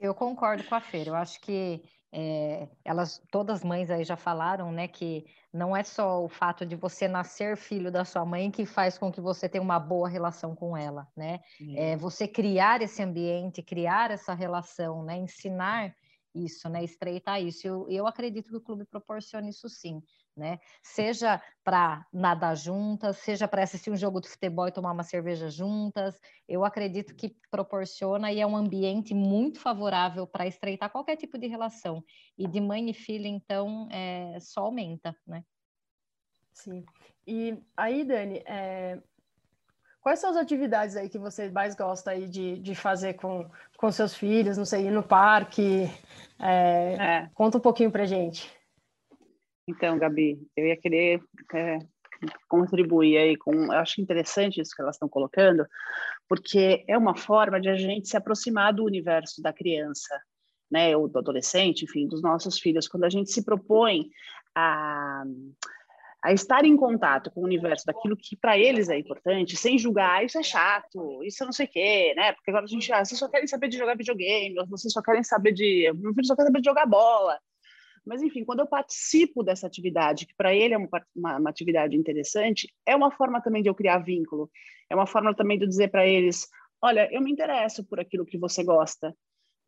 Eu 0.00 0.14
concordo 0.14 0.64
com 0.64 0.74
a 0.74 0.80
Feira. 0.80 1.10
Eu 1.10 1.14
acho 1.14 1.40
que 1.40 1.80
é, 2.10 2.68
elas, 2.84 3.22
todas 3.30 3.58
as 3.58 3.64
mães 3.64 3.90
aí 3.90 4.04
já 4.04 4.16
falaram, 4.16 4.70
né, 4.72 4.86
que 4.86 5.24
não 5.52 5.74
é 5.76 5.82
só 5.82 6.22
o 6.24 6.28
fato 6.28 6.66
de 6.66 6.74
você 6.74 7.06
nascer 7.06 7.56
filho 7.56 7.90
da 7.90 8.04
sua 8.04 8.24
mãe 8.24 8.50
que 8.50 8.66
faz 8.66 8.98
com 8.98 9.12
que 9.12 9.20
você 9.20 9.48
tenha 9.48 9.62
uma 9.62 9.78
boa 9.78 10.08
relação 10.08 10.54
com 10.54 10.76
ela, 10.76 11.06
né? 11.16 11.40
É, 11.76 11.96
você 11.96 12.26
criar 12.26 12.82
esse 12.82 13.02
ambiente, 13.02 13.62
criar 13.62 14.10
essa 14.10 14.34
relação, 14.34 15.04
né, 15.04 15.16
ensinar 15.16 15.94
isso, 16.34 16.68
né? 16.68 16.82
Estreitar 16.82 17.42
isso. 17.42 17.66
Eu, 17.66 17.88
eu 17.88 18.06
acredito 18.06 18.50
que 18.50 18.56
o 18.56 18.60
clube 18.60 18.84
proporciona 18.84 19.48
isso 19.48 19.68
sim, 19.68 20.02
né? 20.36 20.58
Seja 20.82 21.42
para 21.62 22.06
nadar 22.12 22.56
juntas, 22.56 23.18
seja 23.18 23.46
para 23.46 23.62
assistir 23.62 23.90
um 23.90 23.96
jogo 23.96 24.20
de 24.20 24.28
futebol 24.28 24.68
e 24.68 24.72
tomar 24.72 24.92
uma 24.92 25.02
cerveja 25.02 25.48
juntas. 25.48 26.18
Eu 26.48 26.64
acredito 26.64 27.14
que 27.14 27.36
proporciona 27.50 28.32
e 28.32 28.40
é 28.40 28.46
um 28.46 28.56
ambiente 28.56 29.14
muito 29.14 29.60
favorável 29.60 30.26
para 30.26 30.46
estreitar 30.46 30.90
qualquer 30.90 31.16
tipo 31.16 31.38
de 31.38 31.46
relação. 31.46 32.02
E 32.36 32.46
de 32.46 32.60
mãe 32.60 32.90
e 32.90 32.94
filha, 32.94 33.28
então, 33.28 33.88
é, 33.90 34.38
só 34.40 34.62
aumenta, 34.62 35.16
né? 35.26 35.44
Sim. 36.52 36.84
E 37.26 37.58
aí, 37.76 38.04
Dani, 38.04 38.42
é, 38.46 39.02
Quais 40.02 40.18
são 40.18 40.30
as 40.30 40.36
atividades 40.36 40.96
aí 40.96 41.08
que 41.08 41.18
você 41.18 41.48
mais 41.48 41.76
gosta 41.76 42.10
aí 42.10 42.26
de, 42.26 42.58
de 42.58 42.74
fazer 42.74 43.14
com, 43.14 43.48
com 43.76 43.92
seus 43.92 44.14
filhos? 44.14 44.58
Não 44.58 44.64
sei, 44.64 44.88
ir 44.88 44.90
no 44.90 45.02
parque? 45.02 45.88
É, 46.40 46.96
é. 46.98 47.30
Conta 47.34 47.58
um 47.58 47.60
pouquinho 47.60 47.90
pra 47.90 48.04
gente. 48.04 48.50
Então, 49.68 49.96
Gabi, 49.96 50.44
eu 50.56 50.66
ia 50.66 50.76
querer 50.76 51.22
é, 51.54 51.78
contribuir 52.48 53.16
aí 53.16 53.36
com. 53.36 53.52
Eu 53.52 53.78
acho 53.78 54.00
interessante 54.00 54.60
isso 54.60 54.74
que 54.74 54.82
elas 54.82 54.96
estão 54.96 55.08
colocando, 55.08 55.64
porque 56.28 56.84
é 56.88 56.98
uma 56.98 57.16
forma 57.16 57.60
de 57.60 57.68
a 57.68 57.76
gente 57.76 58.08
se 58.08 58.16
aproximar 58.16 58.74
do 58.74 58.84
universo 58.84 59.40
da 59.40 59.52
criança, 59.52 60.20
né, 60.68 60.96
ou 60.96 61.06
do 61.06 61.20
adolescente, 61.20 61.84
enfim, 61.84 62.08
dos 62.08 62.20
nossos 62.20 62.58
filhos. 62.58 62.88
Quando 62.88 63.04
a 63.04 63.10
gente 63.10 63.30
se 63.30 63.44
propõe 63.44 64.10
a 64.52 65.22
a 66.22 66.32
estar 66.32 66.64
em 66.64 66.76
contato 66.76 67.30
com 67.32 67.40
o 67.40 67.44
universo 67.44 67.84
daquilo 67.84 68.16
que 68.16 68.36
para 68.36 68.56
eles 68.56 68.88
é 68.88 68.96
importante, 68.96 69.56
sem 69.56 69.76
julgar, 69.76 70.20
ah, 70.20 70.24
isso 70.24 70.38
é 70.38 70.42
chato, 70.42 71.22
isso 71.24 71.44
não 71.44 71.52
sei 71.52 71.66
o 71.66 71.68
quê, 71.68 72.14
né? 72.16 72.32
Porque 72.32 72.50
agora 72.50 72.64
a 72.64 72.68
gente, 72.68 72.92
ah, 72.92 73.04
vocês 73.04 73.18
só 73.18 73.28
querem 73.28 73.46
saber 73.48 73.68
de 73.68 73.76
jogar 73.76 73.96
videogame, 73.96 74.54
vocês 74.68 74.92
só 74.92 75.02
querem 75.02 75.24
saber 75.24 75.52
de, 75.52 75.92
meu 75.94 76.14
filho 76.14 76.26
só 76.26 76.36
quer 76.36 76.44
saber 76.44 76.60
de 76.60 76.68
jogar 76.68 76.86
bola. 76.86 77.38
Mas, 78.04 78.22
enfim, 78.22 78.44
quando 78.44 78.60
eu 78.60 78.66
participo 78.66 79.42
dessa 79.42 79.66
atividade, 79.66 80.26
que 80.26 80.34
para 80.34 80.54
ele 80.54 80.74
é 80.74 80.78
uma, 80.78 80.88
uma, 81.14 81.36
uma, 81.38 81.50
atividade 81.50 81.96
interessante, 81.96 82.72
é 82.86 82.94
uma 82.96 83.10
forma 83.10 83.40
também 83.40 83.62
de 83.62 83.68
eu 83.68 83.74
criar 83.74 83.98
vínculo, 83.98 84.50
é 84.90 84.94
uma 84.94 85.06
forma 85.06 85.34
também 85.34 85.58
de 85.58 85.64
eu 85.64 85.68
dizer 85.68 85.88
para 85.88 86.06
eles: 86.06 86.48
olha, 86.80 87.08
eu 87.12 87.20
me 87.20 87.30
interesso 87.30 87.84
por 87.84 88.00
aquilo 88.00 88.26
que 88.26 88.38
você 88.38 88.64
gosta, 88.64 89.14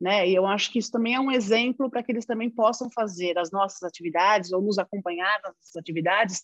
né? 0.01 0.29
E 0.29 0.35
eu 0.35 0.47
acho 0.47 0.71
que 0.73 0.79
isso 0.79 0.91
também 0.91 1.15
é 1.15 1.21
um 1.21 1.31
exemplo 1.31 1.91
para 1.91 2.03
que 2.03 2.13
eles 2.13 2.27
também 2.27 2.51
possam 2.51 2.91
fazer 2.91 3.39
as 3.39 3.51
nossas 3.51 3.83
atividades 3.83 4.53
ou 4.53 4.61
nos 4.61 4.79
acompanhar 4.79 5.41
nas 5.43 5.55
nossas 5.55 5.77
atividades 5.77 6.43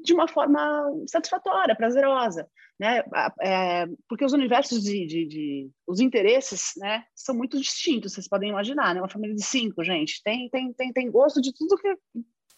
de 0.00 0.12
uma 0.14 0.26
forma 0.26 0.60
satisfatória, 1.06 1.76
prazerosa, 1.76 2.48
né? 2.78 3.02
É, 3.40 3.86
porque 4.08 4.24
os 4.24 4.32
universos 4.32 4.82
de, 4.82 5.06
de, 5.06 5.26
de, 5.26 5.70
os 5.86 6.00
interesses, 6.00 6.72
né, 6.76 7.04
são 7.14 7.34
muito 7.34 7.58
distintos. 7.58 8.12
Vocês 8.12 8.28
podem 8.28 8.50
imaginar, 8.50 8.94
né? 8.94 9.00
Uma 9.00 9.08
família 9.08 9.34
de 9.34 9.44
cinco, 9.44 9.84
gente, 9.84 10.22
tem 10.22 10.48
tem 10.50 10.72
tem, 10.72 10.92
tem 10.92 11.10
gosto 11.10 11.40
de 11.40 11.52
tudo 11.54 11.76
que 11.76 11.94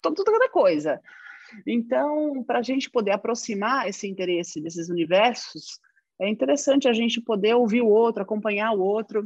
tudo, 0.01 0.15
tudo 0.15 0.33
cada 0.33 0.49
coisa. 0.49 1.01
Então, 1.67 2.45
para 2.45 2.59
a 2.59 2.63
gente 2.63 2.91
poder 2.91 3.13
aproximar 3.13 3.89
esse 3.89 4.07
interesse 4.07 4.61
desses 4.61 4.89
universos, 4.89 5.79
é 6.21 6.29
interessante 6.29 6.89
a 6.89 6.93
gente 6.93 7.21
poder 7.21 7.55
ouvir 7.55 7.81
o 7.81 7.89
outro, 7.89 8.23
acompanhar 8.23 8.73
o 8.73 8.81
outro, 8.81 9.25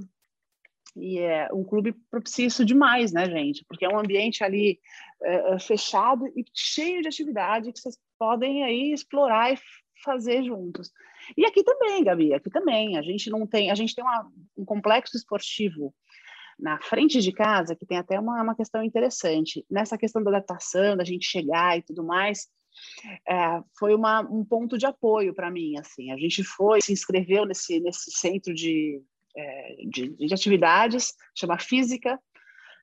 e 0.97 1.19
é, 1.19 1.49
um 1.53 1.65
clube 1.65 1.95
propicia 2.11 2.47
isso 2.47 2.65
demais, 2.65 3.13
né, 3.13 3.25
gente? 3.27 3.65
Porque 3.67 3.85
é 3.85 3.89
um 3.89 3.99
ambiente 3.99 4.45
ali 4.45 4.79
é, 5.23 5.59
fechado 5.59 6.27
e 6.37 6.45
cheio 6.55 7.03
de 7.03 7.09
atividade 7.09 7.73
que 7.73 7.81
vocês 7.81 7.99
podem 8.19 8.63
aí 8.65 8.93
explorar 8.93 9.53
e 9.53 9.59
fazer 10.05 10.43
juntos. 10.43 10.91
E 11.37 11.47
aqui 11.47 11.63
também, 11.63 12.05
Gabi, 12.05 12.35
aqui 12.35 12.51
também. 12.51 12.99
A 12.99 13.03
gente 13.03 13.31
não 13.31 13.47
tem, 13.47 13.71
a 13.71 13.75
gente 13.75 13.95
tem 13.95 14.05
uma, 14.05 14.29
um 14.57 14.65
complexo 14.65 15.17
esportivo 15.17 15.95
na 16.59 16.79
frente 16.81 17.21
de 17.21 17.33
casa 17.33 17.75
que 17.75 17.87
tem 17.87 17.99
até 17.99 18.19
uma, 18.21 18.43
uma 18.43 18.55
questão 18.55 18.83
interessante. 18.83 19.65
Nessa 19.71 19.97
questão 19.97 20.23
da 20.23 20.31
adaptação, 20.31 20.97
da 20.97 21.05
gente 21.05 21.27
chegar 21.27 21.79
e 21.79 21.83
tudo 21.83 22.05
mais, 22.05 22.49
é, 23.29 23.63
foi 23.79 23.95
uma, 23.95 24.21
um 24.21 24.45
ponto 24.45 24.77
de 24.77 24.87
apoio 24.87 25.35
para 25.35 25.51
mim. 25.51 25.79
Assim, 25.79 26.11
a 26.13 26.17
gente 26.17 26.45
foi, 26.45 26.81
se 26.81 26.93
inscreveu 26.93 27.47
nesse, 27.47 27.81
nesse 27.81 28.11
centro 28.11 28.53
de 28.55 29.03
é, 29.37 29.77
de, 29.89 30.09
de, 30.17 30.35
atividades, 30.35 31.15
chama 31.35 31.59
Física, 31.59 32.19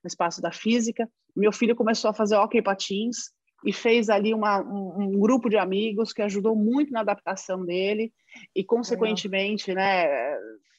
no 0.04 0.08
espaço 0.08 0.42
da 0.42 0.52
Física. 0.52 1.10
Meu 1.36 1.52
filho 1.52 1.76
começou 1.76 2.10
a 2.10 2.14
fazer 2.14 2.36
hockey 2.36 2.62
patins 2.62 3.32
e 3.66 3.74
fez 3.74 4.10
ali 4.10 4.34
uma, 4.34 4.62
um, 4.62 5.04
um, 5.04 5.20
grupo 5.20 5.50
de 5.50 5.58
amigos 5.58 6.14
que 6.14 6.22
ajudou 6.22 6.56
muito 6.56 6.92
na 6.92 7.02
adaptação 7.02 7.66
dele 7.66 8.14
e, 8.56 8.64
consequentemente, 8.64 9.74
né, 9.74 10.06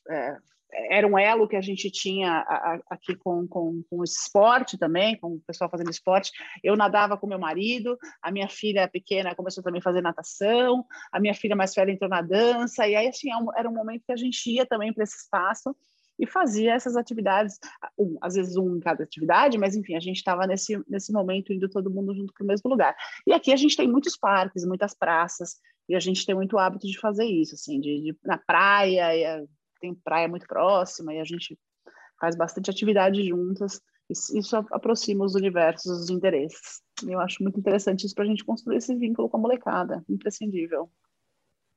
é, 0.08 0.36
era 0.72 1.06
um 1.06 1.18
elo 1.18 1.48
que 1.48 1.56
a 1.56 1.60
gente 1.60 1.90
tinha 1.90 2.44
aqui 2.88 3.14
com, 3.14 3.46
com, 3.46 3.82
com 3.88 3.98
o 3.98 4.04
esporte 4.04 4.78
também, 4.78 5.16
com 5.18 5.34
o 5.34 5.40
pessoal 5.40 5.70
fazendo 5.70 5.90
esporte. 5.90 6.30
Eu 6.62 6.76
nadava 6.76 7.16
com 7.16 7.26
meu 7.26 7.38
marido, 7.38 7.98
a 8.22 8.30
minha 8.30 8.48
filha 8.48 8.88
pequena 8.88 9.34
começou 9.34 9.62
também 9.62 9.80
a 9.80 9.82
fazer 9.82 10.00
natação, 10.00 10.84
a 11.12 11.20
minha 11.20 11.34
filha 11.34 11.56
mais 11.56 11.74
velha 11.74 11.90
entrou 11.90 12.08
na 12.08 12.22
dança, 12.22 12.86
e 12.86 12.94
aí 12.94 13.08
assim, 13.08 13.30
é 13.30 13.60
era 13.60 13.68
um 13.68 13.74
momento 13.74 14.04
que 14.06 14.12
a 14.12 14.16
gente 14.16 14.50
ia 14.50 14.66
também 14.66 14.92
para 14.92 15.04
esse 15.04 15.16
espaço 15.16 15.74
e 16.18 16.26
fazia 16.26 16.74
essas 16.74 16.96
atividades, 16.96 17.58
um, 17.98 18.18
às 18.20 18.34
vezes 18.34 18.54
um 18.56 18.76
em 18.76 18.80
cada 18.80 19.02
atividade, 19.02 19.56
mas 19.56 19.74
enfim, 19.74 19.96
a 19.96 20.00
gente 20.00 20.16
estava 20.16 20.46
nesse, 20.46 20.78
nesse 20.86 21.10
momento 21.12 21.52
indo 21.52 21.68
todo 21.68 21.90
mundo 21.90 22.14
junto 22.14 22.32
para 22.34 22.44
o 22.44 22.46
mesmo 22.46 22.68
lugar. 22.68 22.94
E 23.26 23.32
aqui 23.32 23.52
a 23.52 23.56
gente 23.56 23.76
tem 23.76 23.88
muitos 23.88 24.16
parques, 24.18 24.66
muitas 24.66 24.94
praças, 24.94 25.56
e 25.88 25.94
a 25.94 26.00
gente 26.00 26.26
tem 26.26 26.34
muito 26.34 26.58
hábito 26.58 26.86
de 26.86 26.98
fazer 26.98 27.24
isso, 27.24 27.54
assim, 27.54 27.80
de, 27.80 28.00
de 28.02 28.16
na 28.22 28.36
praia, 28.36 29.44
tem 29.80 29.94
praia 29.94 30.28
muito 30.28 30.46
próxima 30.46 31.14
e 31.14 31.20
a 31.20 31.24
gente 31.24 31.58
faz 32.20 32.36
bastante 32.36 32.70
atividade 32.70 33.26
juntas. 33.26 33.80
Isso 34.10 34.56
aproxima 34.72 35.24
os 35.24 35.34
universos, 35.34 36.02
os 36.02 36.10
interesses. 36.10 36.82
Eu 37.06 37.20
acho 37.20 37.42
muito 37.42 37.58
interessante 37.58 38.04
isso 38.04 38.14
para 38.14 38.24
a 38.24 38.26
gente 38.26 38.44
construir 38.44 38.76
esse 38.76 38.94
vínculo 38.94 39.28
com 39.28 39.36
a 39.36 39.40
molecada, 39.40 40.04
imprescindível. 40.08 40.90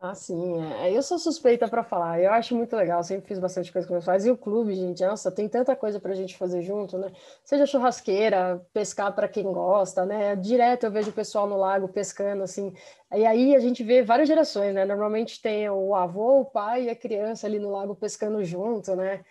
Ah, 0.05 0.13
sim. 0.13 0.61
É. 0.61 0.91
Eu 0.91 1.01
sou 1.01 1.17
suspeita 1.17 1.65
para 1.65 1.81
falar. 1.81 2.19
Eu 2.21 2.29
acho 2.33 2.53
muito 2.53 2.75
legal. 2.75 3.01
Sempre 3.03 3.25
fiz 3.25 3.39
bastante 3.39 3.71
coisa 3.71 3.87
com 3.87 3.93
meus 3.93 4.03
pais. 4.03 4.25
E 4.25 4.31
o 4.31 4.35
clube, 4.37 4.75
gente, 4.75 5.01
nossa, 5.05 5.31
tem 5.31 5.47
tanta 5.47 5.77
coisa 5.77 5.97
para 5.97 6.11
a 6.11 6.15
gente 6.15 6.35
fazer 6.37 6.61
junto, 6.61 6.97
né? 6.97 7.09
Seja 7.41 7.65
churrasqueira, 7.65 8.61
pescar 8.73 9.15
para 9.15 9.29
quem 9.29 9.45
gosta, 9.45 10.05
né? 10.05 10.35
Direto 10.35 10.83
eu 10.85 10.91
vejo 10.91 11.09
o 11.09 11.13
pessoal 11.13 11.47
no 11.47 11.55
lago 11.55 11.87
pescando, 11.87 12.43
assim. 12.43 12.73
E 13.13 13.25
aí 13.25 13.55
a 13.55 13.59
gente 13.59 13.81
vê 13.81 14.03
várias 14.03 14.27
gerações, 14.27 14.73
né? 14.75 14.83
Normalmente 14.83 15.41
tem 15.41 15.69
o 15.69 15.95
avô, 15.95 16.41
o 16.41 16.45
pai 16.45 16.83
e 16.85 16.89
a 16.89 16.95
criança 16.97 17.47
ali 17.47 17.57
no 17.57 17.71
lago 17.71 17.95
pescando 17.95 18.43
junto, 18.43 18.93
né? 18.97 19.23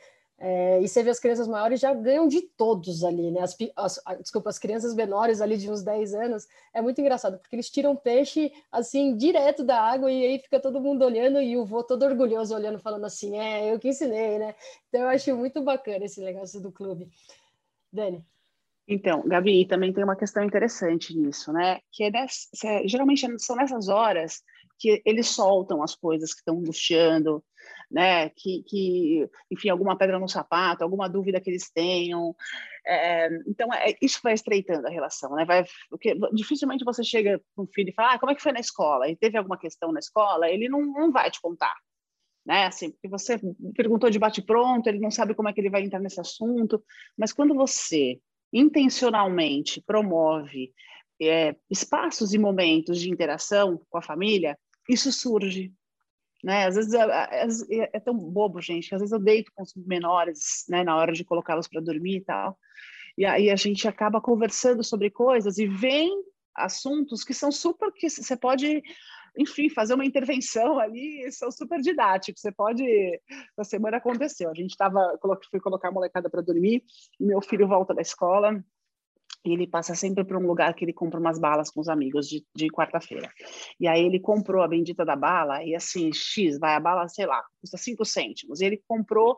É, 0.45 0.83
e 0.83 0.89
você 0.89 1.05
vê 1.05 1.11
as 1.11 1.21
crianças 1.21 1.47
maiores 1.47 1.79
já 1.79 1.95
ganham 1.95 2.27
de 2.27 2.41
todos 2.43 3.05
ali, 3.05 3.31
né? 3.31 3.43
As, 3.43 3.57
as, 3.77 4.03
desculpa, 4.19 4.51
as 4.51 4.59
crianças 4.59 4.93
menores 4.93 5.41
ali 5.41 5.57
de 5.57 5.71
uns 5.71 5.85
10 5.85 6.15
anos, 6.15 6.49
é 6.75 6.83
muito 6.83 7.01
engraçado, 7.01 7.39
porque 7.39 7.55
eles 7.55 7.71
tiram 7.71 7.95
peixe 7.95 8.53
assim, 8.73 9.17
direto 9.17 9.63
da 9.63 9.81
água, 9.81 10.11
e 10.11 10.27
aí 10.27 10.39
fica 10.41 10.59
todo 10.59 10.81
mundo 10.81 11.05
olhando, 11.05 11.41
e 11.41 11.57
o 11.57 11.65
vô 11.65 11.85
todo 11.85 12.05
orgulhoso 12.05 12.57
olhando, 12.57 12.81
falando 12.81 13.05
assim, 13.05 13.39
é, 13.39 13.73
eu 13.73 13.79
que 13.79 13.91
ensinei, 13.91 14.37
né? 14.41 14.57
Então 14.89 15.03
eu 15.03 15.09
acho 15.11 15.37
muito 15.37 15.63
bacana 15.63 16.07
esse 16.07 16.21
negócio 16.21 16.61
do 16.61 16.73
clube. 16.73 17.09
Dani. 17.93 18.27
Então, 18.89 19.23
Gabi, 19.25 19.65
também 19.65 19.93
tem 19.93 20.03
uma 20.03 20.17
questão 20.17 20.43
interessante 20.43 21.17
nisso, 21.17 21.53
né? 21.53 21.79
Que 21.93 22.03
é 22.03 22.11
é, 22.65 22.89
geralmente 22.89 23.29
são 23.39 23.55
nessas 23.55 23.89
horas 23.89 24.43
que 24.77 25.01
eles 25.07 25.29
soltam 25.29 25.85
as 25.85 25.95
coisas 25.95 26.35
que 26.35 26.41
estão 26.41 26.59
angustiando, 26.59 27.45
né? 27.93 28.31
Que, 28.31 28.63
que, 28.65 29.29
enfim, 29.51 29.69
alguma 29.69 29.97
pedra 29.97 30.19
no 30.19 30.29
sapato, 30.29 30.83
alguma 30.83 31.09
dúvida 31.09 31.41
que 31.41 31.51
eles 31.51 31.71
tenham. 31.71 32.35
É, 32.87 33.29
então, 33.47 33.73
é, 33.73 33.95
isso 34.01 34.21
vai 34.23 34.33
estreitando 34.33 34.87
a 34.87 34.91
relação, 34.91 35.35
né? 35.37 35.45
Vai, 35.45 35.65
porque 35.91 36.17
dificilmente 36.33 36.85
você 36.85 37.05
chega 37.05 37.41
com 37.55 37.65
um 37.65 37.67
filho 37.67 37.91
e 37.91 37.95
fala, 37.95 38.15
ah, 38.15 38.19
como 38.19 38.33
é 38.33 38.35
que 38.35 38.43
foi 38.43 38.53
na 38.53 38.61
escola? 38.61 39.09
E 39.09 39.17
teve 39.17 39.37
alguma 39.37 39.59
questão 39.59 39.93
na 39.93 40.01
escola? 40.01 40.49
Ele 40.49 40.69
não, 40.69 40.81
não 40.81 41.13
vai 41.13 41.31
te 41.31 41.41
contar, 41.41 41.75
né? 42.45 42.67
Assim, 42.67 42.91
porque 42.91 43.09
você 43.09 43.39
perguntou 43.77 44.11
de 44.11 44.19
bate-pronto, 44.19 44.89
ele 44.89 44.99
não 44.99 45.11
sabe 45.11 45.35
como 45.35 45.49
é 45.49 45.53
que 45.53 45.61
ele 45.61 45.71
vai 45.71 45.83
entrar 45.83 46.01
nesse 46.01 46.21
assunto. 46.21 46.83
Mas 47.17 47.33
quando 47.33 47.55
você 47.55 48.19
intencionalmente 48.53 49.83
promove 49.83 50.73
é, 51.21 51.55
espaços 51.71 52.35
e 52.35 52.39
momentos 52.39 53.01
de 53.01 53.11
interação 53.11 53.81
com 53.89 53.99
a 53.99 54.03
família, 54.03 54.59
isso 54.89 55.13
surge, 55.13 55.73
né? 56.43 56.67
Às 56.67 56.77
vezes 56.77 56.93
é, 56.93 57.03
é, 57.03 57.91
é, 57.93 58.01
tão 58.01 58.17
bobo, 58.17 58.61
gente, 58.61 58.95
às 58.95 59.01
vezes 59.01 59.13
eu 59.13 59.19
deito 59.19 59.53
com 59.55 59.63
os 59.63 59.73
menores, 59.77 60.65
né, 60.69 60.83
na 60.83 60.97
hora 60.97 61.13
de 61.13 61.25
colocá-los 61.25 61.69
para 61.69 61.81
dormir 61.81 62.17
e 62.17 62.25
tal. 62.25 62.59
E 63.17 63.25
aí 63.25 63.51
a 63.51 63.57
gente 63.57 63.87
acaba 63.87 64.21
conversando 64.21 64.83
sobre 64.83 65.11
coisas 65.11 65.59
e 65.59 65.67
vem 65.67 66.11
assuntos 66.55 67.25
que 67.25 67.35
são 67.35 67.53
super 67.53 67.93
que 67.93 68.09
você 68.09 68.37
pode 68.37 68.83
enfim, 69.37 69.71
fazer 69.71 69.95
uma 69.95 70.05
intervenção 70.05 70.79
ali, 70.79 71.31
são 71.33 71.51
super 71.51 71.81
didáticos. 71.81 72.43
Você 72.43 72.53
pode. 72.53 72.85
Na 73.57 73.65
semana 73.65 73.97
aconteceu, 73.97 74.51
a 74.51 74.55
gente 74.55 74.71
estava, 74.71 75.19
fui 75.51 75.61
colocar 75.61 75.89
a 75.89 75.93
molecada 75.93 76.29
para 76.29 76.43
dormir, 76.43 76.85
meu 77.19 77.41
filho 77.41 77.67
volta 77.67 77.95
da 77.95 78.03
escola, 78.03 78.63
e 79.45 79.53
ele 79.53 79.67
passa 79.67 79.95
sempre 79.95 80.25
para 80.25 80.39
um 80.39 80.47
lugar 80.47 80.73
que 80.75 80.85
ele 80.85 80.93
compra 80.93 81.19
umas 81.19 81.39
balas 81.39 81.71
com 81.71 81.81
os 81.81 81.89
amigos 81.89 82.29
de, 82.29 82.47
de 82.55 82.69
quarta-feira. 82.69 83.31
E 83.79 83.89
aí 83.89 84.05
ele 84.05 84.21
comprou 84.21 84.63
a 84.63 84.69
bendita 84.69 85.05
da 85.05 85.17
bala, 85.17 85.65
e 85.65 85.75
assim, 85.75 86.13
X, 86.13 86.59
vai 86.59 86.75
a 86.75 86.81
bala, 86.81 87.09
sei 87.09 87.27
lá, 87.27 87.43
custa 87.61 87.77
cinco 87.77 88.05
cêntimos. 88.05 88.61
E 88.61 88.67
ele 88.67 88.83
comprou 88.87 89.37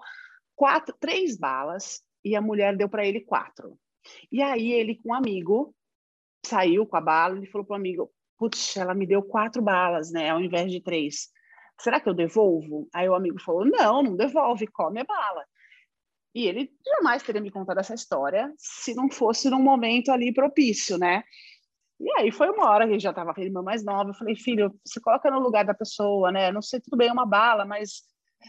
quatro, 0.54 0.94
três 1.00 1.38
balas, 1.38 2.02
e 2.24 2.36
a 2.36 2.40
mulher 2.40 2.76
deu 2.76 2.88
para 2.88 3.06
ele 3.06 3.20
quatro. 3.20 3.78
E 4.30 4.42
aí 4.42 4.72
ele, 4.72 4.96
com 4.96 5.10
um 5.10 5.14
amigo, 5.14 5.74
saiu 6.44 6.86
com 6.86 6.96
a 6.96 7.00
bala 7.00 7.42
e 7.42 7.46
falou 7.46 7.66
para 7.66 7.74
o 7.74 7.76
amigo: 7.76 8.10
Putz, 8.38 8.76
ela 8.76 8.94
me 8.94 9.06
deu 9.06 9.22
quatro 9.22 9.62
balas, 9.62 10.10
né, 10.10 10.30
ao 10.30 10.40
invés 10.40 10.70
de 10.70 10.80
três. 10.80 11.30
Será 11.80 11.98
que 11.98 12.08
eu 12.08 12.14
devolvo? 12.14 12.88
Aí 12.92 13.08
o 13.08 13.14
amigo 13.14 13.40
falou: 13.40 13.64
Não, 13.64 14.02
não 14.02 14.16
devolve, 14.16 14.66
come 14.66 15.00
a 15.00 15.04
bala. 15.04 15.44
E 16.34 16.46
ele 16.46 16.70
jamais 16.84 17.22
teria 17.22 17.40
me 17.40 17.50
contado 17.50 17.78
essa 17.78 17.94
história 17.94 18.52
se 18.58 18.94
não 18.94 19.08
fosse 19.10 19.48
num 19.48 19.62
momento 19.62 20.10
ali 20.10 20.34
propício, 20.34 20.98
né? 20.98 21.22
E 22.00 22.10
aí 22.18 22.32
foi 22.32 22.50
uma 22.50 22.68
hora 22.68 22.88
que 22.88 22.98
já 22.98 23.10
estava 23.10 23.32
com 23.32 23.40
a 23.40 23.44
irmã 23.44 23.62
mais 23.62 23.84
nova, 23.84 24.10
eu 24.10 24.14
falei, 24.14 24.34
filho, 24.34 24.74
se 24.84 25.00
coloca 25.00 25.30
no 25.30 25.38
lugar 25.38 25.64
da 25.64 25.72
pessoa, 25.74 26.32
né? 26.32 26.50
Não 26.50 26.60
sei, 26.60 26.80
tudo 26.80 26.96
bem, 26.96 27.08
é 27.08 27.12
uma 27.12 27.24
bala, 27.24 27.64
mas 27.64 28.02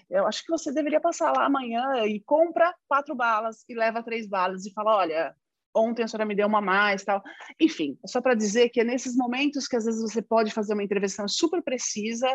eu 0.10 0.26
acho 0.28 0.44
que 0.44 0.52
você 0.52 0.74
deveria 0.74 1.00
passar 1.00 1.32
lá 1.32 1.46
amanhã 1.46 2.06
e 2.06 2.20
compra 2.22 2.74
quatro 2.88 3.16
balas 3.16 3.64
e 3.70 3.76
leva 3.76 4.04
três 4.04 4.28
balas 4.28 4.66
e 4.66 4.74
fala, 4.74 4.98
olha, 4.98 5.36
ontem 5.74 6.04
a 6.04 6.08
senhora 6.08 6.26
me 6.26 6.36
deu 6.36 6.48
uma 6.48 6.62
mais, 6.62 7.04
tal. 7.04 7.22
Enfim, 7.60 7.98
é 8.04 8.08
só 8.08 8.20
para 8.20 8.34
dizer 8.34 8.70
que 8.70 8.82
é 8.82 8.84
nesses 8.84 9.16
momentos 9.16 9.68
que 9.68 9.76
às 9.76 9.86
vezes 9.86 10.02
você 10.02 10.22
pode 10.22 10.52
fazer 10.52 10.74
uma 10.74 10.84
intervenção 10.84 11.28
super 11.28 11.62
precisa, 11.62 12.34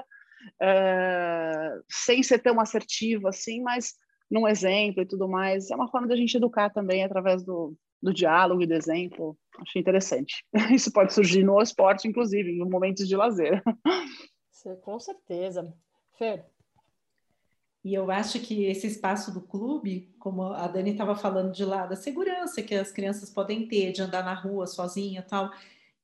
uh, 0.62 1.85
sem 1.90 2.22
ser 2.22 2.39
tão 2.39 2.60
assertivo 2.60 3.28
assim, 3.28 3.62
mas 3.62 3.94
num 4.31 4.47
exemplo 4.47 5.02
e 5.02 5.07
tudo 5.07 5.28
mais. 5.28 5.70
É 5.70 5.74
uma 5.74 5.89
forma 5.89 6.07
da 6.07 6.16
gente 6.16 6.36
educar 6.36 6.70
também 6.70 7.02
através 7.02 7.43
do, 7.43 7.74
do 8.02 8.15
diálogo 8.15 8.62
e 8.62 8.66
do 8.66 8.74
exemplo. 8.74 9.36
Acho 9.59 9.78
interessante. 9.78 10.44
Isso 10.73 10.93
pode 10.93 11.12
surgir 11.12 11.43
no 11.43 11.61
esporte, 11.61 12.07
inclusive, 12.07 12.51
em 12.51 12.69
momentos 12.69 13.09
de 13.09 13.16
lazer. 13.16 13.62
Com 14.82 15.01
certeza. 15.01 15.74
Fer? 16.19 16.44
E 17.82 17.94
eu 17.94 18.11
acho 18.11 18.39
que 18.40 18.65
esse 18.65 18.86
espaço 18.86 19.32
do 19.32 19.40
clube, 19.40 20.15
como 20.19 20.43
a 20.43 20.69
Dani 20.69 20.90
estava 20.90 21.16
falando 21.16 21.51
de 21.51 21.65
lá, 21.65 21.86
da 21.86 21.97
segurança 21.97 22.62
que 22.62 22.74
as 22.74 22.93
crianças 22.93 23.31
podem 23.31 23.66
ter 23.66 23.93
de 23.93 24.02
andar 24.02 24.23
na 24.23 24.35
rua 24.35 24.66
sozinha 24.66 25.23
tal, 25.23 25.51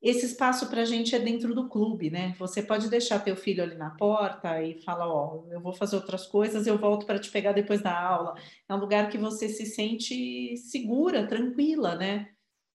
esse 0.02 0.26
espaço 0.26 0.68
para 0.68 0.82
a 0.82 0.84
gente 0.84 1.14
é 1.14 1.18
dentro 1.18 1.54
do 1.54 1.68
clube, 1.68 2.10
né? 2.10 2.34
Você 2.38 2.62
pode 2.62 2.88
deixar 2.88 3.18
teu 3.20 3.36
filho 3.36 3.62
ali 3.62 3.76
na 3.76 3.90
porta 3.90 4.62
e 4.62 4.80
falar, 4.82 5.08
ó, 5.08 5.44
eu 5.50 5.60
vou 5.60 5.72
fazer 5.72 5.96
outras 5.96 6.26
coisas, 6.26 6.66
eu 6.66 6.78
volto 6.78 7.06
para 7.06 7.18
te 7.18 7.30
pegar 7.30 7.52
depois 7.52 7.82
da 7.82 7.98
aula. 7.98 8.34
É 8.68 8.74
um 8.74 8.78
lugar 8.78 9.08
que 9.10 9.18
você 9.18 9.48
se 9.48 9.66
sente 9.66 10.56
segura, 10.58 11.26
tranquila, 11.26 11.94
né? 11.94 12.28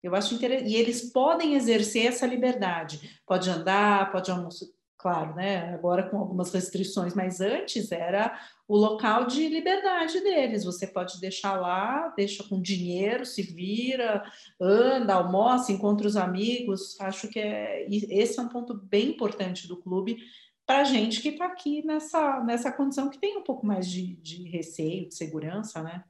Eu 0.03 0.15
acho 0.15 0.33
interessante. 0.33 0.69
E 0.69 0.75
eles 0.75 1.11
podem 1.11 1.55
exercer 1.55 2.07
essa 2.07 2.25
liberdade. 2.25 3.21
Pode 3.25 3.49
andar, 3.49 4.11
pode 4.11 4.31
almoçar, 4.31 4.65
claro, 5.01 5.35
né? 5.35 5.73
Agora 5.73 6.09
com 6.09 6.17
algumas 6.17 6.53
restrições, 6.53 7.13
mas 7.13 7.41
antes 7.41 7.91
era 7.91 8.39
o 8.67 8.77
local 8.77 9.25
de 9.25 9.47
liberdade 9.47 10.21
deles. 10.21 10.63
Você 10.63 10.85
pode 10.85 11.19
deixar 11.19 11.59
lá, 11.59 12.13
deixa 12.15 12.43
com 12.43 12.61
dinheiro, 12.61 13.25
se 13.25 13.41
vira, 13.41 14.23
anda, 14.59 15.15
almoça, 15.15 15.71
encontra 15.71 16.07
os 16.07 16.15
amigos. 16.15 16.99
Acho 17.01 17.27
que 17.27 17.39
é, 17.39 17.87
esse 17.89 18.39
é 18.39 18.41
um 18.41 18.49
ponto 18.49 18.73
bem 18.73 19.09
importante 19.09 19.67
do 19.67 19.75
clube 19.75 20.17
para 20.65 20.83
gente 20.83 21.21
que 21.21 21.29
está 21.29 21.47
aqui 21.47 21.85
nessa, 21.85 22.41
nessa 22.43 22.71
condição 22.71 23.09
que 23.09 23.19
tem 23.19 23.37
um 23.37 23.43
pouco 23.43 23.65
mais 23.65 23.89
de, 23.89 24.15
de 24.17 24.47
receio, 24.49 25.09
de 25.09 25.15
segurança, 25.15 25.81
né? 25.81 26.03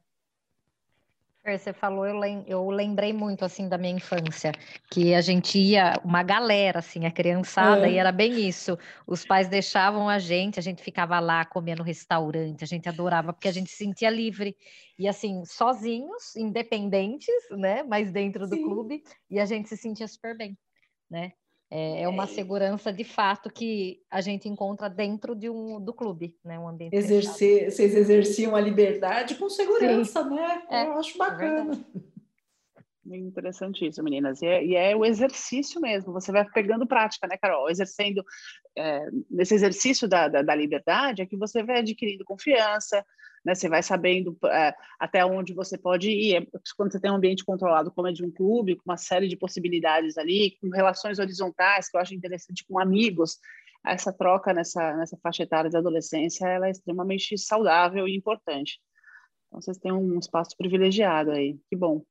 Você 1.44 1.74
falou, 1.74 2.06
eu, 2.06 2.20
lem 2.20 2.44
eu 2.48 2.70
lembrei 2.70 3.12
muito 3.12 3.44
assim 3.44 3.68
da 3.68 3.76
minha 3.76 3.94
infância, 3.96 4.52
que 4.92 5.16
a 5.16 5.22
gente 5.22 5.58
ia, 5.58 6.00
uma 6.06 6.22
galera, 6.22 6.80
assim, 6.80 7.08
a 7.08 7.12
criançada, 7.12 7.88
é. 7.88 7.94
e 7.94 7.98
era 7.98 8.12
bem 8.12 8.48
isso. 8.48 8.78
Os 9.08 9.26
pais 9.26 9.48
deixavam 9.48 10.08
a 10.08 10.20
gente, 10.20 10.60
a 10.60 10.62
gente 10.62 10.84
ficava 10.84 11.20
lá 11.20 11.44
comendo 11.44 11.80
no 11.80 11.88
restaurante, 11.88 12.64
a 12.64 12.68
gente 12.68 12.88
adorava, 12.88 13.34
porque 13.34 13.48
a 13.48 13.52
gente 13.52 13.72
se 13.72 13.78
sentia 13.78 14.12
livre. 14.12 14.56
E 15.00 15.08
assim, 15.08 15.44
sozinhos, 15.44 16.36
independentes, 16.36 17.34
né? 17.50 17.82
Mas 17.82 18.12
dentro 18.12 18.48
do 18.48 18.56
Sim. 18.56 18.64
clube, 18.64 19.04
e 19.28 19.40
a 19.40 19.46
gente 19.46 19.68
se 19.68 19.76
sentia 19.76 20.08
super 20.08 20.38
bem, 20.38 20.56
né? 21.10 21.34
É, 21.74 22.02
é 22.02 22.08
uma 22.10 22.26
é. 22.26 22.28
segurança 22.28 22.92
de 22.92 23.06
fato 23.06 23.50
que 23.50 24.02
a 24.12 24.20
gente 24.20 24.50
encontra 24.50 24.90
dentro 24.90 25.34
de 25.34 25.50
um, 25.50 25.80
do 25.80 25.94
clube, 25.94 26.36
né? 26.44 26.60
Um 26.60 26.68
ambiente 26.68 26.94
Exercer, 26.94 27.72
vocês 27.72 27.96
exerciam 27.96 28.58
a 28.58 28.60
liberdade 28.60 29.36
com 29.36 29.50
segurança, 29.50 30.22
Sim. 30.22 30.36
né? 30.36 30.64
É, 30.70 30.86
Eu 30.88 30.94
acho 31.00 31.16
é 31.16 31.18
bacana. 31.18 31.86
É 31.96 32.11
interessante 33.06 33.86
isso, 33.88 34.04
meninas. 34.04 34.42
E 34.42 34.46
é, 34.46 34.66
e 34.66 34.76
é, 34.76 34.96
o 34.96 35.04
exercício 35.04 35.82
mesmo, 35.82 36.14
você 36.14 36.32
vai 36.32 36.46
pegando 36.50 36.88
prática, 36.88 37.28
né, 37.28 37.38
Carol? 37.38 37.70
Exercendo, 37.70 38.24
é, 38.78 39.10
nesse 39.30 39.56
exercício 39.56 40.08
da, 40.08 40.28
da, 40.28 40.42
da, 40.42 40.56
liberdade, 40.56 41.22
é 41.22 41.26
que 41.26 41.38
você 41.38 41.64
vai 41.64 41.80
adquirindo 41.80 42.24
confiança, 42.24 43.04
né? 43.44 43.56
Você 43.56 43.68
vai 43.68 43.82
sabendo 43.82 44.38
é, 44.46 44.74
até 45.00 45.26
onde 45.26 45.54
você 45.54 45.78
pode 45.78 46.12
ir. 46.12 46.36
É, 46.36 46.48
quando 46.78 46.92
você 46.92 47.00
tem 47.00 47.12
um 47.12 47.16
ambiente 47.16 47.44
controlado, 47.44 47.92
como 47.92 48.08
é 48.08 48.12
de 48.12 48.24
um 48.24 48.32
clube, 48.32 48.76
com 48.76 48.84
uma 48.86 48.98
série 48.98 49.28
de 49.28 49.38
possibilidades 49.38 50.18
ali, 50.18 50.58
com 50.62 50.70
relações 50.70 51.20
horizontais, 51.20 51.90
que 51.90 51.98
eu 51.98 52.02
acho 52.02 52.14
interessante, 52.14 52.66
com 52.68 52.80
amigos, 52.80 53.38
essa 53.86 54.14
troca 54.14 54.54
nessa, 54.54 54.96
nessa 54.96 55.18
faixa 55.18 55.44
etária 55.44 55.70
de 55.70 55.78
adolescência, 55.78 56.48
ela 56.48 56.68
é 56.68 56.72
extremamente 56.72 57.38
saudável 57.38 58.08
e 58.08 58.16
importante. 58.16 58.80
Então, 59.48 59.62
vocês 59.62 59.78
têm 59.78 59.92
um 59.92 60.20
espaço 60.20 60.56
privilegiado 60.56 61.32
aí. 61.32 61.58
Que 61.70 61.76
bom. 61.76 62.04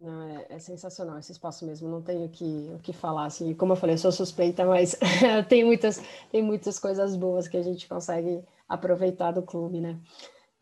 Não, 0.00 0.22
é, 0.22 0.46
é, 0.50 0.58
sensacional 0.60 1.18
esse 1.18 1.32
espaço 1.32 1.66
mesmo, 1.66 1.88
não 1.88 2.00
tenho 2.00 2.28
que, 2.28 2.70
o 2.72 2.78
que 2.78 2.92
falar, 2.92 3.26
assim, 3.26 3.52
como 3.52 3.72
eu 3.72 3.76
falei, 3.76 3.94
eu 3.94 3.98
sou 3.98 4.12
suspeita, 4.12 4.64
mas 4.64 4.96
tem, 5.48 5.64
muitas, 5.64 6.00
tem 6.30 6.40
muitas 6.40 6.78
coisas 6.78 7.16
boas 7.16 7.48
que 7.48 7.56
a 7.56 7.62
gente 7.62 7.88
consegue 7.88 8.44
aproveitar 8.68 9.32
do 9.32 9.42
clube, 9.42 9.80
né? 9.80 9.98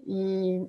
E, 0.07 0.67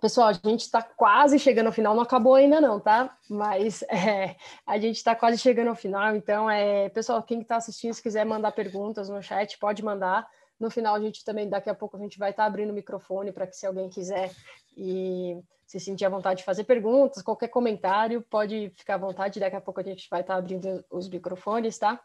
pessoal, 0.00 0.28
a 0.28 0.32
gente 0.32 0.60
está 0.60 0.80
quase 0.80 1.40
chegando 1.40 1.66
ao 1.66 1.72
final, 1.72 1.92
não 1.92 2.04
acabou 2.04 2.36
ainda 2.36 2.60
não, 2.60 2.78
tá? 2.78 3.16
Mas 3.28 3.82
é, 3.90 4.36
a 4.64 4.78
gente 4.78 4.96
está 4.96 5.16
quase 5.16 5.36
chegando 5.36 5.68
ao 5.68 5.74
final, 5.74 6.14
então, 6.14 6.48
é, 6.48 6.88
pessoal, 6.90 7.20
quem 7.24 7.40
está 7.40 7.56
assistindo, 7.56 7.94
se 7.94 8.02
quiser 8.02 8.24
mandar 8.24 8.52
perguntas 8.52 9.08
no 9.08 9.20
chat, 9.20 9.58
pode 9.58 9.82
mandar. 9.82 10.24
No 10.60 10.70
final, 10.70 10.94
a 10.94 11.00
gente 11.00 11.24
também, 11.24 11.48
daqui 11.48 11.68
a 11.68 11.74
pouco, 11.74 11.96
a 11.96 12.00
gente 12.00 12.18
vai 12.18 12.30
estar 12.30 12.44
tá 12.44 12.46
abrindo 12.46 12.70
o 12.70 12.74
microfone 12.74 13.32
para 13.32 13.46
que 13.46 13.56
se 13.56 13.66
alguém 13.66 13.88
quiser 13.88 14.30
e 14.76 15.36
se 15.68 15.78
sentir 15.78 16.06
à 16.06 16.08
vontade 16.08 16.38
de 16.38 16.44
fazer 16.46 16.64
perguntas, 16.64 17.22
qualquer 17.22 17.48
comentário, 17.48 18.22
pode 18.22 18.72
ficar 18.74 18.94
à 18.94 18.98
vontade, 18.98 19.38
daqui 19.38 19.54
a 19.54 19.60
pouco 19.60 19.80
a 19.80 19.82
gente 19.82 20.08
vai 20.10 20.22
estar 20.22 20.36
abrindo 20.36 20.82
os 20.90 21.10
microfones, 21.10 21.78
tá? 21.78 22.02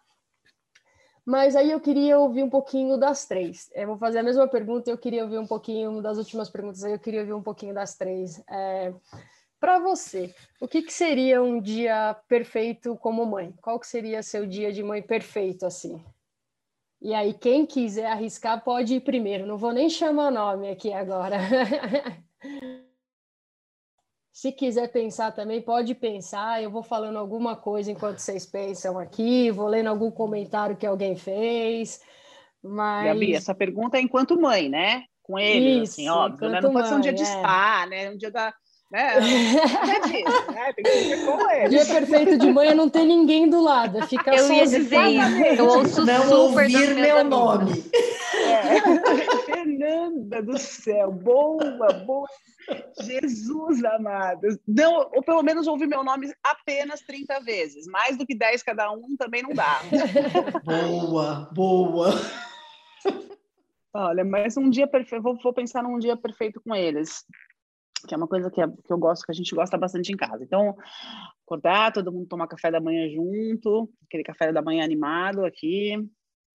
Mas 1.25 1.55
aí 1.55 1.71
eu 1.71 1.79
queria 1.79 2.19
ouvir 2.19 2.43
um 2.43 2.49
pouquinho 2.49 2.97
das 2.97 3.25
três. 3.25 3.71
Eu 3.73 3.87
vou 3.87 3.97
fazer 3.97 4.19
a 4.19 4.23
mesma 4.23 4.49
pergunta 4.49 4.91
eu 4.91 4.97
queria 4.97 5.23
ouvir 5.23 5.37
um 5.37 5.47
pouquinho 5.47 6.01
das 6.01 6.17
últimas 6.17 6.49
perguntas 6.49 6.83
aí, 6.83 6.91
eu 6.91 6.99
queria 6.99 7.21
ouvir 7.21 7.31
um 7.31 7.41
pouquinho 7.41 7.73
das 7.73 7.95
três. 7.95 8.43
É, 8.49 8.93
Para 9.61 9.79
você, 9.79 10.35
o 10.59 10.67
que, 10.67 10.81
que, 10.81 10.91
seria 10.91 11.41
um 11.41 11.61
dia 11.61 12.13
perfeito 12.27 12.97
como 12.97 13.25
mãe? 13.25 13.53
Qual 13.61 13.79
que 13.79 13.87
seria 13.87 14.21
seu 14.21 14.45
dia 14.45 14.73
de 14.73 14.83
mãe 14.83 15.01
perfeito, 15.01 15.65
assim? 15.65 16.03
E 17.01 17.13
aí, 17.13 17.33
quem 17.33 17.65
quiser 17.65 18.07
arriscar 18.07 18.61
pode 18.61 18.95
ir 18.95 19.01
primeiro. 19.01 19.45
Não 19.45 19.57
vou 19.57 19.71
nem 19.71 19.89
chamar 19.89 20.31
nome 20.31 20.69
aqui 20.69 20.91
agora. 20.91 21.37
Se 24.33 24.51
quiser 24.51 24.91
pensar 24.91 25.31
também, 25.31 25.61
pode 25.61 25.93
pensar. 25.93 26.61
Eu 26.61 26.71
vou 26.71 26.81
falando 26.81 27.19
alguma 27.19 27.55
coisa 27.55 27.91
enquanto 27.91 28.17
vocês 28.17 28.47
pensam 28.47 28.97
aqui, 28.97 29.51
vou 29.51 29.67
lendo 29.67 29.89
algum 29.89 30.09
comentário 30.09 30.75
que 30.75 30.87
alguém 30.87 31.15
fez. 31.15 32.01
Mas... 32.61 33.05
Gabi, 33.05 33.35
essa 33.35 33.53
pergunta 33.53 33.97
é 33.97 34.01
enquanto 34.01 34.41
mãe, 34.41 34.67
né? 34.67 35.03
Com 35.21 35.37
ele, 35.37 35.81
assim, 35.81 36.09
óbvio, 36.09 36.49
né? 36.49 36.59
Não 36.59 36.73
pode 36.73 36.73
mãe, 36.73 36.89
ser 36.89 36.95
um 36.95 36.99
dia 36.99 37.13
de 37.13 37.21
é. 37.21 37.25
spa, 37.25 37.85
né? 37.85 38.09
Um 38.09 38.17
dia 38.17 38.31
da. 38.31 38.51
Né? 38.91 39.19
disso, 39.21 40.51
né? 40.51 40.73
Tem 40.73 40.83
que 40.83 40.89
ser 40.89 41.25
com 41.25 41.49
ele. 41.51 41.69
Dia 41.69 41.85
perfeito 41.85 42.37
de 42.39 42.51
mãe 42.51 42.69
é 42.69 42.73
não 42.73 42.89
ter 42.89 43.05
ninguém 43.05 43.47
do 43.47 43.61
lado. 43.61 44.05
Ficar 44.07 44.35
eu 44.35 44.51
ia 44.51 44.63
dizer 44.65 44.79
isso. 44.81 45.61
Eu 45.61 45.67
ouço 45.67 46.05
não 46.05 46.23
super 46.23 46.63
ouvir 46.63 46.95
meu 46.95 47.23
nome. 47.23 47.83
É. 48.33 49.42
Fernanda 49.83 50.41
do 50.41 50.57
céu, 50.57 51.11
boa, 51.11 51.91
boa 52.05 52.27
Jesus 53.01 53.83
amado. 53.83 54.47
Não, 54.65 55.09
ou 55.13 55.21
pelo 55.21 55.43
menos 55.43 55.67
ouvir 55.67 55.87
meu 55.87 56.05
nome 56.05 56.33
apenas 56.41 57.01
30 57.01 57.41
vezes. 57.41 57.85
Mais 57.87 58.17
do 58.17 58.25
que 58.25 58.33
10 58.33 58.63
cada 58.63 58.89
um 58.93 59.17
também 59.17 59.43
não 59.43 59.53
dá. 59.53 59.81
Boa, 60.63 61.49
boa. 61.53 62.11
Olha, 63.93 64.23
mas 64.23 64.55
um 64.55 64.69
dia 64.69 64.87
perfeito, 64.87 65.21
vou, 65.21 65.37
vou, 65.37 65.53
pensar 65.53 65.83
num 65.83 65.99
dia 65.99 66.15
perfeito 66.15 66.61
com 66.61 66.73
eles, 66.73 67.25
que 68.07 68.13
é 68.13 68.17
uma 68.17 68.27
coisa 68.27 68.49
que, 68.49 68.61
é, 68.61 68.67
que 68.67 68.91
eu 68.91 68.97
gosto, 68.97 69.25
que 69.25 69.31
a 69.31 69.35
gente 69.35 69.53
gosta 69.53 69.77
bastante 69.77 70.13
em 70.13 70.17
casa. 70.17 70.43
Então, 70.43 70.75
acordar, 71.45 71.91
todo 71.91 72.11
mundo 72.11 72.25
tomar 72.25 72.47
café 72.47 72.71
da 72.71 72.79
manhã 72.79 73.07
junto, 73.09 73.91
aquele 74.07 74.23
café 74.23 74.51
da 74.53 74.61
manhã 74.61 74.83
animado 74.83 75.45
aqui, 75.45 75.95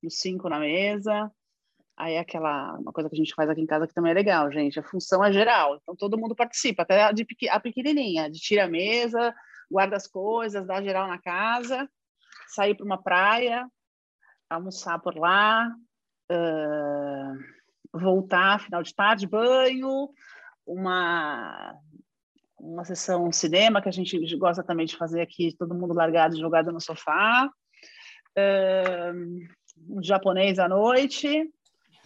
os 0.02 0.18
cinco 0.18 0.48
na 0.48 0.58
mesa, 0.58 1.30
Aí 1.98 2.14
é 2.14 2.20
aquela 2.20 2.74
uma 2.78 2.92
coisa 2.92 3.10
que 3.10 3.16
a 3.16 3.18
gente 3.18 3.34
faz 3.34 3.50
aqui 3.50 3.60
em 3.60 3.66
casa 3.66 3.84
que 3.84 3.92
também 3.92 4.12
é 4.12 4.14
legal, 4.14 4.52
gente. 4.52 4.78
A 4.78 4.84
função 4.84 5.24
é 5.24 5.32
geral, 5.32 5.80
então 5.82 5.96
todo 5.96 6.16
mundo 6.16 6.34
participa, 6.34 6.82
até 6.82 7.02
a, 7.02 7.10
de, 7.10 7.26
a 7.50 7.58
pequenininha, 7.58 8.30
de 8.30 8.38
tira 8.38 8.66
a 8.66 8.68
mesa, 8.68 9.34
guarda 9.68 9.96
as 9.96 10.06
coisas, 10.06 10.64
dá 10.64 10.80
geral 10.80 11.08
na 11.08 11.18
casa, 11.18 11.90
sair 12.46 12.76
para 12.76 12.86
uma 12.86 13.02
praia, 13.02 13.68
almoçar 14.48 15.00
por 15.00 15.16
lá, 15.16 15.74
uh, 16.30 17.98
voltar 17.98 18.60
final 18.60 18.80
de 18.80 18.94
tarde, 18.94 19.26
banho, 19.26 20.08
uma 20.64 21.74
uma 22.60 22.84
sessão 22.84 23.30
cinema 23.32 23.82
que 23.82 23.88
a 23.88 23.92
gente 23.92 24.18
gosta 24.36 24.62
também 24.62 24.86
de 24.86 24.96
fazer 24.96 25.20
aqui, 25.20 25.54
todo 25.56 25.74
mundo 25.74 25.94
largado, 25.94 26.38
jogado 26.38 26.70
no 26.70 26.80
sofá, 26.80 27.50
uh, 28.38 29.96
um 29.96 30.02
japonês 30.02 30.60
à 30.60 30.68
noite 30.68 31.48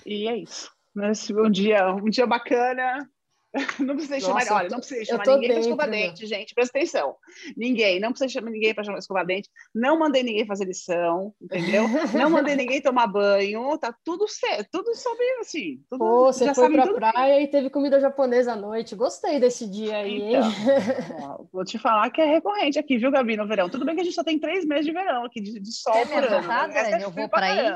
e 0.07 0.29
é 0.29 0.37
isso. 0.37 0.71
Um 0.95 1.51
dia, 1.51 1.95
um 1.95 2.11
dia 2.11 2.27
bacana, 2.27 3.09
Não 3.79 3.95
precisa 3.97 4.15
Nossa, 4.15 4.47
chamar, 4.47 4.61
olha, 4.61 4.71
não 4.71 4.79
precisa 4.79 5.05
chamar 5.05 5.27
ninguém 5.27 5.51
para 5.51 5.61
escovar 5.61 5.91
dente, 5.91 6.27
gente, 6.27 6.55
presta 6.55 6.79
atenção. 6.79 7.17
Ninguém, 7.57 8.01
não 8.01 8.11
precisa 8.11 8.31
chamar 8.31 8.51
ninguém 8.51 8.75
para 8.75 8.99
escovar 8.99 9.27
dente. 9.27 9.49
Não 9.75 9.99
mandei 9.99 10.23
ninguém 10.23 10.47
fazer 10.47 10.65
lição, 10.65 11.35
entendeu? 11.41 11.85
não 12.15 12.31
mandei 12.31 12.57
ninguém 12.57 12.81
tomar 12.81 13.07
banho, 13.07 13.77
tá 13.77 13.95
tudo 14.05 14.27
certo, 14.27 14.69
tudo 14.73 14.95
sobre 14.95 15.25
assim. 15.41 15.83
Tudo, 15.91 15.99
Pô, 15.99 16.33
você 16.33 16.55
foi 16.55 16.73
pra 16.73 16.95
praia 16.95 17.43
e 17.43 17.47
teve 17.47 17.69
comida 17.69 18.01
japonesa 18.01 18.53
à 18.53 18.57
noite. 18.57 18.97
Gostei 18.97 19.39
desse 19.39 19.69
dia 19.69 19.99
aí, 19.99 20.35
então, 20.35 21.49
vou 21.53 21.65
te 21.65 21.79
falar 21.79 22.11
que 22.11 22.23
é 22.23 22.27
recorrente 22.27 22.79
aqui, 22.79 22.97
viu, 22.97 23.11
Gabi, 23.11 23.37
no 23.37 23.47
verão. 23.47 23.69
Tudo 23.69 23.85
bem 23.85 23.95
que 23.95 24.01
a 24.01 24.05
gente 24.05 24.15
só 24.15 24.25
tem 24.25 24.39
três 24.39 24.65
meses 24.65 24.87
de 24.87 24.93
verão 24.93 25.27
aqui, 25.27 25.43
de, 25.43 25.61
de 25.61 25.73
sol 25.73 25.93
Quer 25.93 26.09
por 26.09 26.25
ano. 26.25 26.51
Adotar, 26.51 26.77
é 26.77 27.05
eu 27.05 27.11
vou 27.11 27.29
para 27.29 27.47
aí. 27.47 27.69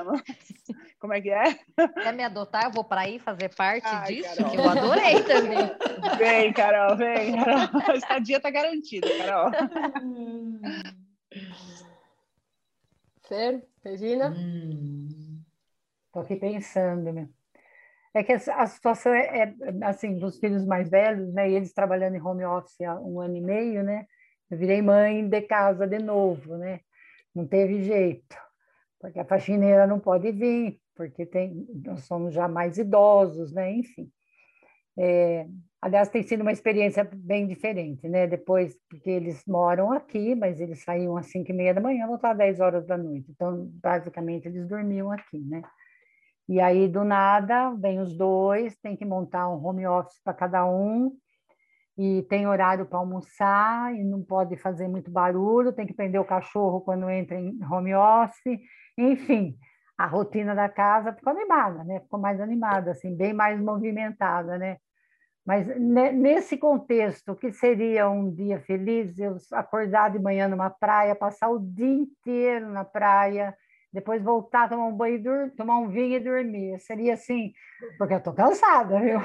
Como 1.07 1.15
é 1.15 1.21
que 1.21 1.31
é? 1.31 1.55
Quer 2.03 2.13
me 2.13 2.25
adotar? 2.25 2.65
Eu 2.65 2.73
vou 2.73 2.83
para 2.83 3.03
aí 3.03 3.21
fazer 3.21 3.55
parte 3.55 3.87
Ai, 3.87 4.07
disso, 4.13 4.35
Carol. 4.35 4.51
que 4.51 4.57
eu 4.57 4.69
adorei 4.69 5.23
também. 5.23 5.71
Vem, 6.19 6.53
Carol, 6.53 6.97
vem. 6.97 7.37
Carol. 7.37 7.81
A 7.89 7.95
estadia 7.95 8.41
tá 8.41 8.51
garantida, 8.51 9.07
Carol. 9.17 9.51
Fer, 13.29 13.65
Regina? 13.85 14.35
Estou 16.07 16.23
hum. 16.23 16.25
aqui 16.25 16.35
pensando, 16.35 17.13
né? 17.13 17.29
É 18.13 18.25
que 18.25 18.33
a, 18.33 18.67
situação 18.67 19.15
é, 19.15 19.43
é, 19.43 19.55
assim, 19.83 20.19
dos 20.19 20.41
filhos 20.41 20.67
mais 20.67 20.91
velhos, 20.91 21.33
né? 21.33 21.49
E 21.49 21.55
eles 21.55 21.73
trabalhando 21.73 22.17
em 22.17 22.21
home 22.21 22.45
office 22.45 22.81
há 22.81 22.99
um 22.99 23.21
ano 23.21 23.37
e 23.37 23.41
meio, 23.41 23.85
né? 23.85 24.07
Eu 24.51 24.59
virei 24.59 24.83
mãe 24.83 25.29
de 25.29 25.43
casa 25.43 25.87
de 25.87 26.01
novo, 26.01 26.57
né? 26.57 26.81
Não 27.33 27.47
teve 27.47 27.85
jeito, 27.85 28.37
porque 28.99 29.21
a 29.21 29.25
faxineira 29.25 29.87
não 29.87 30.01
pode 30.01 30.33
vir, 30.33 30.81
porque 30.97 31.27
tem, 31.27 31.67
nós 31.85 32.05
somos 32.05 32.33
já 32.33 32.49
mais 32.49 32.79
idosos, 32.79 33.53
né? 33.53 33.71
Enfim. 33.73 34.11
É, 34.99 35.47
aliás, 35.81 36.09
tem 36.09 36.23
sido 36.23 36.41
uma 36.41 36.53
experiência 36.53 37.09
bem 37.15 37.47
diferente, 37.47 38.09
né? 38.09 38.27
Depois, 38.27 38.77
porque 38.89 39.11
eles 39.11 39.43
moram 39.47 39.93
aqui, 39.93 40.35
mas 40.35 40.61
eles 40.61 40.83
saíam 40.83 41.17
às 41.17 41.27
5 41.27 41.51
e 41.51 41.55
meia 41.55 41.75
da 41.75 41.81
manhã, 41.81 42.07
voltavam 42.07 42.33
às 42.33 42.39
10 42.39 42.61
horas 42.61 42.87
da 42.87 42.97
noite. 42.97 43.31
Então, 43.31 43.69
basicamente, 43.83 44.49
eles 44.49 44.67
dormiam 44.67 45.13
aqui, 45.13 45.39
né? 45.39 45.63
E 46.49 46.61
aí, 46.61 46.89
do 46.89 47.05
nada, 47.05 47.71
vem 47.75 48.01
os 48.01 48.17
dois, 48.17 48.77
tem 48.77 48.97
que 48.97 49.05
montar 49.05 49.49
um 49.49 49.65
home 49.65 49.87
office 49.87 50.21
para 50.23 50.33
cada 50.33 50.65
um, 50.65 51.13
e 51.99 52.23
tem 52.25 52.47
horário 52.47 52.87
para 52.87 52.99
almoçar, 52.99 53.95
e 53.95 54.05
não 54.05 54.23
pode 54.23 54.57
fazer 54.57 54.87
muito 54.87 55.11
barulho, 55.11 55.73
tem 55.73 55.87
que 55.87 55.95
prender 55.95 56.21
o 56.21 56.25
cachorro 56.25 56.81
quando 56.81 57.11
entra 57.11 57.39
em 57.39 57.59
home 57.65 57.95
office, 57.95 58.61
enfim, 58.97 59.57
a 59.97 60.07
rotina 60.07 60.55
da 60.55 60.69
casa 60.69 61.13
ficou 61.13 61.33
animada, 61.33 61.83
né? 61.85 62.01
Ficou 62.01 62.21
mais 62.21 62.41
animada, 62.41 62.91
assim, 62.91 63.17
bem 63.17 63.33
mais 63.33 63.61
movimentada, 63.61 64.59
né? 64.59 64.77
Mas 65.45 65.67
nesse 65.79 66.59
contexto, 66.59 67.33
o 67.33 67.37
que 67.37 67.53
seria 67.53 68.11
um 68.11 68.35
dia 68.35 68.61
feliz? 68.61 69.17
Eu 69.19 69.37
acordar 69.53 70.11
de 70.11 70.19
manhã 70.19 70.49
numa 70.49 70.69
praia, 70.69 71.15
passar 71.15 71.49
o 71.49 71.61
dia 71.61 71.87
inteiro 71.87 72.69
na 72.69 72.85
praia, 72.85 73.57
depois 73.93 74.23
voltar, 74.23 74.69
tomar 74.69 74.87
um 74.87 74.97
banho, 74.97 75.51
tomar 75.57 75.79
um 75.79 75.89
vinho 75.89 76.17
e 76.17 76.21
dormir. 76.21 76.79
Seria 76.81 77.15
assim, 77.15 77.53
porque 77.97 78.15
eu 78.15 78.19
estou 78.19 78.35
cansada, 78.35 78.99
viu? 79.01 79.21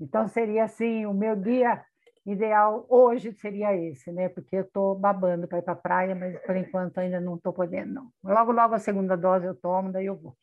Então 0.00 0.28
seria 0.28 0.64
assim, 0.64 1.04
o 1.04 1.12
meu 1.12 1.36
dia 1.36 1.84
ideal 2.26 2.86
hoje 2.88 3.32
seria 3.32 3.74
esse, 3.74 4.12
né? 4.12 4.28
Porque 4.28 4.56
eu 4.56 4.62
estou 4.62 4.94
babando 4.94 5.48
para 5.48 5.58
ir 5.58 5.62
para 5.62 5.72
a 5.72 5.76
praia, 5.76 6.14
mas 6.14 6.38
por 6.44 6.56
enquanto 6.56 6.98
ainda 6.98 7.20
não 7.20 7.36
estou 7.36 7.52
podendo, 7.52 7.92
não. 7.92 8.12
Logo, 8.22 8.52
logo 8.52 8.74
a 8.74 8.78
segunda 8.78 9.16
dose 9.16 9.46
eu 9.46 9.54
tomo, 9.54 9.90
daí 9.92 10.06
eu 10.06 10.16
vou. 10.16 10.36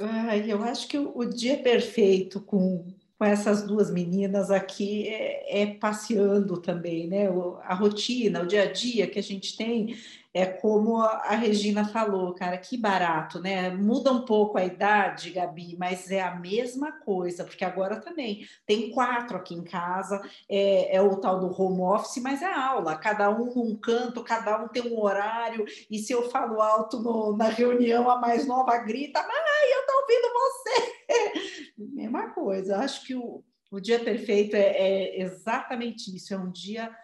Ai, 0.00 0.50
eu 0.50 0.62
acho 0.62 0.88
que 0.88 0.98
o, 0.98 1.24
dia 1.24 1.60
perfeito 1.62 2.40
com 2.40 2.86
com 3.18 3.24
essas 3.24 3.64
duas 3.64 3.90
meninas 3.90 4.48
aqui 4.48 5.08
é, 5.08 5.62
é, 5.62 5.66
passeando 5.74 6.60
também, 6.62 7.08
né? 7.08 7.26
a 7.64 7.74
rotina, 7.74 8.42
o 8.42 8.46
dia 8.46 8.62
a 8.62 8.72
dia 8.72 9.08
que 9.08 9.18
a 9.18 9.22
gente 9.22 9.56
tem 9.56 9.96
é 10.32 10.46
como 10.46 11.00
a 11.00 11.34
Regina 11.34 11.84
falou, 11.84 12.32
cara, 12.32 12.56
que 12.58 12.76
barato, 12.76 13.40
né? 13.40 13.70
Muda 13.70 14.12
um 14.12 14.24
pouco 14.24 14.56
a 14.56 14.64
idade, 14.64 15.30
Gabi, 15.30 15.74
mas 15.76 16.10
é 16.12 16.20
a 16.20 16.36
mesma 16.36 16.92
coisa, 16.92 17.44
porque 17.44 17.64
agora 17.64 17.96
também 17.96 18.46
tem 18.64 18.90
quatro 18.90 19.36
aqui 19.36 19.54
em 19.54 19.64
casa, 19.64 20.22
é, 20.48 20.94
é 20.94 21.02
o 21.02 21.16
tal 21.16 21.40
do 21.40 21.60
home 21.60 21.80
office, 21.80 22.22
mas 22.22 22.40
é 22.40 22.52
aula, 22.52 22.94
cada 22.94 23.30
um 23.30 23.46
num 23.52 23.74
canto, 23.74 24.22
cada 24.22 24.62
um 24.62 24.68
tem 24.68 24.92
um 24.92 25.00
horário, 25.00 25.64
e 25.90 25.98
se 25.98 26.12
eu 26.12 26.30
falo 26.30 26.60
alto 26.60 27.00
no, 27.00 27.36
na 27.36 27.48
reunião, 27.48 28.08
a 28.08 28.20
mais 28.20 28.46
nova 28.46 28.76
grita, 28.78 29.20
mãe, 29.20 29.72
eu 29.72 29.86
tô 29.86 30.00
ouvindo 30.00 30.28
você! 30.34 31.57
Mesma 31.78 32.30
coisa, 32.30 32.78
acho 32.78 33.06
que 33.06 33.14
o, 33.14 33.44
o 33.70 33.80
dia 33.80 34.02
perfeito 34.02 34.56
é, 34.56 34.60
é 34.60 35.22
exatamente 35.22 36.14
isso, 36.14 36.34
é 36.34 36.38
um 36.38 36.50
dia 36.50 36.94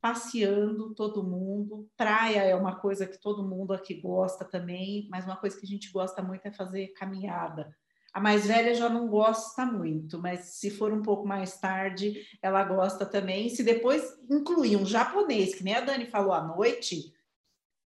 passeando 0.00 0.94
todo 0.94 1.22
mundo. 1.22 1.88
Praia 1.96 2.42
é 2.42 2.54
uma 2.54 2.76
coisa 2.76 3.06
que 3.06 3.18
todo 3.18 3.48
mundo 3.48 3.72
aqui 3.72 3.94
gosta 3.94 4.44
também, 4.44 5.08
mas 5.10 5.24
uma 5.24 5.36
coisa 5.36 5.58
que 5.58 5.64
a 5.64 5.68
gente 5.68 5.90
gosta 5.90 6.20
muito 6.20 6.44
é 6.46 6.52
fazer 6.52 6.88
caminhada. 6.88 7.74
A 8.12 8.20
mais 8.20 8.46
velha 8.46 8.74
já 8.74 8.88
não 8.88 9.08
gosta 9.08 9.64
muito, 9.64 10.18
mas 10.18 10.40
se 10.56 10.70
for 10.70 10.92
um 10.92 11.00
pouco 11.00 11.26
mais 11.26 11.58
tarde, 11.58 12.22
ela 12.42 12.62
gosta 12.62 13.06
também. 13.06 13.48
Se 13.48 13.62
depois 13.62 14.04
incluir 14.30 14.76
um 14.76 14.84
japonês, 14.84 15.54
que 15.54 15.64
nem 15.64 15.74
a 15.74 15.80
Dani 15.80 16.06
falou 16.06 16.32
à 16.32 16.42
noite, 16.42 17.12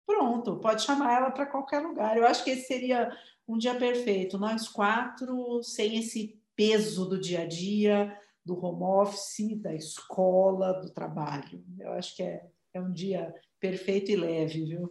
pronto, 0.07 0.61
pode 0.61 0.83
chamar 0.83 1.15
ela 1.15 1.31
para 1.31 1.47
qualquer 1.47 1.81
lugar. 1.81 2.17
Eu 2.17 2.27
acho 2.27 2.45
que 2.45 2.51
esse 2.51 2.67
seria 2.67 3.11
um 3.47 3.59
dia 3.59 3.75
perfeito. 3.75 4.39
Nós 4.39 4.69
quatro, 4.69 5.63
sem 5.63 5.99
esse 5.99 6.41
peso 6.55 7.07
do 7.07 7.21
dia 7.21 7.43
a 7.43 7.47
dia, 7.47 8.17
do 8.45 8.59
home 8.65 8.83
office, 8.83 9.61
da 9.61 9.75
escola, 9.75 10.81
do 10.81 10.91
trabalho. 10.91 11.65
Eu 11.79 11.93
acho 11.93 12.17
que 12.17 12.23
é, 12.23 12.47
é 12.75 12.81
um 12.81 12.93
dia 12.93 13.33
perfeito 13.61 14.11
e 14.11 14.17
leve, 14.17 14.65
viu? 14.65 14.91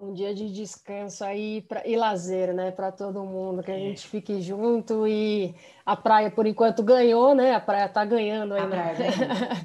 Um 0.00 0.14
dia 0.14 0.34
de 0.34 0.50
descanso 0.50 1.22
aí 1.22 1.60
pra, 1.60 1.86
e 1.86 1.94
lazer, 1.94 2.54
né, 2.54 2.70
para 2.70 2.90
todo 2.90 3.22
mundo, 3.22 3.62
que 3.62 3.70
a 3.70 3.76
é. 3.76 3.80
gente 3.80 4.08
fique 4.08 4.40
junto 4.40 5.06
e 5.06 5.54
a 5.84 5.94
praia, 5.94 6.30
por 6.30 6.46
enquanto, 6.46 6.82
ganhou, 6.82 7.34
né? 7.34 7.52
A 7.52 7.60
praia 7.60 7.84
está 7.84 8.02
ganhando 8.02 8.54
aí. 8.54 8.62
A 8.62 8.66
praia 8.66 8.94
ganhou. 8.94 9.18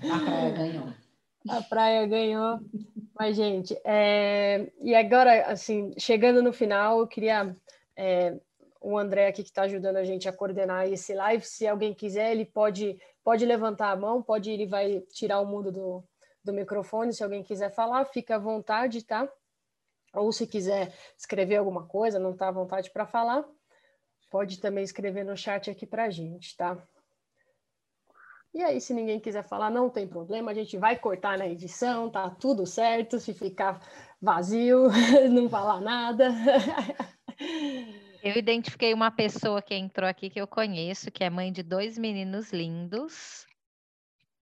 A 0.11 0.19
praia 0.19 0.52
ganhou. 0.52 0.93
A 1.47 1.61
praia 1.61 2.07
ganhou. 2.07 2.60
Mas, 3.18 3.38
gente, 3.38 3.80
é... 3.85 4.69
e 4.81 4.93
agora, 4.93 5.45
assim, 5.45 5.93
chegando 5.97 6.43
no 6.43 6.52
final, 6.52 6.99
eu 6.99 7.07
queria. 7.07 7.56
É... 7.95 8.39
O 8.81 8.97
André 8.97 9.27
aqui 9.27 9.41
que 9.41 9.49
está 9.49 9.63
ajudando 9.63 9.97
a 9.97 10.03
gente 10.03 10.30
a 10.30 10.34
coordenar 10.34 10.88
esse 10.88 11.13
live. 11.15 11.43
Se 11.43 11.67
alguém 11.67 11.91
quiser, 11.91 12.31
ele 12.31 12.45
pode, 12.45 13.01
pode 13.23 13.43
levantar 13.43 13.89
a 13.89 13.95
mão, 13.95 14.22
pode 14.22 14.51
ele 14.51 14.67
vai 14.67 14.99
tirar 15.11 15.39
o 15.39 15.45
mundo 15.47 15.72
do, 15.72 16.03
do 16.43 16.53
microfone. 16.53 17.11
Se 17.11 17.23
alguém 17.23 17.41
quiser 17.41 17.72
falar, 17.73 18.05
fica 18.05 18.35
à 18.35 18.39
vontade, 18.39 19.03
tá? 19.03 19.27
Ou 20.13 20.31
se 20.31 20.45
quiser 20.45 20.93
escrever 21.17 21.55
alguma 21.55 21.88
coisa, 21.88 22.19
não 22.19 22.31
está 22.31 22.47
à 22.47 22.51
vontade 22.51 22.91
para 22.91 23.05
falar, 23.05 23.43
pode 24.30 24.59
também 24.59 24.84
escrever 24.84 25.23
no 25.23 25.35
chat 25.35 25.69
aqui 25.69 25.85
para 25.85 26.05
a 26.05 26.09
gente, 26.09 26.55
tá? 26.55 26.77
E 28.53 28.63
aí, 28.63 28.80
se 28.80 28.93
ninguém 28.93 29.19
quiser 29.19 29.43
falar, 29.43 29.69
não 29.69 29.89
tem 29.89 30.07
problema, 30.07 30.51
a 30.51 30.53
gente 30.53 30.77
vai 30.77 30.97
cortar 30.97 31.38
na 31.38 31.45
edição, 31.45 32.09
tá 32.09 32.30
tudo 32.30 32.65
certo. 32.65 33.19
Se 33.19 33.34
ficar 33.34 33.81
vazio, 34.22 34.88
não 35.30 35.49
falar 35.49 35.81
nada. 35.81 36.30
Eu 38.24 38.38
identifiquei 38.38 38.94
uma 38.94 39.12
pessoa 39.12 39.62
que 39.62 39.76
entrou 39.76 40.10
aqui 40.10 40.30
que 40.30 40.41
eu 40.41 40.48
conheço, 40.48 41.12
que 41.12 41.24
é 41.24 41.30
mãe 41.30 41.52
de 41.52 41.62
dois 41.62 41.98
meninos 41.98 42.52
lindos. 42.52 43.45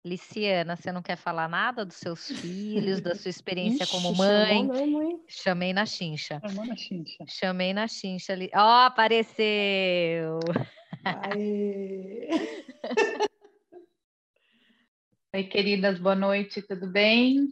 Liciana, 0.06 0.76
você 0.76 0.91
não 0.91 1.02
quer 1.02 1.15
falar 1.15 1.48
nada 1.48 1.86
dos 1.86 1.95
seus 1.95 2.30
filhos, 2.30 2.99
da 2.99 3.15
sua 3.15 3.30
experiência 3.30 3.84
Ixi, 3.84 3.91
como 3.91 4.14
mãe? 4.15 4.68
mãe? 4.68 5.22
Chamei 5.28 5.72
na 5.72 5.86
chincha. 5.86 6.41
Chamou 6.41 6.65
na 6.65 6.76
chincha. 6.76 7.26
Chamei 7.28 7.74
na 7.74 7.88
chincha. 7.88 8.34
Ó, 8.53 8.60
oh, 8.60 8.86
apareceu! 8.86 10.40
Oi, 15.34 15.44
queridas, 15.45 15.99
boa 15.99 16.15
noite, 16.15 16.61
tudo 16.61 16.86
bem? 16.86 17.52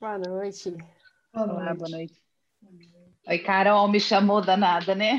Boa 0.00 0.18
noite. 0.18 0.76
Boa 1.32 1.46
noite. 1.46 1.62
Olá, 1.62 1.74
boa 1.74 1.88
noite. 1.88 2.20
Oi, 3.30 3.38
Carol, 3.38 3.86
me 3.86 4.00
chamou 4.00 4.40
danada, 4.40 4.92
né? 4.92 5.18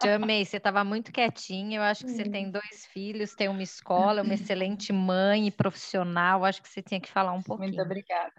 Te 0.00 0.08
amei, 0.08 0.44
você 0.44 0.56
estava 0.56 0.82
muito 0.82 1.12
quietinha. 1.12 1.78
Eu 1.78 1.82
acho 1.84 2.04
que 2.04 2.10
você 2.10 2.24
tem 2.24 2.48
hum. 2.48 2.50
dois 2.50 2.84
filhos, 2.92 3.32
tem 3.36 3.48
uma 3.48 3.62
escola, 3.62 4.22
uma 4.22 4.34
excelente 4.34 4.92
mãe 4.92 5.46
e 5.46 5.52
profissional. 5.52 6.40
Eu 6.40 6.44
acho 6.46 6.60
que 6.60 6.68
você 6.68 6.82
tinha 6.82 7.00
que 7.00 7.08
falar 7.08 7.32
um 7.32 7.42
pouquinho. 7.42 7.68
Muito 7.68 7.80
obrigada. 7.80 8.32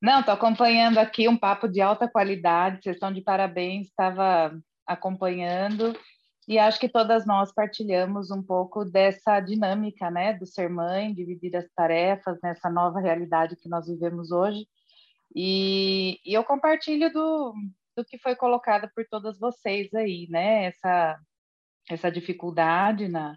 Não, 0.00 0.20
estou 0.20 0.32
acompanhando 0.32 0.98
aqui 0.98 1.26
um 1.26 1.36
papo 1.36 1.66
de 1.66 1.80
alta 1.80 2.06
qualidade. 2.06 2.78
Vocês 2.80 2.94
estão 2.94 3.12
de 3.12 3.22
parabéns. 3.22 3.88
Estava 3.88 4.56
acompanhando 4.86 5.98
e 6.46 6.60
acho 6.60 6.78
que 6.78 6.88
todas 6.88 7.26
nós 7.26 7.52
partilhamos 7.52 8.30
um 8.30 8.42
pouco 8.42 8.84
dessa 8.84 9.40
dinâmica, 9.40 10.12
né, 10.12 10.32
do 10.32 10.46
ser 10.46 10.70
mãe, 10.70 11.12
dividir 11.12 11.56
as 11.56 11.68
tarefas 11.74 12.38
nessa 12.40 12.70
nova 12.70 13.00
realidade 13.00 13.56
que 13.56 13.68
nós 13.68 13.88
vivemos 13.88 14.30
hoje. 14.30 14.64
E, 15.34 16.18
e 16.24 16.34
eu 16.34 16.44
compartilho 16.44 17.12
do, 17.12 17.54
do 17.96 18.04
que 18.04 18.18
foi 18.18 18.36
colocado 18.36 18.90
por 18.94 19.06
todas 19.08 19.38
vocês 19.38 19.92
aí, 19.94 20.26
né, 20.30 20.66
essa, 20.66 21.18
essa 21.88 22.10
dificuldade 22.10 23.08
na, 23.08 23.36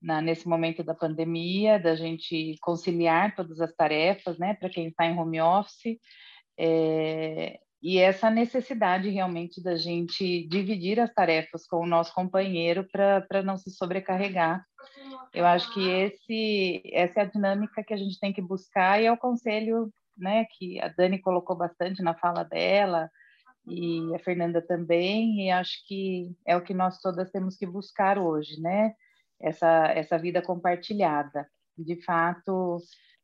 na, 0.00 0.20
nesse 0.20 0.48
momento 0.48 0.82
da 0.82 0.94
pandemia, 0.94 1.78
da 1.78 1.94
gente 1.94 2.56
conciliar 2.60 3.34
todas 3.34 3.60
as 3.60 3.74
tarefas, 3.74 4.38
né, 4.38 4.54
para 4.54 4.70
quem 4.70 4.88
está 4.88 5.06
em 5.06 5.18
home 5.18 5.40
office, 5.40 5.98
é, 6.58 7.58
e 7.82 7.98
essa 7.98 8.30
necessidade 8.30 9.08
realmente 9.08 9.60
da 9.60 9.74
gente 9.74 10.46
dividir 10.46 11.00
as 11.00 11.12
tarefas 11.12 11.66
com 11.66 11.78
o 11.78 11.86
nosso 11.86 12.14
companheiro 12.14 12.86
para 12.88 13.42
não 13.42 13.56
se 13.56 13.70
sobrecarregar. 13.72 14.64
Eu 15.34 15.44
acho 15.44 15.72
que 15.74 15.88
esse, 15.88 16.82
essa 16.92 17.20
é 17.20 17.22
a 17.24 17.26
dinâmica 17.26 17.82
que 17.82 17.92
a 17.92 17.96
gente 17.96 18.20
tem 18.20 18.32
que 18.32 18.40
buscar 18.40 19.02
e 19.02 19.06
é 19.06 19.12
o 19.12 19.16
conselho 19.16 19.92
né, 20.16 20.46
que 20.56 20.80
a 20.80 20.88
Dani 20.88 21.18
colocou 21.18 21.56
bastante 21.56 22.02
na 22.02 22.14
fala 22.14 22.42
dela 22.44 23.10
e 23.66 24.14
a 24.14 24.18
Fernanda 24.18 24.60
também, 24.60 25.46
e 25.46 25.50
acho 25.50 25.86
que 25.86 26.34
é 26.46 26.56
o 26.56 26.62
que 26.62 26.74
nós 26.74 27.00
todas 27.00 27.30
temos 27.30 27.56
que 27.56 27.66
buscar 27.66 28.18
hoje, 28.18 28.60
né? 28.60 28.94
Essa, 29.40 29.86
essa 29.88 30.18
vida 30.18 30.42
compartilhada. 30.42 31.48
De 31.78 32.02
fato, 32.02 32.78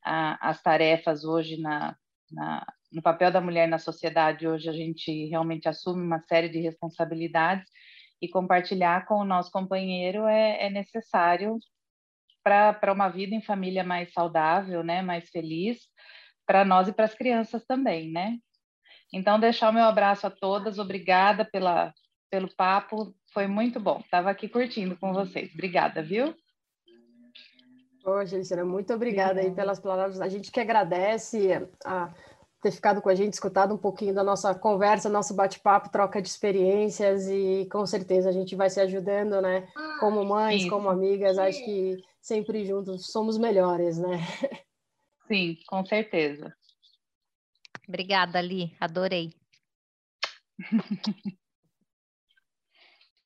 a, 0.04 0.50
as 0.50 0.62
tarefas 0.62 1.24
hoje 1.24 1.60
na, 1.60 1.96
na, 2.30 2.66
no 2.92 3.02
papel 3.02 3.30
da 3.30 3.40
mulher 3.40 3.68
na 3.68 3.78
sociedade 3.78 4.46
hoje 4.46 4.68
a 4.68 4.72
gente 4.72 5.26
realmente 5.26 5.68
assume 5.68 6.02
uma 6.02 6.20
série 6.20 6.48
de 6.48 6.60
responsabilidades 6.60 7.68
e 8.20 8.28
compartilhar 8.28 9.06
com 9.06 9.16
o 9.16 9.24
nosso 9.24 9.50
companheiro 9.50 10.26
é, 10.26 10.66
é 10.66 10.70
necessário 10.70 11.58
para 12.42 12.92
uma 12.92 13.08
vida 13.08 13.34
em 13.34 13.42
família 13.42 13.84
mais 13.84 14.12
saudável, 14.12 14.82
né, 14.82 15.02
mais 15.02 15.28
feliz, 15.28 15.78
para 16.48 16.64
nós 16.64 16.88
e 16.88 16.92
para 16.92 17.04
as 17.04 17.14
crianças 17.14 17.62
também, 17.66 18.10
né? 18.10 18.38
Então, 19.12 19.38
deixar 19.38 19.68
o 19.68 19.72
meu 19.72 19.84
abraço 19.84 20.26
a 20.26 20.30
todas, 20.30 20.78
obrigada 20.78 21.44
pela, 21.44 21.92
pelo 22.30 22.48
papo, 22.56 23.14
foi 23.34 23.46
muito 23.46 23.78
bom. 23.78 24.00
Estava 24.00 24.30
aqui 24.30 24.48
curtindo 24.48 24.96
com 24.96 25.12
vocês. 25.12 25.52
Obrigada, 25.52 26.02
viu? 26.02 26.34
Ô, 28.02 28.24
Gelicina, 28.24 28.64
muito 28.64 28.94
obrigada 28.94 29.40
aí 29.40 29.50
pelas 29.50 29.78
palavras. 29.78 30.22
A 30.22 30.28
gente 30.28 30.50
que 30.50 30.58
agradece 30.58 31.68
a 31.84 32.10
ter 32.62 32.70
ficado 32.70 33.02
com 33.02 33.10
a 33.10 33.14
gente, 33.14 33.34
escutado 33.34 33.74
um 33.74 33.78
pouquinho 33.78 34.14
da 34.14 34.24
nossa 34.24 34.54
conversa, 34.54 35.10
nosso 35.10 35.34
bate-papo, 35.34 35.90
troca 35.90 36.22
de 36.22 36.28
experiências 36.28 37.28
e 37.28 37.68
com 37.70 37.84
certeza 37.84 38.30
a 38.30 38.32
gente 38.32 38.56
vai 38.56 38.70
se 38.70 38.80
ajudando, 38.80 39.42
né? 39.42 39.68
Como 40.00 40.24
mães, 40.24 40.62
Isso. 40.62 40.70
como 40.70 40.88
amigas, 40.88 41.38
acho 41.38 41.62
que 41.62 41.98
sempre 42.22 42.64
juntos 42.64 43.12
somos 43.12 43.36
melhores, 43.36 43.98
né? 43.98 44.18
Sim, 45.28 45.58
com 45.66 45.84
certeza. 45.84 46.56
Obrigada, 47.86 48.38
Ali, 48.38 48.74
adorei. 48.80 49.30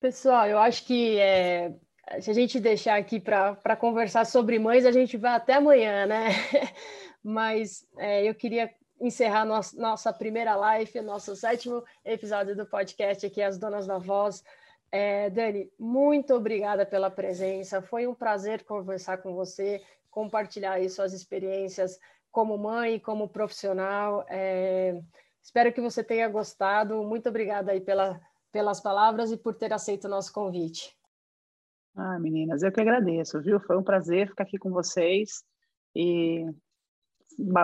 Pessoal, 0.00 0.48
eu 0.48 0.58
acho 0.58 0.84
que 0.84 1.16
é, 1.18 1.72
se 2.20 2.28
a 2.30 2.34
gente 2.34 2.58
deixar 2.58 2.98
aqui 2.98 3.20
para 3.20 3.76
conversar 3.76 4.26
sobre 4.26 4.58
mães, 4.58 4.84
a 4.84 4.90
gente 4.90 5.16
vai 5.16 5.32
até 5.32 5.54
amanhã, 5.54 6.06
né? 6.06 6.26
Mas 7.22 7.86
é, 7.96 8.28
eu 8.28 8.34
queria 8.34 8.68
encerrar 9.00 9.44
nossa, 9.44 9.76
nossa 9.80 10.12
primeira 10.12 10.56
live, 10.56 11.00
nosso 11.00 11.36
sétimo 11.36 11.84
episódio 12.04 12.56
do 12.56 12.66
podcast 12.66 13.24
aqui, 13.24 13.40
As 13.40 13.58
Donas 13.58 13.86
da 13.86 13.98
Voz. 13.98 14.42
É, 14.90 15.30
Dani, 15.30 15.70
muito 15.78 16.34
obrigada 16.34 16.84
pela 16.84 17.10
presença. 17.10 17.80
Foi 17.80 18.06
um 18.06 18.14
prazer 18.14 18.64
conversar 18.64 19.18
com 19.18 19.34
você, 19.34 19.80
compartilhar 20.12 20.74
aí 20.74 20.88
suas 20.88 21.12
experiências 21.12 21.98
como 22.30 22.56
mãe, 22.56 23.00
como 23.00 23.28
profissional. 23.28 24.24
É, 24.28 25.02
espero 25.42 25.72
que 25.72 25.80
você 25.80 26.04
tenha 26.04 26.28
gostado. 26.28 27.02
Muito 27.02 27.28
obrigada 27.28 27.72
aí 27.72 27.80
pela, 27.80 28.20
pelas 28.52 28.80
palavras 28.80 29.32
e 29.32 29.36
por 29.36 29.54
ter 29.54 29.72
aceito 29.72 30.04
o 30.04 30.10
nosso 30.10 30.32
convite. 30.32 30.96
Ah, 31.96 32.18
meninas, 32.20 32.62
eu 32.62 32.70
que 32.70 32.80
agradeço, 32.80 33.42
viu? 33.42 33.58
Foi 33.60 33.76
um 33.76 33.82
prazer 33.82 34.28
ficar 34.28 34.44
aqui 34.44 34.58
com 34.58 34.70
vocês 34.70 35.42
e 35.94 36.46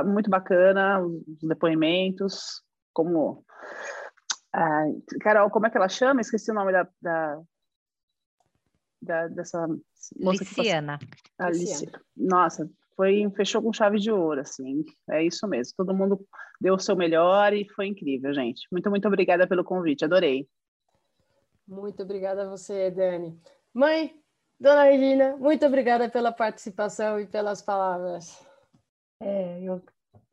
muito 0.05 0.29
bacana 0.29 1.01
os 1.01 1.39
depoimentos, 1.43 2.63
como 2.93 3.45
ah, 4.53 4.85
Carol, 5.21 5.51
como 5.51 5.67
é 5.67 5.71
que 5.71 5.77
ela 5.77 5.89
chama? 5.89 6.21
Esqueci 6.21 6.51
o 6.51 6.55
nome 6.55 6.73
da, 6.73 6.89
da, 7.01 7.41
da 9.01 9.29
dessa 9.29 9.67
moça 10.19 10.45
Liciana. 10.45 10.99
Alice. 11.39 11.91
Nossa, 12.17 12.69
foi 12.97 13.31
fechou 13.37 13.63
com 13.63 13.73
chave 13.73 13.99
de 13.99 14.11
ouro, 14.11 14.41
assim. 14.41 14.85
É 15.11 15.23
isso 15.23 15.47
mesmo. 15.47 15.75
Todo 15.77 15.95
mundo 15.95 16.27
deu 16.61 16.75
o 16.75 16.79
seu 16.79 16.97
melhor 16.97 17.53
e 17.53 17.69
foi 17.69 17.87
incrível, 17.87 18.33
gente. 18.35 18.67
Muito, 18.73 18.91
muito 18.91 19.07
obrigada 19.07 19.47
pelo 19.47 19.65
convite. 19.65 20.05
Adorei. 20.05 20.49
Muito 21.67 22.03
obrigada 22.03 22.43
a 22.43 22.49
você, 22.49 22.91
Dani. 22.91 23.41
Mãe, 23.73 24.19
Dona 24.59 24.85
Regina, 24.85 25.37
muito 25.37 25.65
obrigada 25.65 26.09
pela 26.09 26.33
participação 26.33 27.21
e 27.21 27.27
pelas 27.27 27.63
palavras. 27.63 28.45
É, 29.21 29.63
eu, 29.63 29.81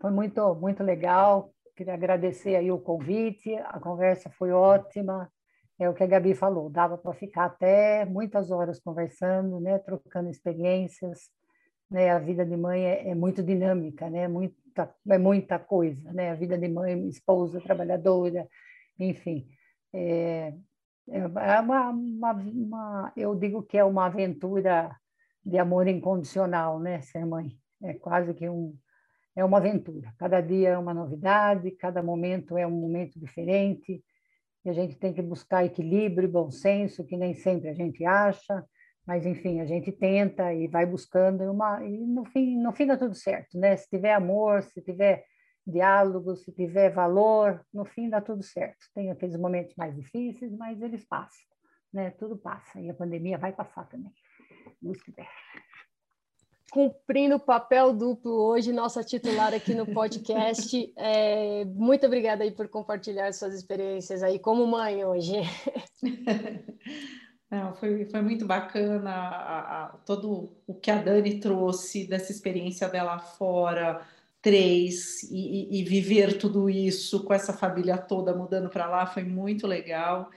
foi 0.01 0.09
muito, 0.11 0.55
muito 0.55 0.81
legal. 0.81 1.53
Queria 1.75 1.93
agradecer 1.93 2.55
aí 2.55 2.71
o 2.71 2.79
convite. 2.79 3.53
A 3.55 3.79
conversa 3.79 4.29
foi 4.31 4.51
ótima. 4.51 5.31
É 5.77 5.89
o 5.89 5.93
que 5.93 6.03
a 6.03 6.07
Gabi 6.07 6.33
falou. 6.33 6.69
Dava 6.69 6.97
para 6.97 7.13
ficar 7.13 7.45
até 7.45 8.05
muitas 8.05 8.51
horas 8.51 8.79
conversando, 8.79 9.59
né, 9.59 9.77
trocando 9.79 10.29
experiências. 10.29 11.29
Né, 11.89 12.09
a 12.09 12.19
vida 12.19 12.45
de 12.45 12.57
mãe 12.57 12.83
é, 12.83 13.09
é 13.09 13.15
muito 13.15 13.43
dinâmica, 13.43 14.09
né, 14.09 14.27
muita, 14.27 14.93
é 15.07 15.17
muita 15.19 15.59
coisa, 15.59 16.11
né, 16.13 16.31
a 16.31 16.35
vida 16.35 16.57
de 16.57 16.67
mãe, 16.67 17.07
esposa, 17.07 17.61
trabalhadora, 17.61 18.47
enfim. 18.99 19.47
É, 19.93 20.51
é 21.07 21.59
uma, 21.59 21.89
uma, 21.91 22.31
uma, 22.33 23.13
eu 23.15 23.35
digo 23.35 23.61
que 23.61 23.77
é 23.77 23.83
uma 23.83 24.07
aventura 24.07 24.95
de 25.45 25.59
amor 25.59 25.87
incondicional, 25.87 26.79
né, 26.79 27.01
ser 27.01 27.23
mãe 27.23 27.55
é 27.83 27.93
quase 27.93 28.33
que 28.33 28.49
um 28.49 28.75
é 29.35 29.43
uma 29.43 29.57
aventura. 29.57 30.13
Cada 30.17 30.39
dia 30.39 30.69
é 30.69 30.77
uma 30.77 30.93
novidade, 30.93 31.69
cada 31.71 32.01
momento 32.01 32.57
é 32.57 32.65
um 32.65 32.71
momento 32.71 33.19
diferente, 33.19 34.01
e 34.65 34.69
a 34.69 34.73
gente 34.73 34.97
tem 34.97 35.13
que 35.13 35.21
buscar 35.21 35.63
equilíbrio, 35.63 36.27
bom 36.27 36.49
senso, 36.49 37.05
que 37.05 37.15
nem 37.15 37.35
sempre 37.35 37.69
a 37.69 37.73
gente 37.73 38.03
acha, 38.03 38.65
mas 39.05 39.23
enfim, 39.23 39.61
a 39.61 39.65
gente 39.65 39.91
tenta 39.91 40.51
e 40.51 40.67
vai 40.67 40.87
buscando, 40.87 41.43
e, 41.43 41.47
uma, 41.47 41.85
e 41.85 42.05
no, 42.07 42.25
fim, 42.25 42.57
no 42.59 42.73
fim 42.73 42.87
dá 42.87 42.97
tudo 42.97 43.13
certo, 43.13 43.59
né? 43.59 43.77
Se 43.77 43.87
tiver 43.87 44.13
amor, 44.13 44.63
se 44.63 44.81
tiver 44.81 45.23
diálogo, 45.65 46.35
se 46.35 46.51
tiver 46.51 46.89
valor, 46.89 47.63
no 47.71 47.85
fim 47.85 48.09
dá 48.09 48.19
tudo 48.19 48.41
certo. 48.41 48.87
Tem 48.93 49.11
aqueles 49.11 49.37
momentos 49.37 49.75
mais 49.75 49.95
difíceis, 49.95 50.51
mas 50.57 50.81
eles 50.81 51.05
passam, 51.05 51.45
né? 51.93 52.09
Tudo 52.11 52.35
passa, 52.35 52.81
e 52.81 52.89
a 52.89 52.93
pandemia 52.95 53.37
vai 53.37 53.53
passar 53.53 53.87
também. 53.87 54.11
Deus 54.81 54.99
quiser 55.03 55.27
cumprindo 56.71 57.35
o 57.35 57.39
papel 57.39 57.93
duplo 57.93 58.31
hoje, 58.31 58.73
nossa 58.73 59.03
titular 59.03 59.53
aqui 59.53 59.73
no 59.73 59.85
podcast. 59.85 60.93
É, 60.97 61.65
muito 61.65 62.05
obrigada 62.05 62.43
aí 62.43 62.51
por 62.51 62.67
compartilhar 62.67 63.31
suas 63.33 63.53
experiências 63.53 64.23
aí 64.23 64.39
como 64.39 64.65
mãe 64.65 65.05
hoje. 65.05 65.33
Não, 67.49 67.73
foi, 67.75 68.05
foi 68.05 68.21
muito 68.21 68.45
bacana 68.45 69.11
a, 69.11 69.83
a, 69.83 69.87
todo 70.05 70.51
o 70.65 70.73
que 70.73 70.89
a 70.89 71.01
Dani 71.01 71.39
trouxe 71.39 72.07
dessa 72.07 72.31
experiência 72.31 72.89
dela 72.89 73.19
fora, 73.19 74.01
três, 74.41 75.23
e, 75.23 75.77
e, 75.77 75.79
e 75.79 75.83
viver 75.83 76.37
tudo 76.37 76.69
isso 76.69 77.23
com 77.23 77.33
essa 77.33 77.53
família 77.53 77.97
toda 77.97 78.35
mudando 78.35 78.69
para 78.69 78.87
lá 78.87 79.05
foi 79.05 79.23
muito 79.23 79.67
legal. 79.67 80.29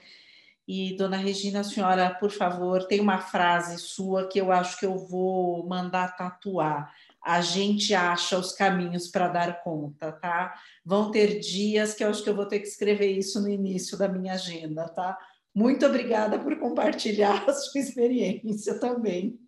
E, 0.71 0.95
dona 0.95 1.17
Regina, 1.17 1.61
a 1.61 1.63
senhora, 1.63 2.13
por 2.13 2.29
favor, 2.29 2.85
tem 2.85 2.99
uma 2.99 3.17
frase 3.17 3.79
sua 3.79 4.27
que 4.27 4.39
eu 4.39 4.51
acho 4.51 4.77
que 4.77 4.85
eu 4.85 4.99
vou 4.99 5.67
mandar 5.67 6.15
tatuar. 6.15 6.93
A 7.25 7.41
gente 7.41 7.95
acha 7.95 8.37
os 8.37 8.53
caminhos 8.53 9.07
para 9.07 9.29
dar 9.29 9.63
conta, 9.63 10.11
tá? 10.11 10.53
Vão 10.85 11.09
ter 11.09 11.39
dias 11.39 11.95
que 11.95 12.03
eu 12.03 12.09
acho 12.11 12.23
que 12.23 12.29
eu 12.29 12.35
vou 12.35 12.45
ter 12.45 12.59
que 12.59 12.67
escrever 12.67 13.07
isso 13.17 13.41
no 13.41 13.49
início 13.49 13.97
da 13.97 14.07
minha 14.07 14.33
agenda, 14.33 14.87
tá? 14.87 15.17
Muito 15.55 15.87
obrigada 15.87 16.37
por 16.37 16.55
compartilhar 16.59 17.45
a 17.49 17.53
sua 17.53 17.81
experiência 17.81 18.79
também. 18.79 19.39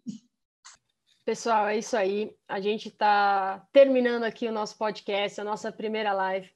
Pessoal, 1.23 1.68
é 1.68 1.77
isso 1.77 1.95
aí. 1.95 2.31
A 2.48 2.60
gente 2.60 2.88
está 2.88 3.64
terminando 3.72 4.23
aqui 4.23 4.48
o 4.48 4.52
nosso 4.52 4.76
podcast, 4.76 5.39
a 5.39 5.43
nossa 5.43 5.72
primeira 5.72 6.14
live 6.14 6.49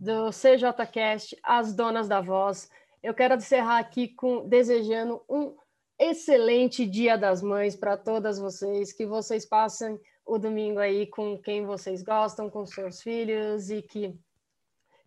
do 0.00 0.30
CJCast, 0.30 1.36
As 1.44 1.72
Donas 1.74 2.08
da 2.08 2.20
Voz. 2.20 2.68
Eu 3.02 3.14
quero 3.14 3.34
encerrar 3.34 3.78
aqui 3.78 4.08
com 4.08 4.46
desejando 4.46 5.22
um 5.28 5.54
excelente 5.98 6.86
Dia 6.86 7.16
das 7.16 7.42
Mães 7.42 7.74
para 7.76 7.96
todas 7.96 8.38
vocês, 8.38 8.92
que 8.92 9.06
vocês 9.06 9.46
passem 9.46 9.98
o 10.24 10.38
domingo 10.38 10.78
aí 10.78 11.06
com 11.06 11.36
quem 11.38 11.64
vocês 11.64 12.02
gostam, 12.02 12.48
com 12.48 12.64
seus 12.66 13.02
filhos 13.02 13.70
e 13.70 13.82
que 13.82 14.14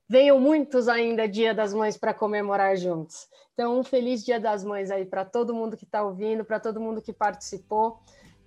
venham 0.08 0.40
muitos 0.40 0.88
ainda 0.88 1.28
Dia 1.28 1.54
das 1.54 1.74
Mães 1.74 1.98
para 1.98 2.14
comemorar 2.14 2.76
juntos. 2.78 3.28
Então, 3.54 3.80
um 3.80 3.84
feliz 3.84 4.24
Dia 4.24 4.40
das 4.40 4.64
Mães 4.64 4.92
aí 4.92 5.06
para 5.06 5.24
todo 5.24 5.54
mundo 5.54 5.78
que 5.78 5.86
está 5.86 6.04
ouvindo, 6.04 6.44
para 6.44 6.60
todo 6.60 6.82
mundo 6.82 7.02
que 7.02 7.14
participou. 7.14 8.00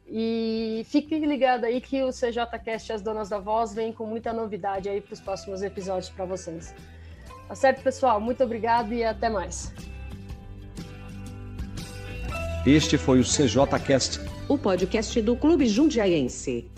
E 0.08 0.84
fique 0.86 1.18
ligado 1.18 1.64
aí 1.64 1.80
que 1.80 2.02
o 2.02 2.10
CJCast 2.10 2.92
As 2.92 3.02
Donas 3.02 3.28
da 3.28 3.38
Voz 3.38 3.74
vem 3.74 3.92
com 3.92 4.06
muita 4.06 4.32
novidade 4.32 4.88
aí 4.88 5.00
para 5.00 5.14
os 5.14 5.20
próximos 5.20 5.62
episódios 5.62 6.10
para 6.10 6.24
vocês. 6.24 6.72
Tá 7.48 7.54
certo, 7.54 7.82
pessoal? 7.82 8.20
Muito 8.20 8.42
obrigado 8.42 8.92
e 8.92 9.04
até 9.04 9.28
mais. 9.28 9.72
Este 12.66 12.98
foi 12.98 13.20
o 13.20 13.22
CJCast, 13.22 14.20
o 14.48 14.58
podcast 14.58 15.22
do 15.22 15.36
Clube 15.36 15.68
Jundiaense. 15.68 16.68